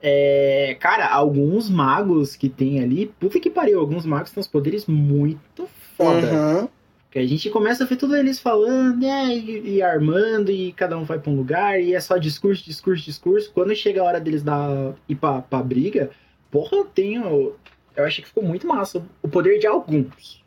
é. 0.00 0.76
Cara, 0.80 1.08
alguns 1.08 1.70
magos 1.70 2.34
que 2.34 2.48
tem 2.48 2.80
ali, 2.80 3.06
puta 3.06 3.38
que 3.38 3.48
pariu, 3.48 3.78
alguns 3.78 4.04
magos 4.04 4.32
têm 4.32 4.40
uns 4.40 4.48
poderes 4.48 4.86
muito 4.86 5.68
foda. 5.96 6.32
Uhum. 6.32 6.68
Que 7.12 7.18
a 7.18 7.26
gente 7.26 7.48
começa 7.50 7.84
a 7.84 7.86
ver 7.86 7.96
tudo 7.96 8.16
eles 8.16 8.40
falando, 8.40 8.96
né, 8.98 9.36
e, 9.36 9.74
e 9.76 9.82
armando, 9.82 10.50
e 10.50 10.72
cada 10.72 10.96
um 10.96 11.04
vai 11.04 11.18
pra 11.18 11.30
um 11.30 11.36
lugar, 11.36 11.78
e 11.80 11.94
é 11.94 12.00
só 12.00 12.16
discurso, 12.16 12.64
discurso, 12.64 13.04
discurso. 13.04 13.52
Quando 13.52 13.76
chega 13.76 14.00
a 14.00 14.04
hora 14.04 14.18
deles 14.18 14.42
dar, 14.42 14.94
ir 15.06 15.14
pra, 15.16 15.42
pra 15.42 15.62
briga, 15.62 16.10
porra, 16.50 16.84
tem. 16.94 17.18
o- 17.20 17.54
Eu 17.94 18.04
achei 18.06 18.22
que 18.22 18.28
ficou 18.28 18.42
muito 18.42 18.66
massa 18.66 19.04
o 19.22 19.28
poder 19.28 19.58
de 19.58 19.66
alguns. 19.66 20.42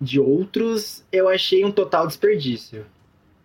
De 0.00 0.20
outros, 0.20 1.04
eu 1.10 1.28
achei 1.28 1.64
um 1.64 1.72
total 1.72 2.06
desperdício. 2.06 2.86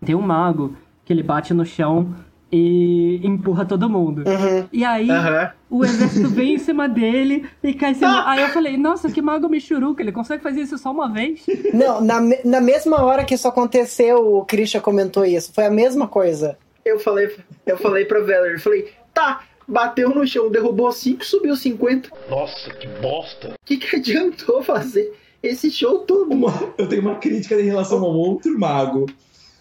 Tem 0.05 0.13
um 0.13 0.21
mago 0.21 0.77
que 1.03 1.11
ele 1.11 1.23
bate 1.23 1.51
no 1.55 1.65
chão 1.65 2.13
e 2.55 3.19
empurra 3.23 3.65
todo 3.65 3.89
mundo. 3.89 4.19
Uhum. 4.27 4.67
E 4.71 4.85
aí, 4.85 5.09
Aham. 5.09 5.51
o 5.71 5.83
exército 5.83 6.29
vem 6.29 6.53
em 6.53 6.57
cima 6.59 6.87
dele 6.87 7.45
e 7.63 7.73
cai 7.73 7.91
em 7.91 7.95
cima. 7.95 8.23
Aí 8.29 8.41
eu 8.43 8.49
falei, 8.49 8.77
nossa, 8.77 9.11
que 9.11 9.21
mago 9.23 9.49
michuruca, 9.49 10.03
ele 10.03 10.11
consegue 10.11 10.43
fazer 10.43 10.61
isso 10.61 10.77
só 10.77 10.91
uma 10.91 11.11
vez? 11.11 11.43
Não, 11.73 11.99
na, 11.99 12.19
na 12.45 12.61
mesma 12.61 13.01
hora 13.03 13.23
que 13.25 13.33
isso 13.33 13.47
aconteceu, 13.47 14.35
o 14.37 14.45
Christian 14.45 14.81
comentou 14.81 15.25
isso. 15.25 15.51
Foi 15.51 15.65
a 15.65 15.71
mesma 15.71 16.07
coisa. 16.07 16.55
Eu 16.85 16.99
falei, 16.99 17.35
eu 17.65 17.77
falei 17.77 18.05
pra 18.05 18.19
Valerie, 18.19 18.59
falei, 18.59 18.91
tá, 19.13 19.41
bateu 19.67 20.09
no 20.09 20.25
chão, 20.27 20.51
derrubou 20.51 20.91
5, 20.91 21.25
subiu 21.25 21.55
50. 21.55 22.09
Nossa, 22.29 22.69
que 22.71 22.87
bosta. 23.01 23.49
O 23.49 23.65
que, 23.65 23.77
que 23.77 23.95
adiantou 23.95 24.61
fazer 24.61 25.11
esse 25.41 25.71
show 25.71 25.99
todo? 25.99 26.31
Uma- 26.31 26.73
eu 26.77 26.87
tenho 26.87 27.01
uma 27.01 27.15
crítica 27.15 27.55
em 27.59 27.65
relação 27.65 27.97
ao 28.03 28.13
outro 28.13 28.57
mago. 28.59 29.07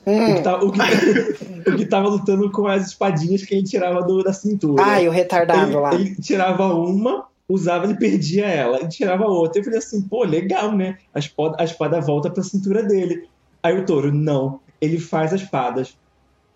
O, 0.04 0.10
Hum. 0.10 0.34
que 0.34 0.42
tá- 0.42 0.56
o 0.62 0.72
que- 0.72 0.80
o 1.70 1.76
que 1.76 1.86
tava 1.86 2.08
lutando 2.08 2.50
com 2.50 2.66
as 2.66 2.88
espadinhas 2.88 3.42
que 3.44 3.54
gente 3.54 3.70
tirava 3.70 4.02
do- 4.02 4.22
da 4.22 4.32
cintura. 4.32 4.82
Ai, 4.82 5.06
o 5.08 5.10
retardado 5.12 5.70
ele, 5.70 5.76
lá. 5.76 5.94
ele 5.94 6.14
tirava 6.16 6.74
uma, 6.74 7.26
usava 7.48 7.86
e 7.90 7.96
perdia 7.96 8.46
ela. 8.46 8.80
E 8.82 8.88
tirava 8.88 9.24
outra. 9.26 9.60
Eu 9.60 9.64
falei 9.64 9.78
assim, 9.78 10.02
pô, 10.02 10.24
legal, 10.24 10.72
né? 10.72 10.98
A 11.14 11.18
espada, 11.18 11.56
a 11.60 11.64
espada 11.64 12.00
volta 12.00 12.30
pra 12.30 12.42
cintura 12.42 12.82
dele. 12.82 13.28
Aí 13.62 13.78
o 13.78 13.84
touro, 13.86 14.12
não. 14.12 14.58
Ele 14.80 14.98
faz 14.98 15.32
as 15.32 15.42
espadas. 15.42 15.96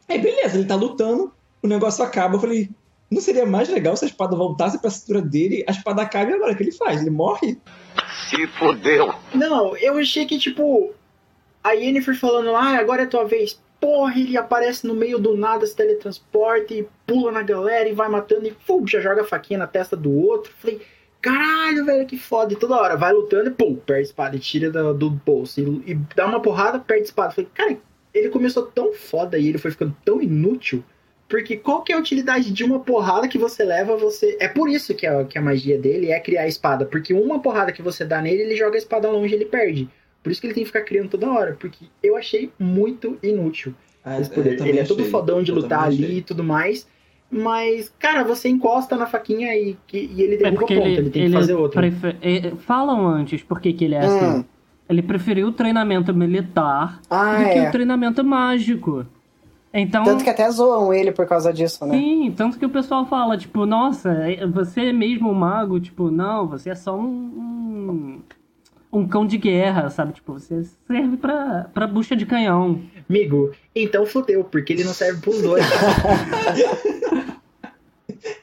Aí 0.08 0.18
beleza, 0.20 0.56
ele 0.58 0.66
tá 0.66 0.74
lutando, 0.74 1.32
o 1.62 1.68
negócio 1.68 2.02
acaba. 2.04 2.34
Eu 2.36 2.40
falei, 2.40 2.68
não 3.08 3.20
seria 3.20 3.46
mais 3.46 3.68
legal 3.68 3.96
se 3.96 4.04
a 4.04 4.08
espada 4.08 4.34
voltasse 4.36 4.80
pra 4.80 4.90
cintura 4.90 5.22
dele? 5.22 5.64
A 5.68 5.70
espada 5.70 6.02
acaba 6.02 6.30
e 6.30 6.34
agora 6.34 6.52
o 6.52 6.56
que 6.56 6.62
ele 6.64 6.72
faz? 6.72 7.00
Ele 7.00 7.10
morre? 7.10 7.58
Se 8.28 8.46
fodeu. 8.58 9.14
Não, 9.32 9.76
eu 9.76 9.96
achei 9.98 10.26
que, 10.26 10.36
tipo, 10.38 10.90
a 11.66 11.72
Yennefer 11.72 12.16
falando, 12.16 12.54
ah, 12.54 12.78
agora 12.78 13.02
é 13.02 13.06
tua 13.06 13.24
vez. 13.24 13.60
Porra, 13.80 14.18
ele 14.18 14.36
aparece 14.36 14.86
no 14.86 14.94
meio 14.94 15.18
do 15.18 15.36
nada, 15.36 15.66
se 15.66 15.74
teletransporta 15.74 16.72
e 16.72 16.86
pula 17.06 17.32
na 17.32 17.42
galera 17.42 17.88
e 17.88 17.92
vai 17.92 18.08
matando 18.08 18.46
e 18.46 18.52
pum, 18.52 18.86
já 18.86 19.00
joga 19.00 19.22
a 19.22 19.26
faquinha 19.26 19.58
na 19.58 19.66
testa 19.66 19.96
do 19.96 20.12
outro. 20.12 20.52
Falei, 20.58 20.80
caralho, 21.20 21.84
velho, 21.84 22.06
que 22.06 22.16
foda. 22.16 22.52
E 22.52 22.56
toda 22.56 22.76
hora 22.76 22.96
vai 22.96 23.12
lutando 23.12 23.48
e 23.48 23.52
pum, 23.52 23.74
perde 23.74 24.04
espada 24.04 24.36
e 24.36 24.38
tira 24.38 24.70
do, 24.70 24.94
do 24.94 25.10
bolso. 25.10 25.60
E, 25.60 25.90
e 25.90 25.94
dá 26.14 26.26
uma 26.26 26.40
porrada, 26.40 26.78
perde 26.78 27.04
espada. 27.04 27.32
Falei, 27.32 27.50
cara, 27.52 27.76
ele 28.14 28.28
começou 28.30 28.66
tão 28.66 28.92
foda 28.94 29.36
e 29.36 29.48
ele 29.48 29.58
foi 29.58 29.70
ficando 29.70 29.94
tão 30.04 30.22
inútil. 30.22 30.84
Porque 31.28 31.56
qual 31.56 31.82
que 31.82 31.92
é 31.92 31.96
a 31.96 31.98
utilidade 31.98 32.52
de 32.52 32.62
uma 32.62 32.78
porrada 32.78 33.26
que 33.26 33.36
você 33.36 33.64
leva, 33.64 33.96
você. 33.96 34.36
É 34.40 34.46
por 34.46 34.68
isso 34.68 34.94
que 34.94 35.06
a, 35.06 35.24
que 35.24 35.36
a 35.36 35.42
magia 35.42 35.76
dele 35.76 36.12
é 36.12 36.20
criar 36.20 36.42
a 36.42 36.48
espada. 36.48 36.86
Porque 36.86 37.12
uma 37.12 37.40
porrada 37.40 37.72
que 37.72 37.82
você 37.82 38.04
dá 38.04 38.22
nele, 38.22 38.42
ele 38.42 38.56
joga 38.56 38.76
a 38.76 38.78
espada 38.78 39.10
longe 39.10 39.34
e 39.34 39.36
ele 39.36 39.46
perde. 39.46 39.88
Por 40.26 40.32
isso 40.32 40.40
que 40.40 40.48
ele 40.48 40.54
tem 40.54 40.64
que 40.64 40.66
ficar 40.68 40.80
criando 40.82 41.08
toda 41.10 41.30
hora. 41.30 41.56
Porque 41.60 41.86
eu 42.02 42.16
achei 42.16 42.50
muito 42.58 43.16
inútil 43.22 43.72
Ah, 44.04 44.20
esse 44.20 44.28
eu 44.30 44.34
poder. 44.34 44.56
também 44.56 44.72
Ele 44.72 44.80
é 44.80 44.84
todo 44.84 44.98
achei. 44.98 45.10
fodão 45.12 45.40
de 45.40 45.52
Eu 45.52 45.54
lutar 45.56 45.84
ali 45.84 46.04
achei. 46.04 46.18
e 46.18 46.22
tudo 46.22 46.42
mais. 46.42 46.84
Mas, 47.30 47.92
cara, 47.98 48.24
você 48.24 48.48
encosta 48.48 48.96
na 48.96 49.06
faquinha 49.06 49.54
e, 49.56 49.76
que- 49.86 50.10
e 50.12 50.20
ele 50.22 50.34
É 50.34 50.38
derruba 50.38 50.58
porque 50.58 50.74
ponto. 50.74 50.86
ele, 50.88 50.96
Ele, 50.98 51.02
tem 51.10 51.12
que 51.12 51.18
ele 51.28 51.32
fazer 51.34 51.54
outro. 51.54 51.80
prefe- 51.80 52.16
é, 52.20 52.50
Falam 52.56 53.06
antes 53.06 53.40
por 53.44 53.60
que 53.60 53.72
que 53.72 53.84
ele 53.84 53.94
é 53.94 54.00
assim. 54.00 54.38
Hum. 54.40 54.44
Ele 54.88 55.02
preferiu 55.02 55.48
o 55.48 55.52
treinamento 55.52 56.12
militar 56.12 57.00
Ah, 57.08 57.36
do 57.38 57.44
que 57.50 57.58
é. 57.58 57.68
o 57.68 57.72
treinamento 57.72 58.24
mágico. 58.24 59.06
Então, 59.74 60.04
Tanto 60.04 60.24
que 60.24 60.30
até 60.30 60.48
zoam 60.50 60.94
ele 60.94 61.12
por 61.12 61.26
causa 61.26 61.52
disso, 61.52 61.84
né? 61.84 61.98
sim, 61.98 62.32
tanto 62.34 62.58
que 62.58 62.64
o 62.64 62.70
pessoal 62.70 63.04
fala, 63.04 63.36
tipo, 63.36 63.66
nossa, 63.66 64.10
é- 64.10 64.46
você 64.46 64.86
é 64.86 64.92
mesmo 64.92 65.28
um 65.30 65.34
mago, 65.34 65.78
tipo, 65.78 66.10
não, 66.10 66.46
você 66.46 66.70
é 66.70 66.74
só 66.74 66.96
um, 66.96 67.02
um, 67.04 68.20
um 68.98 69.06
cão 69.06 69.26
de 69.26 69.36
guerra, 69.36 69.90
sabe? 69.90 70.12
Tipo, 70.14 70.34
você 70.34 70.64
serve 70.86 71.16
pra, 71.16 71.70
pra 71.72 71.86
bucha 71.86 72.16
de 72.16 72.26
canhão. 72.26 72.80
Amigo, 73.08 73.52
então 73.74 74.06
fudeu, 74.06 74.44
porque 74.44 74.72
ele 74.72 74.84
não 74.84 74.94
serve 74.94 75.20
pros 75.20 75.42
dois. 75.42 75.64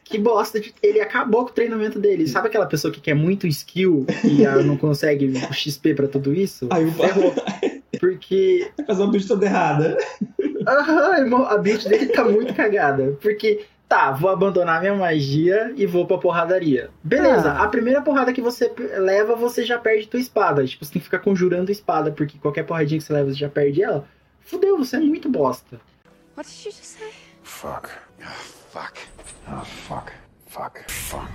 que 0.03 0.17
bosta 0.17 0.59
de. 0.59 0.73
Ele 0.81 1.01
acabou 1.01 1.43
com 1.43 1.51
o 1.51 1.53
treinamento 1.53 1.99
dele. 1.99 2.27
Sabe 2.27 2.47
aquela 2.47 2.65
pessoa 2.65 2.93
que 2.93 3.01
quer 3.01 3.15
muito 3.15 3.47
skill 3.47 4.05
e 4.23 4.43
não 4.63 4.77
consegue 4.77 5.33
XP 5.51 5.93
pra 5.95 6.07
tudo 6.07 6.33
isso? 6.33 6.67
Aí 6.69 6.85
o 6.85 6.91
Ferrou. 6.91 7.33
Porque 7.99 8.71
Vai 8.77 8.85
fazer 8.85 9.03
uma 9.03 9.11
bicho 9.11 9.27
toda 9.27 9.45
errada. 9.45 9.97
Aham, 10.67 11.17
irmão, 11.17 11.45
a 11.45 11.57
build 11.57 11.87
dele 11.87 12.07
tá 12.07 12.23
muito 12.23 12.53
cagada. 12.53 13.17
Porque, 13.21 13.65
tá, 13.93 14.11
vou 14.11 14.29
abandonar 14.31 14.79
minha 14.81 14.95
magia 14.95 15.71
e 15.77 15.85
vou 15.85 16.07
pra 16.07 16.17
porradaria. 16.17 16.89
Beleza, 17.03 17.51
Ah. 17.51 17.63
a 17.63 17.67
primeira 17.67 18.01
porrada 18.01 18.33
que 18.33 18.41
você 18.41 18.71
leva, 18.97 19.35
você 19.35 19.63
já 19.63 19.77
perde 19.77 20.07
tua 20.07 20.19
espada. 20.19 20.65
Tipo, 20.65 20.83
você 20.83 20.93
tem 20.93 20.99
que 20.99 21.05
ficar 21.05 21.19
conjurando 21.19 21.71
espada, 21.71 22.11
porque 22.11 22.37
qualquer 22.39 22.63
porradinha 22.63 22.99
que 22.99 23.05
você 23.05 23.13
leva, 23.13 23.29
você 23.29 23.35
já 23.37 23.49
perde 23.49 23.83
ela. 23.83 24.05
Fudeu, 24.41 24.77
você 24.77 24.95
é 24.95 24.99
muito 24.99 25.29
bosta. 25.29 25.79
What 26.35 26.49
did 26.49 26.65
you 26.65 26.71
just 26.71 26.83
say? 26.83 27.11
Fuck. 27.43 27.89
Oh, 28.19 28.25
fuck. 28.71 28.99
Oh, 29.47 29.63
fuck. 29.63 30.11
Fuck. 30.47 30.79
Fuck. 30.91 31.29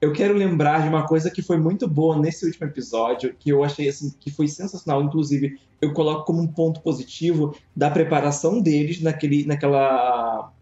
Eu 0.00 0.12
quero 0.12 0.34
lembrar 0.34 0.82
de 0.82 0.88
uma 0.88 1.06
coisa 1.06 1.30
que 1.30 1.40
foi 1.42 1.56
muito 1.58 1.88
boa 1.88 2.18
nesse 2.18 2.44
último 2.44 2.66
episódio, 2.66 3.34
que 3.38 3.50
eu 3.50 3.64
achei 3.64 3.88
assim, 3.88 4.12
que 4.20 4.30
foi 4.30 4.46
sensacional. 4.46 5.02
Inclusive, 5.02 5.58
eu 5.80 5.92
coloco 5.92 6.24
como 6.24 6.40
um 6.42 6.46
ponto 6.46 6.80
positivo 6.82 7.56
da 7.74 7.90
preparação 7.90 8.60
deles 8.60 9.00
naquele, 9.00 9.46
naquela, 9.46 10.52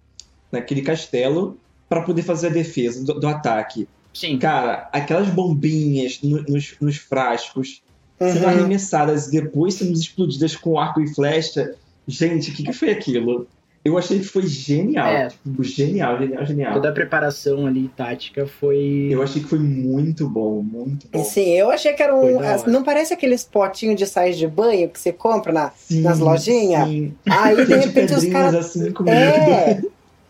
naquele 0.53 0.83
castelo 0.83 1.59
para 1.89 2.03
poder 2.03 2.23
fazer 2.23 2.47
a 2.49 2.51
defesa 2.51 3.05
do, 3.05 3.19
do 3.21 3.27
ataque. 3.27 3.89
Sim. 4.15 4.39
Cara, 4.39 4.89
aquelas 4.93 5.29
bombinhas 5.29 6.21
no- 6.23 6.43
nos, 6.45 6.75
nos 6.81 6.97
frascos 6.97 7.83
sendo 8.21 8.45
Uhum. 8.45 8.49
arremessadas 8.49 9.27
e 9.27 9.33
depois 9.43 9.75
sendo 9.75 9.93
explodidas 9.93 10.55
com 10.55 10.79
arco 10.79 11.01
e 11.01 11.13
flecha. 11.13 11.75
Gente, 12.07 12.51
o 12.51 12.55
que, 12.55 12.63
que 12.63 12.73
foi 12.73 12.91
aquilo? 12.91 13.49
Eu 13.85 13.99
achei 13.99 14.19
que 14.19 14.25
foi 14.25 14.47
genial. 14.47 15.07
É. 15.07 15.29
Tipo, 15.29 15.63
genial, 15.63 16.19
genial, 16.19 16.47
genial. 16.47 16.73
Toda 16.73 16.89
a 16.89 16.93
preparação 16.93 17.67
ali, 17.67 17.89
tática, 17.89 18.47
foi. 18.47 19.09
Eu 19.11 19.23
achei 19.23 19.43
que 19.43 19.49
foi 19.49 19.59
muito 19.59 20.27
bom, 20.27 20.63
muito 20.63 21.07
bom. 21.09 21.23
Sim, 21.23 21.51
eu 21.51 21.71
achei 21.71 21.93
que 21.93 22.03
era 22.03 22.15
um. 22.17 22.39
Não 22.67 22.83
parece 22.83 23.13
aqueles 23.13 23.45
potinhos 23.45 23.97
de 23.97 24.07
sais 24.07 24.39
de 24.39 24.47
banho 24.47 24.89
que 24.89 24.99
você 24.99 25.13
compra 25.13 25.53
na, 25.53 25.71
Sim, 25.77 26.01
nas 26.01 26.19
lojinhas? 26.19 26.89
sim. 26.89 27.15
Aí 27.29 27.57
de 27.67 27.75
repente 27.75 28.15
os 28.15 28.25
caras. 28.25 28.55
assim. 28.55 28.93
É! 29.07 29.83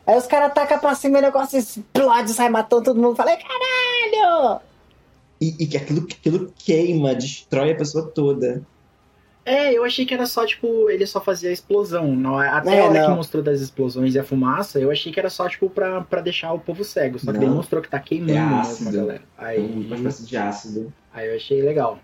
Aí 0.06 0.18
os 0.18 0.26
caras 0.26 0.52
tacam 0.52 0.78
pra 0.80 0.94
cima 0.96 1.18
e 1.18 1.20
o 1.20 1.22
negócio 1.22 1.56
explode, 1.56 2.32
sai 2.32 2.48
matando 2.48 2.82
todo 2.82 3.00
mundo. 3.00 3.14
Falei, 3.14 3.36
caralho! 3.36 4.60
E, 5.40 5.54
e 5.60 5.66
que 5.66 5.76
aquilo, 5.76 6.06
aquilo 6.10 6.52
queima, 6.58 7.14
destrói 7.14 7.70
a 7.72 7.76
pessoa 7.76 8.04
toda. 8.06 8.62
É, 9.46 9.74
eu 9.74 9.84
achei 9.84 10.06
que 10.06 10.14
era 10.14 10.24
só, 10.24 10.46
tipo, 10.46 10.88
ele 10.88 11.06
só 11.06 11.20
fazia 11.20 11.50
a 11.50 11.52
explosão. 11.52 12.16
Não, 12.16 12.38
até 12.38 12.76
É, 12.76 12.80
a 12.80 12.84
hora 12.86 13.00
não. 13.02 13.10
que 13.10 13.16
mostrou 13.16 13.42
das 13.42 13.60
explosões 13.60 14.14
e 14.14 14.18
a 14.18 14.24
fumaça, 14.24 14.78
eu 14.80 14.90
achei 14.90 15.12
que 15.12 15.20
era 15.20 15.28
só, 15.28 15.46
tipo, 15.48 15.68
pra, 15.68 16.00
pra 16.00 16.22
deixar 16.22 16.52
o 16.54 16.58
povo 16.58 16.82
cego. 16.82 17.18
Só 17.18 17.30
que 17.30 17.38
Não. 17.38 17.44
ele 17.46 17.54
mostrou 17.54 17.82
que 17.82 17.88
tá 17.90 18.00
queimando 18.00 18.32
É 18.32 18.40
mesmo 18.40 18.54
a 18.56 18.60
ácido. 18.60 18.92
galera. 18.96 19.22
É 19.38 19.44
Aí, 19.44 19.58
uma 19.86 19.96
espécie 19.96 20.26
de 20.26 20.36
ácido. 20.36 20.92
aí 21.12 21.28
eu 21.28 21.36
achei 21.36 21.60
legal. 21.60 21.98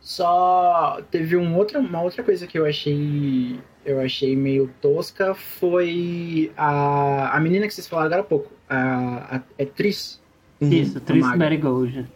Só 0.00 1.00
teve 1.10 1.36
um 1.36 1.56
outro, 1.56 1.78
uma 1.80 2.02
outra 2.02 2.22
coisa 2.22 2.46
que 2.46 2.58
eu 2.58 2.66
achei 2.66 3.58
eu 3.86 4.00
achei 4.00 4.34
meio 4.36 4.70
tosca 4.80 5.34
foi 5.34 6.50
a, 6.56 7.34
a 7.36 7.40
menina 7.40 7.66
que 7.66 7.74
vocês 7.74 7.86
falaram 7.88 8.06
agora 8.08 8.20
há 8.22 8.24
pouco. 8.24 8.50
A, 8.68 9.36
a, 9.36 9.40
é 9.58 9.64
Tris. 9.64 10.20
Isso, 10.60 11.00
Tris. 11.00 11.24
Marigold. 11.24 12.06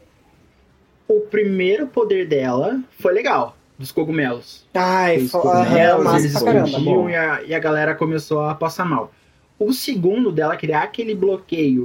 O 1.07 1.20
primeiro 1.22 1.86
poder 1.86 2.26
dela 2.28 2.82
foi 2.99 3.12
legal, 3.14 3.57
dos 3.79 3.93
cogumelos. 3.93 4.66
Ai, 4.74 5.18
Os 5.18 5.31
cogumelos, 5.31 6.05
massa 6.05 6.18
eles 6.18 6.35
explodiam 6.35 7.09
e 7.09 7.14
a, 7.14 7.43
e 7.45 7.55
a 7.55 7.59
galera 7.59 7.95
começou 7.95 8.43
a 8.45 8.55
passar 8.55 8.85
mal. 8.85 9.12
O 9.59 9.72
segundo 9.72 10.31
dela 10.33 10.57
criar 10.57 10.83
aquele 10.83 11.14
bloqueio 11.14 11.85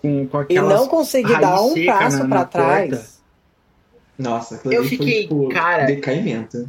com, 0.00 0.26
com 0.26 0.38
E 0.38 0.42
aquelas 0.42 0.80
não 0.80 0.88
consegui 0.88 1.32
raiz 1.32 1.40
dar 1.46 1.60
um 1.62 1.86
passo 1.86 2.26
na 2.28 2.44
trás. 2.44 2.90
porta. 2.90 3.14
Nossa, 4.16 4.60
Eu 4.70 4.84
fiquei, 4.84 5.26
foi, 5.28 5.44
tipo, 5.44 5.48
cara- 5.48 5.84
decaimento. 5.86 6.68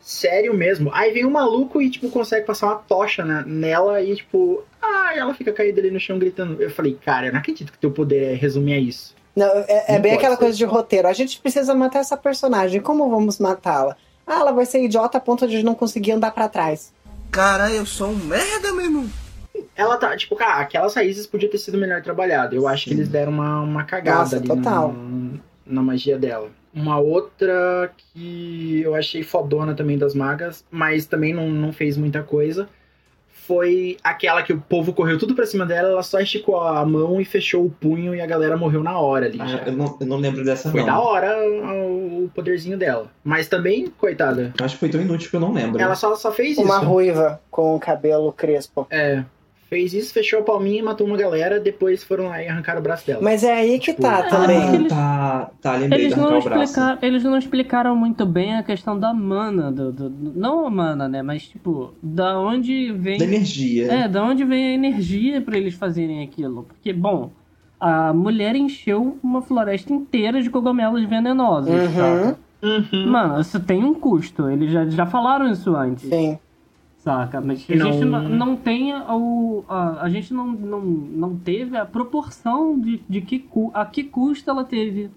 Sério 0.00 0.52
mesmo. 0.52 0.90
Aí 0.92 1.12
vem 1.12 1.24
um 1.24 1.30
maluco 1.30 1.80
e, 1.80 1.88
tipo, 1.88 2.10
consegue 2.10 2.44
passar 2.46 2.66
uma 2.66 2.74
tocha 2.76 3.24
na- 3.24 3.42
nela 3.46 4.02
e, 4.02 4.16
tipo, 4.16 4.62
ah, 4.80 5.12
ela 5.14 5.32
fica 5.34 5.52
caída 5.52 5.80
ali 5.80 5.90
no 5.90 6.00
chão 6.00 6.18
gritando. 6.18 6.60
Eu 6.60 6.70
falei, 6.70 6.98
cara, 7.04 7.26
eu 7.28 7.32
não 7.32 7.38
acredito 7.38 7.70
que 7.72 7.78
teu 7.78 7.90
poder 7.92 8.32
é 8.32 8.34
resumir 8.34 8.74
a 8.74 8.78
isso. 8.78 9.14
Não, 9.34 9.46
é, 9.46 9.96
é 9.96 9.98
bem 9.98 10.12
aquela 10.12 10.36
coisa 10.36 10.56
de 10.56 10.64
roteiro. 10.64 11.08
A 11.08 11.12
gente 11.12 11.40
precisa 11.40 11.74
matar 11.74 12.00
essa 12.00 12.16
personagem. 12.16 12.80
Como 12.80 13.08
vamos 13.08 13.38
matá-la? 13.38 13.96
Ah, 14.26 14.40
ela 14.40 14.52
vai 14.52 14.66
ser 14.66 14.84
idiota 14.84 15.18
a 15.18 15.20
ponto 15.20 15.48
de 15.48 15.62
não 15.62 15.74
conseguir 15.74 16.12
andar 16.12 16.30
pra 16.32 16.48
trás. 16.48 16.92
Cara, 17.30 17.70
eu 17.70 17.86
sou 17.86 18.10
um 18.10 18.16
merda, 18.16 18.72
meu 18.72 18.84
irmão. 18.84 19.06
Ela 19.74 19.96
tá, 19.96 20.14
tipo, 20.16 20.36
cara, 20.36 20.60
aquelas 20.60 20.94
raízes 20.94 21.26
podiam 21.26 21.50
ter 21.50 21.58
sido 21.58 21.78
melhor 21.78 22.02
trabalhado. 22.02 22.54
Eu 22.54 22.68
acho 22.68 22.84
que 22.84 22.94
eles 22.94 23.08
deram 23.08 23.32
uma, 23.32 23.60
uma 23.60 23.84
cagada 23.84 24.18
Nossa, 24.18 24.36
ali 24.36 24.46
total. 24.46 24.92
Na, 24.92 25.38
na 25.66 25.82
magia 25.82 26.18
dela. 26.18 26.50
Uma 26.74 26.98
outra 26.98 27.92
que 27.96 28.80
eu 28.82 28.94
achei 28.94 29.22
fodona 29.22 29.74
também 29.74 29.98
das 29.98 30.14
magas, 30.14 30.64
mas 30.70 31.06
também 31.06 31.34
não, 31.34 31.48
não 31.50 31.72
fez 31.72 31.96
muita 31.96 32.22
coisa, 32.22 32.68
foi 33.46 33.96
aquela 34.04 34.42
que 34.42 34.52
o 34.52 34.60
povo 34.60 34.92
correu 34.92 35.18
tudo 35.18 35.34
pra 35.34 35.44
cima 35.46 35.66
dela, 35.66 35.88
ela 35.88 36.02
só 36.02 36.20
esticou 36.20 36.60
a 36.60 36.84
mão 36.86 37.20
e 37.20 37.24
fechou 37.24 37.64
o 37.66 37.70
punho 37.70 38.14
e 38.14 38.20
a 38.20 38.26
galera 38.26 38.56
morreu 38.56 38.82
na 38.82 38.98
hora 38.98 39.26
ali. 39.26 39.38
Ah, 39.40 39.46
já. 39.46 39.58
eu, 39.64 39.72
não, 39.72 39.96
eu 40.00 40.06
não 40.06 40.16
lembro 40.16 40.44
dessa, 40.44 40.70
Foi 40.70 40.80
não. 40.80 40.86
da 40.86 41.00
hora 41.00 41.36
o, 41.38 42.24
o 42.24 42.30
poderzinho 42.34 42.78
dela. 42.78 43.06
Mas 43.24 43.48
também, 43.48 43.88
coitada, 43.98 44.52
acho 44.60 44.74
que 44.74 44.80
foi 44.80 44.88
tão 44.88 45.00
inútil 45.00 45.28
que 45.30 45.36
eu 45.36 45.40
não 45.40 45.52
lembro. 45.52 45.80
ela 45.80 45.94
só, 45.94 46.14
só 46.14 46.30
fez 46.30 46.56
Uma 46.58 46.76
isso. 46.78 46.86
ruiva 46.86 47.40
com 47.50 47.74
o 47.74 47.80
cabelo 47.80 48.32
crespo. 48.32 48.86
É, 48.90 49.24
Fez 49.72 49.94
isso, 49.94 50.12
fechou 50.12 50.40
a 50.40 50.42
palminha 50.42 50.80
e 50.80 50.82
matou 50.82 51.06
uma 51.06 51.16
galera, 51.16 51.58
depois 51.58 52.04
foram 52.04 52.28
lá 52.28 52.42
e 52.42 52.46
arrancaram 52.46 52.78
o 52.80 52.82
braço 52.82 53.06
dela. 53.06 53.20
Mas 53.22 53.42
é 53.42 53.54
aí 53.54 53.78
que 53.78 53.86
Tipo, 53.92 54.02
tá 54.02 54.18
ah, 54.18 54.22
também. 54.24 54.74
eles- 54.74 54.88
Tá, 54.92 55.50
tá, 55.62 55.76
lembrei 55.76 56.04
Eles 56.04 56.14
não, 56.14 56.36
explicaram, 56.38 56.98
eles 57.00 57.24
não 57.24 57.38
explicaram 57.38 57.96
muito 57.96 58.26
bem 58.26 58.54
a 58.58 58.62
questão 58.62 58.98
da 59.00 59.14
mana. 59.14 59.72
Do, 59.72 59.90
do- 59.90 60.10
do- 60.10 60.38
não 60.38 60.66
a 60.66 60.70
mana, 60.70 61.08
né? 61.08 61.22
Mas, 61.22 61.44
tipo, 61.48 61.94
da 62.02 62.38
onde 62.38 62.92
vem. 62.92 63.16
Da 63.16 63.24
energia. 63.24 63.90
É, 63.90 64.06
da 64.08 64.22
onde 64.22 64.44
vem 64.44 64.62
a 64.62 64.74
energia 64.74 65.40
pra 65.40 65.56
eles 65.56 65.72
fazerem 65.72 66.22
aquilo. 66.22 66.64
Porque, 66.64 66.92
bom, 66.92 67.30
a 67.80 68.12
mulher 68.12 68.54
encheu 68.54 69.16
uma 69.22 69.40
floresta 69.40 69.90
inteira 69.90 70.42
de 70.42 70.50
cogumelos 70.50 71.02
venenosos, 71.04 71.70
Uhum. 71.70 71.88
saca? 71.94 72.38
Uhum. 72.62 73.06
Mano, 73.10 73.40
isso 73.40 73.58
tem 73.58 73.82
um 73.82 73.94
custo. 73.94 74.50
Eles 74.50 74.70
já, 74.70 74.84
já 74.84 75.06
falaram 75.06 75.50
isso 75.50 75.74
antes. 75.74 76.08
Sim. 76.10 76.38
Saca? 77.02 77.40
Mas 77.40 77.66
a 77.68 77.74
Não- 77.74 77.92
gente 77.92 78.04
não, 78.04 78.22
não 78.28 78.56
tem 78.56 78.94
o. 78.94 79.64
A, 79.68 80.02
a 80.04 80.08
gente 80.08 80.32
não, 80.32 80.46
não, 80.46 80.80
não 80.80 81.36
teve 81.36 81.76
a 81.76 81.84
proporção 81.84 82.78
de, 82.78 83.02
de 83.08 83.20
que, 83.20 83.44
a 83.74 83.84
que 83.84 84.04
custo 84.04 84.48
ela 84.48 84.62
teve. 84.64 85.10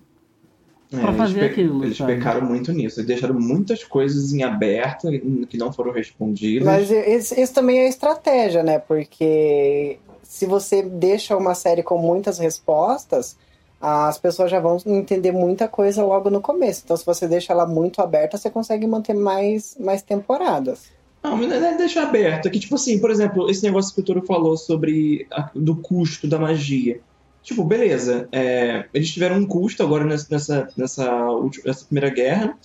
É, 0.92 0.98
pra 1.00 1.08
eles 1.10 1.18
fazer 1.18 1.40
pe- 1.40 1.46
aquilo, 1.46 1.84
Eles 1.84 1.98
sabe? 1.98 2.16
pecaram 2.16 2.48
muito 2.48 2.72
nisso. 2.72 3.00
Eles 3.00 3.08
deixaram 3.08 3.40
muitas 3.40 3.84
coisas 3.84 4.34
em 4.34 4.44
aberto 4.44 5.08
que 5.48 5.58
não 5.58 5.72
foram 5.72 5.92
respondidas. 5.92 6.66
Mas 6.66 6.90
isso, 6.90 7.40
isso 7.40 7.54
também 7.54 7.80
é 7.80 7.88
estratégia, 7.88 8.64
né? 8.64 8.80
Porque 8.80 10.00
se 10.24 10.46
você 10.46 10.82
deixa 10.82 11.36
uma 11.38 11.54
série 11.54 11.84
com 11.84 11.98
muitas 12.00 12.40
respostas, 12.40 13.36
as 13.82 14.18
pessoas 14.18 14.50
já 14.50 14.60
vão 14.60 14.78
entender 14.88 15.32
muita 15.32 15.68
coisa 15.68 16.04
logo 16.04 16.30
no 16.32 16.40
começo. 16.42 16.82
Então, 16.86 16.96
se 16.98 17.06
você 17.06 17.28
deixa 17.28 17.52
ela 17.54 17.66
muito 17.68 18.02
aberta, 18.02 18.38
você 18.38 18.50
consegue 18.50 18.88
manter 18.88 19.14
mais, 19.14 19.76
mais 19.80 20.02
temporadas. 20.02 20.95
Não, 21.26 21.36
mas 21.38 21.52
é 21.52 21.76
deixar 21.76 22.04
aberto. 22.04 22.46
É 22.48 22.52
que, 22.52 22.60
tipo 22.60 22.76
assim, 22.76 23.00
por 23.00 23.10
exemplo, 23.10 23.50
esse 23.50 23.64
negócio 23.64 23.94
que 23.96 24.00
o 24.02 24.04
Toro 24.04 24.22
falou 24.26 24.56
sobre 24.56 25.26
a- 25.32 25.50
do 25.56 25.76
custo 25.76 26.28
da 26.28 26.38
magia. 26.38 27.02
Tipo, 27.42 27.64
beleza, 27.64 28.28
é, 28.32 28.86
eles 28.94 29.12
tiveram 29.12 29.38
um 29.38 29.46
custo 29.46 29.82
agora 29.82 30.04
nessa, 30.06 30.28
nessa, 30.30 30.68
nessa, 30.78 31.12
última- 31.32 31.64
nessa 31.66 31.86
primeira 31.86 32.10
guerra, 32.10 32.56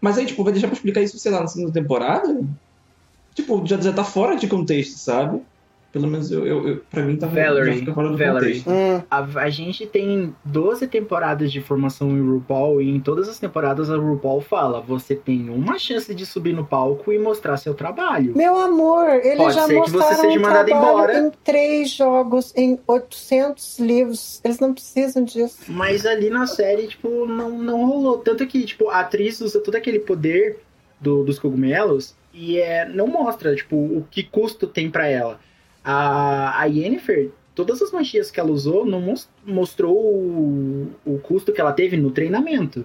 mas 0.00 0.18
aí, 0.18 0.26
tipo, 0.26 0.42
vai 0.42 0.52
deixar 0.52 0.66
pra 0.66 0.74
explicar 0.76 1.00
isso, 1.00 1.18
sei 1.18 1.30
lá, 1.30 1.40
na 1.40 1.46
segunda 1.46 1.72
temporada? 1.72 2.44
Tipo, 3.34 3.64
já, 3.64 3.80
já 3.80 3.92
tá 3.92 4.02
fora 4.02 4.34
de 4.36 4.48
contexto, 4.48 4.98
sabe? 4.98 5.40
Pelo 5.90 6.06
menos 6.06 6.30
eu, 6.30 6.46
eu, 6.46 6.68
eu 6.68 6.82
pra 6.90 7.02
mim 7.02 7.16
tá 7.16 7.26
Valerie, 7.26 7.82
já 7.84 7.94
fora 7.94 8.10
do 8.10 8.16
Valerie. 8.18 8.60
contexto. 8.62 8.70
Hum, 8.70 9.02
A, 9.10 9.18
a 9.40 9.48
gente 9.50 9.86
tem 9.86 10.34
12 10.44 10.86
temporadas 10.86 11.50
de 11.50 11.62
formação 11.62 12.10
em 12.10 12.20
RuPaul 12.20 12.82
e 12.82 12.90
em 12.90 13.00
todas 13.00 13.26
as 13.26 13.38
temporadas 13.38 13.90
a 13.90 13.96
RuPaul 13.96 14.42
fala: 14.42 14.82
você 14.82 15.14
tem 15.14 15.48
uma 15.48 15.78
chance 15.78 16.14
de 16.14 16.26
subir 16.26 16.52
no 16.52 16.64
palco 16.66 17.10
e 17.10 17.18
mostrar 17.18 17.56
seu 17.56 17.72
trabalho. 17.72 18.36
Meu 18.36 18.58
amor, 18.58 19.08
eles 19.08 19.38
Pode 19.38 19.54
já 19.54 19.66
ser 19.66 19.80
que 19.82 19.90
você 19.90 19.96
mostraram 19.96 20.20
seja 20.22 20.38
um 20.38 20.42
mandado 20.42 20.66
trabalho 20.66 20.88
embora. 20.92 21.18
em 21.20 21.30
três 21.42 21.90
jogos, 21.90 22.52
em 22.54 22.78
800 22.86 23.78
livros. 23.78 24.40
Eles 24.44 24.60
não 24.60 24.74
precisam 24.74 25.24
disso. 25.24 25.58
Mas 25.68 26.04
ali 26.04 26.28
na 26.30 26.46
série, 26.46 26.86
tipo, 26.86 27.24
não, 27.26 27.50
não 27.58 27.86
rolou. 27.86 28.18
Tanto 28.18 28.46
que, 28.46 28.62
tipo, 28.64 28.88
a 28.90 29.00
atriz 29.00 29.40
usa 29.40 29.58
todo 29.60 29.74
aquele 29.74 29.98
poder 30.00 30.58
do- 31.00 31.24
dos 31.24 31.38
cogumelos 31.38 32.14
e 32.34 32.58
é, 32.58 32.86
não 32.88 33.06
mostra, 33.06 33.54
tipo, 33.56 33.74
o 33.76 34.04
que 34.10 34.22
custo 34.22 34.66
tem 34.66 34.90
pra 34.90 35.08
ela. 35.08 35.40
A, 35.84 36.60
a 36.60 36.64
Yennefer, 36.66 37.30
todas 37.54 37.80
as 37.82 37.90
magias 37.92 38.30
que 38.30 38.38
ela 38.40 38.50
usou, 38.50 38.84
não 38.84 39.00
mos- 39.00 39.28
mostrou 39.44 39.96
o, 39.96 40.90
o 41.04 41.18
custo 41.18 41.52
que 41.52 41.60
ela 41.60 41.72
teve 41.72 41.96
no 41.96 42.10
treinamento. 42.10 42.84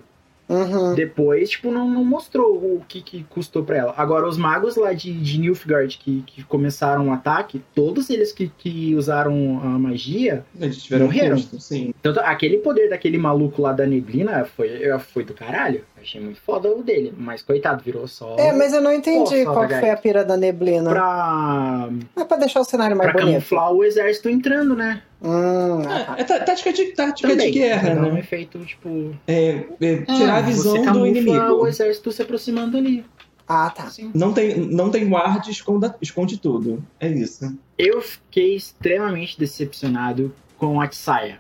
Uhum. 0.50 0.94
Depois, 0.94 1.50
tipo, 1.50 1.72
não, 1.72 1.90
não 1.90 2.04
mostrou 2.04 2.54
o 2.58 2.84
que, 2.88 3.02
que 3.02 3.24
custou 3.30 3.64
pra 3.64 3.78
ela. 3.78 3.94
Agora, 3.96 4.28
os 4.28 4.38
magos 4.38 4.76
lá 4.76 4.92
de, 4.92 5.12
de 5.14 5.40
Nilfgaard 5.40 5.98
que, 5.98 6.22
que 6.28 6.44
começaram 6.44 7.08
o 7.08 7.14
ataque, 7.14 7.62
todos 7.74 8.10
eles 8.10 8.34
que, 8.34 8.52
que 8.58 8.94
usaram 8.94 9.62
a 9.64 9.80
magia, 9.80 10.46
Eles 10.60 10.84
tiveram 10.84 11.06
Morreram. 11.06 11.38
custo, 11.38 11.60
sim. 11.62 11.94
tanto, 12.02 12.20
aquele 12.20 12.58
poder 12.58 12.90
daquele 12.90 13.18
maluco 13.18 13.62
lá 13.62 13.72
da 13.72 13.86
neblina 13.88 14.44
foi, 14.44 14.70
foi 15.14 15.24
do 15.24 15.34
caralho. 15.34 15.86
Achei 16.04 16.20
muito 16.20 16.42
foda 16.42 16.70
o 16.70 16.84
dele. 16.84 17.14
Mas, 17.18 17.42
coitado, 17.42 17.82
virou 17.82 18.06
só 18.10 18.36
É, 18.38 18.52
mas 18.52 18.74
eu 18.74 18.82
não 18.82 18.92
entendi 18.92 19.46
Pô, 19.46 19.54
qual 19.54 19.70
foi 19.70 19.90
a 19.90 19.96
pira 19.96 20.26
da 20.26 20.36
neblina. 20.36 20.90
pra, 20.90 21.90
É 22.18 22.26
pra 22.26 22.36
deixar 22.38 22.60
o 22.60 22.66
cenário 22.66 22.96
mais 22.98 23.10
pra 23.10 23.22
bonito. 23.22 23.36
camuflar 23.36 23.72
o 23.72 23.84
exército 23.86 24.28
entrando, 24.30 24.76
né? 24.76 25.02
Hum, 25.22 25.82
ah, 25.88 26.04
tá. 26.06 26.16
É, 26.18 26.22
é 26.22 26.24
tá- 26.26 26.40
tática 26.42 26.74
de, 26.74 26.86
tática 26.94 27.30
de 27.30 27.34
Também. 27.36 27.52
guerra, 27.54 27.82
Pra 27.92 27.96
dar 27.96 28.08
um 28.10 28.14
né? 28.14 28.20
efeito, 28.20 28.60
tipo... 28.66 29.16
É, 29.26 29.64
é 29.80 29.96
tirar 30.02 30.38
a 30.40 30.42
você 30.42 30.48
visão 30.52 30.92
do 30.92 31.08
inimigo. 31.08 31.54
o 31.62 31.68
exército 31.68 32.12
se 32.12 32.22
aproximando 32.22 32.76
ali. 32.78 33.06
Ah, 33.48 33.70
tá. 33.70 33.90
Não 34.14 34.34
tem, 34.34 34.58
não 34.58 34.90
tem 34.90 35.08
guarda, 35.08 35.50
esconda, 35.50 35.96
esconde 36.02 36.38
tudo. 36.38 36.84
É 37.00 37.08
isso. 37.08 37.58
Eu 37.78 38.02
fiquei 38.02 38.56
extremamente 38.56 39.40
decepcionado 39.40 40.34
com 40.58 40.82
a 40.82 40.88
Tsaya. 40.88 41.40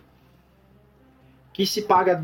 Que 1.53 1.65
se 1.65 1.81
paga 1.83 2.23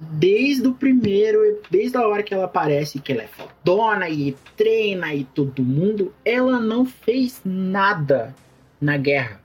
desde 0.00 0.66
o 0.68 0.74
primeiro, 0.74 1.60
desde 1.70 1.96
a 1.96 2.06
hora 2.06 2.22
que 2.22 2.32
ela 2.32 2.44
aparece, 2.44 3.00
que 3.00 3.12
ela 3.12 3.22
é 3.22 3.26
fodona 3.26 4.08
e 4.08 4.36
treina 4.56 5.12
e 5.14 5.24
todo 5.24 5.62
mundo, 5.62 6.12
ela 6.24 6.60
não 6.60 6.84
fez 6.86 7.40
nada 7.44 8.34
na 8.80 8.96
guerra. 8.96 9.40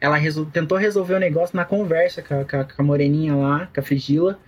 Ela 0.00 0.16
resol- 0.16 0.46
tentou 0.46 0.76
resolver 0.76 1.14
o 1.14 1.20
negócio 1.20 1.56
na 1.56 1.64
conversa 1.64 2.20
com 2.22 2.40
a, 2.40 2.44
com 2.44 2.56
a- 2.56 2.64
com 2.64 2.82
a 2.82 2.84
moreninha 2.84 3.34
lá, 3.36 3.68
com 3.72 3.78
a 3.80 3.82
Frigila, 3.82 4.38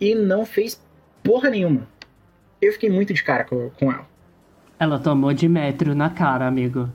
e 0.00 0.14
não 0.14 0.46
fez 0.46 0.80
porra 1.24 1.50
nenhuma. 1.50 1.88
Eu 2.62 2.72
fiquei 2.72 2.88
muito 2.88 3.12
de 3.12 3.22
cara 3.24 3.42
com, 3.44 3.70
com 3.70 3.90
ela. 3.90 4.06
Ela 4.78 4.98
tomou 5.00 5.32
Dimétrio 5.32 5.94
na 5.94 6.08
cara, 6.10 6.46
amigo. 6.46 6.88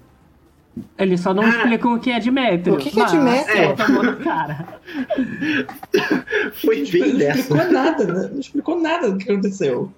Eles 0.98 1.20
só 1.22 1.34
não 1.34 1.44
Ah. 1.44 1.50
explicam 1.50 1.94
o 1.94 2.00
que 2.00 2.10
é 2.12 2.20
Dimétrio. 2.20 2.74
O 2.76 2.78
que 2.78 2.90
que 2.90 3.00
é 3.00 3.04
mas 3.04 3.12
Dimétrio? 3.12 3.58
Ela 3.58 3.76
tomou 3.76 4.04
na 4.04 4.16
cara. 4.16 4.68
Foi 6.54 6.84
bem 6.86 7.12
não 7.14 7.18
dessa. 7.20 7.40
explicou 7.40 7.72
nada, 7.72 8.04
né? 8.06 8.30
Não 8.32 8.40
explicou 8.40 8.82
nada 8.82 9.12
do 9.12 9.18
que 9.18 9.32
aconteceu. 9.32 9.92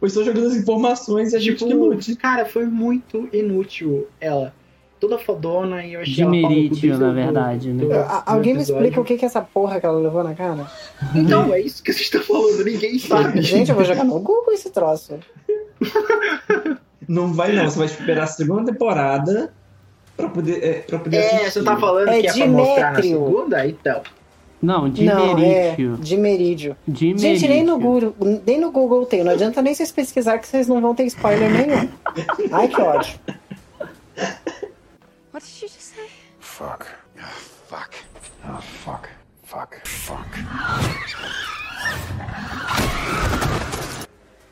Foi 0.00 0.08
só 0.10 0.22
jogando 0.22 0.46
as 0.46 0.56
informações 0.56 1.32
e 1.32 1.36
a 1.36 1.38
gente 1.40 1.64
que 1.64 1.74
lute. 1.74 2.06
Tipo, 2.12 2.22
cara, 2.22 2.44
foi 2.46 2.64
muito 2.66 3.28
inútil 3.32 4.06
ela. 4.20 4.54
Toda 5.00 5.16
fodona 5.18 5.84
e 5.84 5.92
eu 5.94 6.00
achei 6.00 6.22
ela 6.24 6.30
no 6.32 6.36
Dimerítio, 6.38 6.80
desde 6.80 6.98
na 7.04 7.10
o- 7.10 7.14
verdade, 7.14 7.72
né? 7.72 7.84
alguém 8.26 8.54
me 8.54 8.62
explica 8.62 9.00
o 9.00 9.04
que 9.04 9.16
que 9.16 9.24
é 9.24 9.26
essa 9.28 9.40
porra 9.40 9.78
que 9.78 9.86
ela 9.86 9.98
levou 9.98 10.24
na 10.24 10.34
cara? 10.34 10.66
Então, 11.14 11.52
é 11.54 11.60
isso 11.60 11.82
que 11.82 11.92
você 11.92 12.02
está 12.02 12.20
falando, 12.20 12.64
ninguém 12.64 12.98
sabe. 12.98 13.40
Gente, 13.42 13.70
eu 13.70 13.76
vou 13.76 13.84
jogar 13.84 14.02
no 14.04 14.18
Google 14.18 14.52
esse 14.52 14.70
troço. 14.70 15.18
Não 17.08 17.32
vai 17.32 17.52
não, 17.54 17.64
você 17.64 17.78
vai 17.78 17.86
esperar 17.86 18.24
a 18.24 18.26
segunda 18.26 18.70
temporada 18.70 19.50
pra 20.18 20.28
poder, 20.28 20.62
é, 20.64 20.72
pra 20.80 20.98
poder 20.98 21.16
É, 21.16 21.26
assistir. 21.26 21.50
você 21.52 21.62
tá 21.62 21.76
falando 21.76 22.08
É 22.08 22.20
que 22.20 22.26
é 22.26 22.32
pra 22.32 22.46
mostrar 22.48 22.92
na 22.92 23.02
segunda? 23.02 23.66
Então. 23.66 24.02
Não, 24.60 24.88
Não, 24.88 25.38
é. 25.38 25.76
Dimerídio. 26.00 26.76
Gente, 26.92 27.46
nem 27.46 27.62
no, 27.62 27.78
Google, 27.78 28.12
nem 28.44 28.60
no 28.60 28.72
Google 28.72 29.06
tem. 29.06 29.22
Não 29.22 29.30
adianta 29.32 29.62
nem 29.62 29.72
vocês 29.72 29.92
pesquisar 29.92 30.38
que 30.38 30.48
vocês 30.48 30.66
não 30.66 30.80
vão 30.80 30.94
ter 30.96 31.04
spoiler 31.04 31.48
nenhum. 31.48 31.88
Ai, 32.50 32.66
que 32.66 32.80
ódio. 32.80 33.14
What 35.32 35.46
did 35.46 35.62
you 35.62 35.68
just 35.68 35.80
say? 35.94 36.06
Fuck. 36.40 36.86
Ah, 37.20 37.26
fuck. 37.68 37.96
Ah, 38.44 38.60
fuck. 38.60 39.08
Fuck. 39.44 39.76
Fuck. 39.84 40.28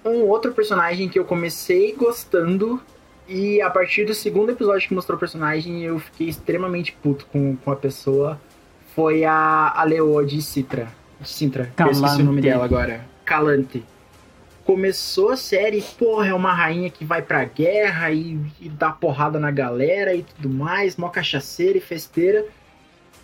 Um 0.04 0.22
outro 0.28 0.52
personagem 0.52 1.08
que 1.08 1.18
eu 1.18 1.24
comecei 1.24 1.92
gostando 1.96 2.80
e 3.29 3.61
a 3.61 3.68
partir 3.70 4.05
do 4.05 4.14
segundo 4.14 4.51
episódio 4.53 4.89
que 4.89 4.95
mostrou 4.95 5.16
o 5.16 5.20
personagem 5.20 5.83
eu 5.83 5.99
fiquei 5.99 6.29
extremamente 6.29 6.93
puto 7.03 7.27
com, 7.33 7.57
com 7.57 7.70
a 7.70 7.77
pessoa 7.77 8.41
foi 8.94 9.24
a, 9.24 9.73
a 9.77 9.85
Leoa 9.85 10.24
de 10.24 10.40
Citra. 10.40 10.89
De 11.20 11.28
Sintra, 11.28 11.73
que 11.77 11.82
eu 11.82 11.90
esqueci 11.90 12.20
o 12.20 12.24
nome 12.24 12.40
Calante. 12.43 12.43
dela 12.43 12.65
agora. 12.65 13.01
Calante. 13.24 13.82
Começou 14.65 15.31
a 15.31 15.36
série, 15.36 15.81
porra, 15.98 16.27
é 16.28 16.35
uma 16.35 16.53
rainha 16.53 16.90
que 16.90 17.05
vai 17.05 17.23
pra 17.23 17.44
guerra 17.44 18.11
e, 18.11 18.39
e 18.61 18.69
dá 18.69 18.90
porrada 18.90 19.39
na 19.39 19.51
galera 19.51 20.15
e 20.15 20.23
tudo 20.24 20.48
mais, 20.51 20.97
mó 20.97 21.09
cachaceira 21.09 21.78
e 21.78 21.81
festeira. 21.81 22.44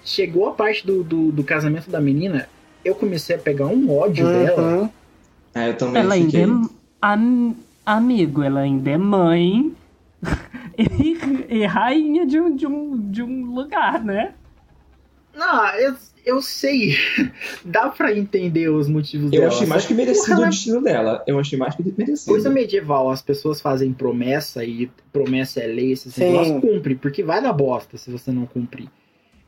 Chegou 0.04 0.48
a 0.48 0.52
parte 0.52 0.86
do, 0.86 1.02
do, 1.02 1.32
do 1.32 1.44
casamento 1.44 1.90
da 1.90 2.00
menina, 2.00 2.48
eu 2.84 2.94
comecei 2.94 3.36
a 3.36 3.38
pegar 3.38 3.66
um 3.66 3.90
ódio 3.96 4.26
dela. 4.26 4.62
Uhum. 4.62 4.90
É, 5.54 5.68
eu 5.68 5.74
também 5.76 6.02
Ela 6.02 6.14
ainda 6.14 6.26
fiquei. 6.26 6.42
é 6.44 6.48
am- 7.02 7.56
amigo, 7.84 8.42
ela 8.42 8.60
ainda 8.60 8.90
é 8.90 8.96
mãe 8.98 9.72
e, 11.48 11.64
rainha 11.66 12.26
de 12.26 12.40
um, 12.40 12.54
de, 12.54 12.66
um, 12.66 13.10
de 13.10 13.22
um 13.22 13.46
lugar, 13.54 14.04
né? 14.04 14.34
Não, 15.34 15.66
eu, 15.76 15.96
eu 16.24 16.42
sei. 16.42 16.96
Dá 17.64 17.88
pra 17.88 18.16
entender 18.16 18.68
os 18.68 18.88
motivos 18.88 19.32
Eu 19.32 19.40
dela. 19.40 19.52
achei 19.52 19.66
mais 19.66 19.86
que 19.86 19.94
merecido 19.94 20.26
porra, 20.26 20.40
o 20.40 20.44
é 20.44 20.48
destino 20.50 20.82
dela. 20.82 21.24
Eu 21.26 21.38
achei 21.38 21.58
mais 21.58 21.74
que 21.74 21.82
merecido. 21.82 22.30
Coisa 22.30 22.50
medieval, 22.50 23.10
as 23.10 23.22
pessoas 23.22 23.60
fazem 23.60 23.92
promessa 23.92 24.64
e 24.64 24.90
promessa 25.12 25.60
é 25.60 25.66
lei, 25.66 25.92
esses 25.92 26.16
negócios, 26.16 26.60
cumpre, 26.60 26.94
porque 26.94 27.22
vai 27.22 27.42
dar 27.42 27.52
bosta 27.52 27.96
se 27.96 28.10
você 28.10 28.30
não 28.30 28.46
cumprir. 28.46 28.88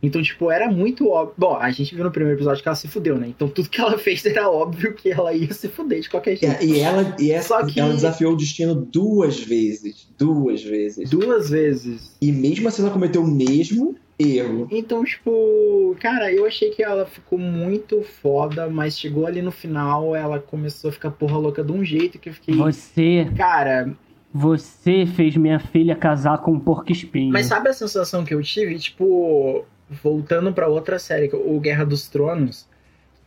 Então, 0.04 0.22
tipo, 0.22 0.50
era 0.50 0.70
muito 0.70 1.08
óbvio. 1.08 1.34
Bom, 1.38 1.56
a 1.56 1.70
gente 1.70 1.94
viu 1.94 2.04
no 2.04 2.10
primeiro 2.10 2.36
episódio 2.36 2.62
que 2.62 2.68
ela 2.68 2.76
se 2.76 2.88
fudeu, 2.88 3.16
né? 3.16 3.26
Então 3.28 3.48
tudo 3.48 3.68
que 3.68 3.80
ela 3.80 3.96
fez 3.98 4.24
era 4.26 4.48
óbvio 4.50 4.92
que 4.94 5.10
ela 5.10 5.32
ia 5.32 5.52
se 5.52 5.68
fuder 5.68 6.00
de 6.00 6.10
qualquer 6.10 6.36
jeito. 6.36 6.62
E 6.64 6.80
ela, 6.80 7.16
e 7.18 7.30
essa, 7.32 7.48
Só 7.60 7.66
que- 7.66 7.80
ela 7.80 7.92
desafiou 7.94 8.32
o 8.32 8.36
destino 8.36 8.74
duas 8.74 9.40
vezes. 9.40 10.08
Duas 10.18 10.62
vezes. 10.62 11.08
Duas 11.10 11.50
vezes. 11.50 12.16
E 12.20 12.30
mesmo 12.32 12.68
assim 12.68 12.82
ela 12.82 12.90
cometeu 12.90 13.22
o 13.22 13.26
mesmo 13.26 13.96
Erro. 14.16 14.68
Então, 14.70 15.02
tipo, 15.04 15.96
cara, 16.00 16.32
eu 16.32 16.46
achei 16.46 16.70
que 16.70 16.82
ela 16.84 17.04
ficou 17.04 17.36
muito 17.36 18.00
foda, 18.22 18.68
mas 18.68 18.96
chegou 18.96 19.26
ali 19.26 19.42
no 19.42 19.50
final, 19.50 20.14
ela 20.14 20.38
começou 20.38 20.90
a 20.90 20.92
ficar 20.92 21.10
porra 21.10 21.36
louca 21.36 21.64
de 21.64 21.72
um 21.72 21.84
jeito 21.84 22.16
que 22.20 22.28
eu 22.28 22.32
fiquei. 22.32 22.54
Você, 22.54 23.26
Cara, 23.36 23.92
você 24.32 25.04
fez 25.04 25.36
minha 25.36 25.58
filha 25.58 25.96
casar 25.96 26.38
com 26.38 26.52
um 26.52 26.60
porco 26.60 26.92
espinho. 26.92 27.32
mas 27.32 27.46
sabe 27.46 27.68
a 27.68 27.72
sensação 27.72 28.24
que 28.24 28.32
eu 28.34 28.40
tive? 28.42 28.78
Tipo, 28.78 29.64
voltando 29.88 30.52
pra 30.52 30.68
outra 30.68 30.98
série, 30.98 31.30
o 31.32 31.58
Guerra 31.60 31.84
dos 31.84 32.08
Tronos, 32.08 32.66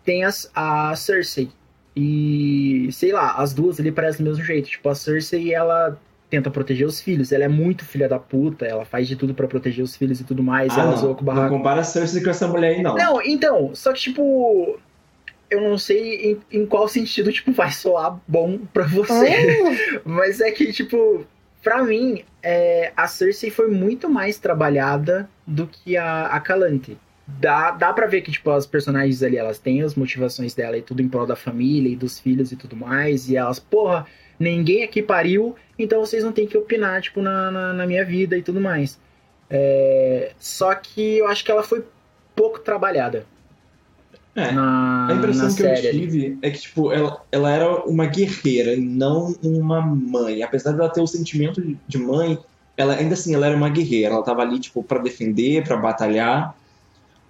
tem 0.03 0.23
as, 0.23 0.49
a 0.55 0.95
Cersei. 0.95 1.49
E, 1.95 2.89
sei 2.91 3.11
lá, 3.11 3.33
as 3.33 3.53
duas 3.53 3.79
ali 3.79 3.91
parecem 3.91 4.23
do 4.23 4.29
mesmo 4.29 4.43
jeito. 4.43 4.69
Tipo, 4.69 4.89
a 4.89 4.95
Cersei, 4.95 5.53
ela 5.53 5.99
tenta 6.29 6.51
proteger 6.51 6.85
os 6.85 7.01
filhos. 7.01 7.31
Ela 7.31 7.45
é 7.45 7.47
muito 7.47 7.85
filha 7.85 8.07
da 8.07 8.19
puta, 8.19 8.65
ela 8.65 8.85
faz 8.85 9.07
de 9.07 9.15
tudo 9.15 9.33
pra 9.33 9.47
proteger 9.47 9.83
os 9.83 9.95
filhos 9.95 10.19
e 10.19 10.23
tudo 10.23 10.43
mais. 10.43 10.77
Ah, 10.77 10.81
ela 10.81 10.91
não. 10.91 10.97
zoa 10.97 11.15
com 11.15 11.25
o 11.25 11.33
não 11.33 11.49
compara 11.49 11.81
a 11.81 11.83
Cersei 11.83 12.23
com 12.23 12.29
essa 12.29 12.47
mulher 12.47 12.75
aí, 12.75 12.81
não. 12.81 12.95
Não, 12.95 13.21
então, 13.21 13.71
só 13.73 13.91
que, 13.93 13.99
tipo, 13.99 14.77
eu 15.49 15.61
não 15.61 15.77
sei 15.77 16.31
em, 16.31 16.59
em 16.59 16.65
qual 16.65 16.87
sentido, 16.87 17.31
tipo, 17.31 17.51
vai 17.51 17.71
soar 17.71 18.19
bom 18.27 18.59
pra 18.73 18.85
você. 18.85 20.01
Mas 20.05 20.39
é 20.39 20.51
que, 20.51 20.71
tipo, 20.71 21.25
pra 21.67 21.83
mim, 21.83 22.23
é, 22.41 22.93
a 22.95 23.09
Cersei 23.09 23.49
foi 23.49 23.69
muito 23.69 24.09
mais 24.09 24.39
trabalhada 24.39 25.29
do 25.45 25.67
que 25.67 25.97
a, 25.97 26.27
a 26.27 26.39
Calante. 26.39 26.97
Dá, 27.27 27.71
dá 27.71 27.91
pra 27.91 28.07
ver 28.07 28.21
que, 28.21 28.31
tipo, 28.31 28.49
as 28.51 28.65
personagens 28.65 29.21
ali, 29.21 29.35
elas 29.35 29.59
têm 29.59 29.81
as 29.81 29.93
motivações 29.93 30.53
dela 30.53 30.77
e 30.77 30.81
tudo 30.81 31.01
em 31.01 31.09
prol 31.09 31.25
da 31.25 31.35
família 31.35 31.91
e 31.91 31.95
dos 31.97 32.21
filhos 32.21 32.53
e 32.53 32.55
tudo 32.55 32.73
mais. 32.73 33.29
E 33.29 33.35
elas, 33.35 33.59
porra, 33.59 34.05
ninguém 34.39 34.81
aqui 34.81 35.03
pariu, 35.03 35.57
então 35.77 35.99
vocês 35.99 36.23
não 36.23 36.31
têm 36.31 36.47
que 36.47 36.57
opinar, 36.57 37.01
tipo, 37.01 37.21
na, 37.21 37.51
na, 37.51 37.73
na 37.73 37.85
minha 37.85 38.05
vida 38.05 38.37
e 38.37 38.41
tudo 38.41 38.61
mais. 38.61 38.97
É, 39.49 40.31
só 40.39 40.73
que 40.73 41.17
eu 41.17 41.27
acho 41.27 41.43
que 41.43 41.51
ela 41.51 41.63
foi 41.63 41.83
pouco 42.33 42.59
trabalhada 42.59 43.25
É. 44.37 44.51
na, 44.51 45.07
A 45.09 45.13
impressão 45.15 45.53
que 45.53 45.63
eu 45.63 45.69
ali. 45.71 45.81
tive 45.91 46.37
é 46.43 46.51
que, 46.51 46.59
tipo, 46.59 46.91
ela, 46.91 47.21
ela 47.31 47.51
era 47.51 47.83
uma 47.85 48.05
guerreira 48.05 48.73
e 48.75 48.79
não 48.79 49.35
uma 49.43 49.81
mãe. 49.81 50.43
Apesar 50.43 50.73
dela 50.73 50.89
ter 50.89 51.01
o 51.01 51.07
sentimento 51.07 51.59
de- 51.61 51.75
de 51.87 51.97
mãe, 51.97 52.37
ela 52.77 52.93
ainda 52.93 53.15
assim, 53.15 53.33
ela 53.33 53.47
era 53.47 53.57
uma 53.57 53.67
guerreira. 53.69 54.13
Ela 54.13 54.23
tava 54.23 54.43
ali, 54.43 54.59
tipo, 54.59 54.83
pra 54.83 54.99
defender, 54.99 55.63
pra 55.63 55.75
batalhar, 55.75 56.55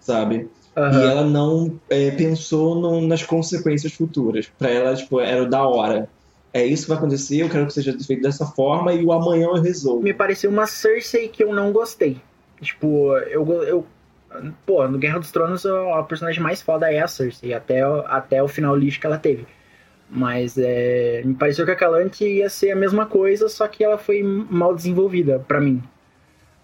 sabe? 0.01 0.49
E 0.75 0.79
Aham. 0.79 1.01
ela 1.09 1.23
não 1.25 1.79
é, 1.89 2.11
pensou 2.11 2.75
no- 2.75 3.01
nas 3.07 3.23
consequências 3.23 3.93
futuras. 3.93 4.47
Pra 4.59 4.69
ela, 4.69 4.93
tipo, 4.95 5.19
era 5.19 5.41
o 5.43 5.49
da 5.49 5.65
hora. 5.65 6.09
É 6.53 6.65
isso 6.65 6.83
que 6.83 6.89
vai 6.89 6.97
acontecer, 6.97 7.37
eu 7.41 7.49
quero 7.49 7.67
que 7.67 7.73
seja 7.73 7.97
feito 7.99 8.21
dessa 8.21 8.45
forma 8.45 8.93
e 8.93 9.03
o 9.03 9.11
amanhã 9.11 9.45
eu 9.47 9.61
resolvo. 9.61 10.03
Me 10.03 10.13
pareceu 10.13 10.49
uma 10.49 10.67
Cersei 10.67 11.27
que 11.29 11.43
eu 11.43 11.53
não 11.53 11.71
gostei. 11.71 12.17
Tipo, 12.61 13.15
eu. 13.29 13.47
eu 13.63 13.85
pô, 14.65 14.87
no 14.87 14.97
Guerra 14.97 15.19
dos 15.19 15.31
Tronos 15.31 15.65
a 15.65 16.03
personagem 16.03 16.41
mais 16.41 16.61
foda 16.61 16.91
é 16.91 16.99
a 16.99 17.07
Cersei, 17.07 17.53
até, 17.53 17.81
até 18.07 18.41
o 18.41 18.47
final 18.47 18.75
lixo 18.75 18.99
que 18.99 19.05
ela 19.07 19.17
teve. 19.17 19.45
Mas 20.09 20.57
é, 20.57 21.21
me 21.25 21.33
pareceu 21.35 21.65
que 21.65 21.71
a 21.71 21.75
Calante 21.75 22.23
ia 22.25 22.49
ser 22.49 22.71
a 22.71 22.75
mesma 22.75 23.05
coisa, 23.05 23.49
só 23.49 23.67
que 23.67 23.83
ela 23.83 23.97
foi 23.97 24.23
mal 24.23 24.73
desenvolvida 24.73 25.39
pra 25.47 25.59
mim. 25.59 25.83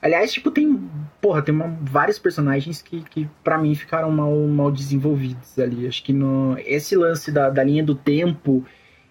Aliás, 0.01 0.33
tipo, 0.33 0.51
tem. 0.51 0.81
Porra, 1.21 1.41
tem 1.41 1.53
uma- 1.55 1.77
vários 1.81 2.19
personagens 2.19 2.81
que, 2.81 3.01
que 3.03 3.27
para 3.43 3.57
mim 3.57 3.73
ficaram 3.75 4.11
mal, 4.11 4.33
mal 4.47 4.69
desenvolvidos 4.71 5.57
ali. 5.57 5.87
Acho 5.87 6.03
que 6.03 6.11
no, 6.13 6.57
esse 6.65 6.95
lance 6.95 7.31
da, 7.31 7.49
da 7.49 7.63
linha 7.63 7.83
do 7.83 7.95
tempo 7.95 8.65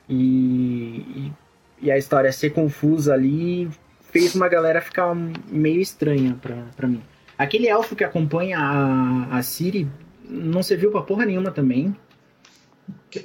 e, 0.08 0.98
e, 1.16 1.32
e 1.86 1.90
a 1.90 1.96
história 1.96 2.30
ser 2.32 2.50
confusa 2.50 3.14
ali 3.14 3.70
fez 4.10 4.34
uma 4.34 4.48
galera 4.48 4.80
ficar 4.82 5.14
meio 5.50 5.80
estranha 5.80 6.36
pra, 6.40 6.56
pra 6.76 6.86
mim. 6.86 7.02
Aquele 7.42 7.68
elfo 7.68 7.94
que 7.96 8.04
acompanha 8.04 8.58
a, 8.58 9.38
a 9.38 9.42
Ciri 9.42 9.88
não 10.28 10.62
serviu 10.62 10.90
pra 10.90 11.02
porra 11.02 11.24
nenhuma 11.26 11.50
também. 11.50 11.94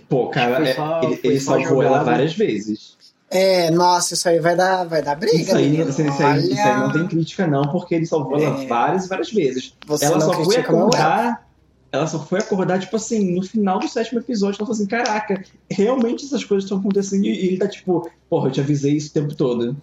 Pô, 0.10 0.27
cara, 0.30 0.68
é- 0.68 0.73
só- 0.73 1.02
ele, 1.03 1.19
ele 1.23 1.39
salvou 1.39 1.81
ela 1.84 2.03
várias 2.03 2.34
vezes. 2.35 2.98
É, 3.30 3.69
nossa, 3.72 4.14
isso 4.14 4.27
aí 4.30 4.39
vai 4.39 4.56
dar, 4.56 4.85
vai 4.85 5.02
dar 5.02 5.15
briga. 5.15 5.35
Isso 5.35 5.56
aí, 5.56 5.81
isso, 5.81 6.02
aí, 6.02 6.07
isso 6.07 6.23
aí- 6.23 6.52
isso 6.52 6.61
aí 6.61 6.77
não 6.77 6.91
tem 6.94 7.07
crítica, 7.07 7.45
não, 7.48 7.64
porque 7.69 7.95
ele 7.95 8.06
salvou 8.06 8.38
ela 8.39 8.64
É. 8.64 8.68
várias 8.68 9.06
e 9.06 9.10
várias 9.10 9.31
vezes. 9.31 9.73
Você 9.85 10.06
ela 10.06 10.19
só 10.22 10.34
foi 10.44 10.56
acordar. 10.57 11.45
Ela 11.91 12.06
só 12.07 12.19
foi 12.26 12.39
acordar, 12.39 12.80
tipo 12.80 12.95
assim, 12.98 13.35
no 13.35 13.44
final 13.44 13.80
do 13.80 13.88
sétimo 13.88 14.19
episódio. 14.19 14.57
Ela 14.60 14.65
falou 14.68 14.73
assim: 14.73 14.85
caraca, 14.88 15.41
realmente 15.69 16.26
essas 16.26 16.44
coisas 16.44 16.65
estão 16.65 16.80
acontecendo. 16.80 17.26
E 17.26 17.48
ele 17.48 17.57
tá 17.57 17.68
tipo, 17.68 18.10
porra, 18.30 18.48
eu 18.48 18.52
te 18.52 18.60
avisei 18.61 18.94
isso 18.95 19.10
o 19.10 19.14
tempo 19.14 19.35
todo. 19.35 19.76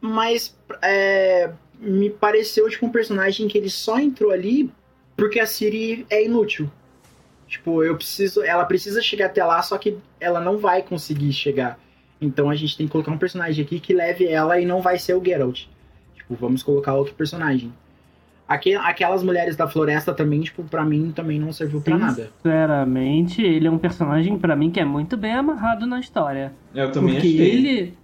Mas 0.00 0.54
é, 0.82 1.50
me 1.84 2.10
pareceu 2.10 2.68
tipo 2.68 2.86
um 2.86 2.90
personagem 2.90 3.46
que 3.48 3.56
ele 3.58 3.70
só 3.70 3.98
entrou 3.98 4.30
ali 4.32 4.70
porque 5.16 5.38
a 5.38 5.46
Ciri 5.46 6.04
é 6.10 6.24
inútil. 6.24 6.70
Tipo, 7.46 7.84
eu 7.84 7.94
preciso. 7.96 8.42
Ela 8.42 8.64
precisa 8.64 9.00
chegar 9.02 9.26
até 9.26 9.44
lá, 9.44 9.60
só 9.62 9.78
que 9.78 9.96
ela 10.18 10.40
não 10.40 10.58
vai 10.58 10.82
conseguir 10.82 11.32
chegar. 11.32 11.78
Então 12.20 12.48
a 12.50 12.54
gente 12.54 12.76
tem 12.76 12.86
que 12.86 12.92
colocar 12.92 13.12
um 13.12 13.18
personagem 13.18 13.64
aqui 13.64 13.78
que 13.78 13.92
leve 13.92 14.26
ela 14.26 14.58
e 14.58 14.64
não 14.64 14.80
vai 14.80 14.98
ser 14.98 15.14
o 15.14 15.22
Geralt. 15.24 15.66
Tipo, 16.16 16.34
vamos 16.34 16.62
colocar 16.62 16.94
outro 16.94 17.14
personagem. 17.14 17.72
Aque- 18.48 18.74
aquelas 18.74 19.22
mulheres 19.22 19.56
da 19.56 19.66
floresta 19.68 20.12
também, 20.12 20.40
tipo, 20.42 20.64
pra 20.64 20.84
mim 20.84 21.12
também 21.14 21.38
não 21.38 21.52
serviu 21.52 21.80
pra 21.80 21.96
nada. 21.96 22.30
Sinceramente, 22.42 23.42
ele 23.42 23.66
é 23.66 23.70
um 23.70 23.78
personagem 23.78 24.38
pra 24.38 24.54
mim 24.56 24.70
que 24.70 24.80
é 24.80 24.84
muito 24.84 25.16
bem 25.16 25.32
amarrado 25.34 25.86
na 25.86 26.00
história. 26.00 26.52
Eu 26.74 26.90
também 26.92 27.14
Porque 27.14 27.28
achei. 27.28 27.40
ele 27.50 27.94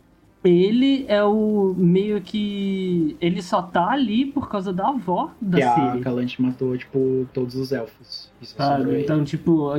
ele 0.43 1.05
é 1.09 1.23
o 1.23 1.75
meio 1.77 2.21
que 2.21 3.17
ele 3.21 3.43
só 3.43 3.61
tá 3.61 3.91
ali 3.91 4.25
por 4.25 4.49
causa 4.49 4.73
da 4.73 4.89
avó 4.89 5.31
da 5.41 5.59
Que 5.59 5.63
a 5.65 5.75
Ciri. 5.93 6.01
Calante 6.03 6.41
matou, 6.43 6.77
tipo, 6.79 7.27
todos 7.35 7.55
os 7.57 7.73
elfos. 7.73 8.31
Sabe? 8.43 8.89
ele. 8.91 9.03
Então, 9.03 9.23
tipo, 9.25 9.71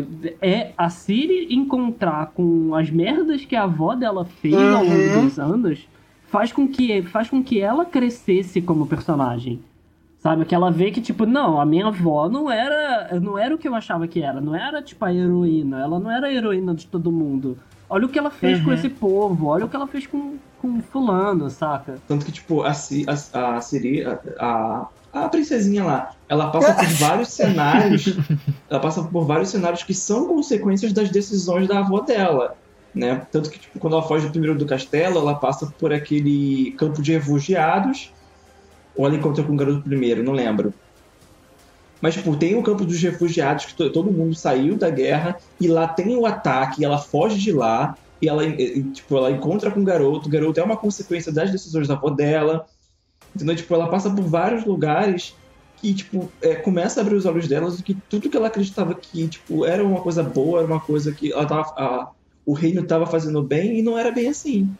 é 0.42 0.72
a 0.78 0.90
Ciri 0.90 1.54
encontrar 1.54 2.28
com 2.28 2.76
as 2.76 2.90
merdas 2.92 3.44
que 3.44 3.56
a 3.56 3.64
avó 3.64 3.96
dela 3.96 4.24
fez 4.26 4.54
ao 4.56 4.84
longo 4.84 4.92
Uhum. 5.18 5.26
dos 5.26 5.40
anos 5.40 5.88
faz 6.28 6.52
com 6.52 6.68
que 6.68 7.02
faz 7.04 7.30
com 7.30 7.44
que 7.44 7.60
ela 7.60 7.84
crescesse 7.84 8.62
como 8.62 8.86
personagem. 8.88 9.60
Sabe? 10.20 10.46
Que 10.46 10.54
ela 10.54 10.70
vê 10.70 10.92
que, 10.92 11.02
tipo, 11.02 11.26
não, 11.26 11.60
a 11.60 11.66
minha 11.66 11.88
avó 11.88 12.30
não 12.30 12.50
era. 12.52 13.20
Não 13.20 13.40
era 13.40 13.56
o 13.56 13.58
que 13.58 13.68
eu 13.68 13.74
achava 13.74 14.08
que 14.08 14.22
era. 14.22 14.40
Não 14.40 14.56
era, 14.56 14.80
tipo, 14.80 15.04
a 15.04 15.12
heroína. 15.12 15.80
Ela 15.82 16.00
não 16.00 16.12
era 16.12 16.28
a 16.28 16.32
heroína 16.32 16.76
de 16.76 16.86
todo 16.86 17.12
mundo. 17.12 17.58
Olha 17.90 18.06
o 18.06 18.10
que 18.10 18.20
ela 18.20 18.30
fez 18.30 18.60
Uhum. 18.60 18.66
com 18.66 18.72
esse 18.74 18.88
povo. 18.88 19.48
Olha 19.48 19.66
o 19.66 19.68
que 19.70 19.76
ela 19.76 19.88
fez 19.88 20.06
com, 20.06 20.36
com 20.62 20.82
fulano, 20.82 21.50
saca? 21.50 21.98
Tanto 22.08 22.26
que, 22.26 22.32
tipo, 22.32 22.62
a, 22.64 22.72
a, 22.72 23.56
a 23.58 23.62
Ciri, 23.62 24.04
a, 24.06 24.20
a, 24.40 24.88
a 25.14 25.30
princesinha 25.30 25.84
lá, 25.84 26.12
ela 26.30 26.52
passa 26.52 26.74
por 26.74 26.86
vários 27.00 27.30
cenários. 27.30 28.16
ela 28.70 28.80
passa 28.80 29.04
por 29.04 29.26
vários 29.26 29.50
cenários 29.50 29.84
que 29.84 29.94
são 29.94 30.28
consequências 30.28 30.94
das 30.94 31.10
decisões 31.10 31.68
da 31.68 31.80
avó 31.80 32.02
dela. 32.02 32.56
Né? 32.94 33.26
Tanto 33.32 33.50
que, 33.50 33.58
tipo, 33.58 33.80
quando 33.80 33.94
ela 33.94 34.04
foge 34.04 34.26
do 34.28 34.32
primeiro 34.32 34.58
do 34.58 34.66
castelo, 34.66 35.18
ela 35.20 35.36
passa 35.36 35.66
por 35.80 35.94
aquele 35.94 36.72
campo 36.78 37.02
de 37.02 37.14
refugiados. 37.14 38.14
Ou 38.96 39.06
ela 39.06 39.16
encontra 39.16 39.44
com 39.44 39.54
o 39.54 39.56
garoto 39.56 39.82
primeiro, 39.82 40.22
não 40.22 40.34
lembro. 40.34 40.74
Mas, 42.02 42.16
tipo, 42.16 42.36
tem 42.36 42.58
o 42.58 42.64
campo 42.64 42.84
dos 42.84 43.00
refugiados, 43.02 43.66
que 43.66 43.74
to- 43.76 43.92
todo 43.92 44.12
mundo 44.12 44.34
saiu 44.36 44.76
da 44.76 44.90
guerra, 44.90 45.38
e 45.60 45.68
lá 45.68 45.88
tem 45.88 46.16
o 46.18 46.26
ataque, 46.26 46.82
e 46.82 46.86
ela 46.86 46.98
foge 46.98 47.38
de 47.38 47.52
lá, 47.54 47.96
e 48.22 48.28
ela, 48.30 48.46
e- 48.46 48.92
tipo, 48.92 49.18
ela 49.18 49.32
encontra 49.32 49.72
com 49.72 49.82
o 49.82 49.86
garoto, 49.86 50.28
o 50.28 50.32
garoto 50.32 50.60
é 50.60 50.64
uma 50.64 50.78
consequência 50.78 51.32
das 51.34 51.52
decisões 51.52 51.88
da 51.88 51.96
avó 51.96 52.10
dela. 52.12 52.66
Entendeu? 53.36 53.56
Tipo, 53.56 53.74
ela 53.76 53.90
passa 53.90 54.14
por 54.14 54.28
vários 54.30 54.66
lugares 54.66 55.34
que, 55.78 55.96
tipo, 55.96 56.36
é, 56.42 56.56
começa 56.58 57.00
a 57.00 57.04
abrir 57.04 57.16
os 57.16 57.26
olhos 57.26 57.48
delas 57.48 57.78
do 57.78 57.84
que 57.84 57.96
tudo 58.10 58.30
que 58.30 58.38
ela 58.38 58.48
acreditava 58.48 58.96
que, 59.00 59.30
tipo, 59.30 59.66
era 59.66 59.86
uma 59.86 60.02
coisa 60.04 60.24
boa, 60.24 60.60
era 60.60 60.68
uma 60.68 60.82
coisa 60.82 61.14
que 61.16 61.32
ela 61.32 61.48
tava, 61.48 61.64
a- 61.78 62.12
o 62.46 62.54
reino 62.54 62.82
estava 62.84 63.06
fazendo 63.08 63.44
bem, 63.44 63.80
e 63.80 63.84
não 63.84 63.98
era 63.98 64.12
bem 64.12 64.28
assim. 64.30 64.76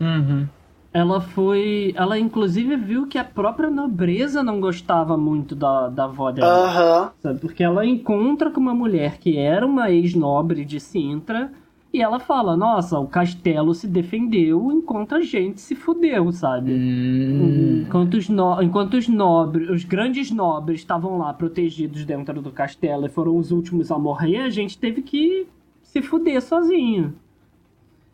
Uhum. 0.00 0.48
Ela 0.92 1.20
foi. 1.20 1.92
Ela, 1.96 2.18
inclusive, 2.18 2.76
viu 2.76 3.08
que 3.08 3.18
a 3.18 3.24
própria 3.24 3.70
nobreza 3.70 4.42
não 4.42 4.60
gostava 4.60 5.16
muito 5.16 5.54
da, 5.54 5.88
da 5.88 6.04
avó 6.04 6.30
dela. 6.30 6.68
Aham. 6.68 7.12
Sabe? 7.18 7.40
Porque 7.40 7.62
ela 7.62 7.84
encontra 7.86 8.50
com 8.50 8.60
uma 8.60 8.74
mulher 8.74 9.18
que 9.18 9.36
era 9.36 9.66
uma 9.66 9.90
ex-nobre 9.90 10.64
de 10.64 10.80
Sintra 10.80 11.52
e 11.92 12.02
ela 12.02 12.20
fala: 12.20 12.56
Nossa, 12.56 12.98
o 12.98 13.06
castelo 13.06 13.74
se 13.74 13.86
defendeu 13.86 14.70
enquanto 14.70 15.14
a 15.14 15.22
gente 15.22 15.60
se 15.60 15.74
fudeu, 15.74 16.30
sabe? 16.32 16.72
Hum. 16.72 17.84
Enquanto, 17.86 18.14
os, 18.14 18.28
no... 18.28 18.62
enquanto 18.62 18.94
os 18.94 19.08
nobres, 19.08 19.70
os 19.70 19.84
grandes 19.84 20.30
nobres 20.30 20.80
estavam 20.80 21.18
lá 21.18 21.32
protegidos 21.32 22.04
dentro 22.04 22.42
do 22.42 22.50
castelo 22.50 23.06
e 23.06 23.08
foram 23.08 23.36
os 23.36 23.50
últimos 23.50 23.90
a 23.90 23.98
morrer, 23.98 24.38
a 24.38 24.50
gente 24.50 24.78
teve 24.78 25.02
que 25.02 25.46
se 25.82 26.02
fuder 26.02 26.42
sozinho. 26.42 27.14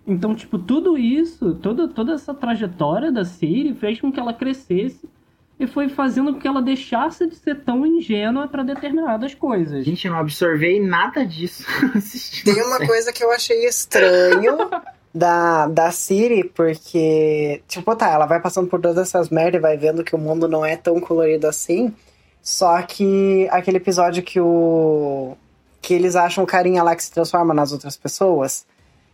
Então, 0.06 0.34
tipo, 0.34 0.59
tudo 0.59 0.98
isso, 0.98 1.55
toda, 1.55 1.88
toda 1.88 2.12
essa 2.12 2.34
trajetória 2.34 3.10
da 3.10 3.24
Ciri 3.24 3.74
fez 3.74 4.01
com 4.01 4.12
que 4.12 4.20
ela 4.20 4.34
crescesse 4.34 5.09
e 5.64 5.66
foi 5.66 5.88
fazendo 5.88 6.32
com 6.32 6.40
que 6.40 6.46
ela 6.46 6.62
deixasse 6.62 7.26
de 7.26 7.36
ser 7.36 7.60
tão 7.60 7.86
ingênua 7.86 8.46
para 8.46 8.62
determinadas 8.62 9.34
coisas. 9.34 9.84
Gente, 9.84 10.06
eu 10.06 10.12
não 10.12 10.20
absorvei 10.20 10.80
nada 10.80 11.24
disso. 11.24 11.64
Tem 12.44 12.62
uma 12.62 12.86
coisa 12.86 13.12
que 13.12 13.24
eu 13.24 13.32
achei 13.32 13.66
estranho, 13.66 14.56
da, 15.14 15.66
da 15.68 15.90
Siri, 15.90 16.44
porque, 16.44 17.62
tipo, 17.68 17.94
tá, 17.94 18.10
ela 18.10 18.26
vai 18.26 18.40
passando 18.40 18.68
por 18.68 18.80
todas 18.80 18.98
essas 18.98 19.28
merdas 19.30 19.58
e 19.58 19.62
vai 19.62 19.76
vendo 19.76 20.04
que 20.04 20.14
o 20.14 20.18
mundo 20.18 20.48
não 20.48 20.64
é 20.64 20.76
tão 20.76 21.00
colorido 21.00 21.46
assim. 21.46 21.94
Só 22.42 22.82
que 22.82 23.48
aquele 23.50 23.78
episódio 23.78 24.22
que 24.22 24.38
o. 24.38 25.36
que 25.80 25.94
eles 25.94 26.14
acham 26.14 26.44
o 26.44 26.46
carinha 26.46 26.82
lá 26.82 26.94
que 26.94 27.02
se 27.02 27.10
transforma 27.10 27.54
nas 27.54 27.72
outras 27.72 27.96
pessoas. 27.96 28.66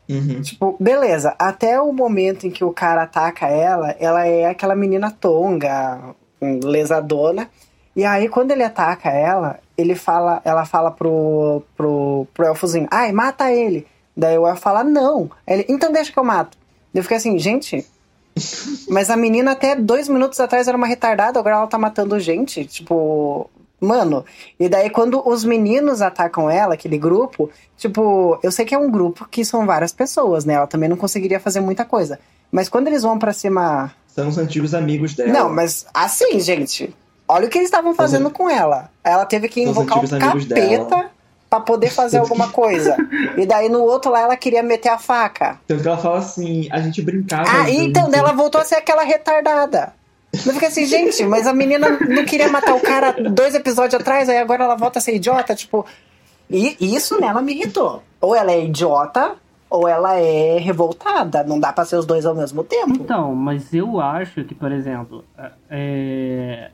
Uhum. 0.09 0.43
Tipo, 0.43 0.77
beleza, 0.81 1.37
até 1.39 1.81
o 1.81 1.93
momento 1.93 2.45
em 2.45 2.51
que 2.51 2.65
o 2.65 2.73
cara 2.73 3.05
ataca 3.05 3.47
ela, 3.47 3.95
ela 4.01 4.27
é 4.27 4.47
aquela 4.47 4.75
menina 4.75 5.13
tonga, 5.13 6.17
lesadona. 6.41 7.51
E 7.95 8.05
aí, 8.05 8.29
quando 8.29 8.53
ele 8.53 8.63
ataca 8.63 9.11
ela, 9.11 9.59
ele 9.77 9.95
fala, 9.95 10.41
ela 10.45 10.65
fala 10.65 10.91
pro, 10.91 11.63
pro, 11.77 12.27
pro 12.33 12.47
elfozinho, 12.47 12.87
ai, 12.91 13.13
mata 13.13 13.51
ele. 13.51 13.87
Daí 14.17 14.37
o 14.39 14.47
elfo 14.47 14.61
fala, 14.61 14.85
não. 14.85 15.31
Ele, 15.47 15.65
então 15.69 15.93
deixa 15.93 16.13
que 16.13 16.19
eu 16.19 16.25
mato. 16.25 16.57
Eu 16.95 17.03
fiquei 17.03 17.17
assim, 17.17 17.39
gente. 17.39 17.87
Mas 18.89 19.11
a 19.11 19.17
menina 19.17 19.53
até 19.53 19.75
dois 19.75 20.09
minutos 20.09 20.39
atrás 20.41 20.69
era 20.69 20.77
uma 20.77 20.87
retardada, 20.87 21.39
agora 21.39 21.57
ela 21.57 21.67
tá 21.67 21.79
matando 21.79 22.19
gente. 22.21 22.65
Tipo, 22.65 23.51
mano. 23.81 24.25
E 24.59 24.69
daí 24.69 24.91
quando 24.91 25.27
os 25.27 25.45
meninos 25.45 26.03
atacam 26.03 26.51
ela, 26.51 26.75
aquele 26.75 26.99
grupo, 26.99 27.51
tipo, 27.77 28.39
eu 28.43 28.53
sei 28.53 28.65
que 28.65 28.75
é 28.75 28.79
um 28.79 28.91
grupo 28.91 29.27
que 29.29 29.45
são 29.45 29.67
várias 29.67 29.93
pessoas, 29.93 30.45
né? 30.45 30.55
Ela 30.55 30.67
também 30.67 30.89
não 30.89 30.97
conseguiria 30.97 31.41
fazer 31.41 31.61
muita 31.61 31.85
coisa. 31.85 32.19
Mas 32.53 32.69
quando 32.69 32.89
eles 32.89 33.03
vão 33.03 33.19
pra 33.19 33.33
cima. 33.33 33.95
São 34.15 34.29
os 34.29 34.39
antigos 34.39 34.75
amigos 34.75 35.15
dela. 35.15 35.33
Não, 35.33 35.51
mas 35.51 35.87
assim, 35.95 36.41
gente. 36.41 36.95
Olha 37.29 37.47
o 37.47 37.49
que 37.49 37.59
eles 37.59 37.69
estavam 37.69 37.95
fazendo 37.95 38.29
com 38.29 38.51
ela. 38.51 38.91
Ela 39.05 39.25
teve 39.25 39.49
que 39.49 39.63
invocar 39.63 40.05
o 40.05 40.09
capeta 40.09 41.11
pra 41.49 41.61
poder 41.61 41.91
fazer 41.91 42.19
alguma 42.19 42.49
coisa. 42.49 42.97
E 43.37 43.47
daí 43.47 43.69
no 43.69 43.83
outro 43.83 44.11
lá 44.11 44.21
ela 44.21 44.37
queria 44.37 44.63
meter 44.63 44.89
a 44.89 44.99
faca. 44.99 45.61
Tanto 45.67 45.83
que 45.83 45.89
ela 45.89 45.99
fala 45.99 46.19
assim, 46.19 46.69
a 46.71 46.81
gente 46.81 47.01
brincava. 47.03 47.49
Ah, 47.49 47.69
junto. 47.69 47.71
então 47.71 48.11
dela 48.11 48.33
voltou 48.33 48.61
a 48.61 48.65
ser 48.65 48.77
aquela 48.77 49.03
retardada. 49.05 49.93
Eu 50.33 50.53
fiquei 50.53 50.69
assim, 50.69 50.87
gente, 50.87 51.25
mas 51.25 51.47
a 51.47 51.53
menina 51.53 51.89
não 52.09 52.25
queria 52.25 52.49
matar 52.49 52.75
o 52.75 52.81
cara 52.81 53.13
dois 53.13 53.55
episódios 53.55 54.01
atrás, 54.01 54.29
aí 54.29 54.39
agora 54.39 54.65
ela 54.65 54.77
volta 54.77 54.99
a 55.01 55.03
ser 55.03 55.15
idiota, 55.15 55.55
tipo. 55.55 55.85
E 56.49 56.77
isso 56.81 57.21
nela 57.21 57.43
me 57.43 57.53
irritou. 57.53 58.03
Ou 58.21 58.35
ela 58.35 58.51
é 58.51 58.65
idiota, 58.65 59.37
ou 59.71 59.87
ela 59.89 60.17
é 60.17 60.59
revoltada. 60.59 61.45
Não 61.45 61.59
dá 61.61 61.73
pra 61.73 61.85
ser 61.85 61.97
os 61.97 62.05
dois 62.05 62.27
ao 62.27 62.35
mesmo 62.35 62.65
tempo. 62.65 62.93
Então, 62.95 63.35
mas 63.35 63.73
eu 63.73 64.01
acho 64.01 64.45
que, 64.45 64.55
por 64.55 64.73
exemplo, 64.73 65.25
é, 65.71 66.71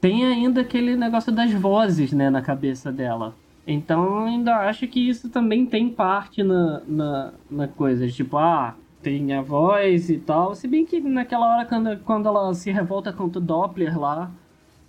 tem 0.00 0.24
ainda 0.24 0.60
aquele 0.60 0.96
negócio 0.96 1.32
das 1.32 1.52
vozes, 1.52 2.12
né, 2.12 2.30
na 2.30 2.40
cabeça 2.40 2.92
dela. 2.92 3.34
Então, 3.66 4.04
eu 4.04 4.24
ainda 4.26 4.56
acho 4.68 4.86
que 4.88 5.08
isso 5.08 5.28
também 5.28 5.66
tem 5.66 5.88
parte 5.88 6.42
na, 6.42 6.80
na, 6.86 7.32
na 7.50 7.68
coisa. 7.68 8.08
Tipo, 8.08 8.36
ah, 8.38 8.74
tem 9.02 9.32
a 9.34 9.42
voz 9.42 10.10
e 10.10 10.18
tal. 10.18 10.54
Se 10.54 10.66
bem 10.66 10.84
que 10.86 11.00
naquela 11.00 11.46
hora, 11.56 11.64
quando, 11.66 11.96
quando 12.04 12.28
ela 12.28 12.52
se 12.54 12.70
revolta 12.70 13.12
contra 13.12 13.38
o 13.38 13.42
Doppler 13.42 13.98
lá, 13.98 14.30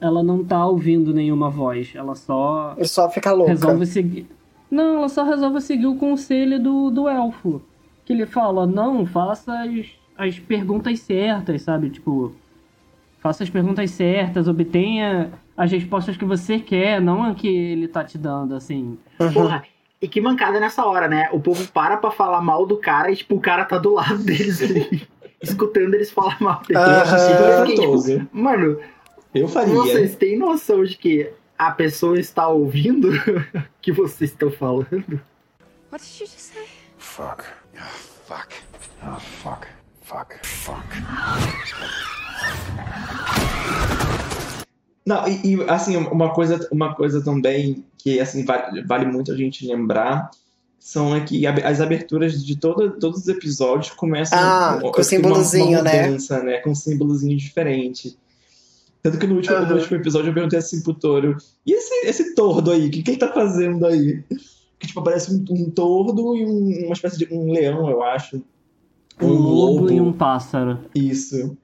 ela 0.02 0.24
não 0.24 0.44
tá 0.44 0.66
ouvindo 0.66 1.14
nenhuma 1.14 1.50
voz. 1.52 1.92
Ela 1.96 2.16
só 2.16 2.74
E 2.78 2.86
só 2.88 3.10
fica 3.10 3.32
louca. 3.32 3.52
resolve 3.52 3.86
seguir. 3.86 4.28
Não, 4.74 4.98
ela 4.98 5.08
só 5.10 5.24
resolve 5.24 5.62
seguir 5.62 5.86
o 5.86 5.96
conselho 5.96 6.60
do, 6.60 6.90
do 6.90 7.08
elfo. 7.08 7.62
Que 8.04 8.12
ele 8.14 8.26
fala, 8.26 8.66
não, 8.66 9.06
faça 9.06 9.54
as, 9.62 9.86
as 10.18 10.40
perguntas 10.40 11.00
certas, 11.00 11.62
sabe? 11.62 11.92
Tipo, 11.92 12.34
faça 13.20 13.44
as 13.44 13.52
perguntas 13.52 13.92
certas, 13.92 14.48
obtenha 14.48 15.32
as 15.56 15.72
respostas 15.72 16.18
que 16.18 16.26
você 16.26 16.58
quer, 16.60 17.00
não 17.00 17.22
a 17.24 17.36
que 17.36 17.48
ele 17.48 17.88
tá 17.88 18.04
te 18.04 18.18
dando, 18.18 18.56
assim. 18.56 18.98
Porra, 19.32 19.64
e 20.02 20.08
que 20.08 20.20
mancada 20.20 20.60
nessa 20.60 20.84
hora, 20.86 21.08
né? 21.08 21.30
O 21.32 21.40
povo 21.40 21.66
para 21.72 21.98
pra 21.98 22.10
falar 22.10 22.42
mal 22.42 22.66
do 22.66 22.78
cara 22.78 23.12
e, 23.12 23.16
tipo, 23.16 23.36
o 23.36 23.40
cara 23.40 23.66
tá 23.66 23.78
do 23.78 23.94
lado 23.94 24.18
deles 24.26 24.60
ali, 24.62 25.08
escutando 25.40 25.94
eles 25.94 26.10
falar 26.10 26.42
mal 26.42 26.62
dele. 26.68 26.80
Eu 26.80 26.84
acho 26.84 27.20
super 27.20 27.50
Eu 27.52 27.66
fiquei, 27.68 28.16
tipo. 28.16 28.28
Mano, 28.36 28.80
Eu 29.36 29.48
faria. 29.48 29.76
vocês 29.76 30.16
têm 30.16 30.36
noção 30.36 30.84
de 30.84 30.98
que 30.98 31.30
a 31.68 31.72
pessoa 31.72 32.20
está 32.20 32.48
ouvindo 32.48 33.10
o 33.10 33.64
que 33.82 33.92
vocês 33.92 34.32
estão 34.32 34.52
falando? 34.52 35.22
What 35.92 36.04
did 36.04 36.22
you 36.22 36.26
just 36.28 36.40
say? 36.40 36.64
Fuck. 36.98 37.44
Oh, 37.76 37.80
fuck. 38.28 38.56
Oh, 39.06 39.20
fuck. 39.20 39.68
Fuck. 40.02 40.36
Fuck. 40.46 40.84
Não, 45.06 45.28
e, 45.28 45.56
e, 45.56 45.64
assim, 45.70 45.98
uma 45.98 46.34
coisa, 46.34 46.68
uma 46.72 46.96
coisa 46.96 47.22
também 47.24 47.86
que 47.98 48.20
assim, 48.20 48.46
vale, 48.46 48.82
vale 48.84 49.06
muito 49.06 49.32
a 49.32 49.36
gente 49.36 49.68
lembrar 49.68 50.30
são 50.80 51.16
é 51.16 51.22
que 51.22 51.46
as 51.48 51.80
aberturas 51.80 52.44
de 52.44 52.58
todo, 52.58 52.92
todos 53.00 53.22
os 53.22 53.28
episódios 53.30 53.92
começam 53.94 54.38
Ah, 54.38 54.80
com 54.82 54.88
assim, 54.90 55.18
uma- 55.18 55.24
símbolozinho, 55.24 55.78
uma, 55.80 55.82
né? 55.84 56.06
mudança, 56.08 56.44
né? 56.44 56.58
Com 56.58 56.72
um 56.72 56.76
símbolozinho 56.76 57.38
diferente. 57.38 58.18
Tanto 59.04 59.20
que 59.20 59.28
no 59.28 59.36
último, 59.36 59.56
no 59.58 59.64
Aham. 59.66 59.76
último 59.76 59.98
episódio 59.98 60.30
eu 60.30 60.34
perguntei 60.34 60.58
assim 60.60 60.82
pro 60.82 60.94
Toro, 60.94 61.36
e 61.66 61.74
esse, 61.74 62.08
esse 62.08 62.34
tordo 62.34 62.72
aí, 62.72 62.88
o 62.88 62.90
que, 62.92 63.04
que 63.04 63.12
ele 63.12 63.18
tá 63.20 63.34
fazendo 63.34 63.86
aí? 63.86 64.24
Que 64.80 64.88
tipo, 64.88 65.04
parece 65.04 65.34
um, 65.34 65.44
um 65.50 65.70
tordo 65.70 66.36
e 66.38 66.46
um- 66.46 66.86
uma 66.86 66.94
espécie 66.94 67.18
de 67.18 67.28
um 67.34 67.52
leão, 67.52 67.90
eu 67.90 68.02
acho. 68.02 68.42
Um 69.22 69.28
lobo 69.34 69.92
e 69.92 70.00
um 70.00 70.14
pássaro. 70.14 70.80
Isso. 70.96 71.58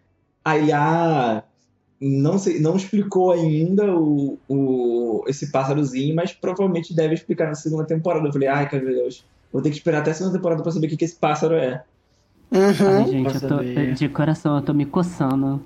Aí, 0.44 0.72
ah, 0.74 1.44
não, 2.00 2.38
sei, 2.38 2.60
não 2.60 2.76
explicou 2.76 3.32
ainda 3.32 3.94
o, 3.96 4.38
o, 4.48 5.24
esse 5.28 5.50
pássarozinho, 5.52 6.16
mas 6.16 6.34
provavelmente 6.34 6.94
deve 6.94 7.14
explicar 7.14 7.48
na 7.48 7.56
segunda 7.56 7.86
temporada. 7.86 8.28
Eu 8.28 8.34
falei, 8.34 8.48
ai, 8.50 8.70
meu 8.72 8.86
Deus, 8.86 9.26
vou 9.52 9.62
ter 9.62 9.70
que 9.70 9.78
esperar 9.78 10.00
até 10.00 10.12
a 10.12 10.14
segunda 10.14 10.36
temporada 10.36 10.62
pra 10.62 10.72
saber 10.72 10.88
o 10.88 10.90
que, 10.90 10.98
que 10.98 11.06
esse 11.06 11.16
pássaro 11.16 11.56
é. 11.56 11.84
Uhum. 12.52 12.88
Ai, 12.88 13.08
gente, 13.08 13.40
tô, 13.40 13.94
de 13.96 14.10
coração, 14.10 14.58
eu 14.58 14.62
tô 14.62 14.74
me 14.74 14.86
coçando. 14.86 15.62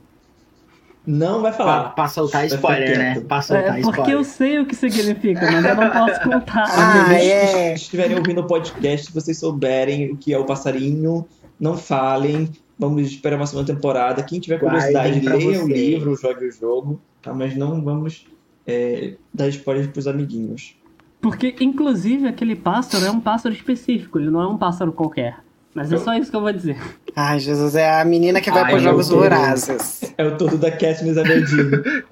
Não 1.06 1.42
vai 1.42 1.52
falar. 1.52 1.90
pra 1.96 2.08
soltar 2.08 2.42
Vai 2.42 2.50
ficar 2.50 2.56
spoiler, 2.56 2.98
né? 2.98 3.20
Pra 3.22 3.42
soltar 3.42 3.80
É, 3.80 3.82
porque 3.82 3.90
spoiler. 4.02 4.16
eu 4.16 4.24
sei 4.24 4.60
o 4.60 4.66
que 4.66 4.76
significa, 4.76 5.42
mas 5.52 5.66
eu 5.66 5.76
não 5.76 5.90
posso 5.90 6.22
contar. 6.24 6.64
Ah, 6.70 7.02
Amigos 7.06 7.24
é. 7.26 7.74
estiverem 7.74 8.18
ouvindo 8.18 8.40
o 8.42 8.48
podcast, 8.48 9.08
se 9.08 9.14
vocês 9.14 9.38
souberem 9.38 10.12
o 10.12 10.18
que 10.18 10.34
é 10.34 10.38
o 10.40 10.46
passarinho, 10.46 11.26
não 11.60 11.76
falem. 11.76 12.50
Vamos 12.80 13.04
esperar 13.08 13.36
uma 13.36 13.46
segunda 13.46 13.74
temporada. 13.74 14.24
Quem 14.24 14.40
tiver 14.40 14.60
curiosidade, 14.60 15.20
leia 15.20 15.64
o 15.64 15.68
livro, 15.68 16.16
jogue 16.16 16.48
o 16.48 16.52
jogo, 16.52 17.02
tá? 17.22 17.34
Mas 17.34 17.56
não 17.56 17.82
vamos 17.84 18.26
é, 18.66 19.16
dar 19.34 19.48
spoilers 19.50 19.88
pros 19.88 20.08
amiguinhos. 20.08 20.76
Porque, 21.22 21.56
inclusive, 21.62 22.28
aquele 22.28 22.56
pássaro 22.56 23.06
é 23.06 23.12
um 23.12 23.20
pássaro 23.20 23.54
específico, 23.54 24.20
ele 24.20 24.30
não 24.32 24.42
é 24.42 24.48
um 24.48 24.58
pássaro 24.58 24.92
qualquer. 24.92 25.38
Mas 25.74 25.92
é 25.92 25.98
só 25.98 26.14
isso 26.16 26.30
que 26.30 26.36
eu 26.38 26.42
vou 26.42 26.54
dizer. 26.54 26.78
Ai, 27.16 27.40
Jesus, 27.40 27.76
é 27.76 28.00
a 28.00 28.06
menina 28.06 28.40
que 28.40 28.52
vai 28.52 28.64
Ai, 28.64 28.70
pros 28.72 28.84
meu 28.84 28.92
Jogos. 28.92 29.10
Vorazes. 29.10 30.14
É 30.18 30.24
o 30.26 30.38
todo 30.38 30.58
da 30.58 30.70
Katniss 30.72 31.18
Everdeen. 31.18 32.04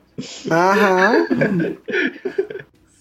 Aham. 0.50 1.28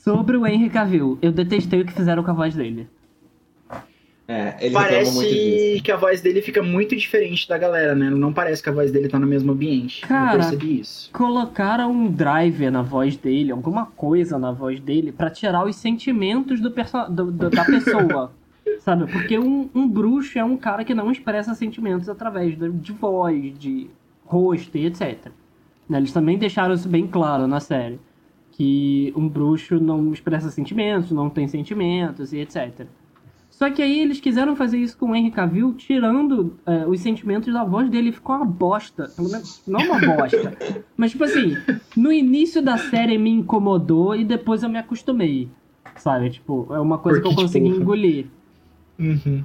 Sobre 0.05 0.37
o 0.37 0.47
Henry 0.47 0.71
Cavill, 0.71 1.19
eu 1.23 1.33
detestei 1.33 1.81
o 1.81 1.87
que 1.87 1.93
fizeram 1.93 2.23
com 2.23 2.31
a 2.31 2.35
voz 2.35 2.55
dele. 2.55 2.89
É. 4.29 4.71
Parece 4.71 5.81
que 5.83 5.91
a 5.91 5.97
voz 5.97 6.21
dele 6.21 6.41
fica 6.41 6.63
muito 6.63 6.95
diferente 6.95 7.49
da 7.49 7.59
galera, 7.59 7.97
né? 7.97 8.09
Não 8.11 8.33
parece 8.33 8.63
que 8.63 8.69
a 8.69 8.73
voz 8.73 8.93
dele 8.93 9.09
tá 9.09 9.19
no 9.19 9.27
mesmo 9.27 9.51
ambiente. 9.51 10.03
Cara. 10.07 10.35
Eu 10.35 10.39
percebi 10.41 10.81
isso. 10.81 11.11
Colocaram 11.13 11.91
um 11.91 12.09
driver 12.11 12.71
na 12.71 12.81
voz 12.81 13.17
dele, 13.17 13.51
alguma 13.51 13.87
coisa 13.87 14.39
na 14.39 14.53
voz 14.53 14.79
dele, 14.79 15.11
pra 15.11 15.31
tirar 15.31 15.65
os 15.67 15.75
sentimentos 15.75 16.61
do 16.61 16.71
perso 16.71 16.97
do- 17.11 17.33
do- 17.33 17.51
da 17.51 17.65
pessoa. 17.65 18.33
Sabe? 18.79 19.11
Porque 19.11 19.39
um, 19.39 19.69
um 19.75 19.89
bruxo 19.89 20.39
é 20.39 20.45
um 20.45 20.57
cara 20.57 20.85
que 20.85 20.95
não 20.95 21.11
expressa 21.11 21.55
sentimentos 21.55 22.09
através 22.09 22.57
de, 22.59 22.71
de 22.71 22.93
voz, 22.93 23.59
de 23.59 23.89
rosto 24.25 24.77
e 24.79 24.87
etc. 24.87 25.29
Né, 25.89 25.99
Eles 25.99 26.13
também 26.13 26.39
deixaram 26.39 26.75
isso 26.75 26.89
bem 26.89 27.07
claro 27.07 27.47
na 27.47 27.61
série. 27.61 28.01
Que 28.53 29.13
um 29.17 29.29
bruxo 29.29 29.79
não 29.81 30.13
expressa 30.13 30.51
sentimentos, 30.51 31.11
não 31.11 31.31
tem 31.31 31.49
sentimentos 31.49 32.33
e 32.33 32.39
etc. 32.39 32.87
Só 33.49 33.71
que 33.71 33.83
aí 33.83 34.01
eles 34.01 34.21
quiseram 34.21 34.55
fazer 34.57 34.79
isso 34.79 34.97
com 34.97 35.11
o 35.11 35.15
Henry 35.15 35.31
Cavill, 35.31 35.75
tirando 35.75 36.57
é, 36.65 36.87
os 36.87 37.01
sentimentos 37.01 37.53
da 37.53 37.65
voz 37.65 37.91
dele. 37.91 38.13
Ficou 38.13 38.37
uma 38.37 38.45
bosta. 38.47 39.09
Pelo 39.17 39.29
menos- 39.31 39.63
Não 39.67 39.81
uma 39.81 40.01
bosta. 40.01 40.57
mas, 40.97 41.11
tipo 41.11 41.25
assim, 41.25 41.57
no 41.97 42.11
início 42.13 42.63
da 42.63 42.79
série 42.79 43.19
me 43.19 43.31
incomodou 43.31 44.15
e 44.15 44.25
depois 44.25 44.63
eu 44.63 44.69
me 44.69 44.79
acostumei. 44.79 45.49
Sabe? 45.97 46.31
Tipo, 46.31 46.69
é 46.71 46.79
uma 46.81 46.97
coisa 46.99 47.21
Porque, 47.21 47.35
que 47.35 47.41
eu 47.41 47.45
consegui 47.45 47.69
tipo, 47.71 47.81
engolir. 47.83 48.27
Uhum. 49.01 49.43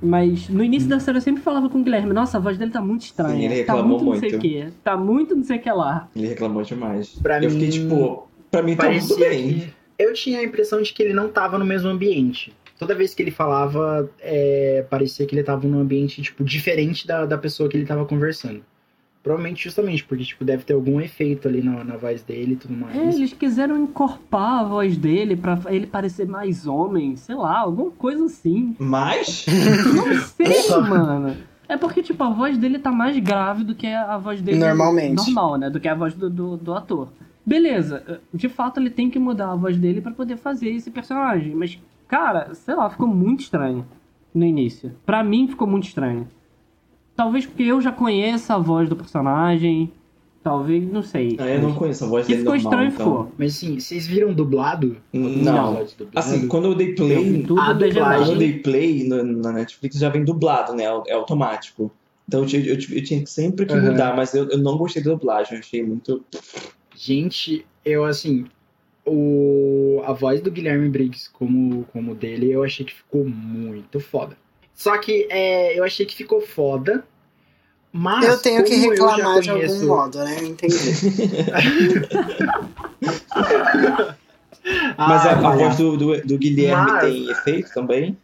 Mas 0.00 0.48
no 0.48 0.62
início 0.62 0.88
da 0.88 1.00
série 1.00 1.18
eu 1.18 1.22
sempre 1.22 1.42
falava 1.42 1.68
com 1.68 1.80
o 1.80 1.82
Guilherme, 1.82 2.12
nossa, 2.12 2.38
a 2.38 2.40
voz 2.40 2.56
dele 2.56 2.70
tá 2.70 2.80
muito 2.80 3.02
estranha. 3.02 3.36
Sim, 3.36 3.44
ele 3.44 3.64
tá 3.64 3.72
reclamou 3.72 3.98
muito 3.98 4.04
não 4.04 4.20
sei 4.20 4.28
o 4.28 4.32
muito. 4.32 4.42
que. 4.42 4.66
Tá 4.84 4.96
muito 4.96 5.36
não 5.36 5.44
sei 5.44 5.56
o 5.56 5.60
que 5.60 5.70
lá. 5.70 6.08
Ele 6.14 6.28
reclamou 6.28 6.62
demais. 6.62 7.08
Pra 7.20 7.42
eu 7.42 7.50
fiquei 7.50 7.66
mim, 7.66 7.72
tipo, 7.72 8.28
pra 8.50 8.62
mim 8.62 8.76
tá 8.76 8.84
Parecia 8.84 9.28
bem. 9.28 9.72
Eu 9.98 10.12
tinha 10.12 10.38
a 10.38 10.44
impressão 10.44 10.80
de 10.80 10.92
que 10.92 11.02
ele 11.02 11.12
não 11.12 11.28
tava 11.28 11.58
no 11.58 11.64
mesmo 11.64 11.88
ambiente. 11.88 12.52
Toda 12.78 12.94
vez 12.94 13.12
que 13.12 13.22
ele 13.22 13.32
falava, 13.32 14.08
é, 14.20 14.86
parecia 14.88 15.26
que 15.26 15.34
ele 15.34 15.42
tava 15.42 15.66
num 15.66 15.80
ambiente, 15.80 16.22
tipo, 16.22 16.44
diferente 16.44 17.04
da, 17.04 17.26
da 17.26 17.36
pessoa 17.36 17.68
que 17.68 17.76
ele 17.76 17.84
tava 17.84 18.04
conversando. 18.04 18.62
Provavelmente 19.22 19.64
justamente 19.64 20.04
porque, 20.04 20.24
tipo, 20.24 20.44
deve 20.44 20.64
ter 20.64 20.72
algum 20.74 21.00
efeito 21.00 21.48
ali 21.48 21.60
na, 21.60 21.82
na 21.84 21.96
voz 21.96 22.22
dele 22.22 22.52
e 22.52 22.56
tudo 22.56 22.74
mais. 22.74 22.96
É, 22.96 23.08
eles 23.08 23.32
quiseram 23.32 23.76
encorpar 23.76 24.60
a 24.60 24.64
voz 24.64 24.96
dele 24.96 25.36
pra 25.36 25.58
ele 25.68 25.86
parecer 25.86 26.26
mais 26.26 26.66
homem, 26.66 27.16
sei 27.16 27.34
lá, 27.34 27.58
alguma 27.58 27.90
coisa 27.90 28.24
assim. 28.24 28.74
Mas. 28.78 29.44
Não 29.94 30.20
sei, 30.22 30.80
mano. 30.80 31.36
É 31.68 31.76
porque, 31.76 32.02
tipo, 32.02 32.22
a 32.24 32.30
voz 32.30 32.56
dele 32.56 32.78
tá 32.78 32.90
mais 32.90 33.18
grave 33.18 33.64
do 33.64 33.74
que 33.74 33.86
a 33.86 34.16
voz 34.16 34.40
dele 34.40 34.58
Normalmente. 34.58 35.16
normal, 35.16 35.56
né? 35.58 35.68
Do 35.68 35.78
que 35.78 35.88
a 35.88 35.94
voz 35.94 36.14
do, 36.14 36.30
do, 36.30 36.56
do 36.56 36.72
ator. 36.72 37.08
Beleza, 37.44 38.20
de 38.32 38.48
fato 38.48 38.78
ele 38.80 38.90
tem 38.90 39.10
que 39.10 39.18
mudar 39.18 39.52
a 39.52 39.56
voz 39.56 39.76
dele 39.76 40.00
pra 40.00 40.12
poder 40.12 40.36
fazer 40.36 40.68
esse 40.70 40.90
personagem. 40.90 41.54
Mas, 41.54 41.78
cara, 42.06 42.54
sei 42.54 42.74
lá, 42.74 42.88
ficou 42.88 43.08
muito 43.08 43.40
estranho 43.40 43.86
no 44.34 44.44
início. 44.44 44.92
Pra 45.04 45.22
mim 45.24 45.48
ficou 45.48 45.66
muito 45.66 45.88
estranho. 45.88 46.26
Talvez 47.18 47.44
porque 47.44 47.64
eu 47.64 47.80
já 47.80 47.90
conheço 47.90 48.52
a 48.52 48.58
voz 48.58 48.88
do 48.88 48.94
personagem. 48.94 49.90
Talvez, 50.40 50.88
não 50.88 51.02
sei. 51.02 51.34
Ah, 51.40 51.48
eu 51.48 51.60
não 51.60 51.74
conheço 51.74 52.04
a 52.04 52.06
voz 52.06 52.24
Que 52.24 52.32
dele 52.36 52.44
ficou 52.44 52.54
normal, 52.54 52.72
estranho, 52.72 52.92
então... 52.94 53.06
ficou. 53.24 53.32
Mas 53.36 53.56
assim, 53.56 53.80
vocês 53.80 54.06
viram 54.06 54.32
dublado? 54.32 54.96
Não. 55.12 55.74
Dublado? 55.74 55.88
Assim, 56.14 56.46
quando 56.46 56.66
eu 56.66 56.74
dei 56.76 56.94
play, 56.94 57.42
Tudo 57.42 57.60
a 57.60 57.72
legendado. 57.72 57.78
quando 57.78 57.82
eu 57.82 57.90
dublagem- 57.90 58.38
dei 58.38 58.52
play 58.60 59.02
no- 59.08 59.24
na 59.24 59.50
Netflix 59.52 59.96
já 59.98 60.08
vem 60.08 60.24
dublado, 60.24 60.74
né? 60.74 60.84
É 61.08 61.12
automático. 61.14 61.90
Então 62.28 62.42
eu, 62.42 62.46
tinha- 62.46 62.62
eu, 62.64 62.74
eu 62.74 63.02
tinha 63.02 63.26
sempre 63.26 63.66
que 63.66 63.72
Aham. 63.74 63.90
mudar, 63.90 64.14
mas 64.16 64.32
eu, 64.34 64.48
eu 64.48 64.58
não 64.58 64.78
gostei 64.78 65.02
da 65.02 65.10
dublagem, 65.10 65.54
eu 65.54 65.58
achei 65.58 65.82
muito. 65.82 66.24
Gente, 66.94 67.66
eu 67.84 68.04
assim. 68.04 68.44
O, 69.04 70.02
a 70.06 70.12
voz 70.12 70.40
do 70.40 70.50
Guilherme 70.52 70.88
Briggs 70.88 71.28
como, 71.32 71.84
como 71.92 72.14
dele, 72.14 72.52
eu 72.52 72.62
achei 72.62 72.86
que 72.86 72.94
ficou 72.94 73.24
muito 73.28 73.98
foda. 73.98 74.36
Só 74.78 74.96
que 74.96 75.26
é, 75.28 75.76
eu 75.76 75.82
achei 75.82 76.06
que 76.06 76.14
ficou 76.14 76.40
foda. 76.40 77.02
Mas 77.92 78.24
eu 78.24 78.38
tenho 78.38 78.62
que 78.62 78.76
reclamar 78.76 79.40
de 79.40 79.50
algum 79.50 79.62
conheço- 79.66 79.86
modo, 79.88 80.18
né? 80.22 80.36
Entendi. 80.44 80.76
Mas 84.96 85.26
Ah, 85.26 85.30
a, 85.32 85.50
voz 85.56 85.76
do, 85.76 85.96
do, 85.96 86.20
do 86.26 86.38
Guilherme 86.38 86.92
Mas- 86.92 87.00
tem 87.00 87.28
efeito 87.30 87.72
também? 87.72 88.16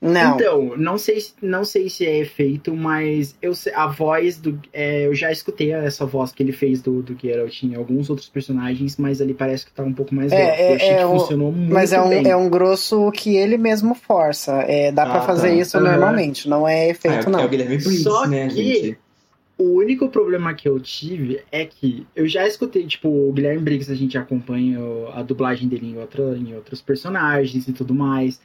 Não. 0.00 0.34
Então, 0.34 0.76
não 0.78 0.96
sei, 0.96 1.20
se- 1.20 1.34
não 1.42 1.62
sei 1.62 1.90
se 1.90 2.06
é 2.06 2.18
efeito, 2.20 2.74
mas 2.74 3.36
eu 3.42 3.54
sei- 3.54 3.74
a 3.74 3.86
voz 3.86 4.38
do. 4.38 4.58
é, 4.72 5.06
eu 5.06 5.14
já 5.14 5.30
escutei 5.30 5.72
essa 5.72 6.06
voz 6.06 6.32
que 6.32 6.42
ele 6.42 6.52
fez 6.52 6.80
do, 6.80 7.02
do 7.02 7.14
Geralt 7.20 7.62
em 7.62 7.74
alguns 7.74 8.08
outros 8.08 8.26
personagens, 8.26 8.96
mas 8.96 9.20
ali 9.20 9.34
parece 9.34 9.66
que 9.66 9.72
tá 9.72 9.82
um 9.82 9.92
pouco 9.92 10.14
mais 10.14 10.32
É, 10.32 10.36
é- 10.36 10.70
eu 10.70 10.74
achei 10.76 10.88
é 10.88 10.96
que 10.96 11.04
o- 11.04 11.18
funcionou 11.18 11.52
muito 11.52 11.70
Mas 11.70 11.92
é 11.92 12.00
um, 12.00 12.08
bem. 12.08 12.26
é 12.30 12.34
um 12.34 12.48
grosso 12.48 13.10
que 13.12 13.36
ele 13.36 13.58
mesmo 13.58 13.94
força. 13.94 14.52
É, 14.62 14.90
dá 14.90 15.04
pra 15.04 15.18
Ah, 15.18 15.22
fazer 15.22 15.48
tá. 15.50 15.54
isso 15.56 15.78
normalmente, 15.78 16.48
não 16.48 16.66
é 16.66 16.86
Ah, 16.86 16.88
efeito, 16.88 17.26
é, 17.26 17.28
é 17.28 17.32
não. 17.32 17.44
o 17.44 17.48
Guilherme 17.48 17.76
Briggs, 17.76 18.02
Só 18.02 18.26
né, 18.26 18.48
que- 18.48 18.54
gente? 18.74 18.98
O 19.58 19.76
único 19.76 20.08
problema 20.08 20.54
que 20.54 20.66
eu 20.66 20.80
tive 20.80 21.42
é 21.52 21.66
que 21.66 22.06
eu 22.16 22.26
já 22.26 22.46
escutei, 22.48 22.86
tipo, 22.86 23.10
o 23.10 23.30
Guilherme 23.30 23.60
Briggs, 23.60 23.92
a 23.92 23.94
gente 23.94 24.16
acompanha 24.16 24.78
a 25.12 25.22
dublagem 25.22 25.68
dele 25.68 25.88
em, 25.90 25.98
outra, 25.98 26.34
em 26.38 26.54
outros 26.54 26.80
personagens 26.80 27.68
e 27.68 27.72
tudo 27.74 27.94
mais. 27.94 28.40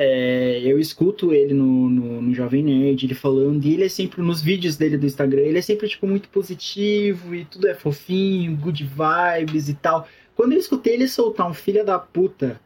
É, 0.00 0.60
eu 0.62 0.78
escuto 0.78 1.32
ele 1.32 1.52
no, 1.52 1.90
no, 1.90 2.22
no 2.22 2.32
Jovem 2.32 2.62
Nerd, 2.62 3.04
ele 3.04 3.14
falando, 3.16 3.64
e 3.64 3.74
ele 3.74 3.82
é 3.82 3.88
sempre, 3.88 4.22
nos 4.22 4.40
vídeos 4.40 4.76
dele 4.76 4.96
do 4.96 5.04
Instagram, 5.04 5.40
ele 5.40 5.58
é 5.58 5.62
sempre, 5.62 5.88
tipo, 5.88 6.06
muito 6.06 6.28
positivo 6.28 7.34
e 7.34 7.44
tudo 7.44 7.66
é 7.66 7.74
fofinho, 7.74 8.56
good 8.56 8.84
vibes 8.84 9.68
e 9.68 9.74
tal. 9.74 10.06
Quando 10.36 10.52
eu 10.52 10.58
escutei 10.60 10.94
ele 10.94 11.08
soltar 11.08 11.50
um 11.50 11.52
filho 11.52 11.84
da 11.84 11.98
puta 11.98 12.60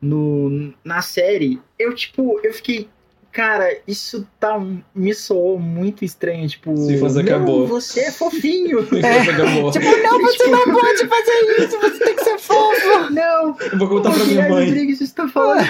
no, 0.00 0.72
na 0.84 1.02
série, 1.02 1.60
eu, 1.76 1.92
tipo, 1.92 2.38
eu 2.44 2.54
fiquei, 2.54 2.88
cara, 3.36 3.78
isso 3.86 4.26
tá, 4.40 4.58
me 4.94 5.14
soou 5.14 5.58
muito 5.58 6.06
estranho, 6.06 6.48
tipo... 6.48 6.72
"Não, 6.72 7.20
acabou." 7.20 7.66
você 7.66 8.00
é 8.06 8.10
fofinho. 8.10 8.78
Acabou. 8.88 9.70
Tipo, 9.76 9.84
não, 9.84 10.18
você 10.22 10.46
não 10.46 10.64
pode 10.64 11.06
fazer 11.06 11.64
isso, 11.64 11.78
você 11.78 12.04
tem 12.04 12.16
que 12.16 12.24
ser 12.24 12.38
fofo. 12.38 13.10
Não, 13.12 13.56
Eu 13.60 13.78
vou 13.78 13.88
contar 13.88 14.08
o 14.10 14.14
pra 14.14 14.24
minha 14.24 14.42
Guilherme 14.42 14.50
mãe. 14.54 14.70
Briggs 14.70 15.04
está 15.04 15.28
falando. 15.28 15.66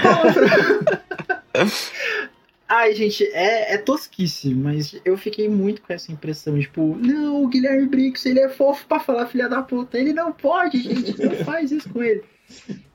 Ai, 2.68 2.94
gente, 2.94 3.24
é, 3.32 3.74
é 3.74 3.78
tosquice, 3.78 4.54
mas 4.54 4.96
eu 5.04 5.16
fiquei 5.18 5.48
muito 5.48 5.82
com 5.82 5.92
essa 5.92 6.12
impressão, 6.12 6.58
tipo, 6.60 6.96
não, 7.00 7.42
o 7.42 7.48
Guilherme 7.48 7.86
Briggs, 7.88 8.28
ele 8.28 8.40
é 8.40 8.48
fofo 8.48 8.86
pra 8.86 9.00
falar 9.00 9.26
filha 9.26 9.48
da 9.48 9.62
puta, 9.62 9.98
ele 9.98 10.12
não 10.12 10.32
pode, 10.32 10.80
gente, 10.80 11.20
não 11.20 11.32
faz 11.44 11.72
isso 11.72 11.88
com 11.88 12.02
ele. 12.02 12.22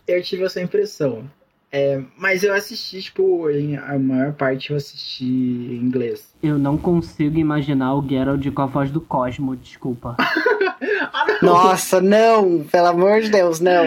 Eu 0.07 0.21
tive 0.23 0.43
essa 0.43 0.61
impressão. 0.61 1.29
É, 1.71 2.01
mas 2.17 2.43
eu 2.43 2.53
assisti, 2.53 3.01
tipo, 3.01 3.49
em, 3.49 3.77
a 3.77 3.97
maior 3.97 4.33
parte 4.33 4.71
eu 4.71 4.77
assisti 4.77 5.23
em 5.23 5.77
inglês. 5.77 6.33
Eu 6.43 6.59
não 6.59 6.77
consigo 6.77 7.37
imaginar 7.37 7.95
o 7.95 8.05
Geralt 8.05 8.45
com 8.51 8.61
a 8.61 8.65
voz 8.65 8.91
do 8.91 8.99
Cosmo, 8.99 9.55
desculpa. 9.55 10.17
Nossa, 11.41 12.01
não, 12.01 12.63
pelo 12.65 12.87
amor 12.87 13.21
de 13.21 13.29
Deus, 13.29 13.59
não. 13.59 13.85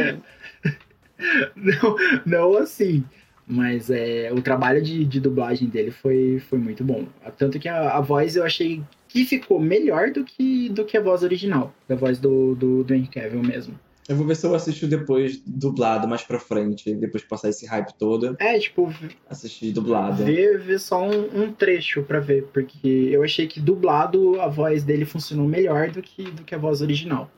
Não, 1.55 1.97
não 2.25 2.57
assim. 2.57 3.05
Mas 3.47 3.91
é, 3.91 4.33
o 4.33 4.41
trabalho 4.41 4.83
de, 4.83 5.05
de 5.05 5.21
dublagem 5.21 5.69
dele 5.69 5.91
foi, 5.91 6.43
foi 6.49 6.59
muito 6.59 6.83
bom. 6.83 7.07
Tanto 7.37 7.59
que 7.59 7.69
a, 7.69 7.97
a 7.97 8.01
voz 8.01 8.37
eu 8.37 8.45
achei 8.45 8.83
que 9.09 9.25
ficou 9.25 9.61
melhor 9.61 10.11
do 10.11 10.25
que, 10.25 10.71
do 10.71 10.85
que 10.85 10.97
a 10.97 11.03
voz 11.03 11.23
original. 11.23 11.73
Da 11.87 11.95
voz 11.95 12.19
do, 12.19 12.55
do, 12.55 12.83
do 12.83 12.95
Henry 12.95 13.09
Cavill 13.09 13.43
mesmo. 13.43 13.79
Eu 14.07 14.17
vou 14.17 14.27
ver 14.27 14.37
se 14.37 14.47
eu 14.47 14.55
assisto 14.55 14.87
depois 14.87 15.41
dublado, 15.47 16.07
mais 16.07 16.23
pra 16.23 16.39
frente, 16.39 16.95
depois 16.95 17.23
de 17.23 17.29
passar 17.29 17.49
esse 17.49 17.65
hype 17.67 17.93
todo, 17.95 18.37
É, 18.39 18.59
tipo, 18.59 18.93
assistir 19.31 19.73
dublado. 19.73 20.23
ver, 20.25 20.59
ver 20.61 20.79
só 20.79 21.03
um, 21.03 21.43
um 21.43 21.53
trecho 21.53 22.03
pra 22.03 22.21
ver. 22.21 22.45
Porque 22.53 22.87
eu 23.11 23.23
achei 23.23 23.47
que 23.47 23.59
dublado 23.61 24.39
a 24.43 24.49
voz 24.49 24.85
dele 24.85 25.07
funcionou 25.07 25.49
melhor 25.49 25.91
do 25.91 26.03
que, 26.03 26.23
do 26.31 26.43
que 26.43 26.55
a 26.55 26.59
voz 26.59 26.83
original. 26.83 27.31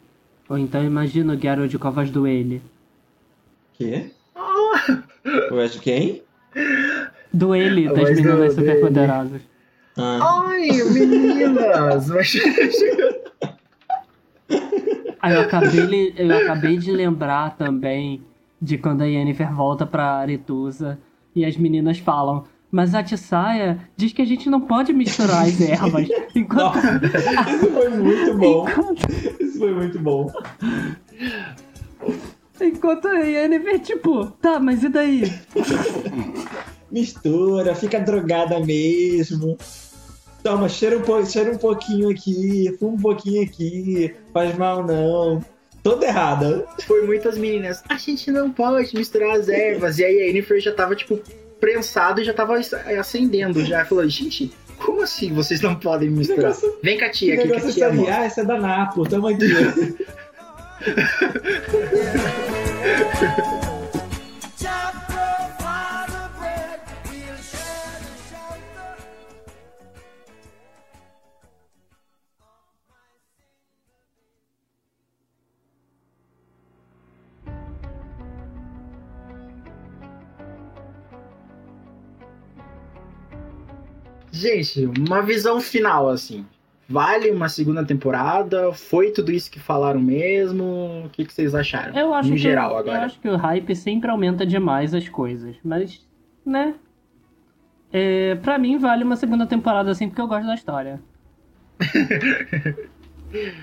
Ou 0.49 0.59
então 0.59 0.83
imagina 0.85 1.35
o 1.35 1.41
Geralt 1.41 1.73
com 1.77 1.89
a 1.89 1.91
voz 1.91 2.11
do 2.11 2.27
ele. 2.27 2.61
Quê? 3.75 4.11
Eu 5.51 5.61
acho 5.61 5.75
de 5.75 5.81
quem? 5.81 6.23
Do 7.33 7.55
ele, 7.55 7.89
das 7.89 7.99
voz 7.99 8.17
meninas 8.21 8.55
superpoderosas. 8.55 9.41
Ah, 9.97 10.45
Ai, 10.49 10.69
meninas! 10.93 12.09
Mas... 12.09 12.33
Aí 15.27 15.35
eu 15.35 15.41
acabei, 15.41 16.15
eu 16.17 16.39
acabei 16.39 16.77
de 16.77 16.93
lembrar 16.93 17.57
também 17.57 18.23
de 18.63 18.79
quando 18.79 19.03
a 19.03 19.07
Yennefer 19.07 19.53
volta 19.53 19.85
pra 19.85 20.05
Aretusa 20.19 21.01
e 21.35 21.45
as 21.45 21.57
meninas 21.57 21.99
falam. 21.99 22.45
Mas 22.71 22.95
a 22.95 23.03
Tissaia 23.03 23.81
diz 23.97 24.13
que 24.13 24.23
a 24.23 24.25
gente 24.25 24.49
não 24.49 24.61
pode 24.61 24.93
misturar 24.93 25.43
as 25.43 25.61
ervas. 25.61 26.09
Enquanto, 26.33 26.79
isso 26.79 27.73
foi 27.73 27.89
muito 27.89 28.39
bom. 28.39 28.67
Isso 29.41 29.59
foi 29.59 29.75
muito 29.75 29.99
bom. 29.99 30.33
enquanto 32.61 33.09
a 33.09 33.19
Yennefer, 33.19 33.81
tipo, 33.81 34.27
tá, 34.41 34.61
mas 34.61 34.85
e 34.85 34.89
daí? 34.89 35.25
Mistura, 36.89 37.75
fica 37.75 37.99
drogada 37.99 38.61
mesmo. 38.61 39.59
Toma, 40.47 40.69
cheira 40.69 40.97
um, 40.97 41.03
po- 41.03 41.27
cheira 41.27 41.51
um 41.51 41.59
pouquinho 41.59 42.09
aqui, 42.09 42.73
fuma 42.79 42.93
um 42.93 43.01
pouquinho 43.01 43.43
aqui, 43.43 44.15
faz 44.33 44.57
mal 44.57 44.87
não. 44.87 45.45
Toda 45.83 46.07
errada. 46.07 46.65
Foi 46.87 47.05
muitas 47.05 47.37
meninas. 47.37 47.83
A 47.89 47.97
gente 47.97 48.31
não 48.31 48.53
pode 48.53 48.95
misturar 48.97 49.33
as 49.37 49.49
ervas. 49.49 49.99
E 49.99 50.05
aí 50.05 50.21
a 50.21 50.25
Yennefer 50.27 50.61
já 50.61 50.73
tava, 50.73 50.95
tipo, 50.95 51.19
prensado 51.59 52.21
e 52.21 52.25
já 52.25 52.33
tava 52.33 52.55
acendendo. 52.99 53.65
Já 53.65 53.85
falou, 53.85 54.09
gente, 54.09 54.53
como 54.79 55.03
assim 55.03 55.33
vocês 55.33 55.61
não 55.61 55.75
podem 55.75 56.11
misturar? 56.11 56.43
negócio- 56.43 56.79
Vem 56.81 56.97
cá, 56.97 57.11
tia, 57.11 57.35
aqui 57.35 57.49
que 57.49 57.57
a 57.57 57.61
tia 57.73 57.93
mostra. 57.93 58.15
Ah, 58.17 58.25
essa 58.25 58.43
é 58.43 58.45
da 58.45 58.61
Napo, 58.61 59.03
tamo 59.09 59.27
aqui. 59.27 59.47
Gente, 84.37 84.85
uma 84.85 85.23
visão 85.23 85.61
final, 85.63 86.11
assim. 86.11 86.45
Vale 86.87 87.31
uma 87.31 87.49
segunda 87.49 87.85
temporada? 87.85 88.71
Foi 88.73 89.11
tudo 89.11 89.33
isso 89.33 89.51
que 89.51 89.59
falaram 89.59 89.99
mesmo? 89.99 91.05
O 91.07 91.09
que, 91.09 91.25
que 91.25 91.33
vocês 91.33 91.55
acharam? 91.55 91.97
Eu 91.99 92.13
acho 92.13 92.29
no 92.29 92.37
que, 92.37 92.41
geral, 92.43 92.73
eu 92.73 92.77
agora. 92.77 93.07
acho 93.07 93.19
que 93.19 93.29
o 93.29 93.37
hype 93.37 93.75
sempre 93.75 94.11
aumenta 94.11 94.45
demais 94.45 94.93
as 94.93 95.09
coisas. 95.09 95.57
Mas, 95.65 96.07
né? 96.45 96.75
É, 97.91 98.35
pra 98.37 98.59
mim 98.59 98.77
vale 98.79 99.05
uma 99.05 99.17
segunda 99.17 99.47
temporada 99.47 99.91
assim 99.91 100.07
porque 100.07 100.21
eu 100.21 100.29
gosto 100.29 100.47
da 100.47 100.55
história. 100.55 101.01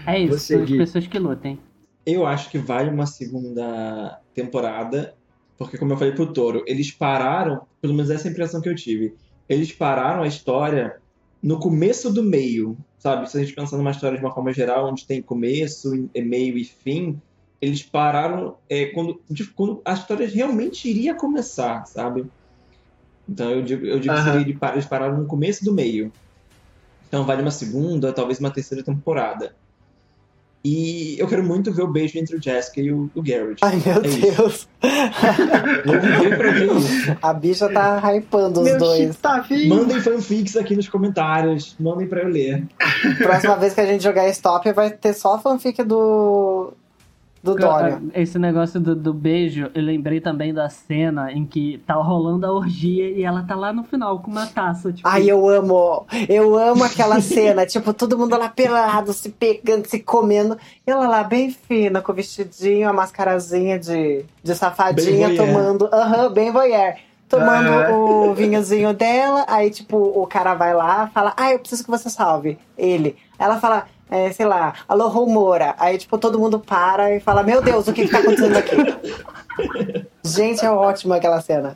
É 0.06 0.20
isso, 0.20 0.38
Você, 0.38 0.56
são 0.56 0.64
as 0.64 0.70
pessoas 0.70 1.08
que 1.08 1.18
lutem. 1.18 1.58
Eu 2.06 2.28
acho 2.28 2.52
que 2.52 2.58
vale 2.58 2.90
uma 2.90 3.06
segunda 3.06 4.20
temporada, 4.34 5.16
porque 5.58 5.78
como 5.78 5.94
eu 5.94 5.98
falei 5.98 6.14
pro 6.14 6.32
Toro, 6.32 6.64
eles 6.68 6.92
pararam, 6.92 7.62
pelo 7.82 7.94
menos 7.94 8.12
essa 8.12 8.28
é 8.28 8.30
a 8.30 8.32
impressão 8.34 8.62
que 8.62 8.68
eu 8.68 8.76
tive. 8.76 9.16
Eles 9.48 9.72
pararam 9.72 10.24
a 10.24 10.28
história 10.28 11.02
no 11.42 11.60
começo 11.60 12.12
do 12.14 12.24
meio, 12.24 12.78
sabe? 12.98 13.30
Se 13.30 13.38
a 13.38 13.44
gente 13.44 13.56
pensar 13.56 13.78
numa 13.78 13.92
história 13.92 14.18
de 14.18 14.24
uma 14.24 14.34
forma 14.34 14.54
geral, 14.54 14.90
onde 14.90 15.06
tem 15.06 15.22
começo, 15.22 15.90
meio 16.16 16.58
e 16.58 16.64
fim, 16.66 17.22
eles 17.62 17.84
pararam 17.84 18.58
é, 18.70 18.88
quando, 18.88 19.22
de- 19.30 19.54
quando 19.54 19.82
a 19.86 19.94
história 19.94 20.28
realmente 20.28 20.90
iria 20.90 21.16
começar, 21.16 21.86
sabe? 21.86 22.26
Então 23.28 23.52
eu 23.52 23.64
digo, 23.64 23.86
eu 23.86 24.00
digo 24.00 24.16
que 24.22 24.44
de 24.46 24.54
par- 24.60 24.74
eles 24.74 24.86
pararam 24.86 25.18
no 25.22 25.28
começo 25.28 25.64
do 25.64 25.74
meio. 25.74 26.14
Então 27.08 27.26
vale 27.26 27.42
uma 27.42 27.52
segunda, 27.52 28.14
talvez 28.14 28.40
uma 28.40 28.54
terceira 28.54 28.84
temporada. 28.84 29.56
E 30.66 31.18
eu 31.20 31.28
quero 31.28 31.44
muito 31.44 31.74
ver 31.74 31.82
o 31.84 31.88
beijo 31.92 32.18
entre 32.18 32.38
o 32.38 32.42
Jessica 32.42 32.80
e 32.80 32.90
o, 32.90 33.10
o 33.14 33.22
Garrett. 33.22 33.58
Ai, 33.62 33.82
meu 33.86 33.96
É. 33.98 34.00
Deus. 34.32 34.68
Vou 35.86 36.00
viver 36.00 36.38
pra 36.38 36.52
ver 36.52 36.72
isso. 36.78 37.18
A 37.22 37.34
bicha 37.34 37.68
tá 37.70 38.00
hypando 38.16 38.62
os 38.62 38.66
Meu 38.66 38.78
dois. 38.78 39.16
tá. 39.18 39.46
Mandem 39.68 40.00
fanfics 40.00 40.56
aqui 40.56 40.74
nos 40.76 40.88
comentários. 40.88 41.76
Mandem 41.78 42.08
pra 42.08 42.22
eu 42.22 42.30
ler. 42.30 42.66
Próxima 43.18 43.58
vez 43.58 43.74
que 43.74 43.82
a 43.82 43.86
gente 43.86 44.04
jogar 44.04 44.30
Stop 44.30 44.72
vai 44.72 44.90
ter 44.92 45.14
só 45.14 45.36
a 45.36 45.40
fanfic 45.40 45.84
do. 45.84 46.74
Do 47.44 47.56
Dorian. 47.56 48.04
Esse 48.16 48.40
negócio 48.40 48.80
do, 48.80 48.96
do 48.96 49.14
beijo, 49.14 49.70
eu 49.76 49.82
lembrei 49.84 50.22
também 50.22 50.54
da 50.54 50.70
cena 50.70 51.30
em 51.30 51.46
que 51.46 51.84
tá 51.86 51.94
rolando 51.96 52.46
a 52.46 52.52
orgia 52.54 53.10
e 53.10 53.22
ela 53.24 53.44
tá 53.44 53.54
lá 53.54 53.74
no 53.74 53.84
final 53.84 54.20
com 54.20 54.32
uma 54.32 54.48
taça. 54.48 54.94
Tipo, 54.94 55.06
Ai, 55.08 55.30
eu 55.30 55.46
amo. 55.50 56.06
Eu 56.30 56.58
amo 56.58 56.86
aquela 56.86 57.20
cena. 57.20 57.66
tipo, 57.68 57.94
todo 57.94 58.18
mundo 58.18 58.38
lá 58.38 58.48
pelado, 58.48 59.12
se 59.12 59.28
pegando, 59.30 59.86
se 59.88 60.00
comendo. 60.00 60.58
E 60.88 60.90
ela 60.90 61.06
lá, 61.06 61.22
bem 61.22 61.52
fina, 61.52 62.02
com 62.02 62.14
o 62.14 62.16
vestidinho, 62.16 62.88
a 62.88 62.94
mascarazinha 62.94 63.78
de, 63.78 64.24
de 64.42 64.56
safadinha, 64.56 65.36
tomando. 65.36 65.90
Aham, 65.92 66.32
bem 66.32 66.50
voyeur. 66.50 66.94
Tomando 67.28 67.70
Ah. 67.72 67.92
o 67.92 68.34
vinhozinho 68.34 68.94
dela. 68.94 69.44
Aí, 69.50 69.70
tipo, 69.70 69.98
o 69.98 70.26
cara 70.28 70.54
vai 70.54 70.74
lá 70.74 71.08
fala: 71.08 71.34
Ah, 71.36 71.52
eu 71.52 71.60
preciso 71.60 71.84
que 71.84 71.90
você 71.92 72.10
salve 72.10 72.58
ele. 72.78 73.18
Ela 73.38 73.60
fala. 73.60 73.88
É, 74.14 74.32
sei 74.32 74.46
lá, 74.46 74.76
alô, 74.88 75.08
Romora. 75.08 75.74
Aí, 75.80 75.98
tipo, 75.98 76.20
todo 76.20 76.38
mundo 76.38 76.60
para 76.60 77.16
e 77.16 77.20
fala: 77.20 77.42
Meu 77.42 77.64
Deus, 77.64 77.88
o 77.88 77.94
que, 77.94 78.06
que 78.06 78.12
tá 78.12 78.20
acontecendo 78.20 78.56
aqui? 78.56 78.76
Gente, 80.24 80.64
é 80.64 80.70
ótima 80.70 81.16
aquela 81.16 81.42
cena. 81.42 81.76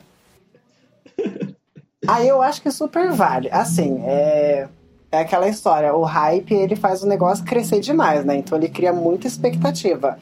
Aí 2.06 2.28
eu 2.28 2.40
acho 2.40 2.62
que 2.62 2.70
super 2.70 3.10
vale. 3.10 3.48
Assim, 3.50 4.00
é, 4.06 4.68
é 5.10 5.18
aquela 5.18 5.48
história. 5.48 5.92
O 5.92 6.04
hype, 6.04 6.54
ele 6.54 6.76
faz 6.76 7.02
o 7.02 7.08
negócio 7.08 7.44
crescer 7.44 7.80
demais, 7.80 8.24
né? 8.24 8.36
Então 8.36 8.56
ele 8.56 8.68
cria 8.68 8.92
muita 8.92 9.26
expectativa. 9.26 10.16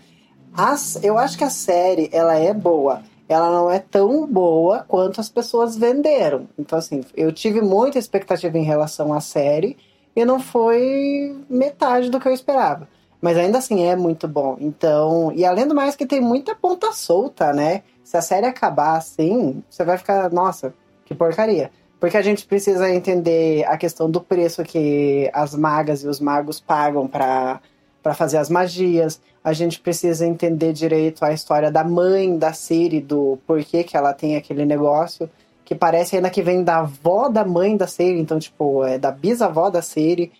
As, 0.57 0.99
eu 1.05 1.19
acho 1.19 1.37
que 1.37 1.45
a 1.45 1.51
série, 1.51 2.09
ela 2.15 2.35
é 2.35 2.55
boa. 2.55 3.03
Ela 3.29 3.51
não 3.51 3.71
é 3.71 3.79
tão 3.79 4.27
boa 4.27 4.87
quanto 4.89 5.21
as 5.21 5.29
pessoas 5.29 5.77
venderam. 5.77 6.49
Então, 6.59 6.79
assim, 6.79 7.03
eu 7.15 7.31
tive 7.31 7.61
muita 7.61 7.99
expectativa 7.99 8.57
em 8.57 8.65
relação 8.65 9.13
à 9.13 9.21
série 9.21 9.77
e 10.17 10.25
não 10.25 10.41
foi 10.41 11.37
metade 11.49 12.11
do 12.11 12.19
que 12.19 12.27
eu 12.27 12.33
esperava. 12.33 12.89
Mas 13.21 13.37
ainda 13.37 13.59
assim 13.59 13.85
é 13.85 13.95
muito 13.95 14.27
bom. 14.27 14.57
Então, 14.59 15.31
e 15.35 15.45
além 15.45 15.67
do 15.67 15.75
mais 15.75 15.95
que 15.95 16.07
tem 16.07 16.21
muita 16.21 16.55
ponta 16.55 16.91
solta, 16.93 17.53
né? 17.53 17.83
Se 18.03 18.17
a 18.17 18.23
série 18.23 18.47
acabar 18.47 18.97
assim, 18.97 19.63
você 19.69 19.85
vai 19.85 19.99
ficar, 19.99 20.31
nossa, 20.31 20.73
que 21.05 21.15
porcaria. 21.15 21.71
Porque 22.01 22.17
a 22.17 22.23
gente 22.23 22.47
precisa 22.47 22.91
entender 22.91 23.65
a 23.67 23.77
questão 23.77 24.11
do 24.11 24.21
preço 24.21 24.63
que 24.63 25.31
as 25.33 25.55
magas 25.55 26.03
e 26.03 26.09
os 26.09 26.21
magos 26.21 26.61
pagam 26.61 27.07
para 27.07 27.61
para 28.07 28.15
fazer 28.15 28.39
as 28.39 28.49
magias. 28.49 29.21
A 29.43 29.53
gente 29.53 29.81
precisa 29.81 30.25
entender 30.25 30.73
direito 30.73 31.25
a 31.25 31.33
história 31.33 31.73
da 31.73 31.83
mãe 31.83 32.39
da 32.39 32.53
Siri, 32.53 33.01
do 33.01 33.37
porquê 33.45 33.83
que 33.83 33.97
ela 33.97 34.13
tem 34.13 34.37
aquele 34.37 34.65
negócio, 34.65 35.29
que 35.67 35.75
parece 35.75 36.15
ainda 36.17 36.31
que 36.31 36.41
vem 36.41 36.63
da 36.63 36.79
avó 36.79 37.29
da 37.29 37.45
mãe 37.45 37.77
da 37.77 37.89
Siri, 37.89 38.21
então, 38.21 38.39
tipo, 38.39 38.85
é 38.85 38.99
da 38.99 39.11
bisavó 39.11 39.69
da 39.69 39.83
Siri. 39.83 40.33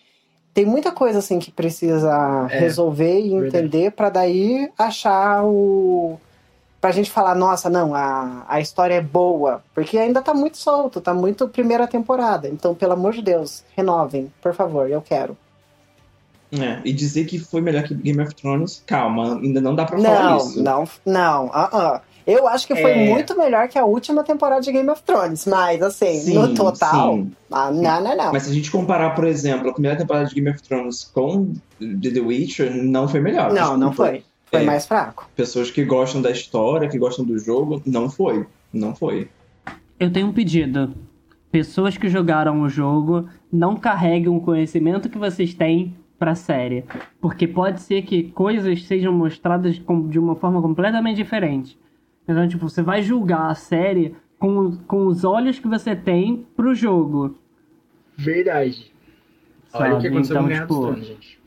Tem 0.53 0.65
muita 0.65 0.91
coisa 0.91 1.19
assim 1.19 1.37
que 1.37 1.51
precisa 1.51 2.47
É, 2.49 2.59
resolver 2.59 3.19
e 3.19 3.33
entender 3.33 3.91
para 3.91 4.09
daí 4.09 4.71
achar 4.79 5.43
o 5.43 6.17
pra 6.79 6.91
gente 6.91 7.11
falar, 7.11 7.35
nossa, 7.35 7.69
não, 7.69 7.93
a, 7.93 8.45
a 8.47 8.61
história 8.61 8.93
é 8.95 9.01
boa, 9.01 9.63
porque 9.73 9.97
ainda 9.97 10.21
tá 10.21 10.33
muito 10.33 10.57
solto, 10.57 11.01
tá 11.01 11.13
muito 11.13 11.49
primeira 11.49 11.87
temporada. 11.87 12.47
Então, 12.47 12.73
pelo 12.73 12.93
amor 12.93 13.13
de 13.13 13.21
Deus, 13.21 13.63
renovem, 13.75 14.31
por 14.41 14.53
favor, 14.53 14.89
eu 14.89 15.01
quero. 15.01 15.35
É, 16.51 16.79
e 16.85 16.93
dizer 16.93 17.25
que 17.25 17.37
foi 17.39 17.59
melhor 17.59 17.83
que 17.83 17.93
Game 17.93 18.21
of 18.21 18.33
Thrones, 18.33 18.81
calma, 18.85 19.37
ainda 19.37 19.59
não 19.59 19.75
dá 19.75 19.85
pra 19.85 19.97
falar 19.99 20.23
Não, 20.23 20.37
isso. 20.37 20.63
não, 20.63 20.87
não, 21.05 21.49
ah, 21.53 21.69
ah. 21.73 22.01
Eu 22.27 22.45
acho 22.47 22.67
que 22.67 22.75
foi 22.75 22.91
É. 22.91 23.09
muito 23.09 23.37
melhor 23.37 23.69
que 23.69 23.79
a 23.79 23.85
última 23.85 24.21
temporada 24.21 24.59
de 24.61 24.69
Game 24.71 24.89
of 24.89 25.01
Thrones, 25.01 25.45
mas 25.45 25.81
assim, 25.81 26.19
Sim, 26.19 26.33
no 26.35 26.53
total, 26.53 27.13
sim. 27.15 27.31
ah, 27.49 27.71
não, 27.71 28.03
não, 28.03 28.17
não. 28.17 28.33
Mas 28.33 28.43
se 28.43 28.51
a 28.51 28.53
gente 28.53 28.69
comparar, 28.69 29.11
por 29.15 29.25
exemplo, 29.25 29.69
a 29.69 29.73
primeira 29.73 29.97
temporada 29.97 30.25
de 30.25 30.35
Game 30.35 30.49
of 30.49 30.61
Thrones 30.61 31.05
com 31.05 31.53
The 31.79 32.19
Witcher, 32.19 32.75
não 32.83 33.07
foi 33.07 33.21
melhor. 33.21 33.53
não, 33.53 33.77
não 33.77 33.93
foi. 33.93 34.23
Foi 34.51 34.61
É. 34.61 34.65
mais 34.65 34.85
fraco. 34.85 35.29
Pessoas 35.35 35.71
que 35.71 35.83
gostam 35.85 36.21
da 36.21 36.29
história, 36.31 36.87
que 36.89 36.97
gostam 36.99 37.23
do 37.25 37.39
jogo, 37.39 37.81
não 37.85 38.09
foi. 38.09 38.45
Não 38.73 38.93
foi. 38.93 39.29
Eu 39.99 40.11
tenho 40.11 40.27
um 40.27 40.33
pedido. 40.33 40.93
Pessoas 41.51 41.97
que 41.97 42.09
jogaram 42.09 42.61
o 42.61 42.67
jogo 42.69 43.27
não 43.51 43.75
carreguem 43.77 44.27
o 44.27 44.39
conhecimento 44.41 45.09
que 45.09 45.17
vocês 45.17 45.53
têm 45.53 45.95
pra 46.19 46.35
série. 46.35 46.83
Porque 47.21 47.47
pode 47.47 47.81
ser 47.81 48.01
que 48.03 48.23
coisas 48.23 48.83
sejam 48.85 49.13
mostradas 49.13 49.75
de 50.09 50.19
uma 50.19 50.35
forma 50.35 50.61
completamente 50.61 51.15
diferente. 51.17 51.77
Então, 52.27 52.47
tipo, 52.47 52.67
você 52.69 52.81
vai 52.81 53.01
julgar 53.01 53.49
a 53.49 53.55
série 53.55 54.15
com, 54.37 54.75
com 54.87 55.05
os 55.07 55.23
olhos 55.23 55.59
que 55.59 55.67
você 55.67 55.95
tem 55.95 56.45
pro 56.55 56.75
jogo. 56.75 57.35
Verdade. 58.17 58.91
Olha 59.73 59.95
o 59.95 59.97
que 59.97 60.03
sabe? 60.03 60.07
aconteceu 60.07 60.35
Então, 60.35 60.47
com 60.47 60.53
tipo, 60.61 60.81
Tronos, 60.81 61.07
gente. 61.07 61.39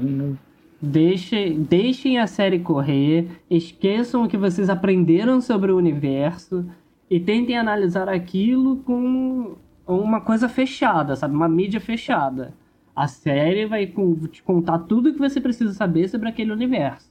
Não, 0.00 0.10
não- 0.10 0.38
Deixe, 0.82 1.50
deixem 1.50 2.18
a 2.18 2.26
série 2.26 2.58
correr, 2.58 3.28
esqueçam 3.50 4.24
o 4.24 4.28
que 4.28 4.38
vocês 4.38 4.70
aprenderam 4.70 5.38
sobre 5.42 5.70
o 5.70 5.76
universo 5.76 6.64
e 7.10 7.20
tentem 7.20 7.58
analisar 7.58 8.08
aquilo 8.08 8.76
com 8.78 9.56
uma 9.86 10.22
coisa 10.22 10.48
fechada, 10.48 11.14
sabe? 11.16 11.34
Uma 11.36 11.50
mídia 11.50 11.80
fechada. 11.80 12.54
A 12.96 13.06
série 13.06 13.66
vai 13.66 13.86
te 14.30 14.42
contar 14.42 14.78
tudo 14.80 15.10
o 15.10 15.12
que 15.12 15.18
você 15.18 15.38
precisa 15.38 15.74
saber 15.74 16.08
sobre 16.08 16.30
aquele 16.30 16.50
universo. 16.50 17.09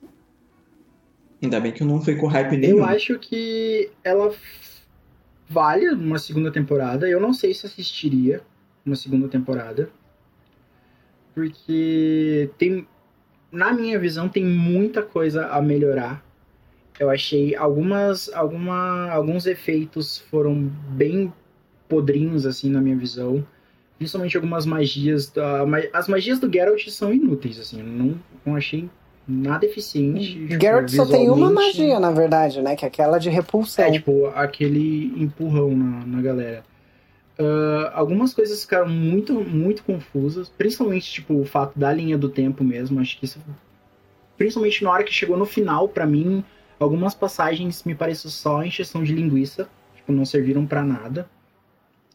Ainda 1.41 1.59
bem 1.59 1.71
que 1.71 1.81
eu 1.81 1.87
não 1.87 2.01
fui 2.01 2.15
com 2.15 2.27
hype 2.27 2.57
nenhum. 2.57 2.79
Eu 2.79 2.85
acho 2.85 3.17
que 3.17 3.89
ela 4.03 4.33
vale 5.47 5.89
uma 5.89 6.19
segunda 6.19 6.51
temporada. 6.51 7.09
Eu 7.09 7.19
não 7.19 7.33
sei 7.33 7.53
se 7.53 7.65
assistiria 7.65 8.41
uma 8.85 8.95
segunda 8.95 9.27
temporada. 9.27 9.89
Porque 11.33 12.49
tem. 12.57 12.87
Na 13.51 13.73
minha 13.73 13.97
visão, 13.97 14.29
tem 14.29 14.45
muita 14.45 15.01
coisa 15.01 15.47
a 15.47 15.61
melhorar. 15.61 16.23
Eu 16.99 17.09
achei 17.09 17.55
algumas. 17.55 18.29
Alguma, 18.33 19.09
alguns 19.09 19.45
efeitos 19.45 20.19
foram 20.29 20.69
bem 20.89 21.33
podrinhos, 21.87 22.45
assim, 22.45 22.69
na 22.69 22.81
minha 22.81 22.97
visão. 22.97 23.45
Principalmente 23.97 24.35
algumas 24.35 24.65
magias. 24.65 25.29
Da, 25.29 25.63
as 25.93 26.09
magias 26.09 26.39
do 26.39 26.51
Geralt 26.51 26.85
são 26.89 27.13
inúteis, 27.13 27.57
assim. 27.57 27.79
Eu 27.79 27.85
não, 27.85 28.19
não 28.45 28.55
achei 28.57 28.89
nada 29.29 29.65
eficiente. 29.65 30.33
tipo, 30.47 30.61
Geralt 30.61 30.89
só 30.89 31.05
tem 31.05 31.29
uma 31.29 31.51
magia, 31.51 31.99
na 31.99 32.11
verdade, 32.11 32.61
né? 32.61 32.75
Que 32.75 32.85
é 32.85 32.87
aquela 32.87 33.17
de 33.19 33.29
repulsão. 33.29 33.85
É, 33.85 33.91
tipo, 33.91 34.27
aquele 34.27 35.13
empurrão 35.21 35.75
na, 35.75 36.05
na 36.05 36.21
galera. 36.21 36.63
Ah, 37.37 37.91
algumas 37.95 38.33
coisas 38.33 38.61
ficaram 38.61 38.89
muito, 38.89 39.33
muito 39.41 39.83
confusas. 39.83 40.49
Principalmente, 40.49 41.11
tipo, 41.11 41.33
o 41.39 41.45
fato 41.45 41.77
da 41.77 41.93
linha 41.93 42.17
do 42.17 42.29
tempo 42.29 42.63
mesmo. 42.63 42.99
Acho 42.99 43.17
que 43.17 43.25
isso. 43.25 43.39
Principalmente 44.37 44.83
na 44.83 44.91
hora 44.91 45.03
que 45.03 45.13
chegou 45.13 45.37
no 45.37 45.45
final, 45.45 45.87
pra 45.87 46.05
mim, 46.05 46.43
algumas 46.79 47.13
passagens 47.13 47.83
me 47.83 47.93
pareceu 47.95 48.29
só 48.29 48.63
encheção 48.63 49.03
de 49.03 49.13
linguiça. 49.13 49.69
Tipo, 49.95 50.11
não 50.11 50.25
serviram 50.25 50.65
pra 50.65 50.83
nada. 50.83 51.29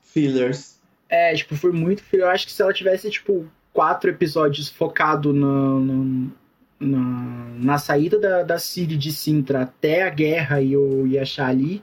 Fillers. 0.03 0.79
É, 1.09 1.35
tipo, 1.35 1.55
foi 1.57 1.73
muito. 1.73 2.03
Eu 2.13 2.29
acho 2.29 2.47
que 2.47 2.53
se 2.53 2.61
ela 2.63 2.73
tivesse, 2.73 3.11
tipo, 3.11 3.47
quatro 3.73 4.11
episódios 4.11 4.69
focado 4.69 5.33
no, 5.33 5.81
no- 5.81 6.33
na, 6.79 7.51
na 7.59 7.79
saída 7.79 8.19
da, 8.19 8.43
da 8.43 8.59
Ciri 8.59 8.97
de 8.97 9.13
Sintra 9.13 9.63
até 9.63 10.03
a 10.03 10.11
guerra 10.11 10.61
e 10.61 10.77
o 10.77 11.07
Yasha 11.07 11.47
ali, 11.47 11.83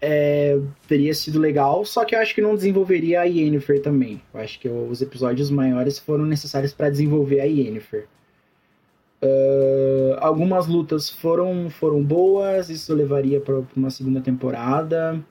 é, 0.00 0.58
teria 0.88 1.14
sido 1.14 1.38
legal. 1.38 1.84
Só 1.84 2.04
que 2.04 2.14
eu 2.14 2.20
acho 2.20 2.34
que 2.34 2.40
não 2.40 2.54
desenvolveria 2.54 3.20
a 3.20 3.24
Yennefer 3.24 3.82
também. 3.82 4.22
Eu 4.32 4.40
acho 4.40 4.58
que 4.58 4.68
os 4.68 5.02
episódios 5.02 5.50
maiores 5.50 5.98
foram 5.98 6.24
necessários 6.24 6.72
para 6.72 6.90
desenvolver 6.90 7.40
a 7.40 7.44
Yennefer. 7.44 8.06
Ah, 9.22 10.18
algumas 10.20 10.66
lutas 10.66 11.10
foram, 11.10 11.68
foram 11.70 12.02
boas, 12.02 12.70
isso 12.70 12.94
levaria 12.94 13.40
para 13.40 13.62
uma 13.76 13.90
segunda 13.90 14.20
temporada. 14.20 15.22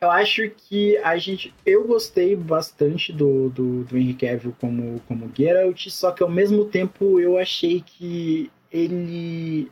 Eu 0.00 0.10
acho 0.10 0.48
que 0.50 0.96
a 0.98 1.16
gente. 1.18 1.52
Eu 1.66 1.86
gostei 1.86 2.36
bastante 2.36 3.12
do, 3.12 3.48
do, 3.50 3.84
do 3.84 3.98
Henry 3.98 4.14
Cavill 4.14 4.54
como, 4.60 5.00
como 5.08 5.30
Geralt, 5.36 5.88
só 5.88 6.12
que 6.12 6.22
ao 6.22 6.30
mesmo 6.30 6.66
tempo 6.66 7.18
eu 7.18 7.36
achei 7.36 7.82
que 7.84 8.50
ele. 8.72 9.68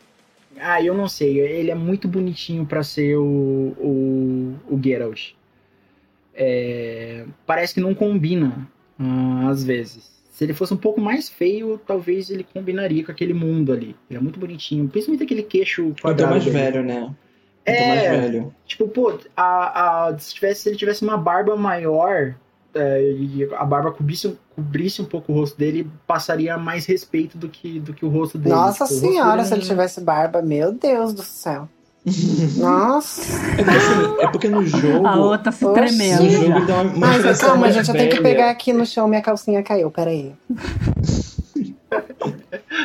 Ah, 0.58 0.82
eu 0.82 0.94
não 0.94 1.06
sei, 1.08 1.38
ele 1.38 1.70
é 1.70 1.74
muito 1.74 2.08
bonitinho 2.08 2.66
pra 2.66 2.82
ser 2.82 3.16
o, 3.16 3.22
o, 3.78 4.54
o 4.68 4.80
Geralt. 4.82 5.32
É, 6.34 7.24
parece 7.46 7.74
que 7.74 7.80
não 7.80 7.94
combina 7.94 8.68
ah, 8.98 9.48
às 9.48 9.62
vezes. 9.64 10.14
Se 10.30 10.44
ele 10.44 10.52
fosse 10.52 10.74
um 10.74 10.76
pouco 10.76 11.00
mais 11.00 11.28
feio, 11.30 11.80
talvez 11.86 12.28
ele 12.30 12.44
combinaria 12.44 13.04
com 13.04 13.10
aquele 13.12 13.32
mundo 13.32 13.72
ali. 13.72 13.96
Ele 14.10 14.18
é 14.18 14.20
muito 14.20 14.38
bonitinho, 14.38 14.88
principalmente 14.88 15.22
aquele 15.24 15.42
queixo 15.42 15.94
Ou 16.02 16.10
até 16.10 16.24
quadrado. 16.24 16.30
mais 16.30 16.44
dele. 16.44 16.58
velho, 16.58 16.82
né? 16.82 17.14
É. 17.72 17.88
mais 17.88 18.22
velho. 18.22 18.54
Tipo, 18.66 18.88
pô, 18.88 19.18
a, 19.36 20.06
a, 20.08 20.18
se, 20.18 20.34
tivesse, 20.34 20.62
se 20.62 20.68
ele 20.70 20.76
tivesse 20.76 21.02
uma 21.02 21.16
barba 21.16 21.56
maior 21.56 22.34
é, 22.74 23.02
e 23.02 23.48
a 23.56 23.64
barba 23.64 23.90
cobrisse, 23.90 24.36
cobrisse 24.54 25.00
um 25.00 25.06
pouco 25.06 25.32
o 25.32 25.34
rosto 25.34 25.56
dele, 25.58 25.90
passaria 26.06 26.56
mais 26.58 26.84
respeito 26.86 27.38
do 27.38 27.48
que, 27.48 27.80
do 27.80 27.92
que 27.94 28.04
o 28.04 28.08
rosto 28.08 28.36
dele. 28.38 28.54
Nossa 28.54 28.84
Tipo, 28.86 29.00
senhora, 29.00 29.36
dele 29.36 29.48
se 29.48 29.54
ele 29.54 29.62
tivesse 29.62 30.00
barba, 30.00 30.42
meu 30.42 30.72
Deus 30.72 31.12
do 31.14 31.22
céu. 31.22 31.68
Nossa. 32.56 33.22
É 33.58 33.64
porque, 33.64 33.76
assim, 33.76 34.16
é 34.20 34.26
porque 34.28 34.48
no 34.48 34.64
jogo. 34.64 35.06
A 35.06 35.16
outra 35.16 35.50
se 35.50 35.64
Oxi. 35.64 35.74
tremendo 35.74 36.22
No 36.22 36.30
jogo 36.30 36.66
dá 36.66 36.74
uma, 36.74 36.82
uma 36.82 36.98
Mas 36.98 37.40
calma, 37.40 37.72
gente, 37.72 37.88
eu 37.88 37.94
tenho 37.94 38.10
que 38.10 38.20
velha. 38.20 38.34
pegar 38.36 38.50
aqui 38.50 38.72
no 38.72 38.86
chão, 38.86 39.08
minha 39.08 39.20
calcinha 39.22 39.60
caiu, 39.62 39.90
peraí. 39.90 40.32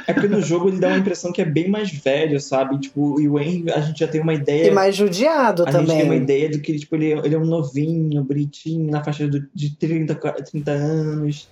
É 0.07 0.13
porque 0.13 0.27
no 0.27 0.41
jogo 0.43 0.69
ele 0.69 0.79
dá 0.79 0.89
uma 0.89 0.97
impressão 0.97 1.31
que 1.31 1.41
é 1.41 1.45
bem 1.45 1.69
mais 1.69 1.91
velho, 1.91 2.39
sabe? 2.39 2.79
Tipo, 2.79 3.19
e 3.21 3.27
o 3.27 3.39
Henry, 3.39 3.71
a 3.71 3.81
gente 3.81 3.99
já 3.99 4.07
tem 4.07 4.21
uma 4.21 4.33
ideia. 4.33 4.67
E 4.67 4.71
mais 4.71 4.95
judiado 4.95 5.63
a 5.67 5.71
gente 5.71 5.85
tem 5.87 5.95
uma 5.95 6.03
também. 6.03 6.21
ideia 6.23 6.49
de 6.49 6.59
que 6.59 6.77
tipo, 6.77 6.95
ele, 6.95 7.11
ele 7.11 7.35
é 7.35 7.37
um 7.37 7.45
novinho, 7.45 8.23
bonitinho, 8.23 8.89
na 8.89 9.03
faixa 9.03 9.27
do- 9.27 9.47
de 9.53 9.75
30, 9.75 10.15
30 10.15 10.71
anos, 10.71 11.47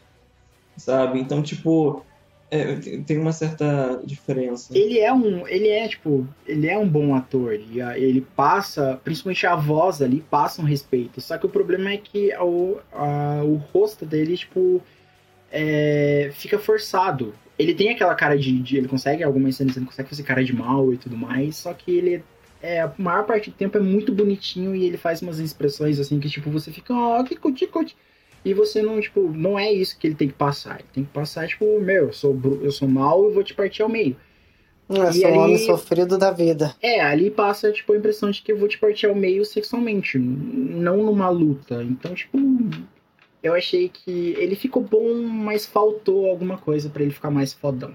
sabe? 0.77 1.19
Então, 1.19 1.41
tipo, 1.41 2.03
é, 2.51 2.75
tem- 3.05 3.17
uma 3.19 3.31
certa 3.31 4.01
diferença. 4.03 4.75
Ele 4.75 4.97
é 4.99 5.13
um. 5.13 5.47
Ele 5.47 5.67
é, 5.67 5.87
tipo, 5.87 6.27
ele 6.47 6.67
é 6.67 6.77
um 6.77 6.87
bom 6.87 7.13
ator. 7.13 7.53
E 7.71 7.79
a- 7.81 7.97
ele 7.97 8.25
passa, 8.35 8.99
principalmente 9.03 9.45
a 9.45 9.55
voz 9.55 10.01
ali, 10.01 10.23
passa 10.31 10.61
um 10.61 10.65
respeito. 10.65 11.21
Só 11.21 11.37
que 11.37 11.45
o 11.45 11.49
problema 11.49 11.91
é 11.91 11.97
que 11.97 12.33
o, 12.39 12.77
a- 12.91 13.41
o 13.43 13.55
rosto 13.71 14.05
dele, 14.05 14.35
tipo, 14.35 14.81
é, 15.51 16.31
fica 16.33 16.57
forçado. 16.59 17.33
Ele 17.57 17.73
tem 17.73 17.89
aquela 17.89 18.15
cara 18.15 18.37
de, 18.37 18.57
de- 18.61 18.77
Ele 18.77 18.87
consegue, 18.87 19.23
algumas 19.23 19.55
cenas, 19.55 19.75
ele 19.75 19.85
consegue 19.85 20.09
fazer 20.09 20.23
cara 20.23 20.43
de 20.43 20.55
mal 20.55 20.93
e 20.93 20.97
tudo 20.97 21.17
mais. 21.17 21.57
Só 21.57 21.73
que 21.73 21.91
ele. 21.91 22.23
É, 22.61 22.81
a 22.81 22.91
maior 22.97 23.25
parte 23.25 23.49
do 23.49 23.55
tempo 23.55 23.77
é 23.77 23.81
muito 23.81 24.11
bonitinho 24.13 24.75
e 24.75 24.83
ele 24.85 24.97
faz 24.97 25.21
umas 25.21 25.39
expressões 25.39 25.97
assim 25.99 26.19
que, 26.19 26.29
tipo, 26.29 26.49
você 26.49 26.71
fica, 26.71 26.93
ó, 26.93 27.23
que 27.23 27.35
cuti, 27.37 27.65
cuti. 27.67 27.95
E 28.43 28.53
você 28.53 28.81
não, 28.81 28.99
tipo, 29.01 29.21
não 29.31 29.57
é 29.59 29.71
isso 29.71 29.97
que 29.97 30.07
ele 30.07 30.15
tem 30.15 30.27
que 30.27 30.33
passar. 30.33 30.75
Ele 30.79 30.89
tem 30.93 31.03
que 31.05 31.09
passar, 31.11 31.47
tipo, 31.47 31.65
meu, 31.79 32.07
eu 32.07 32.13
sou, 32.13 32.37
eu 32.61 32.71
sou 32.71 32.87
mal 32.87 33.29
e 33.29 33.33
vou 33.33 33.43
te 33.43 33.53
partir 33.53 33.81
ao 33.81 33.89
meio. 33.89 34.15
Eu 34.89 35.09
E 35.09 35.13
sou 35.13 35.23
um 35.25 35.27
ali- 35.27 35.37
homem 35.37 35.57
sofrido 35.57 36.17
da 36.17 36.31
vida. 36.31 36.75
É, 36.81 36.99
ali 37.01 37.29
passa, 37.29 37.71
tipo, 37.71 37.93
a 37.93 37.97
impressão 37.97 38.29
de 38.31 38.41
que 38.41 38.51
eu 38.51 38.57
vou 38.57 38.67
te 38.67 38.77
partir 38.77 39.05
ao 39.07 39.15
meio 39.15 39.45
sexualmente, 39.45 40.17
não 40.17 40.97
numa 41.03 41.29
luta. 41.29 41.83
Então, 41.83 42.13
tipo, 42.13 42.37
eu 43.41 43.53
achei 43.53 43.89
que 43.89 44.35
ele 44.37 44.55
ficou 44.55 44.83
bom, 44.83 45.15
mas 45.21 45.65
faltou 45.65 46.29
alguma 46.29 46.57
coisa 46.57 46.89
pra 46.89 47.01
ele 47.03 47.11
ficar 47.13 47.29
mais 47.31 47.53
fodão. 47.53 47.93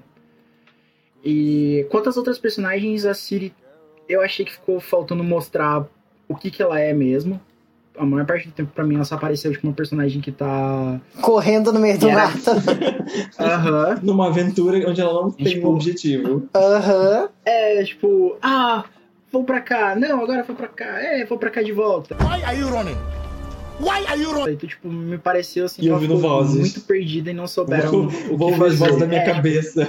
E 1.24 1.86
quanto 1.90 2.08
às 2.08 2.16
outras 2.16 2.38
personagens, 2.38 3.04
a 3.06 3.14
Siri, 3.14 3.52
eu 4.08 4.20
achei 4.20 4.44
que 4.44 4.52
ficou 4.52 4.78
faltando 4.80 5.24
mostrar 5.24 5.86
o 6.28 6.34
que 6.36 6.50
que 6.50 6.62
ela 6.62 6.78
é 6.78 6.92
mesmo. 6.92 7.40
A 7.96 8.04
maior 8.04 8.26
parte 8.26 8.48
do 8.48 8.52
tempo, 8.52 8.72
pra 8.74 8.82
mim, 8.84 8.96
ela 8.96 9.04
só 9.04 9.14
apareceu, 9.14 9.52
tipo, 9.52 9.66
uma 9.66 9.72
personagem 9.72 10.20
que 10.20 10.32
tá... 10.32 11.00
Correndo 11.22 11.72
no 11.72 11.78
meio 11.78 11.96
do 11.96 12.08
Era- 12.08 12.24
mato. 12.28 12.50
Aham. 13.38 14.00
Numa 14.02 14.26
aventura 14.26 14.78
onde 14.90 15.00
ela 15.00 15.12
não 15.12 15.30
tem 15.30 15.46
Tipo- 15.46 15.68
um 15.68 15.74
objetivo. 15.74 16.48
Aham. 16.52 17.28
É, 17.44 17.84
tipo, 17.84 18.36
ah, 18.42 18.84
vou 19.30 19.44
pra 19.44 19.60
cá. 19.60 19.94
Não, 19.94 20.20
agora 20.22 20.42
vou 20.42 20.56
pra 20.56 20.66
cá. 20.66 21.00
É, 21.00 21.24
vou 21.24 21.38
pra 21.38 21.50
cá 21.50 21.62
de 21.62 21.70
volta. 21.72 22.16
Why 22.16 22.42
are 22.42 22.58
you 22.58 22.68
running? 22.68 22.96
Why 23.80 24.06
are 24.06 24.20
you 24.20 24.32
running? 24.32 24.52
Então, 24.54 24.68
tipo, 24.68 24.88
me 24.88 25.18
pareceu 25.18 25.64
assim 25.66 25.82
E 25.82 25.84
que 25.84 25.88
ela 25.88 25.96
ouvindo 25.96 26.16
ficou 26.16 26.30
vozes. 26.30 26.56
muito 26.60 26.80
perdida 26.82 27.30
e 27.30 27.34
não 27.34 27.46
souberam 27.46 27.90
Vou, 27.90 28.04
o 28.04 28.08
que 28.08 28.36
vou 28.36 28.48
ouvir 28.48 28.58
fazer. 28.58 28.72
as 28.74 28.78
vozes 28.78 28.98
da 28.98 29.06
minha 29.06 29.20
É, 29.20 29.32
cabeça. 29.34 29.88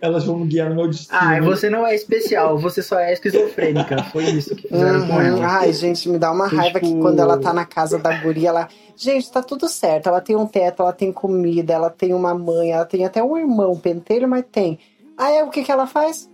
Elas 0.00 0.24
vão 0.24 0.38
me 0.38 0.46
guiar 0.46 0.70
no 0.70 0.76
meu 0.76 0.88
destino. 0.88 1.18
Ah, 1.20 1.40
você 1.40 1.68
não 1.68 1.86
é 1.86 1.94
especial, 1.94 2.58
você 2.58 2.82
só 2.82 2.98
é 2.98 3.12
esquizofrênica. 3.12 4.02
Foi 4.04 4.24
isso 4.24 4.56
que 4.56 4.68
fizeram 4.68 5.06
com 5.06 5.12
Uhum. 5.14 5.20
ela. 5.20 5.46
Ai, 5.58 5.72
gente, 5.72 6.08
me 6.08 6.18
dá 6.18 6.32
uma 6.32 6.48
Foi, 6.48 6.58
raiva 6.58 6.80
tipo- 6.80 6.94
que 6.94 7.00
quando 7.00 7.20
ela 7.20 7.38
tá 7.38 7.52
na 7.52 7.64
casa 7.66 7.98
da 7.98 8.12
guria, 8.20 8.48
ela. 8.48 8.68
Gente, 8.96 9.30
tá 9.30 9.42
tudo 9.42 9.68
certo. 9.68 10.08
Ela 10.08 10.20
tem 10.20 10.34
um 10.36 10.46
teto, 10.46 10.82
ela 10.82 10.92
tem 10.92 11.12
comida, 11.12 11.72
ela 11.74 11.90
tem 11.90 12.14
uma 12.14 12.34
mãe, 12.34 12.72
ela 12.72 12.84
tem 12.86 13.04
até 13.04 13.22
um 13.22 13.36
irmão, 13.36 13.76
pentelho, 13.76 14.26
mas 14.28 14.44
tem. 14.50 14.78
Aí 15.16 15.42
o 15.42 15.50
que 15.50 15.62
que 15.62 15.70
ela 15.70 15.86
faz? 15.86 16.28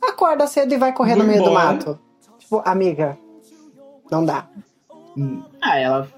Acorda 0.00 0.46
cedo 0.46 0.72
e 0.72 0.76
vai 0.78 0.92
correr 0.92 1.14
Vou 1.14 1.24
no 1.24 1.28
meio 1.28 1.42
do 1.44 1.50
mato. 1.52 1.98
Tipo, 2.38 2.62
amiga, 2.64 3.18
não 4.10 4.24
dá. 4.24 4.46
Ah, 5.60 5.78
ela 5.78 6.08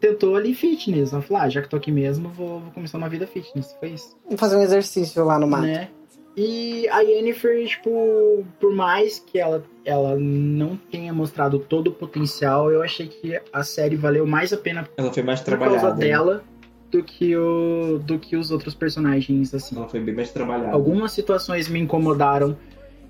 tentou 0.00 0.34
ali 0.34 0.54
fitness. 0.54 1.12
Ela 1.12 1.22
falou, 1.22 1.42
ah, 1.42 1.48
já 1.48 1.62
que 1.62 1.68
tô 1.68 1.76
aqui 1.76 1.92
mesmo, 1.92 2.28
vou, 2.28 2.60
vou 2.60 2.70
começar 2.72 2.98
uma 2.98 3.08
vida 3.08 3.26
fitness. 3.26 3.74
Foi 3.78 3.90
isso. 3.90 4.16
Vou 4.28 4.36
fazer 4.36 4.56
um 4.56 4.62
exercício 4.62 5.24
lá 5.24 5.38
no 5.38 5.46
mato. 5.46 5.64
né? 5.64 5.88
E 6.36 6.88
a 6.88 7.00
Yennefer, 7.00 7.66
tipo, 7.66 8.44
por 8.58 8.74
mais 8.74 9.18
que 9.18 9.38
ela, 9.38 9.62
ela 9.84 10.16
não 10.18 10.76
tenha 10.76 11.12
mostrado 11.12 11.58
todo 11.58 11.88
o 11.88 11.92
potencial, 11.92 12.70
eu 12.70 12.82
achei 12.82 13.06
que 13.06 13.38
a 13.52 13.62
série 13.62 13.96
valeu 13.96 14.26
mais 14.26 14.50
a 14.50 14.56
pena 14.56 14.88
Ela 14.96 15.12
foi 15.12 15.22
mais 15.22 15.40
por 15.40 15.58
causa 15.58 15.90
dela 15.92 16.42
do 16.90 17.02
que, 17.02 17.36
o, 17.36 17.98
do 17.98 18.18
que 18.18 18.34
os 18.34 18.50
outros 18.50 18.74
personagens, 18.74 19.54
assim. 19.54 19.76
Ela 19.76 19.88
foi 19.88 20.00
bem 20.00 20.14
mais 20.14 20.30
trabalhada. 20.30 20.72
Algumas 20.72 21.12
situações 21.12 21.68
me 21.68 21.78
incomodaram, 21.78 22.56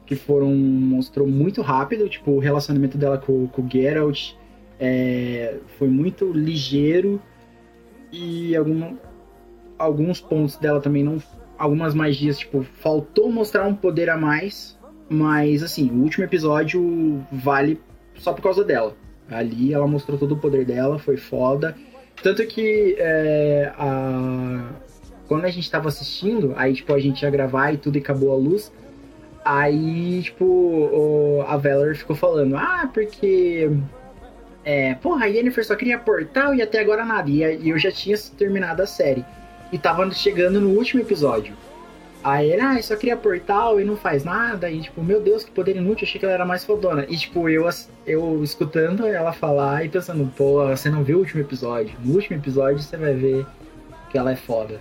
que 0.04 0.16
foram. 0.16 0.52
mostrou 0.52 1.26
muito 1.26 1.62
rápido, 1.62 2.08
tipo, 2.08 2.32
o 2.32 2.38
relacionamento 2.40 2.98
dela 2.98 3.18
com, 3.18 3.46
com 3.46 3.62
o 3.62 3.70
Geralt 3.70 4.32
é, 4.80 5.56
foi 5.78 5.88
muito 5.88 6.32
ligeiro 6.32 7.20
e 8.12 8.52
alguns 9.78 10.20
pontos 10.20 10.56
dela 10.56 10.80
também 10.80 11.02
não. 11.04 11.22
Algumas 11.58 11.94
magias, 11.94 12.38
tipo, 12.38 12.62
faltou 12.62 13.30
mostrar 13.30 13.66
um 13.66 13.74
poder 13.74 14.10
a 14.10 14.16
mais, 14.16 14.76
mas 15.08 15.62
assim, 15.62 15.88
o 15.90 16.02
último 16.02 16.24
episódio 16.24 17.22
vale 17.30 17.80
só 18.16 18.32
por 18.32 18.42
causa 18.42 18.64
dela. 18.64 18.96
Ali 19.30 19.72
ela 19.72 19.86
mostrou 19.86 20.18
todo 20.18 20.32
o 20.32 20.38
poder 20.38 20.64
dela, 20.64 20.98
foi 20.98 21.16
foda. 21.16 21.76
Tanto 22.22 22.44
que 22.46 22.96
é, 22.98 23.72
a... 23.78 24.70
quando 25.28 25.44
a 25.44 25.50
gente 25.50 25.70
tava 25.70 25.88
assistindo, 25.88 26.52
aí 26.56 26.74
tipo, 26.74 26.92
a 26.92 26.98
gente 26.98 27.22
ia 27.22 27.30
gravar 27.30 27.72
e 27.72 27.76
tudo 27.76 27.96
e 27.96 28.00
acabou 28.00 28.32
a 28.32 28.36
luz. 28.36 28.72
Aí, 29.44 30.22
tipo, 30.22 30.44
o- 30.44 31.44
a 31.48 31.56
Valor 31.56 31.96
ficou 31.96 32.14
falando, 32.14 32.56
ah, 32.56 32.88
porque. 32.92 33.68
É, 34.64 34.94
porra, 34.94 35.24
a 35.24 35.28
Yennefer 35.28 35.64
só 35.64 35.74
queria 35.74 35.98
portal 35.98 36.54
e 36.54 36.62
até 36.62 36.80
agora 36.80 37.04
nada. 37.04 37.28
E, 37.28 37.68
eu 37.68 37.78
já 37.78 37.90
tinha 37.90 38.16
terminado 38.36 38.82
a 38.82 38.86
série. 38.86 39.24
E 39.72 39.78
tava 39.78 40.10
chegando 40.12 40.60
no 40.60 40.70
último 40.70 41.02
episódio. 41.02 41.54
Aí 42.22 42.52
ele, 42.52 42.60
ah, 42.60 42.80
só 42.80 42.94
queria 42.94 43.16
portal 43.16 43.80
e 43.80 43.84
não 43.84 43.96
faz 43.96 44.22
nada. 44.22 44.70
E 44.70 44.80
tipo, 44.80 45.02
meu 45.02 45.20
Deus, 45.20 45.42
que 45.42 45.50
poder 45.50 45.76
inútil, 45.76 46.06
achei 46.06 46.20
que 46.20 46.24
ela 46.24 46.34
era 46.34 46.44
mais 46.44 46.64
fodona. 46.64 47.04
E 47.08 47.16
tipo, 47.16 47.48
eu, 47.48 47.68
eu 48.06 48.44
escutando 48.44 49.06
ela 49.06 49.32
falar 49.32 49.84
e 49.84 49.88
pensando, 49.88 50.30
pô, 50.36 50.64
você 50.68 50.88
não 50.88 51.02
viu 51.02 51.16
o 51.16 51.20
último 51.20 51.40
episódio. 51.40 51.96
No 52.04 52.14
último 52.14 52.36
episódio 52.36 52.80
você 52.80 52.96
vai 52.96 53.14
ver 53.14 53.44
que 54.10 54.16
ela 54.16 54.30
é 54.30 54.36
foda. 54.36 54.80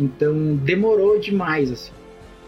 Então 0.00 0.56
demorou 0.56 1.20
demais, 1.20 1.70
assim, 1.70 1.92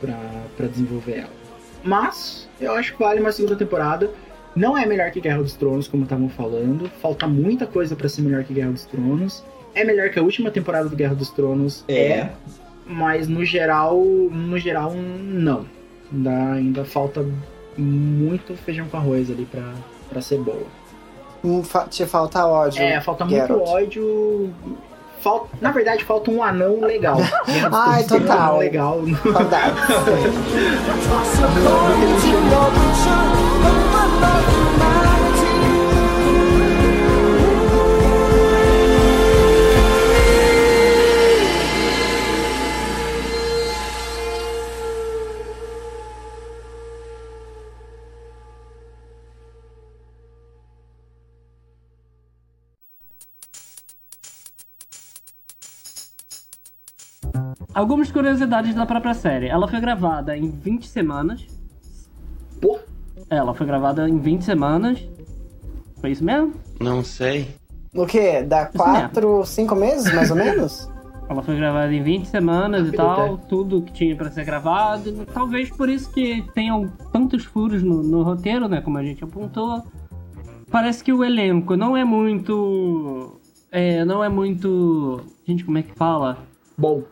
pra, 0.00 0.18
pra 0.56 0.66
desenvolver 0.66 1.18
ela. 1.18 1.44
Mas 1.84 2.48
eu 2.60 2.72
acho 2.72 2.94
que 2.94 2.98
vale 2.98 3.20
uma 3.20 3.30
segunda 3.30 3.54
temporada. 3.54 4.10
Não 4.56 4.78
é 4.78 4.86
melhor 4.86 5.10
que 5.10 5.20
Guerra 5.20 5.42
dos 5.42 5.54
Tronos, 5.54 5.88
como 5.88 6.04
estavam 6.04 6.28
falando. 6.28 6.88
Falta 7.02 7.26
muita 7.26 7.66
coisa 7.66 7.96
pra 7.96 8.08
ser 8.08 8.22
melhor 8.22 8.44
que 8.44 8.54
Guerra 8.54 8.70
dos 8.70 8.84
Tronos. 8.84 9.42
É 9.74 9.82
melhor 9.84 10.08
que 10.10 10.18
a 10.18 10.22
última 10.22 10.50
temporada 10.50 10.88
do 10.88 10.94
Guerra 10.94 11.14
dos 11.14 11.30
Tronos. 11.30 11.84
É. 11.88 12.28
mas 12.86 13.26
no 13.26 13.44
geral, 13.44 13.96
no 13.96 14.56
geral, 14.58 14.92
não. 14.94 15.64
Ainda, 16.12 16.52
ainda 16.52 16.84
falta 16.84 17.26
muito 17.76 18.54
feijão 18.56 18.86
com 18.88 18.96
arroz 18.96 19.28
ali 19.30 19.44
pra, 19.50 19.72
pra 20.08 20.20
ser 20.20 20.38
boa. 20.38 20.62
Hum, 21.42 21.62
fa- 21.64 21.86
Te 21.88 22.06
falta 22.06 22.46
ódio. 22.46 22.80
É, 22.82 23.00
falta 23.00 23.24
muito 23.24 23.36
Geralt. 23.40 23.68
ódio. 23.68 24.52
Falta, 25.20 25.48
na 25.60 25.72
verdade, 25.72 26.04
falta 26.04 26.30
um 26.30 26.42
anão 26.42 26.80
legal. 26.80 27.16
Ai, 27.72 28.04
Tronos 28.04 28.06
tem 28.06 28.18
um 28.18 28.20
total. 28.20 28.38
anão 28.46 28.58
legal. 28.58 29.00
Saudades. 29.32 29.82
Algumas 57.74 58.10
curiosidades 58.10 58.72
da 58.72 58.86
própria 58.86 59.14
série. 59.14 59.48
Ela 59.48 59.66
foi 59.66 59.80
gravada 59.80 60.36
em 60.36 60.48
20 60.48 60.86
semanas. 60.86 61.53
Pô, 63.28 63.34
Ela 63.34 63.54
foi 63.54 63.66
gravada 63.66 64.08
em 64.08 64.18
20 64.18 64.42
semanas. 64.42 65.06
Foi 66.00 66.10
isso 66.10 66.24
mesmo? 66.24 66.52
Não 66.80 67.02
sei. 67.02 67.48
O 67.94 68.06
quê? 68.06 68.42
Dá 68.42 68.66
quatro, 68.66 69.44
cinco 69.44 69.74
meses, 69.74 70.12
mais 70.12 70.30
ou 70.30 70.36
menos? 70.36 70.88
Ela 71.28 71.42
foi 71.42 71.56
gravada 71.56 71.92
em 71.92 72.02
20 72.02 72.26
semanas 72.26 72.88
e 72.88 72.92
tal, 72.92 73.38
tudo 73.38 73.80
que 73.80 73.92
tinha 73.94 74.14
pra 74.14 74.30
ser 74.30 74.44
gravado. 74.44 75.24
Talvez 75.32 75.70
por 75.70 75.88
isso 75.88 76.10
que 76.12 76.44
tenham 76.54 76.92
tantos 77.12 77.44
furos 77.44 77.82
no, 77.82 78.02
no 78.02 78.22
roteiro, 78.22 78.68
né? 78.68 78.82
Como 78.82 78.98
a 78.98 79.02
gente 79.02 79.24
apontou. 79.24 79.82
Parece 80.70 81.02
que 81.02 81.12
o 81.12 81.24
elenco 81.24 81.76
não 81.76 81.96
é 81.96 82.04
muito. 82.04 83.40
É, 83.72 84.04
não 84.04 84.22
é 84.22 84.28
muito. 84.28 85.22
Gente, 85.46 85.64
como 85.64 85.78
é 85.78 85.82
que 85.82 85.94
fala? 85.94 86.36
Bom, 86.76 87.04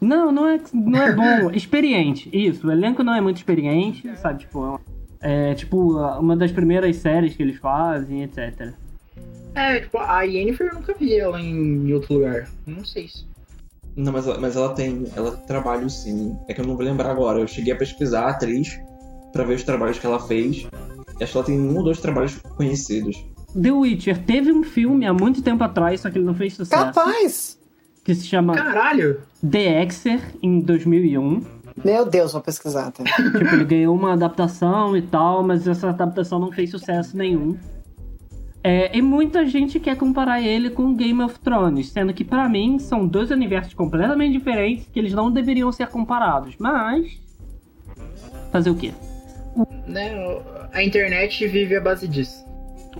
Não, 0.00 0.30
não 0.30 0.46
é, 0.46 0.60
não 0.72 1.02
é 1.02 1.12
bom. 1.12 1.50
experiente. 1.56 2.30
Isso, 2.32 2.68
o 2.68 2.70
elenco 2.70 3.02
não 3.02 3.14
é 3.14 3.20
muito 3.20 3.38
experiente, 3.38 4.08
sabe? 4.18 4.40
Tipo, 4.40 4.66
é 4.76 4.78
tipo 5.56 5.98
uma 6.18 6.36
das 6.36 6.52
primeiras 6.52 6.96
séries 6.96 7.34
que 7.34 7.42
eles 7.42 7.58
fazem, 7.58 8.22
etc. 8.22 8.72
é, 9.54 9.80
tipo, 9.80 9.98
a 9.98 10.22
Yennefer 10.22 10.68
eu 10.68 10.74
nunca 10.74 10.94
vi 10.94 11.16
ela 11.16 11.40
em 11.40 11.92
outro 11.92 12.14
lugar. 12.14 12.48
Não 12.66 12.84
sei 12.84 13.08
se. 13.08 13.26
Não, 13.96 14.12
mas 14.12 14.26
ela, 14.28 14.38
mas 14.38 14.54
ela 14.54 14.74
tem. 14.74 15.06
Ela 15.16 15.32
tem 15.32 15.46
trabalho 15.46 15.90
sim. 15.90 16.36
É 16.48 16.54
que 16.54 16.60
eu 16.60 16.66
não 16.66 16.76
vou 16.76 16.84
lembrar 16.84 17.10
agora. 17.10 17.40
Eu 17.40 17.48
cheguei 17.48 17.72
a 17.72 17.76
pesquisar 17.76 18.26
a 18.26 18.30
atriz 18.30 18.78
pra 19.32 19.42
ver 19.44 19.54
os 19.54 19.64
trabalhos 19.64 19.98
que 19.98 20.06
ela 20.06 20.20
fez. 20.20 20.68
Acho 21.20 21.32
que 21.32 21.38
ela 21.38 21.46
tem 21.46 21.58
um 21.58 21.76
ou 21.76 21.82
dois 21.82 22.00
trabalhos 22.00 22.36
conhecidos. 22.56 23.16
The 23.60 23.72
Witcher 23.72 24.18
teve 24.18 24.52
um 24.52 24.62
filme 24.62 25.04
há 25.04 25.12
muito 25.12 25.42
tempo 25.42 25.64
atrás, 25.64 26.00
só 26.00 26.10
que 26.10 26.18
ele 26.18 26.24
não 26.24 26.34
fez 26.34 26.54
sucesso. 26.54 26.84
Capaz! 26.84 27.58
Que 28.04 28.14
se 28.14 28.24
chama 28.24 28.54
Caralho! 28.54 29.20
The 29.42 29.82
Exer, 29.82 30.20
em 30.40 30.60
2001. 30.60 31.57
Meu 31.84 32.04
Deus, 32.04 32.32
vou 32.32 32.42
pesquisar. 32.42 32.90
Tá? 32.90 33.04
Tipo, 33.04 33.54
ele 33.54 33.64
ganhou 33.64 33.94
uma 33.94 34.12
adaptação 34.12 34.96
e 34.96 35.02
tal, 35.02 35.42
mas 35.42 35.66
essa 35.66 35.88
adaptação 35.88 36.38
não 36.38 36.52
fez 36.52 36.70
sucesso 36.70 37.16
nenhum. 37.16 37.56
É, 38.62 38.96
e 38.96 39.00
muita 39.00 39.46
gente 39.46 39.78
quer 39.78 39.96
comparar 39.96 40.42
ele 40.42 40.70
com 40.70 40.94
Game 40.94 41.22
of 41.22 41.38
Thrones, 41.38 41.90
sendo 41.90 42.12
que 42.12 42.24
pra 42.24 42.48
mim 42.48 42.78
são 42.78 43.06
dois 43.06 43.30
universos 43.30 43.72
completamente 43.72 44.32
diferentes 44.32 44.88
que 44.92 44.98
eles 44.98 45.12
não 45.12 45.30
deveriam 45.30 45.70
ser 45.70 45.86
comparados. 45.88 46.54
Mas. 46.58 47.20
Fazer 48.50 48.70
o 48.70 48.74
quê? 48.74 48.92
Né, 49.86 50.12
a 50.72 50.82
internet 50.82 51.46
vive 51.46 51.76
à 51.76 51.80
base 51.80 52.08
disso. 52.08 52.47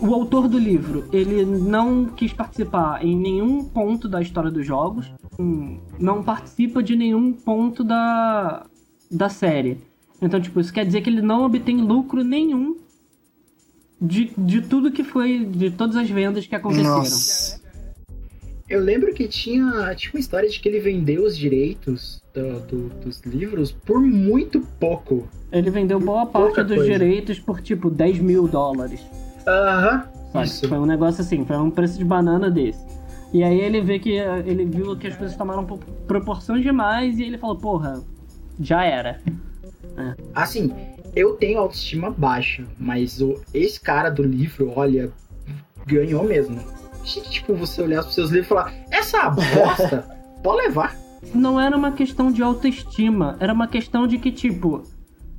O 0.00 0.14
autor 0.14 0.46
do 0.48 0.58
livro, 0.58 1.08
ele 1.12 1.44
não 1.44 2.04
quis 2.06 2.32
participar 2.32 3.04
em 3.04 3.16
nenhum 3.16 3.64
ponto 3.64 4.08
da 4.08 4.20
história 4.22 4.50
dos 4.50 4.64
jogos, 4.66 5.10
hum, 5.38 5.80
não 5.98 6.22
participa 6.22 6.82
de 6.82 6.94
nenhum 6.94 7.32
ponto 7.32 7.82
da, 7.82 8.66
da 9.10 9.28
série. 9.28 9.78
Então, 10.22 10.40
tipo, 10.40 10.60
isso 10.60 10.72
quer 10.72 10.84
dizer 10.86 11.00
que 11.00 11.10
ele 11.10 11.22
não 11.22 11.44
obtém 11.44 11.80
lucro 11.80 12.22
nenhum 12.22 12.76
de, 14.00 14.30
de 14.38 14.60
tudo 14.62 14.92
que 14.92 15.02
foi, 15.02 15.44
de 15.44 15.70
todas 15.70 15.96
as 15.96 16.08
vendas 16.08 16.46
que 16.46 16.54
aconteceram. 16.54 16.98
Nossa. 16.98 17.60
Eu 18.68 18.80
lembro 18.80 19.12
que 19.14 19.26
tinha, 19.26 19.94
tinha 19.96 20.12
uma 20.12 20.20
história 20.20 20.48
de 20.48 20.60
que 20.60 20.68
ele 20.68 20.78
vendeu 20.78 21.24
os 21.24 21.36
direitos 21.36 22.22
do- 22.34 22.60
do- 22.66 22.88
dos 23.00 23.20
livros 23.22 23.72
por 23.72 24.00
muito 24.00 24.60
pouco. 24.78 25.26
Ele 25.50 25.70
vendeu 25.70 25.98
boa 25.98 26.26
parte 26.26 26.46
Pouca 26.48 26.62
dos 26.64 26.76
coisa. 26.76 26.92
direitos 26.92 27.38
por, 27.40 27.60
tipo, 27.62 27.88
10 27.90 28.18
mil 28.18 28.46
dólares. 28.46 29.00
Aham. 29.46 30.04
Sabe? 30.32 30.46
Isso. 30.46 30.68
Foi 30.68 30.78
um 30.78 30.86
negócio 30.86 31.22
assim, 31.22 31.44
foi 31.44 31.56
um 31.56 31.70
preço 31.70 31.96
de 31.98 32.04
banana 32.04 32.50
desse. 32.50 32.84
E 33.32 33.42
aí 33.44 33.60
ele 33.60 33.80
vê 33.80 33.98
que 33.98 34.12
ele 34.46 34.64
viu 34.64 34.96
que 34.96 35.06
as 35.06 35.16
coisas 35.16 35.36
tomaram 35.36 35.64
pro- 35.64 35.78
proporções 36.06 36.62
demais 36.62 37.18
e 37.18 37.22
ele 37.24 37.36
falou, 37.38 37.56
porra, 37.56 38.02
já 38.60 38.84
era. 38.84 39.20
Assim, 40.34 40.72
eu 41.14 41.34
tenho 41.34 41.58
autoestima 41.58 42.10
baixa, 42.10 42.64
mas 42.78 43.20
o, 43.20 43.40
esse 43.52 43.80
cara 43.80 44.10
do 44.10 44.22
livro, 44.22 44.72
olha, 44.76 45.10
ganhou 45.86 46.24
mesmo. 46.24 46.58
Gente, 47.04 47.30
Tipo, 47.30 47.54
você 47.54 47.82
olhar 47.82 48.02
pros 48.02 48.14
seus 48.14 48.30
livros 48.30 48.46
e 48.46 48.48
falar, 48.48 48.72
essa 48.90 49.30
bosta, 49.30 50.06
pode 50.42 50.62
levar. 50.66 50.96
Não 51.34 51.60
era 51.60 51.76
uma 51.76 51.92
questão 51.92 52.30
de 52.30 52.42
autoestima, 52.42 53.36
era 53.40 53.52
uma 53.52 53.66
questão 53.66 54.06
de 54.06 54.18
que, 54.18 54.30
tipo, 54.30 54.82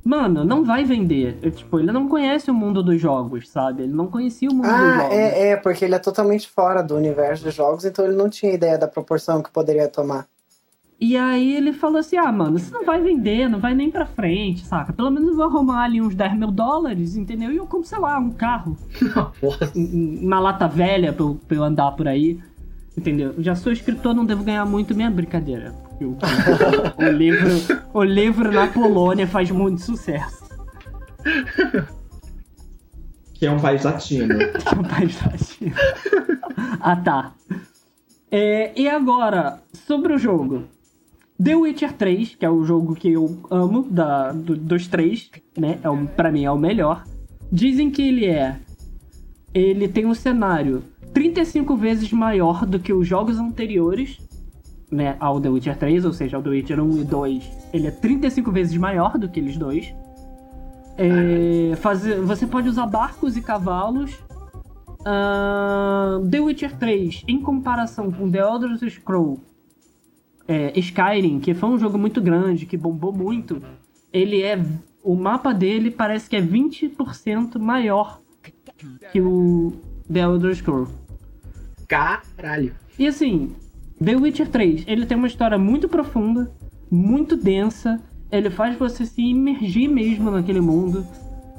mano, 0.04 0.44
não 0.44 0.64
vai 0.64 0.84
vender. 0.84 1.38
Eu, 1.42 1.50
tipo, 1.50 1.78
ele 1.78 1.92
não 1.92 2.08
conhece 2.08 2.50
o 2.50 2.54
mundo 2.54 2.82
dos 2.82 3.00
jogos, 3.00 3.48
sabe? 3.48 3.82
Ele 3.84 3.92
não 3.92 4.06
conhecia 4.06 4.48
o 4.50 4.54
mundo 4.54 4.66
dos 4.66 4.72
Ah, 4.72 4.96
jogos. 4.98 5.14
é, 5.16 5.48
é, 5.50 5.56
porque 5.56 5.84
ele 5.84 5.94
é 5.94 5.98
totalmente 5.98 6.48
fora 6.48 6.82
do 6.82 6.96
universo 6.96 7.44
dos 7.44 7.54
jogos, 7.54 7.84
então 7.84 8.04
ele 8.04 8.16
não 8.16 8.28
tinha 8.28 8.52
ideia 8.52 8.76
da 8.78 8.88
proporção 8.88 9.42
que 9.42 9.50
poderia 9.50 9.88
tomar. 9.88 10.26
E 11.02 11.16
aí 11.16 11.56
ele 11.56 11.72
falou 11.72 11.98
assim: 11.98 12.18
ah, 12.18 12.30
mano, 12.30 12.58
isso 12.58 12.72
não 12.74 12.84
vai 12.84 13.00
vender, 13.00 13.48
não 13.48 13.58
vai 13.58 13.74
nem 13.74 13.90
pra 13.90 14.04
frente, 14.04 14.66
saca? 14.66 14.92
Pelo 14.92 15.10
menos 15.10 15.30
eu 15.30 15.36
vou 15.36 15.46
arrumar 15.46 15.84
ali 15.84 16.00
uns 16.00 16.14
10 16.14 16.36
mil 16.36 16.50
dólares, 16.50 17.16
entendeu? 17.16 17.50
E 17.50 17.56
eu 17.56 17.66
compro, 17.66 17.88
sei 17.88 17.98
lá, 17.98 18.18
um 18.18 18.30
carro, 18.30 18.76
um- 19.74 20.20
uma 20.22 20.38
lata 20.38 20.68
velha 20.68 21.10
pra 21.12 21.24
eu, 21.24 21.40
pra 21.48 21.56
eu 21.56 21.64
andar 21.64 21.92
por 21.92 22.06
aí. 22.06 22.38
Entendeu? 22.98 23.34
Já 23.38 23.54
sou 23.54 23.72
escritor, 23.72 24.12
não 24.14 24.26
devo 24.26 24.44
ganhar 24.44 24.66
muito 24.66 24.94
minha 24.94 25.10
brincadeira. 25.10 25.72
O 26.06 27.04
livro, 27.10 27.48
o 27.92 28.02
livro 28.02 28.50
na 28.52 28.66
Polônia 28.68 29.26
faz 29.26 29.50
muito 29.50 29.80
sucesso. 29.82 30.40
Que 33.34 33.46
é 33.46 33.50
um 33.50 33.60
país 33.60 33.82
latino. 33.84 34.38
Que 34.38 34.68
é 34.74 34.78
um 34.78 34.82
país 34.82 35.18
latino. 35.24 35.74
ah, 36.80 36.96
tá. 36.96 37.32
É, 38.30 38.72
e 38.78 38.88
agora, 38.88 39.60
sobre 39.86 40.12
o 40.14 40.18
jogo. 40.18 40.64
The 41.42 41.56
Witcher 41.56 41.92
3, 41.94 42.34
que 42.36 42.44
é 42.44 42.50
o 42.50 42.64
jogo 42.64 42.94
que 42.94 43.10
eu 43.12 43.38
amo 43.50 43.82
da, 43.90 44.30
do- 44.30 44.56
dos 44.56 44.86
três, 44.86 45.30
né? 45.56 45.78
É 45.82 45.88
o, 45.88 46.06
pra 46.06 46.30
mim 46.30 46.44
é 46.44 46.50
o 46.50 46.58
melhor. 46.58 47.04
Dizem 47.50 47.90
que 47.90 48.02
ele 48.02 48.26
é. 48.26 48.56
Ele 49.54 49.88
tem 49.88 50.04
um 50.06 50.14
cenário 50.14 50.84
35 51.14 51.74
vezes 51.76 52.12
maior 52.12 52.66
do 52.66 52.78
que 52.78 52.92
os 52.92 53.08
jogos 53.08 53.38
anteriores, 53.38 54.18
né? 54.90 55.16
Ao 55.20 55.40
The 55.40 55.48
Witcher 55.48 55.76
3, 55.76 56.04
ou 56.04 56.12
seja, 56.12 56.36
ao 56.36 56.42
The 56.42 56.50
Witcher 56.50 56.80
1 56.80 57.00
e 57.00 57.04
2. 57.04 57.50
Ele 57.72 57.86
é 57.86 57.90
35 57.90 58.50
vezes 58.50 58.76
maior 58.76 59.16
do 59.18 59.28
que 59.28 59.40
eles 59.40 59.56
dois. 59.56 59.94
É, 60.96 61.74
fazer, 61.76 62.20
você 62.20 62.46
pode 62.46 62.68
usar 62.68 62.86
barcos 62.86 63.36
e 63.36 63.42
cavalos. 63.42 64.18
Ahn, 65.04 66.28
The 66.28 66.40
Witcher 66.40 66.76
3, 66.76 67.24
em 67.26 67.40
comparação 67.40 68.12
com 68.12 68.30
The 68.30 68.38
Elder 68.38 68.90
Scrolls 68.90 69.50
é, 70.50 70.76
Skyrim, 70.80 71.38
que 71.38 71.54
foi 71.54 71.68
um 71.68 71.78
jogo 71.78 71.96
muito 71.96 72.20
grande, 72.20 72.66
que 72.66 72.76
bombou 72.76 73.12
muito, 73.12 73.62
ele 74.12 74.42
é. 74.42 74.60
O 75.02 75.14
mapa 75.14 75.54
dele 75.54 75.90
parece 75.90 76.28
que 76.28 76.36
é 76.36 76.42
20% 76.42 77.58
maior 77.58 78.20
que 79.12 79.20
o 79.20 79.72
The 80.12 80.20
Elder 80.20 80.54
Scrolls. 80.54 80.92
Caralho. 81.86 82.74
E 82.98 83.06
assim, 83.06 83.54
The 84.02 84.16
Witcher 84.16 84.48
3, 84.48 84.84
ele 84.86 85.04
tem 85.04 85.14
uma 85.14 85.26
história 85.26 85.58
muito 85.58 85.86
profunda, 85.86 86.50
muito 86.90 87.36
densa, 87.36 88.00
ele 88.32 88.48
faz 88.48 88.78
você 88.78 89.04
se 89.04 89.20
imergir 89.20 89.90
mesmo 89.90 90.30
naquele 90.30 90.60
mundo. 90.60 91.06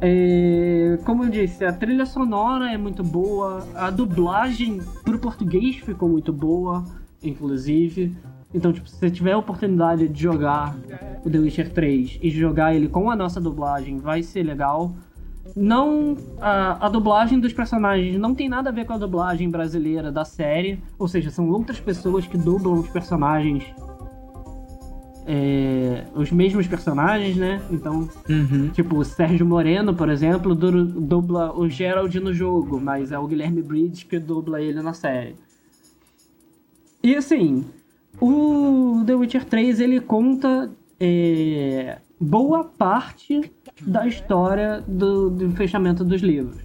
É, 0.02 0.98
como 1.06 1.24
eu 1.24 1.30
disse, 1.30 1.64
a 1.64 1.72
trilha 1.72 2.04
sonora 2.08 2.72
é 2.72 2.78
muito 2.78 3.04
boa, 3.04 3.68
a 3.76 3.92
dublagem 3.92 4.82
pro 5.04 5.20
português 5.20 5.76
ficou 5.76 6.10
muito 6.10 6.34
boa, 6.34 6.84
inclusive. 7.22 8.12
Então, 8.52 8.74
tipo, 8.74 8.90
se 8.90 8.98
você 8.98 9.12
tiver 9.12 9.34
a 9.34 9.38
oportunidade 9.38 10.08
de 10.08 10.24
jogar 10.24 10.76
o 11.24 11.30
The 11.30 11.38
Witcher 11.38 11.72
3 11.72 12.20
e 12.24 12.32
jogar 12.32 12.74
ele 12.74 12.88
com 12.88 13.12
a 13.12 13.16
nossa 13.16 13.40
dublagem, 13.40 14.00
vai 14.00 14.24
ser 14.24 14.42
legal. 14.42 14.96
Não. 15.56 16.18
A, 16.40 16.86
a 16.86 16.90
dublagem 16.90 17.40
dos 17.40 17.52
personagens 17.54 18.18
não 18.20 18.34
tem 18.36 18.48
nada 18.48 18.70
a 18.70 18.74
ver 18.74 18.86
com 18.86 18.94
a 18.94 18.98
dublagem 18.98 19.50
brasileira 19.50 20.12
da 20.12 20.24
série. 20.26 20.82
Ou 20.98 21.08
seja, 21.08 21.30
são 21.30 21.50
outras 21.50 21.80
pessoas 21.80 22.26
que 22.28 22.38
dublam 22.38 22.76
os 22.80 22.88
personagens. 22.90 23.64
é, 25.28 26.06
os 26.16 26.32
mesmos 26.32 26.66
personagens, 26.68 27.38
né? 27.38 27.62
Então, 27.70 28.10
Uhum. 28.28 28.70
tipo, 28.70 28.98
o 28.98 29.06
Sérgio 29.06 29.46
Moreno, 29.46 29.94
por 29.94 30.10
exemplo, 30.10 30.56
du- 30.56 30.84
dubla 30.86 31.54
o 31.56 31.70
Gerald 31.70 32.20
no 32.20 32.34
jogo, 32.34 32.80
mas 32.82 33.12
é 33.12 33.20
o 33.20 33.28
Guilherme 33.28 33.62
Bridges 33.62 34.02
que 34.04 34.18
dubla 34.18 34.60
ele 34.62 34.82
na 34.82 34.94
série. 34.94 35.36
E 37.04 37.16
assim, 37.16 37.64
o 38.20 39.04
The 39.06 39.14
Witcher 39.14 39.46
3 39.46 39.80
ele 39.80 40.00
conta 40.00 40.72
é, 41.00 42.00
boa 42.20 42.64
parte 42.64 43.52
da 43.86 44.08
história 44.08 44.84
do, 44.88 45.30
do 45.30 45.52
fechamento 45.52 46.04
dos 46.04 46.22
livros. 46.22 46.58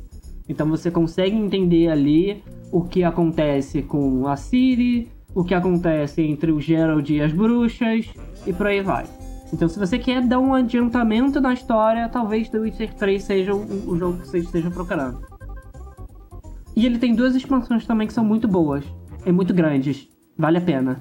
Então 0.48 0.68
você 0.68 0.90
consegue 0.90 1.36
entender 1.36 1.88
ali 1.88 2.42
o 2.70 2.82
que 2.82 3.02
acontece 3.02 3.82
com 3.82 4.26
a 4.26 4.36
Ciri, 4.36 5.10
o 5.34 5.44
que 5.44 5.54
acontece 5.54 6.22
entre 6.22 6.52
o 6.52 6.60
Geralt 6.60 7.08
e 7.10 7.20
as 7.20 7.32
bruxas, 7.32 8.06
e 8.46 8.52
por 8.52 8.66
aí 8.66 8.80
vai. 8.80 9.06
Então 9.52 9.68
se 9.68 9.78
você 9.78 9.98
quer 9.98 10.22
dar 10.22 10.38
um 10.38 10.54
adiantamento 10.54 11.40
na 11.40 11.52
história, 11.52 12.08
talvez 12.08 12.48
The 12.48 12.58
Witcher 12.58 12.94
3 12.94 13.22
seja 13.22 13.54
o, 13.54 13.90
o 13.90 13.98
jogo 13.98 14.18
que 14.18 14.28
você 14.28 14.38
esteja 14.38 14.70
procurando. 14.70 15.20
E 16.74 16.84
ele 16.84 16.98
tem 16.98 17.14
duas 17.14 17.34
expansões 17.34 17.86
também 17.86 18.06
que 18.06 18.12
são 18.12 18.24
muito 18.24 18.46
boas 18.46 18.84
e 19.24 19.32
muito 19.32 19.54
grandes. 19.54 20.08
Vale 20.36 20.58
a 20.58 20.60
pena. 20.60 21.00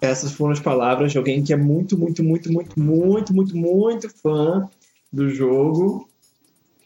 Essas 0.00 0.32
foram 0.32 0.52
as 0.52 0.58
palavras 0.58 1.12
de 1.12 1.18
alguém 1.18 1.44
que 1.44 1.52
é 1.52 1.56
muito, 1.56 1.96
muito, 1.96 2.24
muito, 2.24 2.52
muito, 2.52 2.80
muito, 2.80 3.32
muito, 3.32 3.56
muito 3.56 4.08
fã 4.20 4.68
do 5.12 5.28
jogo. 5.28 6.08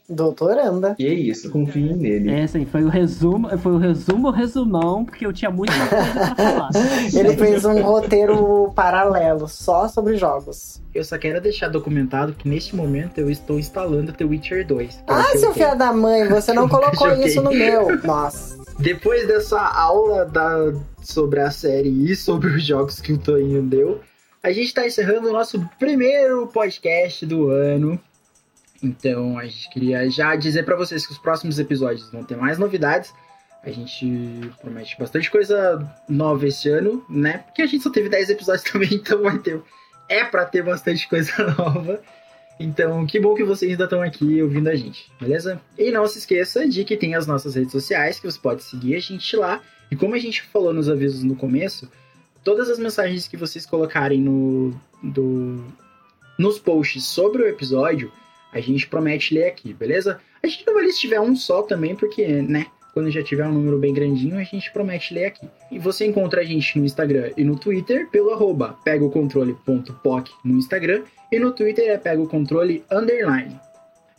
Doutoranda. 0.09 0.94
E 1.01 1.05
é 1.07 1.12
isso, 1.12 1.51
confiem 1.51 1.97
nele. 1.97 2.31
É, 2.31 2.44
assim, 2.44 2.65
foi 2.65 2.85
o 2.85 2.89
resumo, 2.89 3.48
foi 3.59 3.73
o 3.73 3.77
resumo, 3.78 4.28
o 4.28 4.31
resumão, 4.31 5.05
porque 5.05 5.27
eu 5.27 5.32
tinha 5.32 5.51
muita 5.51 5.73
coisa 5.89 6.12
pra 6.12 6.36
falar. 6.36 6.70
Ele 7.12 7.36
fez 7.36 7.65
um 7.65 7.82
roteiro 7.82 8.70
paralelo 8.73 9.48
só 9.48 9.89
sobre 9.89 10.16
jogos. 10.16 10.81
Eu 10.94 11.03
só 11.05 11.19
quero 11.19 11.40
deixar 11.40 11.69
documentado 11.69 12.35
que 12.35 12.48
neste 12.48 12.77
momento 12.77 13.19
eu 13.19 13.28
estou 13.28 13.59
instalando 13.59 14.12
The 14.12 14.24
Witcher 14.24 14.65
2. 14.65 14.94
que 14.94 15.01
é 15.09 15.12
o 15.12 15.16
Ah, 15.16 15.36
seu 15.36 15.53
filho 15.53 15.77
da 15.77 15.93
mãe, 15.93 16.28
você 16.28 16.53
não 16.53 16.69
colocou 16.69 17.09
isso 17.20 17.43
no 17.43 17.51
meu. 17.51 18.01
Nossa. 18.05 18.57
Depois 18.78 19.27
dessa 19.27 19.61
aula 19.61 20.24
da, 20.24 20.73
sobre 21.03 21.40
a 21.40 21.51
série 21.51 22.12
e 22.12 22.15
sobre 22.15 22.48
os 22.51 22.65
jogos 22.65 23.01
que 23.01 23.12
o 23.12 23.19
Toninho 23.19 23.62
deu, 23.62 24.01
a 24.40 24.53
gente 24.53 24.66
está 24.66 24.86
encerrando 24.86 25.31
o 25.31 25.32
nosso 25.32 25.69
primeiro 25.81 26.47
podcast 26.47 27.27
do 27.27 27.48
ano. 27.51 27.98
Então 28.82 29.39
a 29.39 29.44
gente 29.44 29.70
queria 29.70 30.09
já 30.11 30.35
dizer 30.36 30.65
para 30.65 30.77
vocês 30.77 31.07
que 31.07 31.12
os 31.12 31.19
próximos 31.19 31.59
episódios 31.59 32.11
vão 32.11 32.24
ter 32.24 32.36
mais 32.36 32.59
novidades. 32.59 33.12
A 33.62 33.70
gente 33.70 34.51
promete 34.61 34.97
bastante 34.98 35.31
coisa 35.31 35.85
nova 36.09 36.47
esse 36.47 36.69
ano, 36.69 37.05
né? 37.09 37.39
Porque 37.39 37.62
a 37.62 37.66
gente 37.66 37.82
só 37.82 37.90
teve 37.90 38.09
10 38.09 38.31
episódios 38.31 38.62
também, 38.70 38.94
então 38.94 39.23
vai 39.23 39.39
ter. 39.39 39.61
É 40.09 40.24
pra 40.24 40.44
ter 40.44 40.62
bastante 40.62 41.09
coisa 41.09 41.32
nova. 41.59 42.01
Então, 42.59 43.05
que 43.07 43.20
bom 43.20 43.35
que 43.35 43.44
vocês 43.44 43.70
ainda 43.70 43.85
estão 43.85 44.01
aqui 44.01 44.40
ouvindo 44.40 44.69
a 44.69 44.74
gente, 44.74 45.11
beleza? 45.20 45.61
E 45.77 45.90
não 45.90 46.07
se 46.07 46.19
esqueça 46.19 46.66
de 46.66 46.85
que 46.85 46.97
tem 46.97 47.15
as 47.15 47.27
nossas 47.27 47.55
redes 47.55 47.73
sociais, 47.73 48.19
que 48.19 48.31
você 48.31 48.39
pode 48.39 48.62
seguir 48.62 48.94
a 48.94 49.01
gente 49.01 49.36
lá. 49.36 49.61
E 49.90 49.97
como 49.97 50.15
a 50.15 50.19
gente 50.19 50.43
falou 50.43 50.73
nos 50.73 50.89
avisos 50.89 51.23
no 51.23 51.36
começo, 51.36 51.90
todas 52.43 52.70
as 52.70 52.78
mensagens 52.78 53.28
que 53.28 53.36
vocês 53.36 53.66
colocarem 53.66 54.20
no, 54.20 54.73
do, 55.03 55.65
nos 56.39 56.59
posts 56.59 57.05
sobre 57.05 57.43
o 57.43 57.48
episódio, 57.48 58.11
a 58.57 58.61
gente 58.61 58.87
promete 58.87 59.35
ler 59.35 59.45
aqui, 59.45 59.73
beleza? 59.73 60.19
A 60.43 60.47
gente 60.47 60.66
não 60.66 60.74
vai 60.74 60.85
ler 60.85 60.93
se 60.93 61.01
tiver 61.01 61.20
um 61.20 61.37
só 61.37 61.62
também, 61.62 61.95
porque, 61.95 62.27
né? 62.27 62.66
Quando 62.95 63.11
já 63.11 63.23
tiver 63.23 63.47
um 63.47 63.53
número 63.53 63.78
bem 63.78 63.93
grandinho, 63.93 64.39
a 64.39 64.43
gente 64.43 64.73
promete 64.73 65.12
ler 65.12 65.27
aqui. 65.27 65.47
E 65.70 65.78
você 65.78 66.07
encontra 66.07 66.41
a 66.41 66.45
gente 66.45 66.78
no 66.78 66.87
Instagram 66.87 67.31
e 67.37 67.45
no 67.45 67.59
Twitter 67.59 68.09
pelo 68.09 68.31
arroba 68.31 68.78
pegaocontrole.poc 68.83 70.31
no 70.43 70.55
Instagram 70.57 71.03
e 71.31 71.39
no 71.39 71.53
Twitter 71.53 71.91
é 71.91 71.99
pegaocontrole 71.99 72.83
underline. 72.91 73.61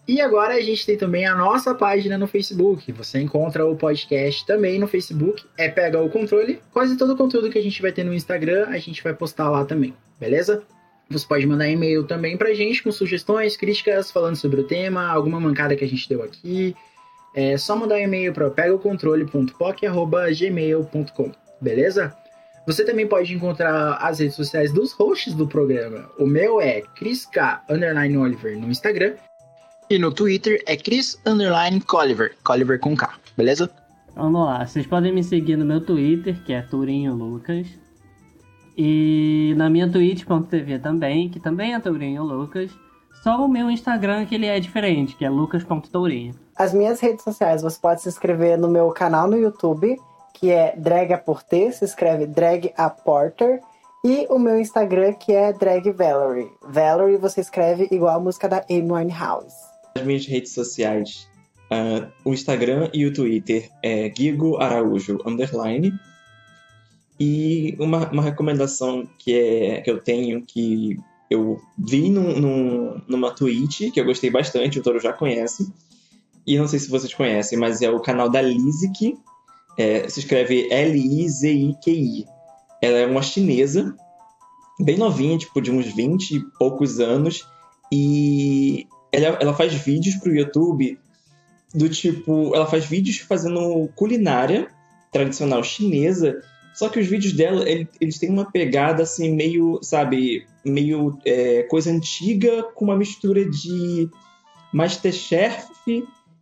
E 0.08 0.22
agora 0.22 0.54
a 0.54 0.62
gente 0.62 0.86
tem 0.86 0.96
também 0.96 1.26
a 1.26 1.36
nossa 1.36 1.74
página 1.74 2.20
no 2.20 2.28
Facebook. 2.28 2.92
Você 2.92 3.20
encontra 3.20 3.66
o 3.66 3.76
podcast 3.76 4.46
também 4.46 4.78
no 4.78 4.88
Facebook, 4.88 5.44
é 5.58 5.68
Pega 5.68 6.00
o 6.00 6.10
Controle. 6.10 6.62
Quase 6.72 6.96
todo 6.96 7.14
o 7.14 7.18
conteúdo 7.18 7.50
que 7.50 7.58
a 7.58 7.64
gente 7.64 7.82
vai 7.82 7.92
ter 7.92 8.04
no 8.04 8.14
Instagram, 8.14 8.68
a 8.68 8.78
gente 8.78 9.04
vai 9.04 9.14
postar 9.14 9.50
lá 9.50 9.66
também, 9.66 9.94
beleza? 10.20 10.64
Você 11.10 11.26
pode 11.26 11.48
mandar 11.48 11.70
e-mail 11.70 12.04
também 12.04 12.36
pra 12.36 12.54
gente 12.54 12.84
com 12.84 12.92
sugestões, 12.92 13.56
críticas, 13.56 14.12
falando 14.12 14.36
sobre 14.36 14.60
o 14.62 14.66
tema, 14.66 15.08
alguma 15.08 15.40
mancada 15.40 15.76
que 15.76 15.86
a 15.86 15.88
gente 15.88 16.10
deu 16.10 16.22
aqui. 16.22 16.76
É 17.34 17.58
só 17.58 17.76
mandar 17.76 17.96
um 17.96 18.00
e-mail 18.00 18.32
para 18.34 18.50
pegaocontrole.poc.gmail.com, 18.50 21.32
beleza? 21.62 22.14
Você 22.66 22.84
também 22.84 23.08
pode 23.08 23.34
encontrar 23.34 23.94
as 24.02 24.20
redes 24.20 24.36
sociais 24.36 24.74
dos 24.74 24.92
hosts 24.92 25.34
do 25.34 25.48
programa. 25.48 26.10
O 26.20 26.26
meu 26.26 26.60
é 26.60 26.84
ChrisK 26.98 27.40
underline 27.70 28.18
Oliver 28.18 28.60
no 28.60 28.70
Instagram. 28.70 29.14
E 29.90 29.98
no 29.98 30.12
Twitter 30.12 30.62
é 30.66 30.76
Chris 30.76 31.18
underline 31.26 31.80
Colliver. 31.80 32.36
Colliver 32.44 32.78
com 32.78 32.94
K, 32.94 33.14
beleza? 33.38 33.72
Vamos 34.14 34.46
lá, 34.46 34.66
vocês 34.66 34.86
podem 34.86 35.14
me 35.14 35.24
seguir 35.24 35.56
no 35.56 35.64
meu 35.64 35.80
Twitter, 35.80 36.44
que 36.44 36.52
é 36.52 36.62
Tourinho 36.62 37.14
Lucas. 37.14 37.87
E 38.78 39.56
na 39.58 39.70
minha 39.70 39.92
twitch.tv 39.92 40.80
também, 40.80 41.30
que 41.30 41.40
também 41.40 41.74
é 41.74 41.80
Tourinho 41.80 42.24
Lucas. 42.24 42.72
Só 43.24 43.44
o 43.44 43.48
meu 43.48 43.72
Instagram 43.72 44.26
que 44.26 44.36
ele 44.36 44.46
é 44.46 44.60
diferente, 44.60 45.16
que 45.16 45.26
é 45.26 45.30
lucas.tourinho. 45.30 46.36
As 46.56 46.74
minhas 46.74 47.00
redes 47.00 47.24
sociais, 47.24 47.64
você 47.64 47.80
pode 47.80 48.02
se 48.02 48.10
inscrever 48.10 48.58
no 48.58 48.68
meu 48.68 48.90
canal 48.92 49.28
no 49.28 49.36
YouTube, 49.36 49.98
que 50.34 50.52
é 50.52 50.76
Drag 50.78 51.12
a 51.12 51.18
Porter, 51.18 51.76
se 51.76 51.86
escreve 51.86 52.28
Drag 52.28 52.72
a 52.78 52.90
Porter. 52.90 53.60
E 54.06 54.28
o 54.30 54.38
meu 54.38 54.60
Instagram, 54.60 55.14
que 55.14 55.34
é 55.34 55.52
Drag 55.52 55.92
Valerie. 55.92 56.52
Valerie 56.62 57.18
você 57.18 57.42
escreve 57.42 57.88
igual 57.92 58.16
a 58.16 58.20
música 58.20 58.48
da 58.48 58.64
Amy 58.70 58.92
Winehouse. 58.92 59.56
As 59.96 60.04
minhas 60.04 60.26
redes 60.28 60.54
sociais, 60.54 61.28
ah, 61.72 62.08
o 62.24 62.32
Instagram 62.32 62.90
e 62.94 63.06
o 63.06 63.14
Twitter 63.14 63.70
é 63.84 64.08
Guigo 64.10 64.58
Araújo 64.58 65.18
underline. 65.26 65.92
E 67.20 67.76
uma, 67.80 68.10
uma 68.12 68.22
recomendação 68.24 69.08
que, 69.18 69.34
é, 69.34 69.82
que 69.82 69.90
eu 69.90 70.00
tenho, 70.00 70.42
que 70.46 70.98
eu 71.30 71.60
vi 71.78 72.10
num, 72.10 72.40
num- 72.40 73.02
numa 73.08 73.32
tweet, 73.32 73.92
que 73.92 74.00
eu 74.00 74.06
gostei 74.06 74.30
bastante, 74.30 74.80
o 74.80 74.84
Toro 74.84 75.00
já 75.00 75.12
conhece. 75.12 75.72
E 76.46 76.58
não 76.58 76.68
sei 76.68 76.80
se 76.80 76.90
vocês 76.90 77.14
conhecem, 77.14 77.58
mas 77.58 77.82
é 77.82 77.90
o 77.90 78.00
canal 78.00 78.30
da 78.30 78.42
Lizik. 78.42 79.18
É, 79.78 80.08
se 80.10 80.20
escreve 80.22 80.68
L-I-Z-I-Q-I. 80.72 82.26
Ela 82.82 82.98
é 83.00 83.06
uma 83.08 83.22
chinesa, 83.22 83.96
bem 84.80 84.98
novinha, 84.98 85.38
tipo, 85.38 85.62
de 85.62 85.72
uns 85.72 85.88
20 85.88 86.32
e 86.32 86.40
poucos 86.58 87.00
anos. 87.00 87.46
E 87.92 88.88
ela, 89.12 89.38
ela 89.42 89.54
faz 89.54 89.74
vídeos 89.74 90.16
pro 90.16 90.34
YouTube 90.36 90.98
do 91.74 91.90
tipo. 91.90 92.56
Ela 92.56 92.66
faz 92.66 92.86
vídeos 92.86 93.18
fazendo 93.18 93.90
culinária 93.96 94.68
tradicional 95.12 95.64
chinesa. 95.64 96.42
Só 96.78 96.90
que 96.90 97.00
os 97.00 97.08
vídeos 97.08 97.34
dela, 97.34 97.68
ele- 97.68 97.90
eles 98.00 98.20
têm 98.20 98.30
uma 98.30 98.52
pegada 98.52 99.02
assim, 99.02 99.34
meio, 99.34 99.80
sabe, 99.82 100.46
meio 100.64 101.18
é, 101.26 101.64
coisa 101.64 101.90
antiga 101.92 102.62
com 102.76 102.86
uma 102.86 102.96
mistura 102.96 103.44
de 103.50 104.08
Masterchef 104.72 105.66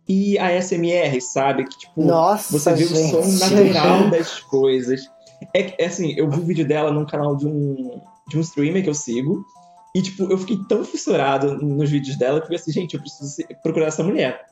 e 0.06 0.38
ASMR, 0.38 1.20
sabe? 1.22 1.64
Que 1.64 1.78
tipo, 1.78 2.02
Nossa, 2.04 2.52
você 2.52 2.74
vê 2.74 2.84
gente. 2.84 3.16
o 3.16 3.22
som 3.22 3.46
natural 3.48 4.10
das 4.10 4.38
coisas. 4.40 5.10
É, 5.54 5.82
é 5.82 5.86
assim, 5.86 6.12
eu 6.18 6.30
vi 6.30 6.38
o 6.38 6.44
vídeo 6.44 6.66
dela 6.68 6.90
num 6.92 7.06
canal 7.06 7.34
de 7.34 7.46
um, 7.46 7.98
de 8.28 8.36
um 8.36 8.40
streamer 8.40 8.82
que 8.82 8.90
eu 8.90 8.94
sigo. 8.94 9.42
E, 9.94 10.02
tipo, 10.02 10.30
eu 10.30 10.36
fiquei 10.36 10.58
tão 10.68 10.84
fissurado 10.84 11.56
nos 11.64 11.88
vídeos 11.88 12.16
dela 12.18 12.38
que 12.40 12.44
eu 12.44 12.46
falei 12.48 12.60
assim, 12.60 12.72
gente, 12.72 12.94
eu 12.94 13.00
preciso 13.00 13.36
procurar 13.62 13.86
essa 13.86 14.04
mulher. 14.04 14.44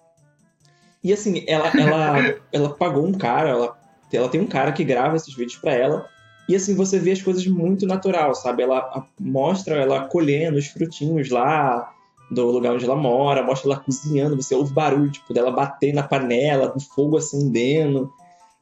E 1.03 1.13
assim, 1.13 1.45
ela, 1.47 1.69
ela, 1.79 2.35
ela 2.51 2.71
pagou 2.71 3.05
um 3.05 3.13
cara, 3.13 3.51
ela, 3.51 3.79
ela 4.13 4.29
tem 4.29 4.41
um 4.41 4.47
cara 4.47 4.73
que 4.73 4.85
grava 4.85 5.17
esses 5.17 5.35
vídeos 5.35 5.57
pra 5.57 5.73
ela. 5.73 6.07
E 6.49 6.55
assim, 6.55 6.75
você 6.75 6.99
vê 6.99 7.13
as 7.13 7.23
coisas 7.23 7.47
muito 7.47 7.87
natural, 7.87 8.35
sabe? 8.35 8.63
Ela 8.63 9.07
mostra 9.19 9.77
ela 9.77 10.07
colhendo 10.09 10.59
os 10.59 10.67
frutinhos 10.67 11.31
lá 11.31 11.91
do 12.31 12.51
lugar 12.51 12.75
onde 12.75 12.85
ela 12.85 12.97
mora, 12.97 13.43
mostra 13.43 13.71
ela 13.71 13.81
cozinhando, 13.81 14.37
você 14.37 14.55
ouve 14.55 14.73
barulho, 14.73 15.11
tipo, 15.11 15.33
dela 15.33 15.51
bater 15.51 15.95
na 15.95 16.03
panela, 16.03 16.69
do 16.69 16.81
fogo 16.81 17.17
acendendo. 17.17 18.11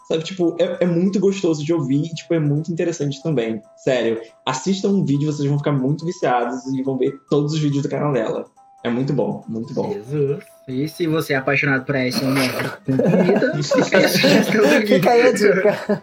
Sabe, 0.06 0.24
tipo, 0.24 0.56
é, 0.60 0.78
é 0.84 0.86
muito 0.86 1.18
gostoso 1.20 1.64
de 1.64 1.72
ouvir 1.72 2.04
e, 2.04 2.14
tipo, 2.14 2.34
é 2.34 2.40
muito 2.40 2.72
interessante 2.72 3.22
também. 3.22 3.62
Sério, 3.76 4.20
assistam 4.44 4.88
um 4.88 5.04
vídeo, 5.04 5.32
vocês 5.32 5.48
vão 5.48 5.58
ficar 5.58 5.72
muito 5.72 6.04
viciados 6.04 6.66
e 6.66 6.82
vão 6.82 6.98
ver 6.98 7.18
todos 7.30 7.52
os 7.52 7.58
vídeos 7.58 7.82
do 7.82 7.88
canal 7.88 8.12
dela. 8.12 8.46
É 8.84 8.90
muito 8.90 9.12
bom, 9.12 9.44
muito 9.48 9.72
bom. 9.72 9.92
Jesus. 9.92 10.51
E 10.68 10.88
se 10.88 11.06
você 11.06 11.32
é 11.32 11.36
apaixonado 11.36 11.84
por 11.84 11.96
ASMR 11.96 12.78
com 12.86 12.96
comida, 12.96 13.52
fica 14.86 15.10
aí 15.10 15.22
a 15.22 15.32
dica. 15.32 16.02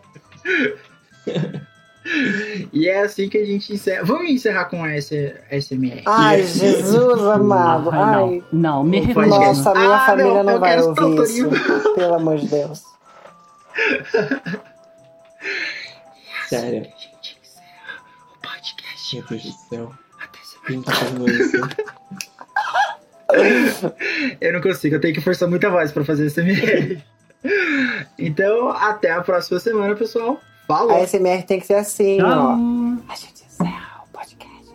E 2.73 2.87
é 2.89 3.01
assim 3.01 3.29
que 3.29 3.37
a 3.37 3.45
gente 3.45 3.73
encerra. 3.73 4.03
Vamos 4.03 4.29
encerrar 4.29 4.65
com 4.65 4.83
a 4.83 4.89
ASMR. 4.89 6.01
Ai, 6.05 6.43
Jesus 6.43 7.21
amado. 7.21 7.89
Ai, 7.91 7.99
não. 7.99 8.29
Ai, 8.29 8.43
Não, 8.51 8.83
me 8.83 9.01
Não 9.13 9.27
nossa, 9.27 9.73
minha 9.73 9.95
Ah, 9.95 10.05
família 10.07 10.43
não, 10.43 10.53
não, 10.53 10.59
vai 10.59 10.81
ouvir 10.81 11.23
isso. 11.23 11.49
Pelo 11.95 12.15
amor 12.15 12.37
de 12.37 12.47
Deus. 12.47 12.83
Sério. 16.49 16.83
Gente, 16.83 17.37
encerra 17.41 18.01
o 18.35 18.41
podcast. 18.41 19.15
Meu 19.15 19.25
Deus 19.29 19.43
do 19.43 19.51
céu. 19.69 19.93
Até 20.19 20.39
semana 20.43 20.67
Quem 20.67 20.81
tá? 20.81 20.95
Eu 24.41 24.53
não 24.53 24.61
consigo, 24.61 24.95
eu 24.95 25.01
tenho 25.01 25.13
que 25.13 25.21
forçar 25.21 25.47
muita 25.49 25.69
voz 25.69 25.91
pra 25.91 26.03
fazer 26.03 26.29
SMR. 26.29 27.01
Então, 28.17 28.69
até 28.69 29.11
a 29.11 29.21
próxima 29.21 29.59
semana, 29.59 29.95
pessoal. 29.95 30.39
Falou! 30.67 30.95
A 30.95 31.07
SMR 31.07 31.43
tem 31.43 31.59
que 31.59 31.65
ser 31.67 31.75
assim, 31.75 32.17
Tchau. 32.17 32.27
ó. 32.27 32.53
A 33.11 33.15
gente 33.15 33.43
encerra 33.43 34.03
o 34.03 34.07
podcast. 34.11 34.69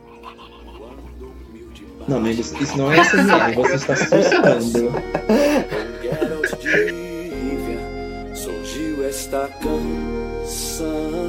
Não, 2.09 2.17
amigo, 2.19 2.41
isso 2.41 2.57
isso 2.63 2.77
não 2.79 2.93
é 2.93 3.03
SMR, 3.05 3.55
você 3.55 3.75
está 3.75 3.95
Rivia 6.65 7.79
surgiu 8.35 9.07
esta 9.07 9.49
canção. 9.61 11.24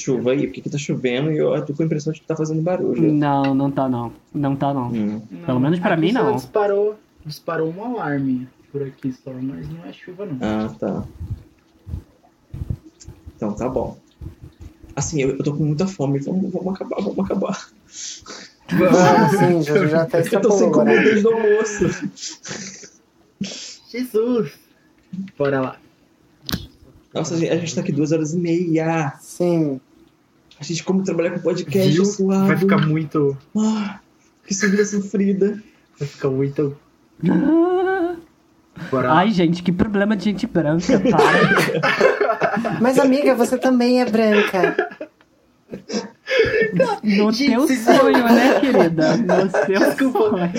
Chuva 0.00 0.32
aí? 0.32 0.46
Porque 0.46 0.60
aqui 0.60 0.70
tá 0.70 0.78
chovendo 0.78 1.30
e 1.30 1.38
eu 1.38 1.64
tô 1.64 1.74
com 1.74 1.82
a 1.82 1.86
impressão 1.86 2.12
de 2.12 2.20
que 2.20 2.26
tá 2.26 2.36
fazendo 2.36 2.62
barulho. 2.62 3.12
Não, 3.12 3.54
não 3.54 3.70
tá 3.70 3.88
não. 3.88 4.12
Não 4.34 4.56
tá 4.56 4.72
não. 4.72 4.88
Hum. 4.88 5.20
Pelo 5.46 5.60
menos 5.60 5.78
pra 5.78 5.94
Aqui 5.94 6.00
mim, 6.02 6.12
não. 6.12 6.34
Disparou, 6.34 6.98
disparou 7.24 7.72
um 7.72 7.84
alarme 7.84 8.48
por 8.72 8.82
aqui 8.82 9.12
só, 9.12 9.32
mas 9.32 9.68
não 9.68 9.84
é 9.84 9.92
chuva 9.92 10.26
não. 10.26 10.38
Ah, 10.40 10.74
tá. 10.78 11.04
Então 13.36 13.52
tá 13.54 13.68
bom. 13.68 13.96
Assim, 14.94 15.22
eu, 15.22 15.30
eu 15.30 15.42
tô 15.42 15.54
com 15.54 15.64
muita 15.64 15.86
fome. 15.86 16.18
Vamos, 16.18 16.52
vamos 16.52 16.74
acabar, 16.74 17.00
vamos 17.00 17.24
acabar. 17.24 17.70
Ah, 18.72 19.28
sim, 19.28 19.62
já, 19.62 19.86
já 19.86 20.02
até 20.02 20.20
Eu 20.30 20.40
tô 20.40 20.50
sem 20.52 20.70
comer 20.70 21.02
desde 21.02 21.26
o 21.26 21.32
almoço. 21.32 22.10
Jesus! 23.90 24.52
Bora 25.36 25.60
lá. 25.60 25.76
Nossa, 27.12 27.34
a 27.34 27.38
gente 27.38 27.74
tá 27.74 27.80
aqui 27.80 27.92
duas 27.92 28.12
horas 28.12 28.34
e 28.34 28.38
meia. 28.38 29.14
Sim. 29.20 29.80
A 30.60 30.62
gente, 30.62 30.84
como 30.84 31.02
trabalhar 31.02 31.30
com 31.30 31.40
podcast, 31.40 31.90
Viu? 31.90 32.04
suado. 32.04 32.46
Vai 32.46 32.56
ficar 32.58 32.86
muito. 32.86 33.36
Ah, 33.56 33.98
que 34.46 34.54
vida 34.68 34.84
sofrida. 34.84 35.62
Vai 35.98 36.06
ficar 36.06 36.28
muito. 36.28 36.76
Ai, 39.08 39.30
gente, 39.30 39.62
que 39.62 39.72
problema 39.72 40.14
de 40.14 40.24
gente 40.24 40.46
branca, 40.46 41.00
para. 41.00 42.76
Mas, 42.80 42.98
amiga, 42.98 43.34
você 43.34 43.56
também 43.56 44.02
é 44.02 44.04
branca. 44.04 44.76
No 47.02 47.32
Gente, 47.32 47.50
teu 47.50 47.68
sonho, 47.68 48.24
né, 48.24 48.60
querida? 48.60 49.16
No 49.16 49.50
seu 49.50 49.78
Desculpa. 49.78 50.20
sonho. 50.20 50.52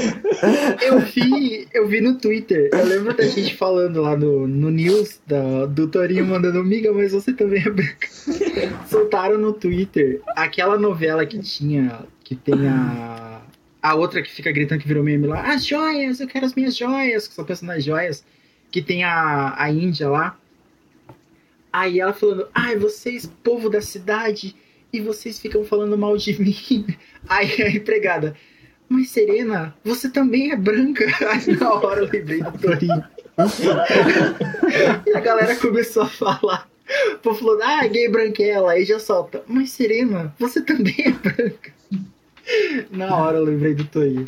Eu 0.82 1.00
vi, 1.00 1.68
eu 1.74 1.88
vi 1.88 2.02
no 2.02 2.18
Twitter. 2.18 2.70
Eu 2.74 2.86
lembro 2.86 3.16
da 3.16 3.24
gente 3.24 3.56
falando 3.56 4.02
lá 4.02 4.16
no, 4.18 4.48
no 4.48 4.70
news 4.70 5.20
da, 5.26 5.66
do 5.66 5.88
Torinho 5.88 6.26
mandando 6.26 6.60
amiga, 6.60 6.92
mas 6.92 7.12
você 7.12 7.34
também 7.34 7.62
é 7.62 7.70
branca. 7.70 8.08
Soltaram 8.90 9.38
no 9.38 9.54
Twitter 9.54 10.22
aquela 10.36 10.78
novela 10.78 11.26
que 11.26 11.40
tinha, 11.40 12.06
que 12.24 12.36
tem 12.36 12.68
a 12.68 13.42
a 13.82 13.96
outra 13.96 14.22
que 14.22 14.32
fica 14.32 14.52
gritando 14.52 14.80
que 14.80 14.88
virou 14.88 15.04
meme 15.04 15.28
lá, 15.28 15.42
as 15.54 15.66
joias, 15.66 16.20
eu 16.20 16.28
quero 16.28 16.46
as 16.46 16.54
minhas 16.54 16.78
joias, 16.78 17.28
que 17.28 17.34
só 17.34 17.44
pensa 17.44 17.66
nas 17.66 17.84
joias, 17.84 18.24
que 18.70 18.82
tem 18.82 19.04
a, 19.04 19.56
a 19.58 19.72
Índia 19.72 20.08
lá. 20.08 20.38
Aí 21.74 22.00
ela 22.00 22.14
falando, 22.14 22.48
ai, 22.54 22.76
vocês, 22.78 23.26
povo 23.44 23.70
da 23.70 23.82
cidade, 23.82 24.56
e 24.94 25.00
vocês 25.02 25.40
ficam 25.40 25.64
falando 25.64 25.98
mal 25.98 26.16
de 26.18 26.34
mim. 26.42 26.86
Aí 27.28 27.62
a 27.62 27.70
empregada, 27.70 28.36
mas 28.90 29.10
Serena, 29.10 29.76
você 29.84 30.10
também 30.10 30.52
é 30.52 30.56
branca. 30.56 31.06
Aí 31.30 31.56
na 31.58 31.74
hora 31.74 32.02
eu 32.02 32.10
lembrei 32.12 32.42
do 32.42 32.52
Torinho. 32.58 33.04
e 35.08 35.12
a 35.16 35.20
galera 35.20 35.56
começou 35.56 36.04
a 36.04 36.08
falar. 36.10 36.70
O 37.14 37.18
povo 37.20 37.40
falou, 37.40 37.60
ah, 37.64 37.88
gay 37.88 38.10
branquela. 38.10 38.74
Aí 38.74 38.84
já 38.84 39.00
solta, 39.00 39.44
mas 39.48 39.72
Serena, 39.72 40.34
você 40.38 40.62
também 40.62 40.96
é 41.00 41.12
branca. 41.12 41.72
Na 42.92 43.16
hora 43.16 43.38
eu 43.38 43.46
lembrei 43.46 43.74
do 43.74 43.86
Torinho. 43.86 44.26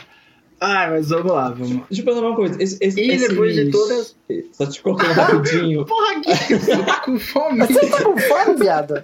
Ah, 0.62 0.88
mas 0.92 1.10
vamos 1.10 1.30
lá, 1.34 1.50
vamos 1.50 1.72
lá. 1.76 1.86
Deixa 1.90 2.02
eu 2.02 2.06
perguntar 2.06 2.28
uma 2.28 2.36
coisa. 2.38 2.64
Esse, 2.64 2.78
esse, 2.80 3.02
E 3.02 3.18
depois 3.18 3.54
de 3.54 3.70
todas- 3.70 4.16
Só 4.54 4.66
te 4.66 4.82
cortando 4.82 5.12
rapidinho. 5.12 5.86
Porra, 5.86 6.16
Gui, 6.22 6.58
você 6.58 6.78
tá 6.86 7.00
com 7.02 7.20
fome? 7.20 7.60
Você 7.68 7.90
tá 7.90 8.02
com 8.02 8.18
fome, 8.18 8.56
viado? 8.60 9.04